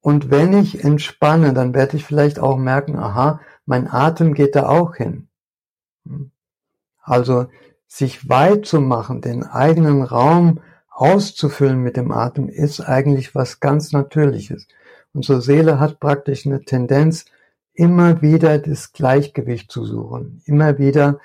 Und 0.00 0.30
wenn 0.30 0.52
ich 0.52 0.84
entspanne, 0.84 1.52
dann 1.52 1.74
werde 1.74 1.96
ich 1.96 2.04
vielleicht 2.04 2.38
auch 2.38 2.56
merken, 2.56 2.96
aha, 2.96 3.40
mein 3.66 3.90
Atem 3.90 4.34
geht 4.34 4.54
da 4.56 4.68
auch 4.68 4.94
hin. 4.94 5.28
Hm. 6.06 6.30
Also 7.02 7.46
sich 7.86 8.28
weit 8.28 8.66
zu 8.66 8.80
machen, 8.80 9.20
den 9.20 9.44
eigenen 9.44 10.02
Raum 10.02 10.60
auszufüllen 10.88 11.82
mit 11.82 11.96
dem 11.96 12.10
Atem, 12.10 12.48
ist 12.48 12.80
eigentlich 12.80 13.34
was 13.34 13.60
ganz 13.60 13.92
Natürliches. 13.92 14.66
Unsere 15.12 15.40
Seele 15.40 15.78
hat 15.78 16.00
praktisch 16.00 16.46
eine 16.46 16.62
Tendenz, 16.62 17.26
immer 17.74 18.22
wieder 18.22 18.58
das 18.58 18.92
Gleichgewicht 18.92 19.70
zu 19.70 19.84
suchen, 19.84 20.42
immer 20.46 20.78
wieder 20.78 21.20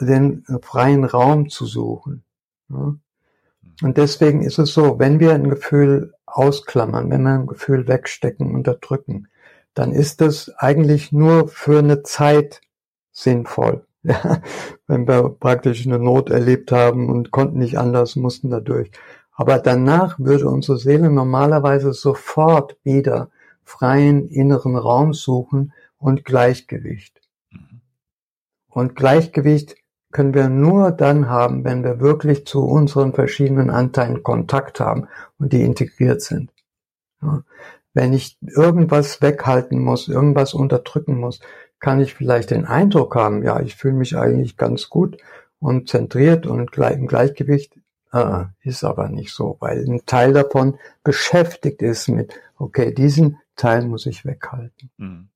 den 0.00 0.44
freien 0.62 1.04
Raum 1.04 1.48
zu 1.48 1.66
suchen. 1.66 2.22
Und 2.68 3.98
deswegen 3.98 4.42
ist 4.42 4.58
es 4.58 4.72
so, 4.72 4.98
wenn 4.98 5.20
wir 5.20 5.34
ein 5.34 5.50
Gefühl 5.50 6.14
ausklammern, 6.26 7.10
wenn 7.10 7.22
wir 7.22 7.34
ein 7.34 7.46
Gefühl 7.46 7.88
wegstecken, 7.88 8.54
unterdrücken, 8.54 9.28
dann 9.74 9.92
ist 9.92 10.20
das 10.20 10.50
eigentlich 10.56 11.12
nur 11.12 11.48
für 11.48 11.78
eine 11.78 12.02
Zeit 12.02 12.60
sinnvoll. 13.12 13.84
Ja, 14.08 14.40
wenn 14.86 15.08
wir 15.08 15.30
praktisch 15.30 15.84
eine 15.84 15.98
Not 15.98 16.30
erlebt 16.30 16.70
haben 16.70 17.08
und 17.10 17.32
konnten 17.32 17.58
nicht 17.58 17.76
anders, 17.76 18.14
mussten 18.14 18.50
dadurch. 18.50 18.92
Aber 19.32 19.58
danach 19.58 20.16
würde 20.20 20.48
unsere 20.48 20.78
Seele 20.78 21.10
normalerweise 21.10 21.92
sofort 21.92 22.76
wieder 22.84 23.30
freien 23.64 24.28
inneren 24.28 24.76
Raum 24.76 25.12
suchen 25.12 25.72
und 25.98 26.24
Gleichgewicht. 26.24 27.20
Mhm. 27.50 27.80
Und 28.68 28.94
Gleichgewicht 28.94 29.74
können 30.16 30.32
wir 30.32 30.48
nur 30.48 30.92
dann 30.92 31.28
haben, 31.28 31.62
wenn 31.64 31.84
wir 31.84 32.00
wirklich 32.00 32.46
zu 32.46 32.64
unseren 32.64 33.12
verschiedenen 33.12 33.68
Anteilen 33.68 34.22
Kontakt 34.22 34.80
haben 34.80 35.08
und 35.38 35.52
die 35.52 35.60
integriert 35.60 36.22
sind. 36.22 36.54
Ja. 37.20 37.42
Wenn 37.92 38.14
ich 38.14 38.38
irgendwas 38.40 39.20
weghalten 39.20 39.78
muss, 39.78 40.08
irgendwas 40.08 40.54
unterdrücken 40.54 41.20
muss, 41.20 41.40
kann 41.80 42.00
ich 42.00 42.14
vielleicht 42.14 42.50
den 42.50 42.64
Eindruck 42.64 43.14
haben, 43.14 43.42
ja, 43.42 43.60
ich 43.60 43.76
fühle 43.76 43.92
mich 43.92 44.16
eigentlich 44.16 44.56
ganz 44.56 44.88
gut 44.88 45.18
und 45.58 45.90
zentriert 45.90 46.46
und 46.46 46.60
im 46.78 47.06
Gleichgewicht. 47.06 47.78
Äh, 48.10 48.44
ist 48.62 48.84
aber 48.84 49.10
nicht 49.10 49.34
so, 49.34 49.58
weil 49.60 49.84
ein 49.86 50.06
Teil 50.06 50.32
davon 50.32 50.78
beschäftigt 51.04 51.82
ist 51.82 52.08
mit, 52.08 52.32
okay, 52.56 52.94
diesen 52.94 53.36
Teil 53.54 53.84
muss 53.84 54.06
ich 54.06 54.24
weghalten. 54.24 54.90
Mhm. 54.96 55.28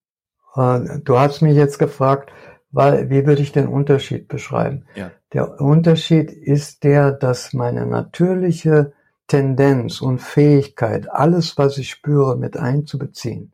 Äh, 0.56 1.00
du 1.04 1.18
hast 1.18 1.42
mich 1.42 1.54
jetzt 1.54 1.78
gefragt, 1.78 2.32
weil, 2.72 3.10
wie 3.10 3.26
würde 3.26 3.42
ich 3.42 3.52
den 3.52 3.68
Unterschied 3.68 4.28
beschreiben? 4.28 4.84
Ja. 4.94 5.10
Der 5.32 5.60
Unterschied 5.60 6.30
ist 6.30 6.84
der, 6.84 7.12
dass 7.12 7.52
meine 7.52 7.86
natürliche 7.86 8.92
Tendenz 9.26 10.00
und 10.00 10.20
Fähigkeit, 10.20 11.08
alles, 11.08 11.56
was 11.56 11.78
ich 11.78 11.90
spüre, 11.90 12.36
mit 12.36 12.56
einzubeziehen, 12.56 13.52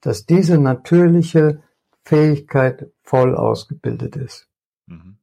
dass 0.00 0.26
diese 0.26 0.58
natürliche 0.58 1.62
Fähigkeit 2.04 2.90
voll 3.02 3.34
ausgebildet 3.34 4.16
ist. 4.16 4.48
Mhm. 4.86 5.16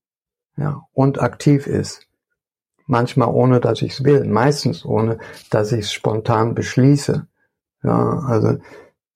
Ja, 0.57 0.86
und 0.94 1.22
aktiv 1.22 1.68
ist. 1.68 2.07
Manchmal 2.86 3.30
ohne, 3.30 3.61
dass 3.61 3.82
ich 3.82 3.94
es 3.94 4.03
will, 4.03 4.26
meistens 4.26 4.84
ohne, 4.84 5.20
dass 5.49 5.72
ich 5.72 5.86
es 5.86 5.94
spontan 5.94 6.53
beschließe. 6.53 7.26
Ja, 7.84 8.20
also 8.28 8.57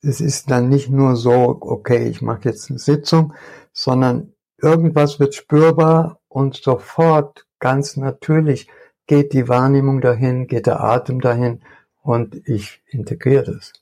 es 0.02 0.22
ist 0.22 0.50
dann 0.50 0.70
nicht 0.70 0.90
nur 0.90 1.18
so, 1.18 1.58
okay, 1.60 2.08
ich 2.08 2.22
mache 2.22 2.46
jetzt 2.46 2.70
eine 2.70 2.80
Sitzung, 2.80 3.34
sondern 3.78 4.34
irgendwas 4.58 5.20
wird 5.20 5.36
spürbar 5.36 6.20
und 6.28 6.56
sofort 6.56 7.46
ganz 7.60 7.96
natürlich 7.96 8.68
geht 9.06 9.34
die 9.34 9.48
Wahrnehmung 9.48 10.02
dahin, 10.02 10.48
geht 10.48 10.66
der 10.66 10.84
Atem 10.84 11.22
dahin 11.22 11.62
und 12.02 12.36
ich 12.48 12.82
integriere 12.88 13.44
das. 13.54 13.74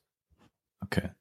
Okay. 0.82 1.12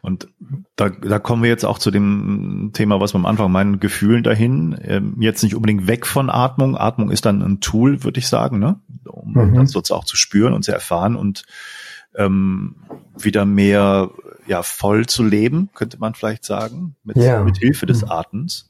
Und 0.00 0.28
da, 0.74 0.88
da 0.88 1.20
kommen 1.20 1.44
wir 1.44 1.50
jetzt 1.50 1.64
auch 1.64 1.78
zu 1.78 1.92
dem 1.92 2.70
Thema, 2.72 3.00
was 3.00 3.14
wir 3.14 3.18
am 3.18 3.26
Anfang 3.26 3.52
meinen, 3.52 3.78
Gefühlen 3.78 4.24
dahin. 4.24 4.76
Ähm, 4.82 5.14
jetzt 5.20 5.44
nicht 5.44 5.54
unbedingt 5.54 5.86
weg 5.86 6.04
von 6.04 6.30
Atmung. 6.30 6.76
Atmung 6.76 7.12
ist 7.12 7.26
dann 7.26 7.42
ein 7.42 7.60
Tool, 7.60 8.02
würde 8.02 8.18
ich 8.18 8.26
sagen, 8.26 8.58
ne? 8.58 8.80
um 9.04 9.34
mhm. 9.34 9.54
das 9.54 9.70
sozusagen 9.70 10.00
auch 10.00 10.04
zu 10.04 10.16
spüren 10.16 10.52
und 10.52 10.64
zu 10.64 10.72
erfahren 10.72 11.14
und 11.14 11.44
ähm, 12.16 12.74
wieder 13.16 13.44
mehr 13.44 14.10
ja 14.50 14.62
voll 14.62 15.06
zu 15.06 15.22
leben, 15.24 15.70
könnte 15.74 15.98
man 15.98 16.14
vielleicht 16.14 16.44
sagen, 16.44 16.96
mit, 17.04 17.16
ja. 17.16 17.42
mit 17.42 17.58
Hilfe 17.58 17.86
des 17.86 18.02
mhm. 18.02 18.10
Atems. 18.10 18.68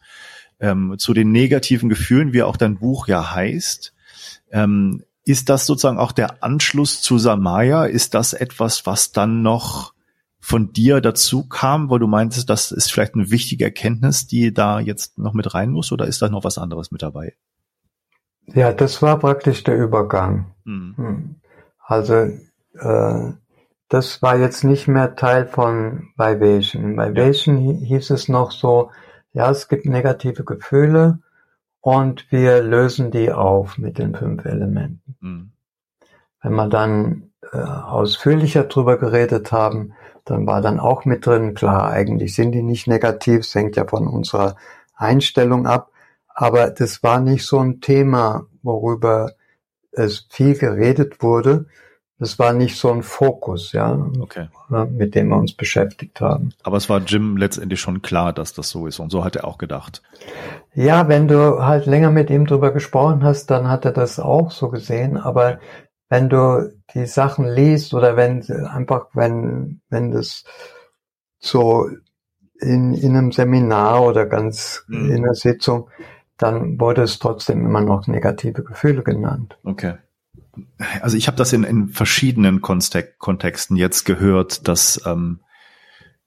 Ähm, 0.60 0.96
zu 0.98 1.14
den 1.14 1.32
negativen 1.32 1.88
Gefühlen, 1.88 2.34
wie 2.34 2.42
auch 2.42 2.58
dein 2.58 2.78
Buch 2.78 3.08
ja 3.08 3.34
heißt. 3.34 3.94
Ähm, 4.52 5.02
ist 5.24 5.48
das 5.48 5.64
sozusagen 5.64 5.98
auch 5.98 6.12
der 6.12 6.42
Anschluss 6.42 7.00
zu 7.00 7.18
Samaya? 7.18 7.86
Ist 7.86 8.12
das 8.12 8.34
etwas, 8.34 8.84
was 8.84 9.12
dann 9.12 9.40
noch 9.40 9.94
von 10.38 10.72
dir 10.72 11.00
dazu 11.00 11.48
kam, 11.48 11.88
weil 11.88 11.98
du 11.98 12.06
meintest, 12.06 12.50
das 12.50 12.72
ist 12.72 12.92
vielleicht 12.92 13.14
eine 13.14 13.30
wichtige 13.30 13.64
Erkenntnis, 13.64 14.26
die 14.26 14.52
da 14.52 14.80
jetzt 14.80 15.18
noch 15.18 15.32
mit 15.32 15.54
rein 15.54 15.70
muss, 15.70 15.92
oder 15.92 16.06
ist 16.06 16.20
da 16.20 16.28
noch 16.28 16.44
was 16.44 16.58
anderes 16.58 16.90
mit 16.90 17.02
dabei? 17.02 17.34
Ja, 18.46 18.72
das 18.72 19.00
war 19.00 19.18
praktisch 19.18 19.64
der 19.64 19.76
Übergang. 19.78 20.54
Mhm. 20.64 21.36
Also 21.86 22.14
äh, 22.74 23.32
das 23.90 24.22
war 24.22 24.38
jetzt 24.38 24.62
nicht 24.62 24.86
mehr 24.86 25.16
Teil 25.16 25.46
von 25.46 26.10
Vibration. 26.16 26.96
Vibration 26.96 27.58
hieß 27.58 28.10
es 28.10 28.28
noch 28.28 28.52
so, 28.52 28.92
ja, 29.32 29.50
es 29.50 29.68
gibt 29.68 29.84
negative 29.84 30.44
Gefühle 30.44 31.18
und 31.80 32.30
wir 32.30 32.62
lösen 32.62 33.10
die 33.10 33.32
auf 33.32 33.78
mit 33.78 33.98
den 33.98 34.14
fünf 34.14 34.44
Elementen. 34.44 35.16
Mhm. 35.20 35.50
Wenn 36.40 36.54
wir 36.54 36.68
dann 36.68 37.32
äh, 37.52 37.58
ausführlicher 37.58 38.64
drüber 38.64 38.96
geredet 38.96 39.50
haben, 39.50 39.92
dann 40.24 40.46
war 40.46 40.60
dann 40.60 40.78
auch 40.78 41.04
mit 41.04 41.26
drin, 41.26 41.54
klar, 41.54 41.90
eigentlich 41.90 42.36
sind 42.36 42.52
die 42.52 42.62
nicht 42.62 42.86
negativ, 42.86 43.40
es 43.40 43.54
hängt 43.56 43.74
ja 43.74 43.88
von 43.88 44.06
unserer 44.06 44.54
Einstellung 44.94 45.66
ab, 45.66 45.90
aber 46.28 46.70
das 46.70 47.02
war 47.02 47.18
nicht 47.18 47.44
so 47.44 47.58
ein 47.58 47.80
Thema, 47.80 48.46
worüber 48.62 49.32
es 49.90 50.28
viel 50.30 50.56
geredet 50.56 51.24
wurde, 51.24 51.66
das 52.20 52.38
war 52.38 52.52
nicht 52.52 52.76
so 52.76 52.92
ein 52.92 53.02
Fokus, 53.02 53.72
ja, 53.72 53.98
okay. 54.20 54.48
mit 54.90 55.14
dem 55.14 55.28
wir 55.28 55.36
uns 55.36 55.54
beschäftigt 55.54 56.20
haben. 56.20 56.50
Aber 56.62 56.76
es 56.76 56.90
war 56.90 57.00
Jim 57.00 57.38
letztendlich 57.38 57.80
schon 57.80 58.02
klar, 58.02 58.34
dass 58.34 58.52
das 58.52 58.68
so 58.68 58.86
ist 58.86 59.00
und 59.00 59.10
so 59.10 59.24
hat 59.24 59.36
er 59.36 59.46
auch 59.46 59.56
gedacht. 59.56 60.02
Ja, 60.74 61.08
wenn 61.08 61.28
du 61.28 61.64
halt 61.64 61.86
länger 61.86 62.10
mit 62.10 62.28
ihm 62.28 62.46
drüber 62.46 62.72
gesprochen 62.72 63.24
hast, 63.24 63.50
dann 63.50 63.68
hat 63.68 63.86
er 63.86 63.92
das 63.92 64.20
auch 64.20 64.50
so 64.50 64.68
gesehen, 64.68 65.16
aber 65.16 65.60
wenn 66.10 66.28
du 66.28 66.70
die 66.92 67.06
Sachen 67.06 67.48
liest 67.48 67.94
oder 67.94 68.16
wenn 68.16 68.42
einfach, 68.66 69.06
wenn, 69.14 69.80
wenn 69.88 70.10
das 70.10 70.44
so 71.38 71.88
in, 72.60 72.92
in 72.92 73.16
einem 73.16 73.32
Seminar 73.32 74.02
oder 74.02 74.26
ganz 74.26 74.84
mhm. 74.88 75.10
in 75.10 75.24
einer 75.24 75.34
Sitzung, 75.34 75.88
dann 76.36 76.78
wurde 76.78 77.02
es 77.02 77.18
trotzdem 77.18 77.64
immer 77.64 77.80
noch 77.80 78.06
negative 78.08 78.62
Gefühle 78.62 79.02
genannt. 79.02 79.56
Okay 79.64 79.94
also 81.00 81.16
ich 81.16 81.26
habe 81.26 81.36
das 81.36 81.52
in, 81.52 81.64
in 81.64 81.88
verschiedenen 81.88 82.60
Kontexten 82.60 83.76
jetzt 83.76 84.04
gehört, 84.04 84.66
dass 84.68 85.00
ähm, 85.06 85.40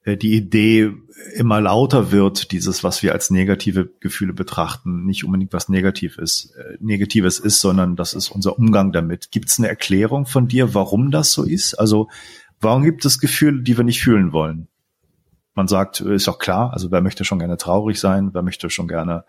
äh, 0.04 0.18
die 0.18 0.34
Idee 0.34 0.91
immer 1.36 1.62
lauter 1.62 2.12
wird, 2.12 2.52
dieses, 2.52 2.84
was 2.84 3.04
wir 3.04 3.14
als 3.14 3.30
negative 3.30 3.90
Gefühle 4.00 4.34
betrachten, 4.34 5.06
nicht 5.06 5.24
unbedingt 5.24 5.54
was 5.54 5.70
negativ 5.70 6.18
ist, 6.18 6.54
äh, 6.58 6.78
Negatives 6.80 7.40
ist, 7.40 7.60
sondern 7.60 7.95
das 7.95 8.14
ist 8.14 8.30
unser 8.30 8.58
Umgang 8.58 8.91
damit. 8.91 9.32
Gibt 9.32 9.50
es 9.50 9.60
eine 9.60 9.68
Erklärung 9.68 10.26
von 10.26 10.48
dir, 10.48 10.74
warum 10.74 11.12
das 11.12 11.32
so 11.32 11.44
ist? 11.44 11.76
Also 11.76 12.10
warum 12.60 12.84
gibt 12.84 13.06
es 13.06 13.20
Gefühle, 13.20 13.62
die 13.62 13.78
wir 13.78 13.84
nicht 13.84 14.02
fühlen 14.02 14.34
wollen? 14.34 14.68
Man 15.55 15.67
sagt, 15.67 16.01
ist 16.01 16.27
auch 16.27 16.39
klar, 16.39 16.73
also 16.73 16.91
wer 16.91 17.01
möchte 17.01 17.25
schon 17.25 17.39
gerne 17.39 17.57
traurig 17.57 17.99
sein, 17.99 18.34
wer 18.34 18.41
möchte 18.41 18.69
schon 18.69 18.88
gerne 18.88 19.25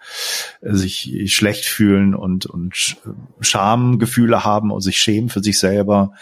äh, 0.60 0.72
sich 0.72 1.32
schlecht 1.34 1.66
fühlen 1.66 2.14
und, 2.14 2.46
und 2.46 2.96
Schamgefühle 3.40 4.44
haben 4.44 4.70
und 4.70 4.80
sich 4.80 4.98
schämen 4.98 5.28
für 5.28 5.42
sich 5.42 5.58
selber. 5.58 6.12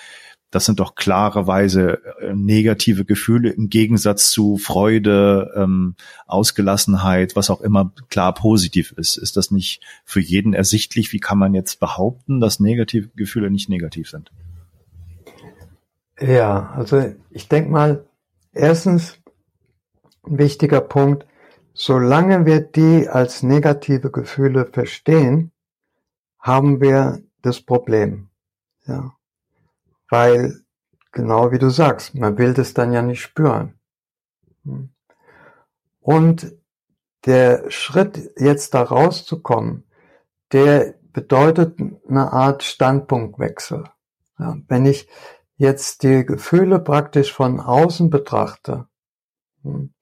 Das 0.50 0.66
sind 0.66 0.80
doch 0.80 0.96
klarerweise 0.96 2.00
äh, 2.20 2.34
negative 2.34 3.04
Gefühle 3.04 3.50
im 3.50 3.70
Gegensatz 3.70 4.30
zu 4.30 4.58
Freude, 4.58 5.52
ähm, 5.56 5.94
Ausgelassenheit, 6.26 7.36
was 7.36 7.48
auch 7.48 7.60
immer 7.60 7.92
klar 8.10 8.34
positiv 8.34 8.92
ist. 8.96 9.16
Ist 9.16 9.36
das 9.36 9.50
nicht 9.50 9.82
für 10.04 10.20
jeden 10.20 10.52
ersichtlich? 10.52 11.12
Wie 11.12 11.20
kann 11.20 11.38
man 11.38 11.54
jetzt 11.54 11.80
behaupten, 11.80 12.40
dass 12.40 12.60
negative 12.60 13.08
Gefühle 13.16 13.50
nicht 13.50 13.68
negativ 13.68 14.10
sind? 14.10 14.30
Ja, 16.20 16.72
also 16.76 17.14
ich 17.30 17.48
denke 17.48 17.70
mal, 17.70 18.04
Erstens, 18.54 19.18
wichtiger 20.24 20.80
Punkt, 20.80 21.26
solange 21.74 22.46
wir 22.46 22.60
die 22.60 23.08
als 23.08 23.42
negative 23.42 24.10
Gefühle 24.10 24.66
verstehen, 24.66 25.52
haben 26.38 26.80
wir 26.80 27.22
das 27.40 27.60
Problem. 27.60 28.28
Ja. 28.86 29.14
Weil, 30.08 30.60
genau 31.12 31.52
wie 31.52 31.58
du 31.58 31.70
sagst, 31.70 32.14
man 32.14 32.36
will 32.38 32.54
das 32.54 32.74
dann 32.74 32.92
ja 32.92 33.02
nicht 33.02 33.22
spüren. 33.22 33.78
Hm. 34.64 34.90
Und 36.00 36.52
der 37.24 37.70
Schritt, 37.70 38.32
jetzt 38.36 38.74
da 38.74 38.82
rauszukommen, 38.82 39.84
der 40.50 40.94
bedeutet 41.12 41.78
eine 42.08 42.32
Art 42.32 42.62
Standpunktwechsel. 42.64 43.84
Ja, 44.38 44.56
wenn 44.66 44.86
ich 44.86 45.08
jetzt 45.56 46.02
die 46.02 46.26
Gefühle 46.26 46.80
praktisch 46.80 47.32
von 47.32 47.60
außen 47.60 48.10
betrachte, 48.10 48.88
hm, 49.62 49.94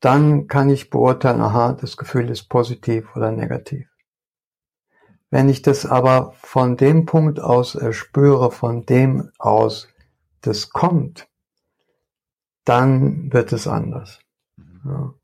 dann 0.00 0.46
kann 0.46 0.70
ich 0.70 0.90
beurteilen, 0.90 1.40
aha, 1.40 1.72
das 1.72 1.96
Gefühl 1.96 2.30
ist 2.30 2.48
positiv 2.48 3.16
oder 3.16 3.32
negativ. 3.32 3.88
Wenn 5.30 5.48
ich 5.48 5.62
das 5.62 5.84
aber 5.84 6.32
von 6.38 6.76
dem 6.76 7.04
Punkt 7.04 7.40
aus 7.40 7.74
erspüre, 7.74 8.50
von 8.50 8.86
dem 8.86 9.30
aus 9.38 9.88
das 10.40 10.70
kommt, 10.70 11.28
dann 12.64 13.32
wird 13.32 13.52
es 13.52 13.66
anders. 13.66 14.20
Ja. 14.84 15.14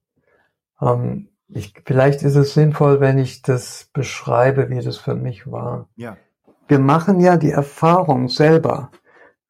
Ähm, 0.81 1.29
ich, 1.49 1.75
vielleicht 1.85 2.23
ist 2.23 2.37
es 2.37 2.55
sinnvoll, 2.55 3.01
wenn 3.01 3.19
ich 3.19 3.43
das 3.43 3.89
beschreibe, 3.93 4.71
wie 4.71 4.81
das 4.81 4.97
für 4.97 5.15
mich 5.15 5.51
war. 5.51 5.89
Ja. 5.97 6.17
Wir 6.67 6.79
machen 6.79 7.21
ja 7.21 7.37
die 7.37 7.51
Erfahrung 7.51 8.29
selber, 8.29 8.91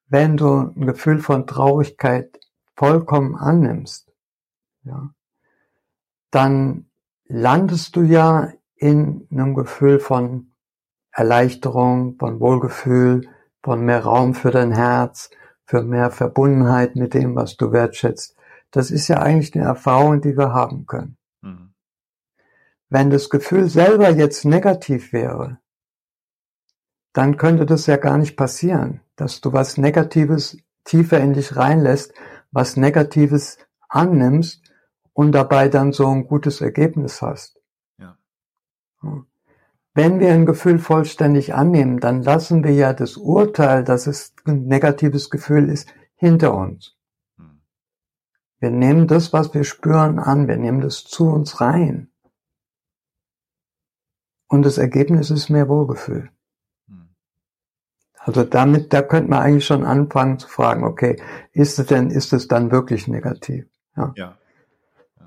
wenn 0.09 0.37
du 0.37 0.73
ein 0.77 0.87
Gefühl 0.87 1.21
von 1.21 1.47
Traurigkeit 1.47 2.39
vollkommen 2.77 3.37
annimmst, 3.37 4.13
ja, 4.83 5.14
dann 6.35 6.86
landest 7.27 7.97
du 7.97 8.02
ja 8.02 8.52
in 8.77 9.27
einem 9.31 9.55
Gefühl 9.55 10.01
von 10.01 10.52
Erleichterung, 11.12 12.16
von 12.19 12.40
Wohlgefühl, 12.40 13.28
von 13.62 13.85
mehr 13.85 14.05
Raum 14.05 14.35
für 14.35 14.51
dein 14.51 14.73
Herz, 14.73 15.31
für 15.65 15.82
mehr 15.82 16.11
Verbundenheit 16.11 16.97
mit 16.97 17.15
dem, 17.15 17.36
was 17.36 17.56
du 17.56 17.73
wertschätzt. 17.73 18.36
Das 18.70 18.90
ist 18.90 19.09
ja 19.09 19.19
eigentlich 19.19 19.55
eine 19.55 19.65
Erfahrung, 19.65 20.20
die 20.20 20.36
wir 20.36 20.52
haben 20.52 20.86
können. 20.86 21.16
Mhm. 21.40 21.73
Wenn 22.89 23.11
das 23.11 23.31
Gefühl 23.31 23.69
selber 23.69 24.11
jetzt 24.11 24.44
negativ 24.44 25.12
wäre, 25.12 25.59
dann 27.12 27.36
könnte 27.36 27.65
das 27.65 27.86
ja 27.86 27.97
gar 27.97 28.19
nicht 28.19 28.36
passieren, 28.36 29.01
dass 29.15 29.40
du 29.40 29.52
was 29.52 29.78
Negatives 29.78 30.59
tiefer 30.82 31.20
in 31.20 31.32
dich 31.32 31.56
reinlässt, 31.56 32.12
was 32.51 32.77
Negatives 32.77 33.59
annimmst 33.89 34.64
und 35.15 35.32
dabei 35.32 35.69
dann 35.69 35.93
so 35.93 36.07
ein 36.09 36.27
gutes 36.27 36.61
Ergebnis 36.61 37.23
hast. 37.23 37.59
Ja. 37.99 38.19
Wenn 39.95 40.19
wir 40.19 40.32
ein 40.32 40.45
Gefühl 40.45 40.81
vollständig 40.81 41.55
annehmen, 41.55 42.01
dann 42.01 42.20
lassen 42.20 42.65
wir 42.65 42.73
ja 42.73 42.93
das 42.93 43.16
Urteil, 43.16 43.85
dass 43.85 44.07
es 44.09 44.35
ein 44.45 44.66
negatives 44.66 45.31
Gefühl 45.31 45.70
ist, 45.70 45.89
hinter 46.16 46.55
uns. 46.55 46.97
Hm. 47.39 47.61
Wir 48.59 48.70
nehmen 48.70 49.07
das, 49.07 49.32
was 49.32 49.55
wir 49.55 49.62
spüren, 49.62 50.19
an, 50.19 50.49
wir 50.49 50.57
nehmen 50.57 50.81
das 50.81 51.05
zu 51.05 51.28
uns 51.28 51.61
rein. 51.61 52.11
Und 54.49 54.62
das 54.62 54.78
Ergebnis 54.78 55.31
ist 55.31 55.49
mehr 55.49 55.69
Wohlgefühl. 55.69 56.31
Hm. 56.89 57.15
Also 58.19 58.43
damit, 58.43 58.93
da 58.93 59.01
könnte 59.03 59.31
man 59.31 59.43
eigentlich 59.43 59.66
schon 59.66 59.85
anfangen 59.85 60.41
zu 60.41 60.49
fragen, 60.49 60.82
okay, 60.82 61.23
ist 61.53 61.78
es 61.78 61.86
denn, 61.86 62.11
ist 62.11 62.32
es 62.32 62.49
dann 62.49 62.73
wirklich 62.73 63.07
negativ? 63.07 63.66
Ja. 63.97 64.12
ja. 64.16 64.39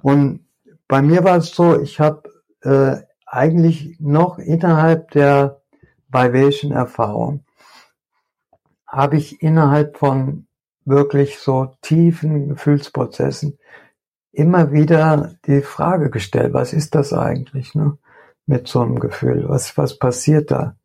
Und 0.01 0.45
bei 0.87 1.01
mir 1.01 1.23
war 1.23 1.37
es 1.37 1.51
so, 1.51 1.79
ich 1.79 1.99
habe 1.99 2.29
äh, 2.61 2.97
eigentlich 3.25 3.97
noch 3.99 4.37
innerhalb 4.37 5.11
der 5.11 5.61
Vivation 6.09 6.71
Erfahrung 6.71 7.43
habe 8.87 9.17
ich 9.17 9.41
innerhalb 9.41 9.97
von 9.97 10.47
wirklich 10.85 11.39
so 11.39 11.75
tiefen 11.81 12.47
Gefühlsprozessen 12.49 13.59
immer 14.31 14.71
wieder 14.71 15.35
die 15.45 15.61
Frage 15.61 16.09
gestellt, 16.09 16.53
was 16.53 16.71
ist 16.71 16.95
das 16.95 17.11
eigentlich 17.11 17.75
ne, 17.75 17.97
mit 18.45 18.67
so 18.67 18.81
einem 18.81 18.99
Gefühl? 18.99 19.49
Was, 19.49 19.77
was 19.77 19.99
passiert 19.99 20.51
da? 20.51 20.77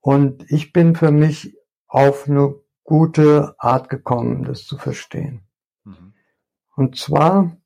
Und 0.00 0.50
ich 0.50 0.72
bin 0.72 0.94
für 0.94 1.10
mich 1.10 1.56
auf 1.86 2.28
eine 2.28 2.56
gute 2.82 3.54
Art 3.58 3.88
gekommen, 3.88 4.44
das 4.44 4.64
zu 4.64 4.76
verstehen. 4.76 5.46
Mhm. 5.84 6.12
Und 6.76 6.98
zwar, 6.98 7.56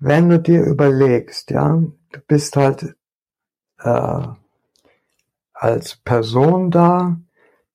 wenn 0.00 0.30
du 0.30 0.40
dir 0.40 0.64
überlegst, 0.64 1.50
ja, 1.50 1.82
du 2.10 2.20
bist 2.26 2.56
halt 2.56 2.96
äh, 3.78 4.26
als 5.52 5.96
Person 5.96 6.70
da, 6.70 7.20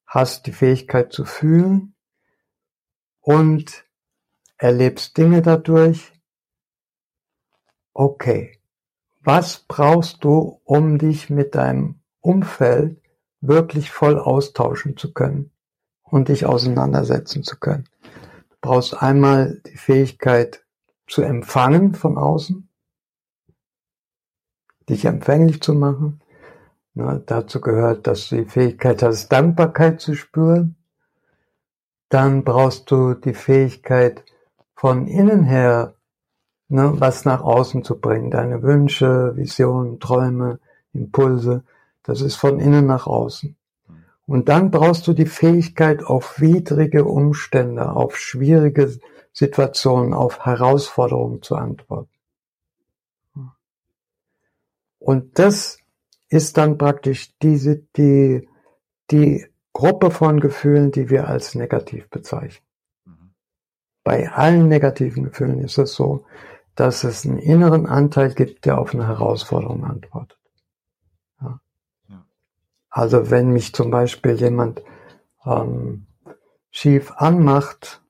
hast 0.08 0.48
die 0.48 0.52
Fähigkeit 0.52 1.14
zu 1.14 1.24
fühlen 1.24 1.94
und 3.22 3.86
erlebst 4.58 5.18
Dinge 5.18 5.44
dadurch. 5.44 6.12
Okay, 7.94 8.60
was 9.22 9.60
brauchst 9.60 10.24
du, 10.24 10.62
um 10.64 10.98
dich 10.98 11.30
mit 11.30 11.54
deinem 11.54 12.02
Umfeld 12.22 13.00
wirklich 13.40 13.92
voll 13.92 14.18
austauschen 14.20 14.98
zu 14.98 15.14
können 15.14 15.52
und 16.02 16.30
dich 16.30 16.46
auseinandersetzen 16.48 17.44
zu 17.44 17.60
können? 17.60 17.88
Du 18.50 18.56
brauchst 18.62 19.00
einmal 19.00 19.62
die 19.68 19.78
Fähigkeit 19.78 20.65
zu 21.08 21.22
empfangen 21.22 21.94
von 21.94 22.18
außen, 22.18 22.68
dich 24.90 25.06
empfänglich 25.06 25.62
zu 25.62 25.74
machen. 25.74 26.22
Na, 26.94 27.20
dazu 27.26 27.60
gehört, 27.62 28.08
dass 28.08 28.30
du 28.30 28.38
die 28.38 28.46
Fähigkeit 28.46 29.04
hast, 29.04 29.30
Dankbarkeit 29.30 30.00
zu 30.00 30.16
spüren. 30.16 30.76
Dann 32.10 32.44
brauchst 32.44 32.90
du 32.92 33.14
die 33.14 33.34
Fähigkeit, 33.34 34.24
von 34.76 35.08
innen 35.08 35.44
her 35.44 35.96
ne, 36.68 36.94
was 36.96 37.26
nach 37.26 37.42
außen 37.42 37.84
zu 37.84 38.00
bringen. 38.00 38.32
Deine 38.32 38.62
Wünsche, 38.64 39.36
Visionen, 39.36 40.00
Träume, 40.00 40.60
Impulse. 40.94 41.64
Das 42.04 42.22
ist 42.22 42.36
von 42.36 42.60
innen 42.60 42.86
nach 42.86 43.08
außen. 43.08 43.56
Und 44.28 44.50
dann 44.50 44.72
brauchst 44.72 45.08
du 45.08 45.14
die 45.14 45.28
Fähigkeit, 45.28 46.04
auf 46.04 46.40
widrige 46.40 47.06
Umstände, 47.06 47.92
auf 47.92 48.18
schwierige 48.18 49.00
Situationen, 49.36 50.14
auf 50.14 50.46
Herausforderungen 50.46 51.42
zu 51.42 51.56
antworten. 51.56 52.10
Und 54.98 55.38
das 55.38 55.78
ist 56.30 56.58
dann 56.58 56.78
praktisch 56.78 57.38
diese, 57.40 57.78
die, 57.98 58.48
die 59.12 59.46
Gruppe 59.74 60.10
von 60.10 60.40
Gefühlen, 60.40 60.92
die 60.92 61.10
wir 61.10 61.28
als 61.28 61.54
negativ 61.54 62.10
bezeichnen. 62.10 62.66
Mhm. 63.04 63.34
Bei 64.06 64.32
allen 64.32 64.70
negativen 64.70 65.26
Gefühlen 65.26 65.60
ist 65.60 65.78
es 65.78 65.94
so, 65.94 66.26
dass 66.74 67.04
es 67.04 67.26
einen 67.26 67.38
inneren 67.38 67.88
Anteil 67.88 68.34
gibt, 68.34 68.64
der 68.66 68.80
auf 68.80 68.94
eine 68.94 69.06
Herausforderung 69.06 69.84
antwortet. 69.84 70.40
Ja. 71.42 71.60
Ja. 72.08 72.26
Also 72.90 73.30
wenn 73.30 73.52
mich 73.52 73.76
zum 73.76 73.92
Beispiel 73.92 74.36
jemand 74.36 74.82
ähm, 75.46 76.08
schief 76.72 77.12
anmacht, 77.18 78.02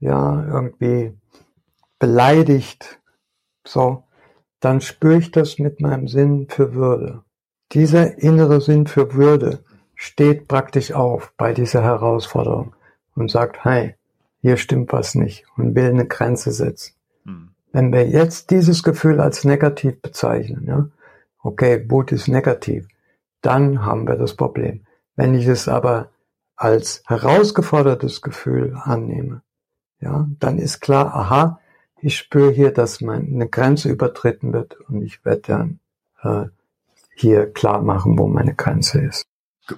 ja, 0.00 0.44
irgendwie 0.46 1.16
beleidigt, 1.98 3.00
so, 3.64 4.04
dann 4.58 4.80
spüre 4.80 5.18
ich 5.18 5.30
das 5.30 5.58
mit 5.58 5.80
meinem 5.80 6.08
Sinn 6.08 6.48
für 6.48 6.74
Würde. 6.74 7.22
Dieser 7.72 8.18
innere 8.18 8.60
Sinn 8.60 8.86
für 8.86 9.14
Würde 9.14 9.64
steht 9.94 10.48
praktisch 10.48 10.92
auf 10.92 11.32
bei 11.36 11.52
dieser 11.52 11.82
Herausforderung 11.82 12.74
und 13.14 13.30
sagt, 13.30 13.64
hey, 13.64 13.94
hier 14.40 14.56
stimmt 14.56 14.92
was 14.92 15.14
nicht 15.14 15.44
und 15.56 15.74
will 15.74 15.90
eine 15.90 16.06
Grenze 16.06 16.52
setzen. 16.52 16.94
Hm. 17.24 17.50
Wenn 17.72 17.92
wir 17.92 18.08
jetzt 18.08 18.50
dieses 18.50 18.82
Gefühl 18.82 19.20
als 19.20 19.44
negativ 19.44 20.00
bezeichnen, 20.00 20.64
ja, 20.66 20.88
okay, 21.42 21.84
Wut 21.90 22.12
ist 22.12 22.28
negativ, 22.28 22.88
dann 23.42 23.84
haben 23.84 24.08
wir 24.08 24.16
das 24.16 24.34
Problem. 24.34 24.86
Wenn 25.16 25.34
ich 25.34 25.46
es 25.46 25.68
aber 25.68 26.10
als 26.56 27.02
herausgefordertes 27.06 28.22
Gefühl 28.22 28.76
annehme, 28.82 29.42
ja, 30.00 30.28
dann 30.38 30.58
ist 30.58 30.80
klar, 30.80 31.14
aha, 31.14 31.60
ich 32.00 32.16
spüre 32.16 32.50
hier, 32.50 32.72
dass 32.72 33.00
meine 33.00 33.48
Grenze 33.48 33.90
übertreten 33.90 34.52
wird 34.52 34.80
und 34.88 35.02
ich 35.02 35.24
werde 35.24 35.42
dann 35.42 35.80
äh, 36.22 36.48
hier 37.14 37.52
klar 37.52 37.82
machen, 37.82 38.18
wo 38.18 38.26
meine 38.26 38.54
Grenze 38.54 39.00
ist. 39.00 39.24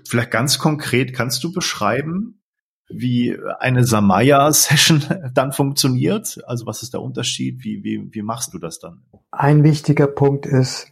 Vielleicht 0.08 0.30
ganz 0.30 0.58
konkret, 0.58 1.12
kannst 1.12 1.42
du 1.42 1.52
beschreiben, 1.52 2.40
wie 2.88 3.36
eine 3.58 3.84
Samaya-Session 3.84 5.04
dann 5.34 5.52
funktioniert? 5.52 6.38
Also 6.46 6.66
was 6.66 6.82
ist 6.82 6.94
der 6.94 7.02
Unterschied? 7.02 7.64
Wie, 7.64 7.82
wie, 7.82 8.08
wie 8.12 8.22
machst 8.22 8.54
du 8.54 8.58
das 8.58 8.78
dann? 8.78 9.02
Ein 9.30 9.64
wichtiger 9.64 10.06
Punkt 10.06 10.46
ist, 10.46 10.88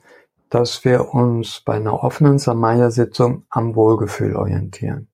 dass 0.48 0.85
wir 0.85 1.15
uns 1.15 1.61
bei 1.65 1.74
einer 1.74 2.02
offenen 2.02 2.39
Samaya-Sitzung 2.39 3.44
am 3.48 3.77
Wohlgefühl 3.77 4.35
orientieren. 4.35 5.10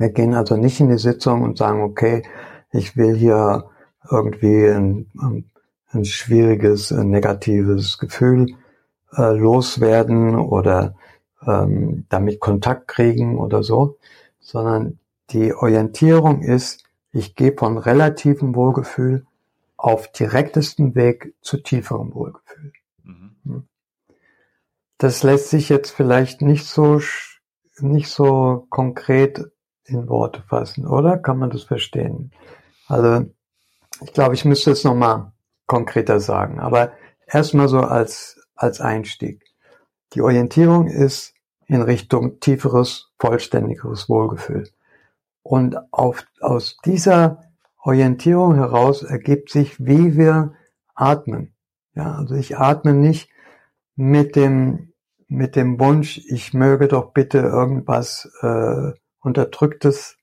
Wir 0.00 0.08
gehen 0.08 0.32
also 0.32 0.56
nicht 0.56 0.80
in 0.80 0.88
die 0.88 0.96
Sitzung 0.96 1.42
und 1.42 1.58
sagen, 1.58 1.82
okay, 1.82 2.22
ich 2.72 2.96
will 2.96 3.14
hier 3.14 3.68
irgendwie 4.10 4.64
ein, 4.64 5.10
ein 5.90 6.04
schwieriges, 6.06 6.90
ein 6.90 7.10
negatives 7.10 7.98
Gefühl 7.98 8.56
äh, 9.14 9.32
loswerden 9.36 10.36
oder 10.36 10.94
ähm, 11.46 12.06
damit 12.08 12.40
Kontakt 12.40 12.88
kriegen 12.88 13.36
oder 13.36 13.62
so, 13.62 13.98
sondern 14.40 14.98
die 15.32 15.52
Orientierung 15.52 16.44
ist, 16.44 16.84
ich 17.12 17.34
gehe 17.34 17.52
von 17.52 17.76
relativem 17.76 18.54
Wohlgefühl 18.54 19.26
auf 19.76 20.10
direktesten 20.12 20.94
Weg 20.94 21.34
zu 21.42 21.58
tieferem 21.58 22.14
Wohlgefühl. 22.14 22.72
Mhm. 23.04 23.36
Hm. 23.44 23.68
Das 24.96 25.22
lässt 25.24 25.50
sich 25.50 25.68
jetzt 25.68 25.90
vielleicht 25.90 26.40
nicht 26.40 26.64
so, 26.64 27.02
nicht 27.80 28.08
so 28.08 28.66
konkret 28.70 29.50
in 29.90 30.08
Worte 30.08 30.42
fassen, 30.48 30.86
oder? 30.86 31.18
Kann 31.18 31.38
man 31.38 31.50
das 31.50 31.64
verstehen? 31.64 32.32
Also, 32.86 33.26
ich 34.02 34.12
glaube, 34.12 34.34
ich 34.34 34.44
müsste 34.44 34.70
es 34.70 34.84
nochmal 34.84 35.32
konkreter 35.66 36.20
sagen, 36.20 36.58
aber 36.58 36.92
erstmal 37.26 37.68
so 37.68 37.80
als, 37.80 38.40
als 38.54 38.80
Einstieg. 38.80 39.44
Die 40.14 40.22
Orientierung 40.22 40.88
ist 40.88 41.34
in 41.66 41.82
Richtung 41.82 42.40
tieferes, 42.40 43.12
vollständigeres 43.20 44.08
Wohlgefühl. 44.08 44.68
Und 45.42 45.76
auf, 45.92 46.24
aus 46.40 46.78
dieser 46.84 47.44
Orientierung 47.82 48.56
heraus 48.56 49.02
ergibt 49.02 49.50
sich, 49.50 49.78
wie 49.78 50.16
wir 50.16 50.54
atmen. 50.94 51.54
Ja, 51.94 52.16
also 52.16 52.34
ich 52.34 52.58
atme 52.58 52.92
nicht 52.92 53.30
mit 53.94 54.36
dem, 54.36 54.92
mit 55.28 55.56
dem 55.56 55.78
Wunsch, 55.78 56.18
ich 56.26 56.52
möge 56.52 56.88
doch 56.88 57.12
bitte 57.12 57.38
irgendwas 57.38 58.30
äh, 58.42 58.92
Unterdrücktes 59.20 60.16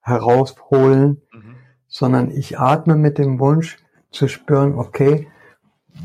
herausholen, 0.00 1.22
mhm. 1.32 1.56
sondern 1.88 2.30
ich 2.30 2.58
atme 2.58 2.96
mit 2.96 3.18
dem 3.18 3.38
Wunsch 3.38 3.78
zu 4.10 4.28
spüren, 4.28 4.74
okay, 4.74 5.28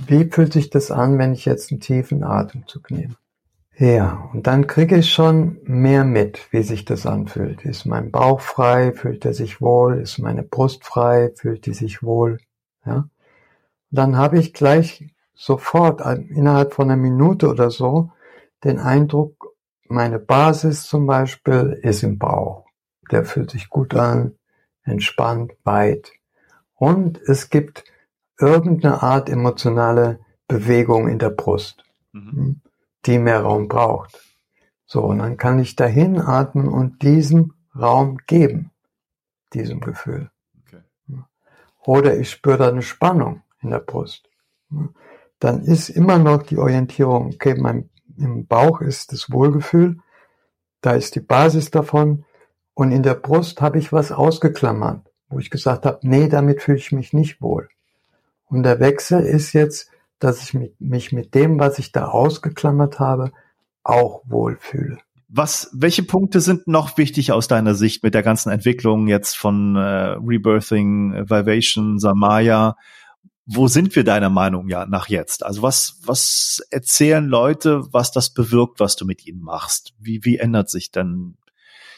wie 0.07 0.25
fühlt 0.25 0.53
sich 0.53 0.69
das 0.69 0.91
an, 0.91 1.17
wenn 1.17 1.33
ich 1.33 1.45
jetzt 1.45 1.71
einen 1.71 1.79
tiefen 1.79 2.23
Atemzug 2.23 2.91
nehme? 2.91 3.15
Ja, 3.77 4.29
und 4.31 4.47
dann 4.47 4.67
kriege 4.67 4.97
ich 4.97 5.11
schon 5.11 5.57
mehr 5.63 6.05
mit, 6.05 6.51
wie 6.51 6.63
sich 6.63 6.85
das 6.85 7.05
anfühlt. 7.05 7.65
Ist 7.65 7.85
mein 7.85 8.09
Bauch 8.09 8.39
frei? 8.39 8.93
Fühlt 8.93 9.25
er 9.25 9.33
sich 9.33 9.59
wohl? 9.59 9.99
Ist 9.99 10.17
meine 10.17 10.43
Brust 10.43 10.85
frei? 10.85 11.31
Fühlt 11.35 11.65
die 11.65 11.73
sich 11.73 12.01
wohl? 12.01 12.37
Ja. 12.85 13.09
Dann 13.91 14.17
habe 14.17 14.39
ich 14.39 14.53
gleich 14.53 15.13
sofort 15.33 16.01
innerhalb 16.29 16.73
von 16.73 16.89
einer 16.89 17.01
Minute 17.01 17.49
oder 17.49 17.69
so 17.69 18.11
den 18.63 18.79
Eindruck, 18.79 19.54
meine 19.87 20.19
Basis 20.19 20.83
zum 20.83 21.05
Beispiel 21.07 21.79
ist 21.81 22.03
im 22.03 22.17
Bauch. 22.17 22.65
Der 23.11 23.23
fühlt 23.23 23.51
sich 23.51 23.69
gut 23.69 23.95
an, 23.95 24.35
entspannt, 24.83 25.53
weit. 25.63 26.11
Und 26.73 27.19
es 27.21 27.49
gibt 27.49 27.83
irgendeine 28.39 29.01
Art 29.03 29.29
emotionale 29.29 30.19
Bewegung 30.47 31.07
in 31.07 31.19
der 31.19 31.29
Brust. 31.29 31.83
Mhm. 32.11 32.31
Hm 32.31 32.61
die 33.05 33.19
mehr 33.19 33.41
Raum 33.41 33.67
braucht. 33.67 34.21
So, 34.85 35.03
und 35.03 35.19
dann 35.19 35.37
kann 35.37 35.59
ich 35.59 35.75
dahin 35.75 36.19
atmen 36.19 36.67
und 36.67 37.01
diesem 37.01 37.53
Raum 37.75 38.19
geben, 38.27 38.71
diesem 39.53 39.79
Gefühl. 39.79 40.29
Okay. 40.61 40.81
Oder 41.83 42.17
ich 42.17 42.29
spüre 42.29 42.57
da 42.57 42.69
eine 42.69 42.81
Spannung 42.81 43.41
in 43.61 43.71
der 43.71 43.79
Brust. 43.79 44.29
Dann 45.39 45.63
ist 45.63 45.89
immer 45.89 46.17
noch 46.17 46.43
die 46.43 46.57
Orientierung, 46.57 47.27
okay, 47.33 47.55
mein, 47.55 47.89
im 48.17 48.45
Bauch 48.45 48.81
ist 48.81 49.11
das 49.11 49.31
Wohlgefühl, 49.31 49.97
da 50.81 50.91
ist 50.91 51.15
die 51.15 51.21
Basis 51.21 51.71
davon 51.71 52.25
und 52.73 52.91
in 52.91 53.03
der 53.03 53.15
Brust 53.15 53.61
habe 53.61 53.79
ich 53.79 53.91
was 53.91 54.11
ausgeklammert, 54.11 55.01
wo 55.29 55.39
ich 55.39 55.49
gesagt 55.49 55.85
habe, 55.85 55.99
nee, 56.03 56.27
damit 56.27 56.61
fühle 56.61 56.77
ich 56.77 56.91
mich 56.91 57.13
nicht 57.13 57.41
wohl. 57.41 57.69
Und 58.47 58.63
der 58.63 58.79
Wechsel 58.79 59.21
ist 59.21 59.53
jetzt, 59.53 59.89
dass 60.19 60.41
ich 60.41 60.57
mich 60.79 61.11
mit 61.11 61.33
dem, 61.33 61.59
was 61.59 61.79
ich 61.79 61.91
da 61.91 62.05
ausgeklammert 62.05 62.99
habe, 62.99 63.31
auch 63.83 64.21
wohlfühle. 64.25 64.97
Was, 65.27 65.69
welche 65.73 66.03
Punkte 66.03 66.39
sind 66.39 66.67
noch 66.67 66.97
wichtig 66.97 67.31
aus 67.31 67.47
deiner 67.47 67.75
Sicht 67.75 68.03
mit 68.03 68.13
der 68.13 68.23
ganzen 68.23 68.51
Entwicklung 68.51 69.07
jetzt 69.07 69.37
von 69.37 69.75
äh, 69.75 69.79
Rebirthing, 69.79 71.13
Vivation, 71.29 71.99
Samaya? 71.99 72.77
Wo 73.45 73.67
sind 73.67 73.95
wir 73.95 74.03
deiner 74.03 74.29
Meinung 74.29 74.69
ja 74.69 74.85
nach 74.85 75.07
jetzt? 75.07 75.45
Also 75.45 75.61
was, 75.61 75.99
was 76.03 76.65
erzählen 76.71 77.25
Leute, 77.25 77.83
was 77.91 78.11
das 78.11 78.31
bewirkt, 78.31 78.79
was 78.79 78.95
du 78.95 79.05
mit 79.05 79.25
ihnen 79.27 79.41
machst? 79.41 79.93
Wie, 79.99 80.23
wie 80.23 80.37
ändert 80.37 80.69
sich 80.69 80.91
denn 80.91 81.37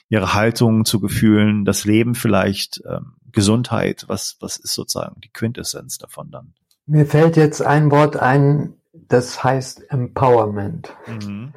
ihre 0.10 0.34
Haltung 0.34 0.84
zu 0.84 1.00
Gefühlen, 1.00 1.64
das 1.64 1.86
Leben 1.86 2.16
vielleicht, 2.16 2.82
ähm, 2.90 3.14
Gesundheit? 3.32 4.06
Was, 4.08 4.38
was 4.42 4.58
ist 4.58 4.74
sozusagen 4.74 5.22
die 5.22 5.30
Quintessenz 5.30 5.98
davon 5.98 6.32
dann? 6.32 6.54
Mir 6.86 7.06
fällt 7.06 7.38
jetzt 7.38 7.62
ein 7.62 7.92
Wort 7.92 8.18
ein, 8.18 8.74
das 8.94 9.44
heißt 9.44 9.92
Empowerment. 9.92 10.94
Mhm. 11.08 11.54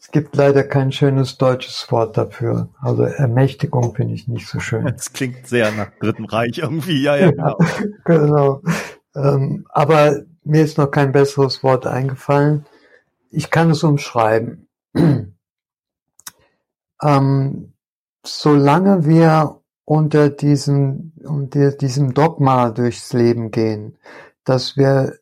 Es 0.00 0.10
gibt 0.10 0.34
leider 0.34 0.64
kein 0.64 0.92
schönes 0.92 1.36
deutsches 1.36 1.92
Wort 1.92 2.16
dafür. 2.16 2.70
Also 2.80 3.02
Ermächtigung 3.02 3.94
finde 3.94 4.14
ich 4.14 4.28
nicht 4.28 4.48
so 4.48 4.58
schön. 4.58 4.84
Das 4.96 5.12
klingt 5.12 5.46
sehr 5.46 5.70
nach 5.72 5.90
Dritten 6.00 6.24
Reich 6.24 6.58
irgendwie. 6.58 7.02
Ja, 7.02 7.16
ja, 7.16 7.30
genau. 7.30 7.58
genau. 8.04 8.62
Ähm, 9.14 9.66
aber 9.70 10.22
mir 10.44 10.62
ist 10.64 10.78
noch 10.78 10.90
kein 10.90 11.12
besseres 11.12 11.62
Wort 11.62 11.86
eingefallen. 11.86 12.66
Ich 13.30 13.50
kann 13.50 13.70
es 13.70 13.82
umschreiben. 13.82 14.68
ähm, 17.02 17.72
solange 18.24 19.06
wir 19.06 19.60
unter 19.84 20.30
diesem, 20.30 21.12
unter 21.24 21.72
diesem 21.72 22.14
Dogma 22.14 22.70
durchs 22.70 23.12
Leben 23.12 23.50
gehen, 23.50 23.98
dass 24.44 24.76
wir 24.76 25.18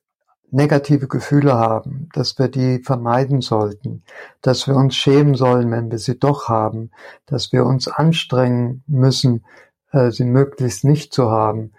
negative 0.50 1.08
Gefühle 1.08 1.54
haben, 1.54 2.08
dass 2.14 2.38
wir 2.38 2.48
die 2.48 2.78
vermeiden 2.78 3.40
sollten, 3.40 4.02
dass 4.40 4.66
wir 4.66 4.76
uns 4.76 4.96
schämen 4.96 5.34
sollen, 5.34 5.70
wenn 5.70 5.90
wir 5.90 5.98
sie 5.98 6.18
doch 6.18 6.48
haben, 6.48 6.90
dass 7.26 7.52
wir 7.52 7.64
uns 7.66 7.88
anstrengen 7.88 8.82
müssen, 8.86 9.44
äh, 9.92 10.10
sie 10.10 10.24
möglichst 10.24 10.84
nicht 10.84 11.12
zu 11.12 11.30
haben. 11.30 11.72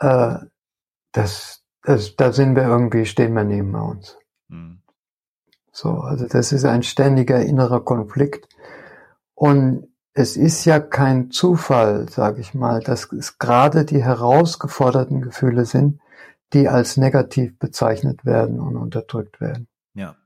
Äh, 0.00 0.38
das, 1.12 1.62
das, 1.82 2.16
da 2.16 2.32
sind 2.32 2.56
wir 2.56 2.64
irgendwie, 2.64 3.06
stehen 3.06 3.34
wir 3.34 3.44
neben 3.44 3.74
uns. 3.74 4.18
Mhm. 4.48 4.82
So, 5.72 5.90
also 5.90 6.26
das 6.26 6.52
ist 6.52 6.64
ein 6.64 6.82
ständiger 6.82 7.40
innerer 7.40 7.84
Konflikt. 7.84 8.48
Und 9.34 9.88
es 10.12 10.36
ist 10.36 10.64
ja 10.64 10.80
kein 10.80 11.30
Zufall, 11.30 12.08
sage 12.08 12.40
ich 12.40 12.54
mal, 12.54 12.80
dass 12.80 13.10
es 13.12 13.38
gerade 13.38 13.84
die 13.84 14.02
herausgeforderten 14.02 15.22
Gefühle 15.22 15.64
sind, 15.64 16.00
die 16.52 16.68
als 16.68 16.96
negativ 16.96 17.58
bezeichnet 17.58 18.24
werden 18.24 18.60
und 18.60 18.76
unterdrückt 18.76 19.40
werden. 19.40 19.68
Ja. 19.94 20.16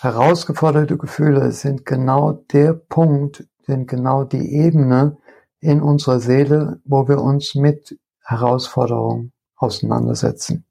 Herausgeforderte 0.00 0.98
Gefühle 0.98 1.52
sind 1.52 1.86
genau 1.86 2.32
der 2.52 2.74
Punkt, 2.74 3.48
sind 3.62 3.88
genau 3.88 4.24
die 4.24 4.52
Ebene 4.52 5.16
in 5.60 5.80
unserer 5.80 6.20
Seele, 6.20 6.80
wo 6.84 7.08
wir 7.08 7.20
uns 7.20 7.54
mit 7.54 7.98
Herausforderungen 8.22 9.32
auseinandersetzen. 9.56 10.64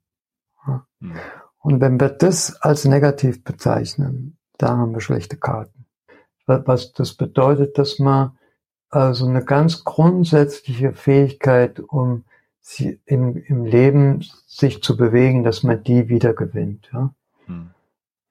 Mhm. 1.00 1.12
Und 1.58 1.80
wenn 1.80 2.00
wir 2.00 2.10
das 2.10 2.60
als 2.62 2.84
negativ 2.84 3.42
bezeichnen, 3.42 4.38
da 4.58 4.76
haben 4.76 4.92
wir 4.92 5.00
schlechte 5.00 5.36
Karten. 5.36 5.86
Was 6.46 6.92
das 6.92 7.14
bedeutet, 7.14 7.76
dass 7.76 7.98
man 7.98 8.38
also 8.88 9.26
eine 9.26 9.44
ganz 9.44 9.82
grundsätzliche 9.84 10.92
Fähigkeit, 10.92 11.80
um 11.80 12.24
sie 12.60 13.00
im, 13.04 13.36
im 13.36 13.64
Leben 13.64 14.24
sich 14.46 14.82
zu 14.82 14.96
bewegen, 14.96 15.42
dass 15.42 15.64
man 15.64 15.82
die 15.82 16.08
wieder 16.08 16.34
gewinnt. 16.34 16.88
Ja? 16.92 17.12
Hm. 17.46 17.70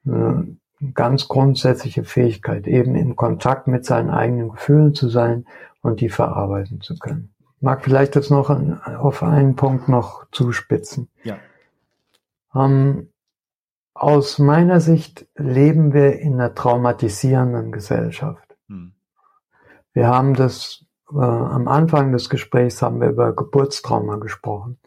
Eine 0.05 0.57
ganz 0.93 1.27
grundsätzliche 1.27 2.05
Fähigkeit, 2.05 2.67
eben 2.67 2.95
im 2.95 3.15
Kontakt 3.15 3.67
mit 3.67 3.85
seinen 3.85 4.09
eigenen 4.09 4.49
Gefühlen 4.49 4.93
zu 4.93 5.09
sein 5.09 5.45
und 5.81 5.99
die 5.99 6.09
verarbeiten 6.09 6.81
zu 6.81 6.97
können. 6.97 7.34
Mag 7.61 7.83
vielleicht 7.83 8.15
das 8.15 8.29
noch 8.29 8.49
auf 8.49 9.23
einen 9.23 9.55
Punkt 9.55 9.89
noch 9.89 10.29
zuspitzen. 10.31 11.09
Ja. 11.23 11.37
Ähm, 12.53 13.09
aus 13.93 14.39
meiner 14.39 14.79
Sicht 14.81 15.27
leben 15.35 15.93
wir 15.93 16.19
in 16.19 16.33
einer 16.33 16.53
traumatisierenden 16.53 17.71
Gesellschaft. 17.71 18.57
Hm. 18.67 18.93
Wir 19.93 20.07
haben 20.07 20.33
das 20.33 20.85
äh, 21.11 21.17
am 21.17 21.67
Anfang 21.67 22.11
des 22.11 22.29
Gesprächs 22.29 22.81
haben 22.81 22.99
wir 22.99 23.09
über 23.09 23.33
Geburtstrauma 23.33 24.17
gesprochen. 24.17 24.79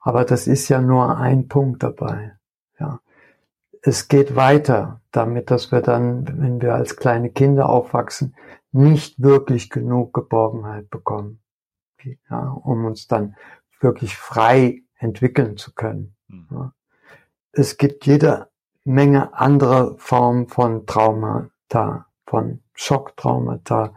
Aber 0.00 0.24
das 0.24 0.46
ist 0.46 0.68
ja 0.68 0.80
nur 0.80 1.18
ein 1.18 1.48
Punkt 1.48 1.82
dabei. 1.82 2.36
Ja. 2.78 3.00
Es 3.82 4.08
geht 4.08 4.36
weiter 4.36 5.00
damit, 5.10 5.50
dass 5.50 5.72
wir 5.72 5.80
dann, 5.80 6.26
wenn 6.40 6.60
wir 6.60 6.74
als 6.74 6.96
kleine 6.96 7.30
Kinder 7.30 7.68
aufwachsen, 7.68 8.34
nicht 8.72 9.22
wirklich 9.22 9.70
genug 9.70 10.12
Geborgenheit 10.14 10.90
bekommen, 10.90 11.40
ja, 12.30 12.48
um 12.48 12.84
uns 12.84 13.06
dann 13.06 13.36
wirklich 13.80 14.16
frei 14.16 14.82
entwickeln 14.98 15.56
zu 15.56 15.74
können. 15.74 16.14
Hm. 16.28 16.46
Ja. 16.50 16.72
Es 17.52 17.76
gibt 17.76 18.06
jede 18.06 18.48
Menge 18.84 19.34
andere 19.34 19.96
Formen 19.98 20.48
von 20.48 20.86
Traumata, 20.86 22.06
von 22.26 22.60
Schocktraumata, 22.74 23.94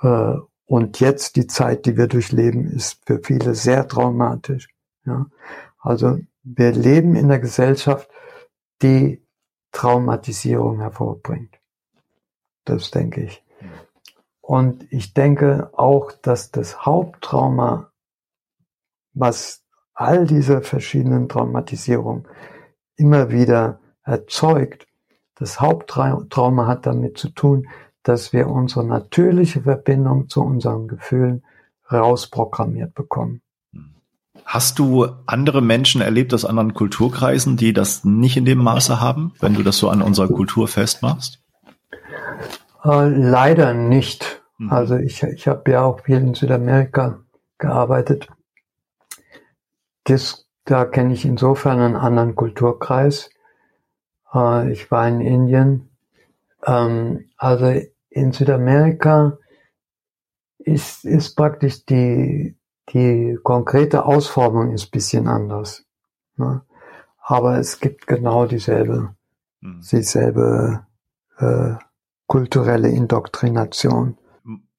äh, 0.00 0.36
und 0.72 1.00
jetzt 1.00 1.36
die 1.36 1.46
Zeit, 1.46 1.84
die 1.84 1.98
wir 1.98 2.06
durchleben, 2.06 2.66
ist 2.66 3.04
für 3.04 3.20
viele 3.22 3.54
sehr 3.54 3.86
traumatisch. 3.86 4.68
Ja? 5.04 5.26
Also 5.78 6.18
wir 6.42 6.72
leben 6.72 7.14
in 7.14 7.26
einer 7.26 7.38
Gesellschaft, 7.38 8.08
die 8.80 9.22
Traumatisierung 9.72 10.80
hervorbringt. 10.80 11.60
Das 12.64 12.90
denke 12.90 13.22
ich. 13.22 13.41
Und 14.42 14.92
ich 14.92 15.14
denke 15.14 15.70
auch, 15.72 16.12
dass 16.12 16.50
das 16.50 16.84
Haupttrauma, 16.84 17.90
was 19.14 19.62
all 19.94 20.26
diese 20.26 20.62
verschiedenen 20.62 21.28
Traumatisierungen 21.28 22.26
immer 22.96 23.30
wieder 23.30 23.78
erzeugt, 24.02 24.86
das 25.36 25.60
Haupttrauma 25.60 26.66
hat 26.66 26.86
damit 26.86 27.18
zu 27.18 27.30
tun, 27.30 27.68
dass 28.02 28.32
wir 28.32 28.48
unsere 28.48 28.84
natürliche 28.84 29.62
Verbindung 29.62 30.28
zu 30.28 30.42
unseren 30.42 30.88
Gefühlen 30.88 31.44
rausprogrammiert 31.90 32.94
bekommen. 32.94 33.42
Hast 34.44 34.78
du 34.78 35.06
andere 35.26 35.62
Menschen 35.62 36.00
erlebt 36.00 36.34
aus 36.34 36.44
anderen 36.44 36.74
Kulturkreisen, 36.74 37.56
die 37.56 37.72
das 37.72 38.04
nicht 38.04 38.36
in 38.36 38.44
dem 38.44 38.58
Maße 38.58 39.00
haben, 39.00 39.32
wenn 39.40 39.54
du 39.54 39.62
das 39.62 39.78
so 39.78 39.88
an 39.88 40.02
unserer 40.02 40.28
Kultur 40.28 40.66
festmachst? 40.66 41.41
Äh, 42.84 43.08
leider 43.08 43.74
nicht. 43.74 44.42
Mhm. 44.58 44.72
Also 44.72 44.96
ich, 44.96 45.22
ich 45.22 45.48
habe 45.48 45.70
ja 45.70 45.84
auch 45.84 46.00
viel 46.00 46.18
in 46.18 46.34
Südamerika 46.34 47.20
gearbeitet. 47.58 48.28
Das, 50.04 50.48
da 50.64 50.84
kenne 50.84 51.12
ich 51.12 51.24
insofern 51.24 51.80
einen 51.80 51.96
anderen 51.96 52.34
Kulturkreis. 52.34 53.30
Äh, 54.34 54.72
ich 54.72 54.90
war 54.90 55.06
in 55.06 55.20
Indien. 55.20 55.90
Ähm, 56.64 57.30
also 57.36 57.72
in 58.10 58.32
Südamerika 58.32 59.38
ist, 60.58 61.04
ist 61.04 61.34
praktisch 61.34 61.84
die, 61.86 62.56
die 62.90 63.38
konkrete 63.42 64.04
Ausformung 64.04 64.72
ist 64.72 64.90
bisschen 64.90 65.28
anders. 65.28 65.84
Ne? 66.36 66.62
Aber 67.18 67.58
es 67.58 67.80
gibt 67.80 68.06
genau 68.06 68.46
dieselbe, 68.46 69.14
mhm. 69.60 69.80
dieselbe 69.90 70.86
äh, 71.38 71.74
kulturelle 72.32 72.88
Indoktrination. 72.88 74.16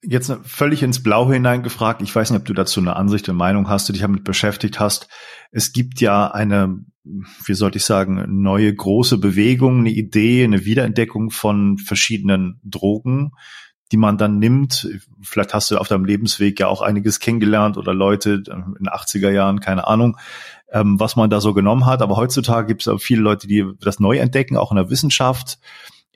Jetzt 0.02 0.36
völlig 0.42 0.82
ins 0.82 1.04
Blaue 1.04 1.34
hineingefragt. 1.34 2.02
Ich 2.02 2.12
weiß 2.12 2.30
nicht, 2.30 2.40
ob 2.40 2.46
du 2.46 2.52
dazu 2.52 2.80
eine 2.80 2.96
Ansicht 2.96 3.28
und 3.28 3.36
Meinung 3.36 3.68
hast, 3.68 3.88
du 3.88 3.92
dich 3.92 4.02
damit 4.02 4.24
beschäftigt 4.24 4.80
hast. 4.80 5.06
Es 5.52 5.72
gibt 5.72 6.00
ja 6.00 6.32
eine, 6.32 6.80
wie 7.04 7.54
sollte 7.54 7.78
ich 7.78 7.84
sagen, 7.84 8.42
neue 8.42 8.74
große 8.74 9.18
Bewegung, 9.18 9.78
eine 9.78 9.90
Idee, 9.90 10.42
eine 10.42 10.64
Wiederentdeckung 10.64 11.30
von 11.30 11.78
verschiedenen 11.78 12.58
Drogen, 12.64 13.30
die 13.92 13.98
man 13.98 14.18
dann 14.18 14.40
nimmt. 14.40 14.88
Vielleicht 15.22 15.54
hast 15.54 15.70
du 15.70 15.78
auf 15.78 15.86
deinem 15.86 16.06
Lebensweg 16.06 16.58
ja 16.58 16.66
auch 16.66 16.82
einiges 16.82 17.20
kennengelernt 17.20 17.76
oder 17.76 17.94
Leute 17.94 18.42
in 18.50 18.74
den 18.80 18.88
80er 18.88 19.30
Jahren, 19.30 19.60
keine 19.60 19.86
Ahnung, 19.86 20.16
ähm, 20.72 20.98
was 20.98 21.14
man 21.14 21.30
da 21.30 21.40
so 21.40 21.54
genommen 21.54 21.86
hat. 21.86 22.02
Aber 22.02 22.16
heutzutage 22.16 22.66
gibt 22.66 22.82
es 22.82 22.88
auch 22.88 22.98
viele 22.98 23.22
Leute, 23.22 23.46
die 23.46 23.64
das 23.80 24.00
neu 24.00 24.18
entdecken, 24.18 24.56
auch 24.56 24.72
in 24.72 24.76
der 24.76 24.90
Wissenschaft. 24.90 25.60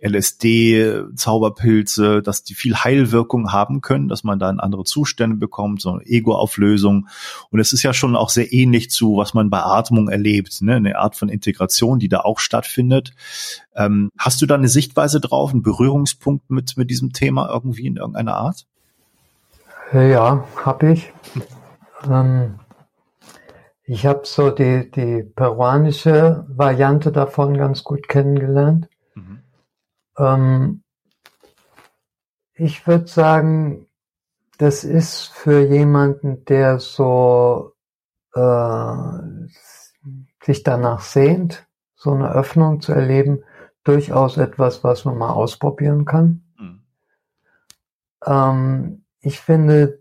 LSD, 0.01 1.05
Zauberpilze, 1.15 2.23
dass 2.23 2.45
die 2.45 2.55
viel 2.55 2.77
Heilwirkung 2.77 3.53
haben 3.53 3.81
können, 3.81 4.09
dass 4.09 4.25
man 4.25 4.39
da 4.39 4.49
in 4.51 4.61
andere 4.61 4.85
Zustände 4.85 5.37
bekommt, 5.37 5.81
so 5.81 5.93
eine 5.93 6.07
Ego-Auflösung. 6.07 7.09
Und 7.51 7.61
es 7.61 7.73
ist 7.73 7.83
ja 7.83 7.93
schon 7.93 8.16
auch 8.16 8.31
sehr 8.31 8.53
ähnlich 8.53 8.91
zu, 8.91 9.16
was 9.16 9.35
man 9.35 9.51
bei 9.51 9.61
Atmung 9.62 10.09
erlebt, 10.09 10.62
ne? 10.62 10.77
eine 10.77 10.99
Art 10.99 11.16
von 11.16 11.29
Integration, 11.29 11.99
die 11.99 12.09
da 12.09 12.20
auch 12.20 12.39
stattfindet. 12.39 13.12
Ähm, 13.75 14.11
hast 14.19 14.41
du 14.41 14.47
da 14.47 14.55
eine 14.55 14.69
Sichtweise 14.69 15.20
drauf, 15.20 15.51
einen 15.51 15.62
Berührungspunkt 15.62 16.51
mit, 16.51 16.77
mit 16.77 16.91
diesem 16.91 17.12
Thema 17.12 17.49
irgendwie 17.53 17.87
in 17.87 17.97
irgendeiner 17.97 18.37
Art? 18.37 18.66
Ja, 19.93 20.45
habe 20.65 20.93
ich. 20.93 21.12
Ähm, 22.09 22.59
ich 23.85 24.05
habe 24.05 24.20
so 24.25 24.51
die, 24.51 24.91
die 24.91 25.23
peruanische 25.23 26.45
Variante 26.49 27.11
davon 27.11 27.57
ganz 27.57 27.85
gut 27.85 28.07
kennengelernt. 28.07 28.87
Ähm, 30.19 30.82
ich 32.55 32.86
würde 32.86 33.07
sagen, 33.07 33.86
das 34.59 34.82
ist 34.82 35.28
für 35.28 35.61
jemanden, 35.61 36.45
der 36.45 36.81
so 36.81 37.74
äh, 38.35 38.93
sich 40.43 40.65
danach 40.65 41.01
sehnt, 41.01 41.66
so 41.95 42.12
eine 42.12 42.32
Öffnung 42.32 42.81
zu 42.81 42.93
erleben, 42.93 43.45
durchaus 43.85 44.36
etwas, 44.36 44.82
was 44.85 45.05
man 45.05 45.16
mal 45.16 45.31
ausprobieren 45.31 46.05
kann. 46.05 46.43
Mhm. 46.59 46.81
Ähm, 48.27 49.05
ich 49.20 49.40
finde 49.40 50.01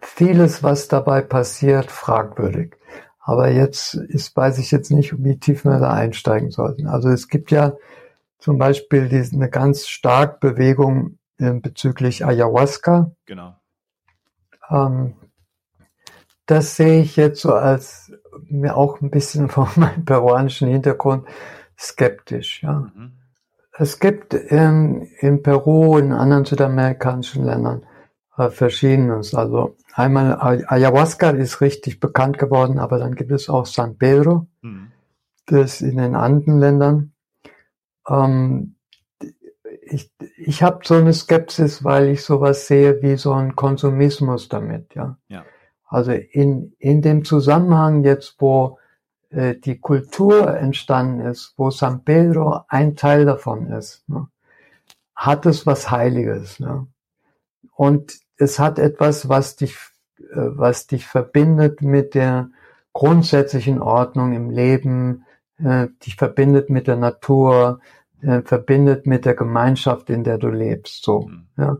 vieles, 0.00 0.62
was 0.62 0.88
dabei 0.88 1.20
passiert, 1.20 1.90
fragwürdig. 1.90 2.76
Aber 3.20 3.50
jetzt 3.50 3.94
ist, 3.94 4.36
weiß 4.36 4.58
ich 4.58 4.70
jetzt 4.70 4.90
nicht, 4.90 5.22
wie 5.22 5.38
tief 5.38 5.64
wir 5.64 5.78
da 5.78 5.92
einsteigen 5.92 6.50
sollten. 6.50 6.88
Also 6.88 7.08
es 7.08 7.28
gibt 7.28 7.50
ja 7.52 7.74
zum 8.42 8.58
Beispiel 8.58 9.08
die, 9.08 9.24
eine 9.34 9.48
ganz 9.48 9.86
stark 9.86 10.40
Bewegung 10.40 11.18
äh, 11.38 11.52
bezüglich 11.52 12.26
Ayahuasca. 12.26 13.12
Genau. 13.24 13.54
Ähm, 14.68 15.14
das 16.46 16.74
sehe 16.74 17.02
ich 17.02 17.14
jetzt 17.16 17.40
so 17.40 17.54
als 17.54 18.12
mir 18.48 18.76
auch 18.76 19.00
ein 19.00 19.10
bisschen 19.10 19.48
von 19.48 19.68
meinem 19.76 20.04
peruanischen 20.04 20.68
Hintergrund 20.68 21.26
skeptisch. 21.78 22.62
Ja. 22.64 22.90
Mhm. 22.94 23.12
Es 23.78 24.00
gibt 24.00 24.34
in, 24.34 25.02
in 25.20 25.42
Peru, 25.42 25.96
in 25.98 26.12
anderen 26.12 26.44
südamerikanischen 26.44 27.44
Ländern 27.44 27.86
äh, 28.36 28.50
verschiedenes. 28.50 29.34
Also 29.34 29.76
einmal 29.94 30.36
Ayahuasca 30.66 31.30
ist 31.30 31.60
richtig 31.60 32.00
bekannt 32.00 32.38
geworden, 32.38 32.80
aber 32.80 32.98
dann 32.98 33.14
gibt 33.14 33.30
es 33.30 33.48
auch 33.48 33.66
San 33.66 33.96
Pedro, 33.98 34.48
mhm. 34.62 34.90
das 35.46 35.80
in 35.80 35.96
den 35.96 36.16
Andenländern. 36.16 37.11
Ähm, 38.08 38.76
ich 39.82 40.12
ich 40.36 40.62
habe 40.62 40.80
so 40.84 40.94
eine 40.94 41.12
Skepsis, 41.12 41.84
weil 41.84 42.08
ich 42.08 42.24
sowas 42.24 42.66
sehe 42.66 43.02
wie 43.02 43.16
so 43.16 43.32
ein 43.32 43.56
Konsumismus 43.56 44.48
damit, 44.48 44.94
ja. 44.94 45.18
ja. 45.28 45.44
Also 45.86 46.12
in, 46.12 46.74
in 46.78 47.02
dem 47.02 47.24
Zusammenhang 47.24 48.02
jetzt, 48.04 48.36
wo 48.38 48.78
äh, 49.30 49.56
die 49.56 49.78
Kultur 49.78 50.56
entstanden 50.56 51.20
ist, 51.20 51.54
wo 51.56 51.70
San 51.70 52.04
Pedro 52.04 52.62
ein 52.68 52.96
Teil 52.96 53.24
davon 53.24 53.66
ist, 53.66 54.08
ne, 54.08 54.26
hat 55.14 55.46
es 55.46 55.66
was 55.66 55.90
Heiliges. 55.90 56.60
Ne? 56.60 56.86
Und 57.74 58.18
es 58.36 58.58
hat 58.58 58.78
etwas, 58.78 59.28
was 59.28 59.56
dich, 59.56 59.76
äh, 60.18 60.24
was 60.34 60.86
dich 60.86 61.06
verbindet 61.06 61.82
mit 61.82 62.14
der 62.14 62.50
grundsätzlichen 62.92 63.80
Ordnung 63.80 64.32
im 64.32 64.50
Leben, 64.50 65.24
äh, 65.58 65.88
dich 66.04 66.16
verbindet 66.16 66.70
mit 66.70 66.86
der 66.86 66.96
Natur, 66.96 67.80
äh, 68.20 68.42
verbindet 68.42 69.06
mit 69.06 69.24
der 69.24 69.34
Gemeinschaft, 69.34 70.10
in 70.10 70.24
der 70.24 70.38
du 70.38 70.48
lebst. 70.48 71.04
So, 71.04 71.22
mhm. 71.22 71.46
ja. 71.56 71.76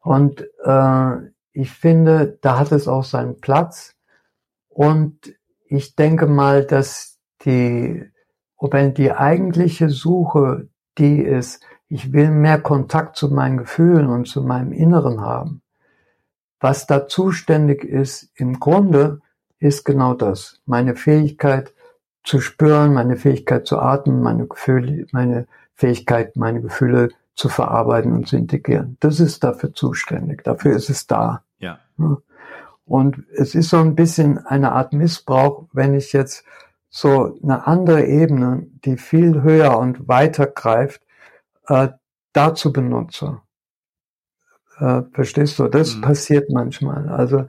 Und 0.00 0.46
äh, 0.64 1.30
ich 1.52 1.70
finde, 1.70 2.38
da 2.40 2.58
hat 2.58 2.72
es 2.72 2.88
auch 2.88 3.04
seinen 3.04 3.40
Platz. 3.40 3.94
Und 4.68 5.34
ich 5.66 5.94
denke 5.94 6.26
mal, 6.26 6.64
dass 6.64 7.18
die, 7.44 8.04
wenn 8.60 8.94
die 8.94 9.12
eigentliche 9.12 9.88
Suche 9.90 10.68
die 10.98 11.20
ist, 11.20 11.64
ich 11.88 12.12
will 12.12 12.30
mehr 12.30 12.60
Kontakt 12.60 13.16
zu 13.16 13.28
meinen 13.28 13.58
Gefühlen 13.58 14.08
und 14.08 14.26
zu 14.26 14.42
meinem 14.42 14.72
Inneren 14.72 15.20
haben. 15.20 15.62
Was 16.58 16.86
da 16.86 17.06
zuständig 17.06 17.84
ist, 17.84 18.30
im 18.34 18.60
Grunde, 18.60 19.20
ist 19.58 19.84
genau 19.84 20.14
das. 20.14 20.60
Meine 20.64 20.96
Fähigkeit, 20.96 21.74
zu 22.24 22.40
spüren, 22.40 22.94
meine 22.94 23.16
Fähigkeit 23.16 23.66
zu 23.66 23.78
atmen, 23.78 24.22
meine 24.22 24.46
Gefühle, 24.46 25.06
meine 25.12 25.46
Fähigkeit, 25.74 26.36
meine 26.36 26.60
Gefühle 26.60 27.10
zu 27.34 27.48
verarbeiten 27.48 28.12
und 28.12 28.28
zu 28.28 28.36
integrieren. 28.36 28.96
Das 29.00 29.18
ist 29.18 29.42
dafür 29.42 29.72
zuständig. 29.72 30.44
Dafür 30.44 30.76
ist 30.76 30.90
es 30.90 31.06
da. 31.06 31.42
Ja. 31.58 31.80
Und 32.84 33.24
es 33.34 33.54
ist 33.54 33.70
so 33.70 33.78
ein 33.78 33.94
bisschen 33.94 34.38
eine 34.38 34.72
Art 34.72 34.92
Missbrauch, 34.92 35.64
wenn 35.72 35.94
ich 35.94 36.12
jetzt 36.12 36.44
so 36.90 37.38
eine 37.42 37.66
andere 37.66 38.04
Ebene, 38.04 38.66
die 38.84 38.98
viel 38.98 39.42
höher 39.42 39.78
und 39.78 40.08
weiter 40.08 40.46
greift, 40.46 41.00
äh, 41.68 41.88
dazu 42.32 42.72
benutze. 42.72 43.40
Äh, 44.78 45.02
verstehst 45.12 45.58
du? 45.58 45.68
Das 45.68 45.96
mhm. 45.96 46.00
passiert 46.02 46.50
manchmal. 46.50 47.08
Also 47.08 47.46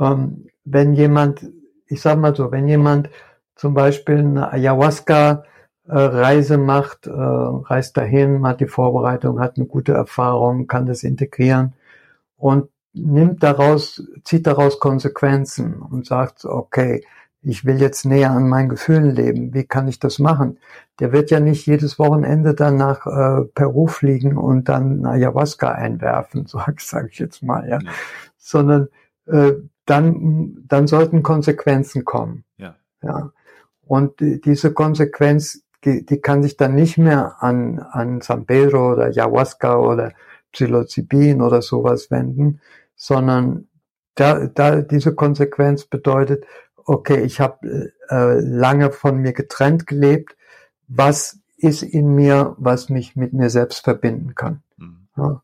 ähm, 0.00 0.48
wenn 0.64 0.94
jemand, 0.94 1.46
ich 1.86 2.00
sag 2.00 2.18
mal 2.18 2.34
so, 2.34 2.50
wenn 2.50 2.66
jemand 2.66 3.08
zum 3.54 3.74
Beispiel 3.74 4.18
eine 4.18 4.52
Ayahuasca-Reise 4.52 6.58
macht, 6.58 7.06
äh, 7.06 7.12
reist 7.12 7.96
dahin, 7.96 8.46
hat 8.46 8.60
die 8.60 8.66
Vorbereitung, 8.66 9.40
hat 9.40 9.56
eine 9.56 9.66
gute 9.66 9.92
Erfahrung, 9.92 10.66
kann 10.66 10.86
das 10.86 11.02
integrieren 11.02 11.74
und 12.36 12.68
nimmt 12.92 13.42
daraus, 13.42 14.02
zieht 14.24 14.46
daraus 14.46 14.80
Konsequenzen 14.80 15.80
und 15.80 16.06
sagt, 16.06 16.44
okay, 16.44 17.04
ich 17.42 17.64
will 17.64 17.80
jetzt 17.80 18.04
näher 18.04 18.30
an 18.30 18.48
meinen 18.48 18.68
Gefühlen 18.68 19.10
leben. 19.10 19.52
Wie 19.52 19.64
kann 19.64 19.88
ich 19.88 19.98
das 19.98 20.20
machen? 20.20 20.58
Der 21.00 21.12
wird 21.12 21.30
ja 21.30 21.40
nicht 21.40 21.66
jedes 21.66 21.98
Wochenende 21.98 22.54
dann 22.54 22.76
nach 22.76 23.06
äh, 23.06 23.44
Peru 23.54 23.88
fliegen 23.88 24.36
und 24.36 24.68
dann 24.68 25.04
Ayahuasca 25.04 25.72
einwerfen, 25.72 26.46
sag, 26.46 26.80
sag 26.80 27.10
ich 27.10 27.18
jetzt 27.18 27.42
mal, 27.42 27.68
ja. 27.68 27.80
ja. 27.80 27.90
Sondern 28.38 28.88
äh, 29.26 29.52
dann, 29.86 30.64
dann 30.68 30.86
sollten 30.86 31.24
Konsequenzen 31.24 32.04
kommen. 32.04 32.44
Ja. 32.56 32.76
ja. 33.02 33.32
Und 33.86 34.20
diese 34.20 34.72
Konsequenz, 34.72 35.62
die, 35.84 36.06
die 36.06 36.20
kann 36.20 36.42
sich 36.42 36.56
dann 36.56 36.74
nicht 36.74 36.98
mehr 36.98 37.36
an, 37.40 37.78
an 37.78 38.20
San 38.20 38.46
Pedro 38.46 38.92
oder 38.92 39.04
Ayahuasca 39.06 39.76
oder 39.76 40.12
Psilocybin 40.52 41.42
oder 41.42 41.62
sowas 41.62 42.10
wenden, 42.10 42.60
sondern 42.94 43.68
da, 44.14 44.46
da 44.46 44.82
diese 44.82 45.14
Konsequenz 45.14 45.84
bedeutet, 45.84 46.44
okay, 46.84 47.22
ich 47.22 47.40
habe 47.40 47.92
äh, 48.08 48.40
lange 48.40 48.92
von 48.92 49.18
mir 49.18 49.32
getrennt 49.32 49.86
gelebt, 49.86 50.36
was 50.88 51.38
ist 51.56 51.82
in 51.82 52.14
mir, 52.14 52.54
was 52.58 52.88
mich 52.88 53.16
mit 53.16 53.32
mir 53.32 53.50
selbst 53.50 53.84
verbinden 53.84 54.34
kann. 54.34 54.62
Mhm. 54.76 55.08
Ja. 55.16 55.42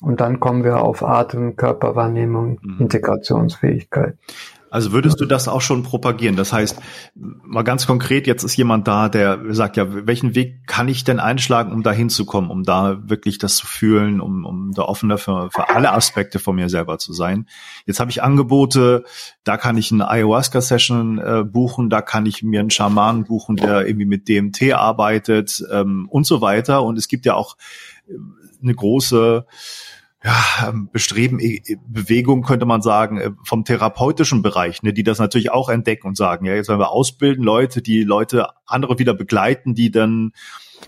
Und 0.00 0.20
dann 0.20 0.38
kommen 0.38 0.64
wir 0.64 0.82
auf 0.82 1.02
Atem, 1.02 1.56
Körperwahrnehmung, 1.56 2.60
mhm. 2.62 2.80
Integrationsfähigkeit. 2.80 4.18
Also 4.74 4.90
würdest 4.90 5.20
du 5.20 5.24
das 5.24 5.46
auch 5.46 5.60
schon 5.60 5.84
propagieren? 5.84 6.34
Das 6.34 6.52
heißt, 6.52 6.80
mal 7.14 7.62
ganz 7.62 7.86
konkret, 7.86 8.26
jetzt 8.26 8.42
ist 8.42 8.56
jemand 8.56 8.88
da, 8.88 9.08
der 9.08 9.38
sagt, 9.50 9.76
ja, 9.76 9.86
welchen 10.08 10.34
Weg 10.34 10.66
kann 10.66 10.88
ich 10.88 11.04
denn 11.04 11.20
einschlagen, 11.20 11.70
um 11.70 11.84
da 11.84 11.92
hinzukommen, 11.92 12.50
um 12.50 12.64
da 12.64 12.98
wirklich 13.08 13.38
das 13.38 13.54
zu 13.54 13.68
fühlen, 13.68 14.20
um, 14.20 14.44
um 14.44 14.72
da 14.72 14.82
offener 14.82 15.16
für, 15.16 15.48
für 15.52 15.68
alle 15.68 15.92
Aspekte 15.92 16.40
von 16.40 16.56
mir 16.56 16.68
selber 16.68 16.98
zu 16.98 17.12
sein. 17.12 17.46
Jetzt 17.86 18.00
habe 18.00 18.10
ich 18.10 18.24
Angebote, 18.24 19.04
da 19.44 19.58
kann 19.58 19.76
ich 19.76 19.92
eine 19.92 20.10
Ayahuasca-Session 20.10 21.18
äh, 21.18 21.44
buchen, 21.44 21.88
da 21.88 22.02
kann 22.02 22.26
ich 22.26 22.42
mir 22.42 22.58
einen 22.58 22.70
Schaman 22.70 23.22
buchen, 23.22 23.54
der 23.54 23.86
irgendwie 23.86 24.06
mit 24.06 24.26
DMT 24.26 24.72
arbeitet 24.72 25.62
ähm, 25.70 26.08
und 26.10 26.26
so 26.26 26.40
weiter. 26.40 26.82
Und 26.82 26.98
es 26.98 27.06
gibt 27.06 27.26
ja 27.26 27.34
auch 27.34 27.56
äh, 28.08 28.14
eine 28.60 28.74
große 28.74 29.46
ja, 30.24 30.68
ähm, 30.68 30.88
Bestreben, 30.90 31.38
Bewegung 31.86 32.42
könnte 32.42 32.64
man 32.64 32.80
sagen, 32.80 33.18
äh, 33.18 33.30
vom 33.42 33.64
therapeutischen 33.64 34.40
Bereich, 34.40 34.82
ne, 34.82 34.94
die 34.94 35.02
das 35.02 35.18
natürlich 35.18 35.50
auch 35.50 35.68
entdecken 35.68 36.08
und 36.08 36.16
sagen, 36.16 36.46
ja, 36.46 36.54
jetzt 36.54 36.70
wollen 36.70 36.80
wir 36.80 36.90
ausbilden, 36.90 37.44
Leute, 37.44 37.82
die 37.82 38.02
Leute, 38.04 38.48
andere 38.64 38.98
wieder 38.98 39.12
begleiten, 39.12 39.74
die 39.74 39.90
dann 39.90 40.32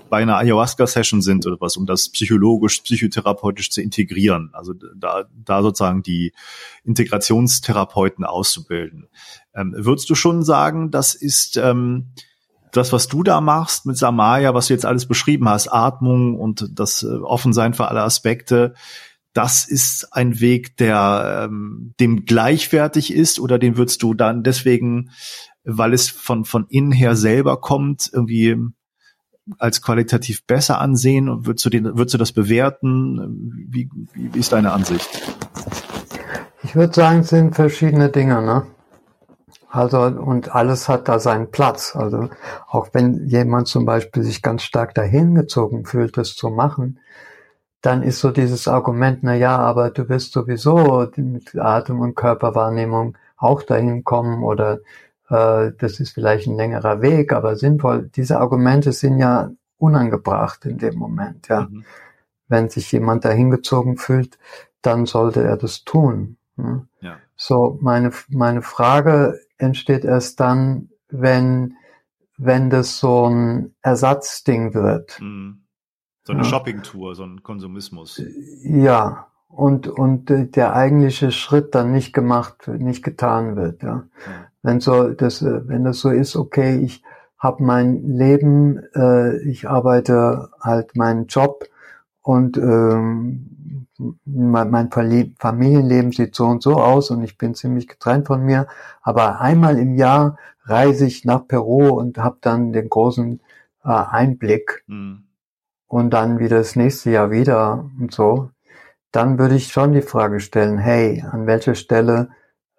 bei 0.08 0.22
einer 0.22 0.38
Ayahuasca-Session 0.38 1.20
sind 1.20 1.46
oder 1.46 1.56
was, 1.60 1.76
um 1.76 1.84
das 1.84 2.08
psychologisch, 2.08 2.80
psychotherapeutisch 2.80 3.70
zu 3.70 3.82
integrieren. 3.82 4.50
Also 4.54 4.72
da, 4.72 5.24
da 5.34 5.62
sozusagen 5.62 6.02
die 6.02 6.32
Integrationstherapeuten 6.84 8.24
auszubilden. 8.24 9.08
Ähm, 9.54 9.74
würdest 9.76 10.08
du 10.08 10.14
schon 10.14 10.44
sagen, 10.44 10.90
das 10.90 11.14
ist 11.14 11.58
ähm, 11.58 12.12
das, 12.72 12.92
was 12.92 13.08
du 13.08 13.22
da 13.22 13.42
machst 13.42 13.84
mit 13.84 13.98
Samaya, 13.98 14.54
was 14.54 14.68
du 14.68 14.74
jetzt 14.74 14.86
alles 14.86 15.06
beschrieben 15.06 15.48
hast, 15.48 15.68
Atmung 15.68 16.38
und 16.38 16.70
das 16.72 17.02
äh, 17.02 17.06
Offensein 17.06 17.74
für 17.74 17.88
alle 17.88 18.02
Aspekte, 18.02 18.74
das 19.36 19.66
ist 19.66 20.08
ein 20.12 20.40
Weg, 20.40 20.78
der 20.78 21.48
ähm, 21.50 21.92
dem 22.00 22.24
gleichwertig 22.24 23.12
ist 23.12 23.38
oder 23.38 23.58
den 23.58 23.76
würdest 23.76 24.02
du 24.02 24.14
dann 24.14 24.42
deswegen, 24.42 25.10
weil 25.64 25.92
es 25.92 26.08
von, 26.08 26.46
von 26.46 26.66
innen 26.70 26.92
her 26.92 27.16
selber 27.16 27.60
kommt, 27.60 28.10
irgendwie 28.10 28.56
als 29.58 29.82
qualitativ 29.82 30.46
besser 30.46 30.80
ansehen 30.80 31.28
und 31.28 31.46
würdest 31.46 31.66
du, 31.66 31.70
den, 31.70 31.84
würdest 31.84 32.14
du 32.14 32.18
das 32.18 32.32
bewerten? 32.32 33.66
Wie, 33.68 33.90
wie, 34.14 34.38
ist 34.38 34.52
deine 34.52 34.72
Ansicht? 34.72 35.08
Ich 36.62 36.74
würde 36.74 36.94
sagen, 36.94 37.20
es 37.20 37.28
sind 37.28 37.54
verschiedene 37.54 38.08
Dinge, 38.08 38.42
ne? 38.42 38.66
Also, 39.68 40.00
und 40.00 40.54
alles 40.54 40.88
hat 40.88 41.08
da 41.08 41.18
seinen 41.18 41.50
Platz. 41.50 41.94
Also, 41.94 42.30
auch 42.66 42.88
wenn 42.92 43.26
jemand 43.26 43.68
zum 43.68 43.84
Beispiel 43.84 44.22
sich 44.22 44.40
ganz 44.40 44.62
stark 44.62 44.94
dahin 44.94 45.34
gezogen 45.34 45.84
fühlt, 45.84 46.16
das 46.16 46.34
zu 46.34 46.48
machen, 46.48 46.98
dann 47.86 48.02
ist 48.02 48.18
so 48.18 48.32
dieses 48.32 48.66
Argument, 48.66 49.20
na 49.22 49.34
ja, 49.34 49.56
aber 49.56 49.90
du 49.90 50.08
wirst 50.08 50.32
sowieso 50.32 51.08
mit 51.16 51.56
Atem- 51.56 52.00
und 52.00 52.16
Körperwahrnehmung 52.16 53.16
auch 53.36 53.62
dahin 53.62 54.02
kommen 54.02 54.42
oder 54.42 54.80
äh, 55.28 55.70
das 55.78 56.00
ist 56.00 56.10
vielleicht 56.14 56.48
ein 56.48 56.56
längerer 56.56 57.00
Weg, 57.00 57.32
aber 57.32 57.54
sinnvoll. 57.54 58.10
Diese 58.16 58.40
Argumente 58.40 58.90
sind 58.90 59.18
ja 59.18 59.52
unangebracht 59.78 60.64
in 60.66 60.78
dem 60.78 60.96
Moment, 60.96 61.46
ja. 61.48 61.68
Mhm. 61.70 61.84
Wenn 62.48 62.68
sich 62.68 62.90
jemand 62.90 63.24
dahin 63.24 63.50
gezogen 63.50 63.98
fühlt, 63.98 64.38
dann 64.82 65.06
sollte 65.06 65.44
er 65.44 65.56
das 65.56 65.84
tun. 65.84 66.38
Ne? 66.56 66.88
Ja. 67.00 67.18
So, 67.36 67.78
meine, 67.80 68.10
meine 68.28 68.62
Frage 68.62 69.40
entsteht 69.58 70.04
erst 70.04 70.40
dann, 70.40 70.90
wenn, 71.08 71.76
wenn 72.36 72.68
das 72.70 72.98
so 72.98 73.26
ein 73.26 73.74
Ersatzding 73.82 74.74
wird. 74.74 75.20
Mhm. 75.20 75.65
So 76.26 76.32
eine 76.32 76.42
ja. 76.42 76.48
Shoppingtour, 76.48 77.14
so 77.14 77.22
ein 77.22 77.44
Konsumismus. 77.44 78.20
Ja, 78.64 79.28
und, 79.46 79.86
und 79.86 80.28
der 80.28 80.74
eigentliche 80.74 81.30
Schritt 81.30 81.72
dann 81.76 81.92
nicht 81.92 82.12
gemacht, 82.12 82.66
nicht 82.66 83.04
getan 83.04 83.54
wird. 83.54 83.84
Ja. 83.84 84.02
Wenn 84.60 84.80
so 84.80 85.10
das, 85.10 85.44
wenn 85.44 85.84
das 85.84 86.00
so 86.00 86.10
ist, 86.10 86.34
okay, 86.34 86.80
ich 86.80 87.04
habe 87.38 87.62
mein 87.62 88.16
Leben, 88.16 88.82
äh, 88.96 89.36
ich 89.48 89.68
arbeite 89.68 90.50
halt 90.60 90.96
meinen 90.96 91.28
Job 91.28 91.64
und 92.22 92.56
ähm, 92.56 93.86
mein, 94.24 94.70
mein 94.70 94.90
Familienleben 94.90 96.10
sieht 96.10 96.34
so 96.34 96.46
und 96.46 96.60
so 96.60 96.74
aus 96.74 97.12
und 97.12 97.22
ich 97.22 97.38
bin 97.38 97.54
ziemlich 97.54 97.86
getrennt 97.86 98.26
von 98.26 98.42
mir. 98.42 98.66
Aber 99.00 99.40
einmal 99.40 99.78
im 99.78 99.94
Jahr 99.94 100.38
reise 100.64 101.06
ich 101.06 101.24
nach 101.24 101.46
Peru 101.46 101.90
und 101.90 102.18
habe 102.18 102.38
dann 102.40 102.72
den 102.72 102.88
großen 102.88 103.40
äh, 103.84 103.88
Einblick. 103.88 104.82
Mhm 104.88 105.25
und 105.86 106.10
dann 106.10 106.38
wieder 106.38 106.58
das 106.58 106.76
nächste 106.76 107.10
Jahr 107.10 107.30
wieder 107.30 107.88
und 107.98 108.12
so, 108.12 108.50
dann 109.12 109.38
würde 109.38 109.54
ich 109.54 109.72
schon 109.72 109.92
die 109.92 110.02
Frage 110.02 110.40
stellen, 110.40 110.78
hey, 110.78 111.24
an 111.30 111.46
welcher 111.46 111.74
Stelle 111.74 112.30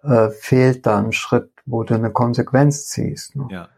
äh, 0.02 0.30
fehlt 0.30 0.86
da 0.86 0.98
ein 0.98 1.12
Schritt, 1.12 1.50
wo 1.66 1.82
du 1.82 1.94
eine 1.94 2.12
Konsequenz 2.12 2.88
ziehst? 2.88 3.36
Ne? 3.36 3.48
Ja. 3.50 3.68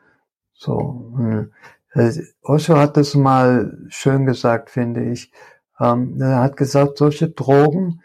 So. 0.53 1.49
Äh, 1.93 2.23
Osho 2.43 2.77
hat 2.77 2.97
das 2.97 3.15
mal 3.15 3.79
schön 3.89 4.27
gesagt, 4.27 4.71
finde 4.71 5.05
ich. 5.11 5.33
Ähm, 5.79 6.21
er 6.21 6.41
hat 6.41 6.57
gesagt, 6.57 6.99
solche 6.99 7.31
Drogen 7.31 8.03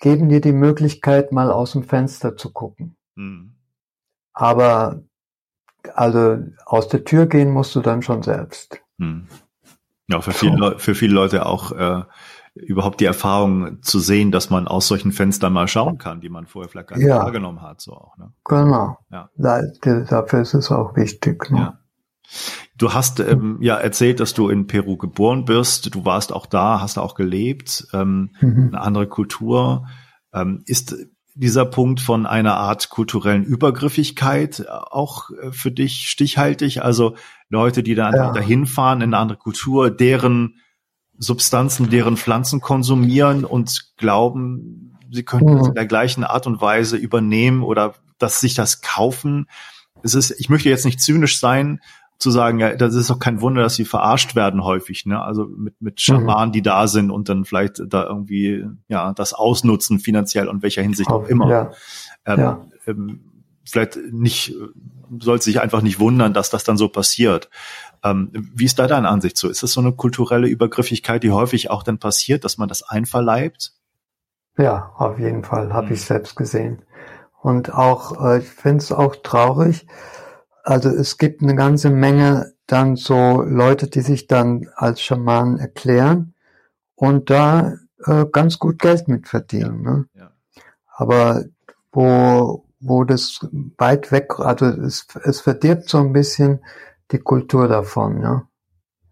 geben 0.00 0.28
dir 0.28 0.40
die 0.40 0.52
Möglichkeit, 0.52 1.32
mal 1.32 1.50
aus 1.50 1.72
dem 1.72 1.84
Fenster 1.84 2.36
zu 2.36 2.52
gucken. 2.52 2.96
Mhm. 3.14 3.54
Aber 4.32 5.02
also 5.94 6.38
aus 6.66 6.88
der 6.88 7.04
Tür 7.04 7.26
gehen 7.26 7.50
musst 7.50 7.74
du 7.76 7.80
dann 7.80 8.02
schon 8.02 8.22
selbst. 8.22 8.82
Mhm. 8.98 9.28
Ja, 10.12 10.20
für 10.20 10.32
viele, 10.32 10.78
für 10.78 10.94
viele 10.94 11.14
Leute 11.14 11.46
auch 11.46 11.72
äh, 11.72 12.02
überhaupt 12.54 13.00
die 13.00 13.06
Erfahrung 13.06 13.82
zu 13.82 13.98
sehen, 13.98 14.30
dass 14.30 14.50
man 14.50 14.68
aus 14.68 14.86
solchen 14.86 15.10
Fenstern 15.10 15.52
mal 15.52 15.68
schauen 15.68 15.96
kann, 15.96 16.20
die 16.20 16.28
man 16.28 16.46
vorher 16.46 16.68
vielleicht 16.68 16.88
gar 16.88 16.98
nicht 16.98 17.06
ja. 17.06 17.18
wahrgenommen 17.18 17.62
hat. 17.62 17.80
So 17.80 17.92
auch, 17.92 18.18
ne? 18.18 18.32
Genau. 18.44 18.98
Ja. 19.10 19.30
dafür 19.36 20.40
ist 20.40 20.54
es 20.54 20.70
auch 20.70 20.94
wichtig. 20.96 21.50
Ne? 21.50 21.58
Ja. 21.58 21.78
Du 22.76 22.92
hast 22.92 23.20
ähm, 23.20 23.58
ja 23.60 23.76
erzählt, 23.76 24.20
dass 24.20 24.34
du 24.34 24.48
in 24.48 24.66
Peru 24.66 24.96
geboren 24.96 25.44
bist. 25.44 25.94
Du 25.94 26.04
warst 26.04 26.32
auch 26.32 26.46
da, 26.46 26.80
hast 26.80 26.98
auch 26.98 27.14
gelebt, 27.14 27.86
ähm, 27.92 28.34
mhm. 28.40 28.68
eine 28.72 28.80
andere 28.80 29.06
Kultur. 29.06 29.86
Ähm, 30.34 30.62
ist 30.66 30.96
dieser 31.34 31.64
Punkt 31.64 32.00
von 32.00 32.26
einer 32.26 32.56
Art 32.56 32.90
kulturellen 32.90 33.44
Übergriffigkeit 33.44 34.66
auch 34.68 35.30
äh, 35.30 35.52
für 35.52 35.70
dich 35.70 36.08
stichhaltig? 36.08 36.82
Also 36.82 37.16
Leute, 37.48 37.82
die 37.82 37.94
dann 37.94 38.14
ja. 38.14 38.32
dahin 38.32 38.66
fahren 38.66 39.00
in 39.00 39.14
eine 39.14 39.18
andere 39.18 39.38
Kultur, 39.38 39.90
deren 39.90 40.56
Substanzen, 41.18 41.90
deren 41.90 42.16
Pflanzen 42.16 42.60
konsumieren 42.60 43.44
und 43.44 43.96
glauben, 43.96 44.98
sie 45.10 45.22
könnten 45.22 45.54
mhm. 45.54 45.66
in 45.66 45.74
der 45.74 45.86
gleichen 45.86 46.24
Art 46.24 46.46
und 46.46 46.60
Weise 46.60 46.96
übernehmen 46.96 47.62
oder 47.62 47.94
dass 48.18 48.40
sich 48.40 48.54
das 48.54 48.80
kaufen. 48.80 49.46
Es 50.02 50.14
ist, 50.14 50.30
ich 50.38 50.48
möchte 50.48 50.68
jetzt 50.68 50.84
nicht 50.84 51.00
zynisch 51.00 51.38
sein, 51.38 51.80
zu 52.22 52.30
sagen, 52.30 52.60
ja, 52.60 52.74
das 52.74 52.94
ist 52.94 53.10
doch 53.10 53.18
kein 53.18 53.40
Wunder, 53.40 53.62
dass 53.62 53.74
sie 53.74 53.84
verarscht 53.84 54.34
werden 54.34 54.64
häufig, 54.64 55.04
ne? 55.06 55.20
Also 55.20 55.46
mit, 55.46 55.80
mit 55.80 56.00
Schamanen, 56.00 56.48
mhm. 56.48 56.52
die 56.52 56.62
da 56.62 56.86
sind 56.86 57.10
und 57.10 57.28
dann 57.28 57.44
vielleicht 57.44 57.82
da 57.86 58.04
irgendwie, 58.04 58.64
ja, 58.88 59.12
das 59.12 59.34
ausnutzen 59.34 59.98
finanziell 59.98 60.48
und 60.48 60.62
welcher 60.62 60.82
Hinsicht 60.82 61.10
auch 61.10 61.26
immer. 61.26 61.50
Ja. 61.50 61.70
Ähm, 62.24 62.38
ja. 62.38 62.66
Ähm, 62.86 63.20
vielleicht 63.64 63.98
nicht, 64.10 64.54
sollte 65.20 65.44
sich 65.44 65.60
einfach 65.60 65.82
nicht 65.82 65.98
wundern, 65.98 66.32
dass 66.32 66.50
das 66.50 66.64
dann 66.64 66.76
so 66.76 66.88
passiert. 66.88 67.50
Ähm, 68.04 68.30
wie 68.32 68.64
ist 68.64 68.78
da 68.78 68.86
deine 68.86 69.08
Ansicht 69.08 69.36
so? 69.36 69.48
Ist 69.48 69.62
das 69.62 69.72
so 69.72 69.80
eine 69.80 69.92
kulturelle 69.92 70.48
Übergriffigkeit, 70.48 71.22
die 71.22 71.32
häufig 71.32 71.70
auch 71.70 71.82
dann 71.82 71.98
passiert, 71.98 72.44
dass 72.44 72.56
man 72.56 72.68
das 72.68 72.82
einverleibt? 72.82 73.72
Ja, 74.56 74.92
auf 74.96 75.18
jeden 75.18 75.44
Fall, 75.44 75.72
habe 75.72 75.86
mhm. 75.86 75.92
ich 75.92 76.02
selbst 76.02 76.36
gesehen. 76.36 76.82
Und 77.40 77.74
auch, 77.74 78.24
äh, 78.24 78.38
ich 78.38 78.48
finde 78.48 78.78
es 78.78 78.92
auch 78.92 79.16
traurig, 79.16 79.86
also 80.62 80.88
es 80.88 81.18
gibt 81.18 81.42
eine 81.42 81.54
ganze 81.54 81.90
Menge 81.90 82.52
dann 82.66 82.96
so 82.96 83.42
Leute, 83.42 83.88
die 83.88 84.00
sich 84.00 84.26
dann 84.26 84.68
als 84.76 85.02
Schamanen 85.02 85.58
erklären 85.58 86.34
und 86.94 87.30
da 87.30 87.74
äh, 88.04 88.26
ganz 88.30 88.58
gut 88.58 88.78
Geld 88.78 89.08
mit 89.08 89.28
verdienen. 89.28 89.82
Ne? 89.82 90.06
Ja. 90.14 90.30
Aber 90.88 91.44
wo, 91.90 92.64
wo 92.80 93.04
das 93.04 93.40
weit 93.76 94.12
weg, 94.12 94.38
also 94.38 94.66
es, 94.66 95.06
es 95.24 95.40
verdirbt 95.40 95.88
so 95.88 95.98
ein 95.98 96.12
bisschen 96.12 96.60
die 97.10 97.18
Kultur 97.18 97.68
davon. 97.68 98.22
Ja? 98.22 98.48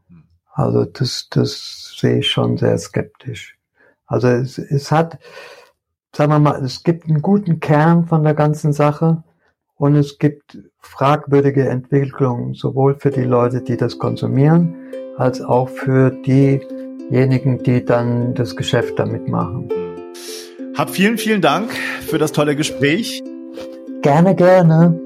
Hm. 0.08 0.24
Also 0.52 0.84
das, 0.84 1.28
das 1.30 1.94
sehe 1.98 2.18
ich 2.18 2.30
schon 2.30 2.56
sehr 2.56 2.78
skeptisch. 2.78 3.58
Also 4.06 4.28
es, 4.28 4.58
es 4.58 4.90
hat, 4.90 5.18
sagen 6.14 6.32
wir 6.32 6.38
mal, 6.38 6.64
es 6.64 6.82
gibt 6.82 7.08
einen 7.08 7.22
guten 7.22 7.60
Kern 7.60 8.06
von 8.06 8.24
der 8.24 8.34
ganzen 8.34 8.72
Sache 8.72 9.22
und 9.80 9.96
es 9.96 10.18
gibt 10.18 10.58
fragwürdige 10.78 11.66
Entwicklungen, 11.66 12.52
sowohl 12.52 12.96
für 12.98 13.10
die 13.10 13.22
Leute, 13.22 13.62
die 13.62 13.78
das 13.78 13.98
konsumieren, 13.98 14.74
als 15.16 15.40
auch 15.40 15.70
für 15.70 16.10
diejenigen, 16.10 17.62
die 17.62 17.82
dann 17.82 18.34
das 18.34 18.56
Geschäft 18.56 18.98
damit 18.98 19.26
machen. 19.26 19.70
Hab 20.76 20.90
vielen, 20.90 21.16
vielen 21.16 21.40
Dank 21.40 21.72
für 22.06 22.18
das 22.18 22.32
tolle 22.32 22.56
Gespräch. 22.56 23.24
Gerne, 24.02 24.34
gerne. 24.34 25.00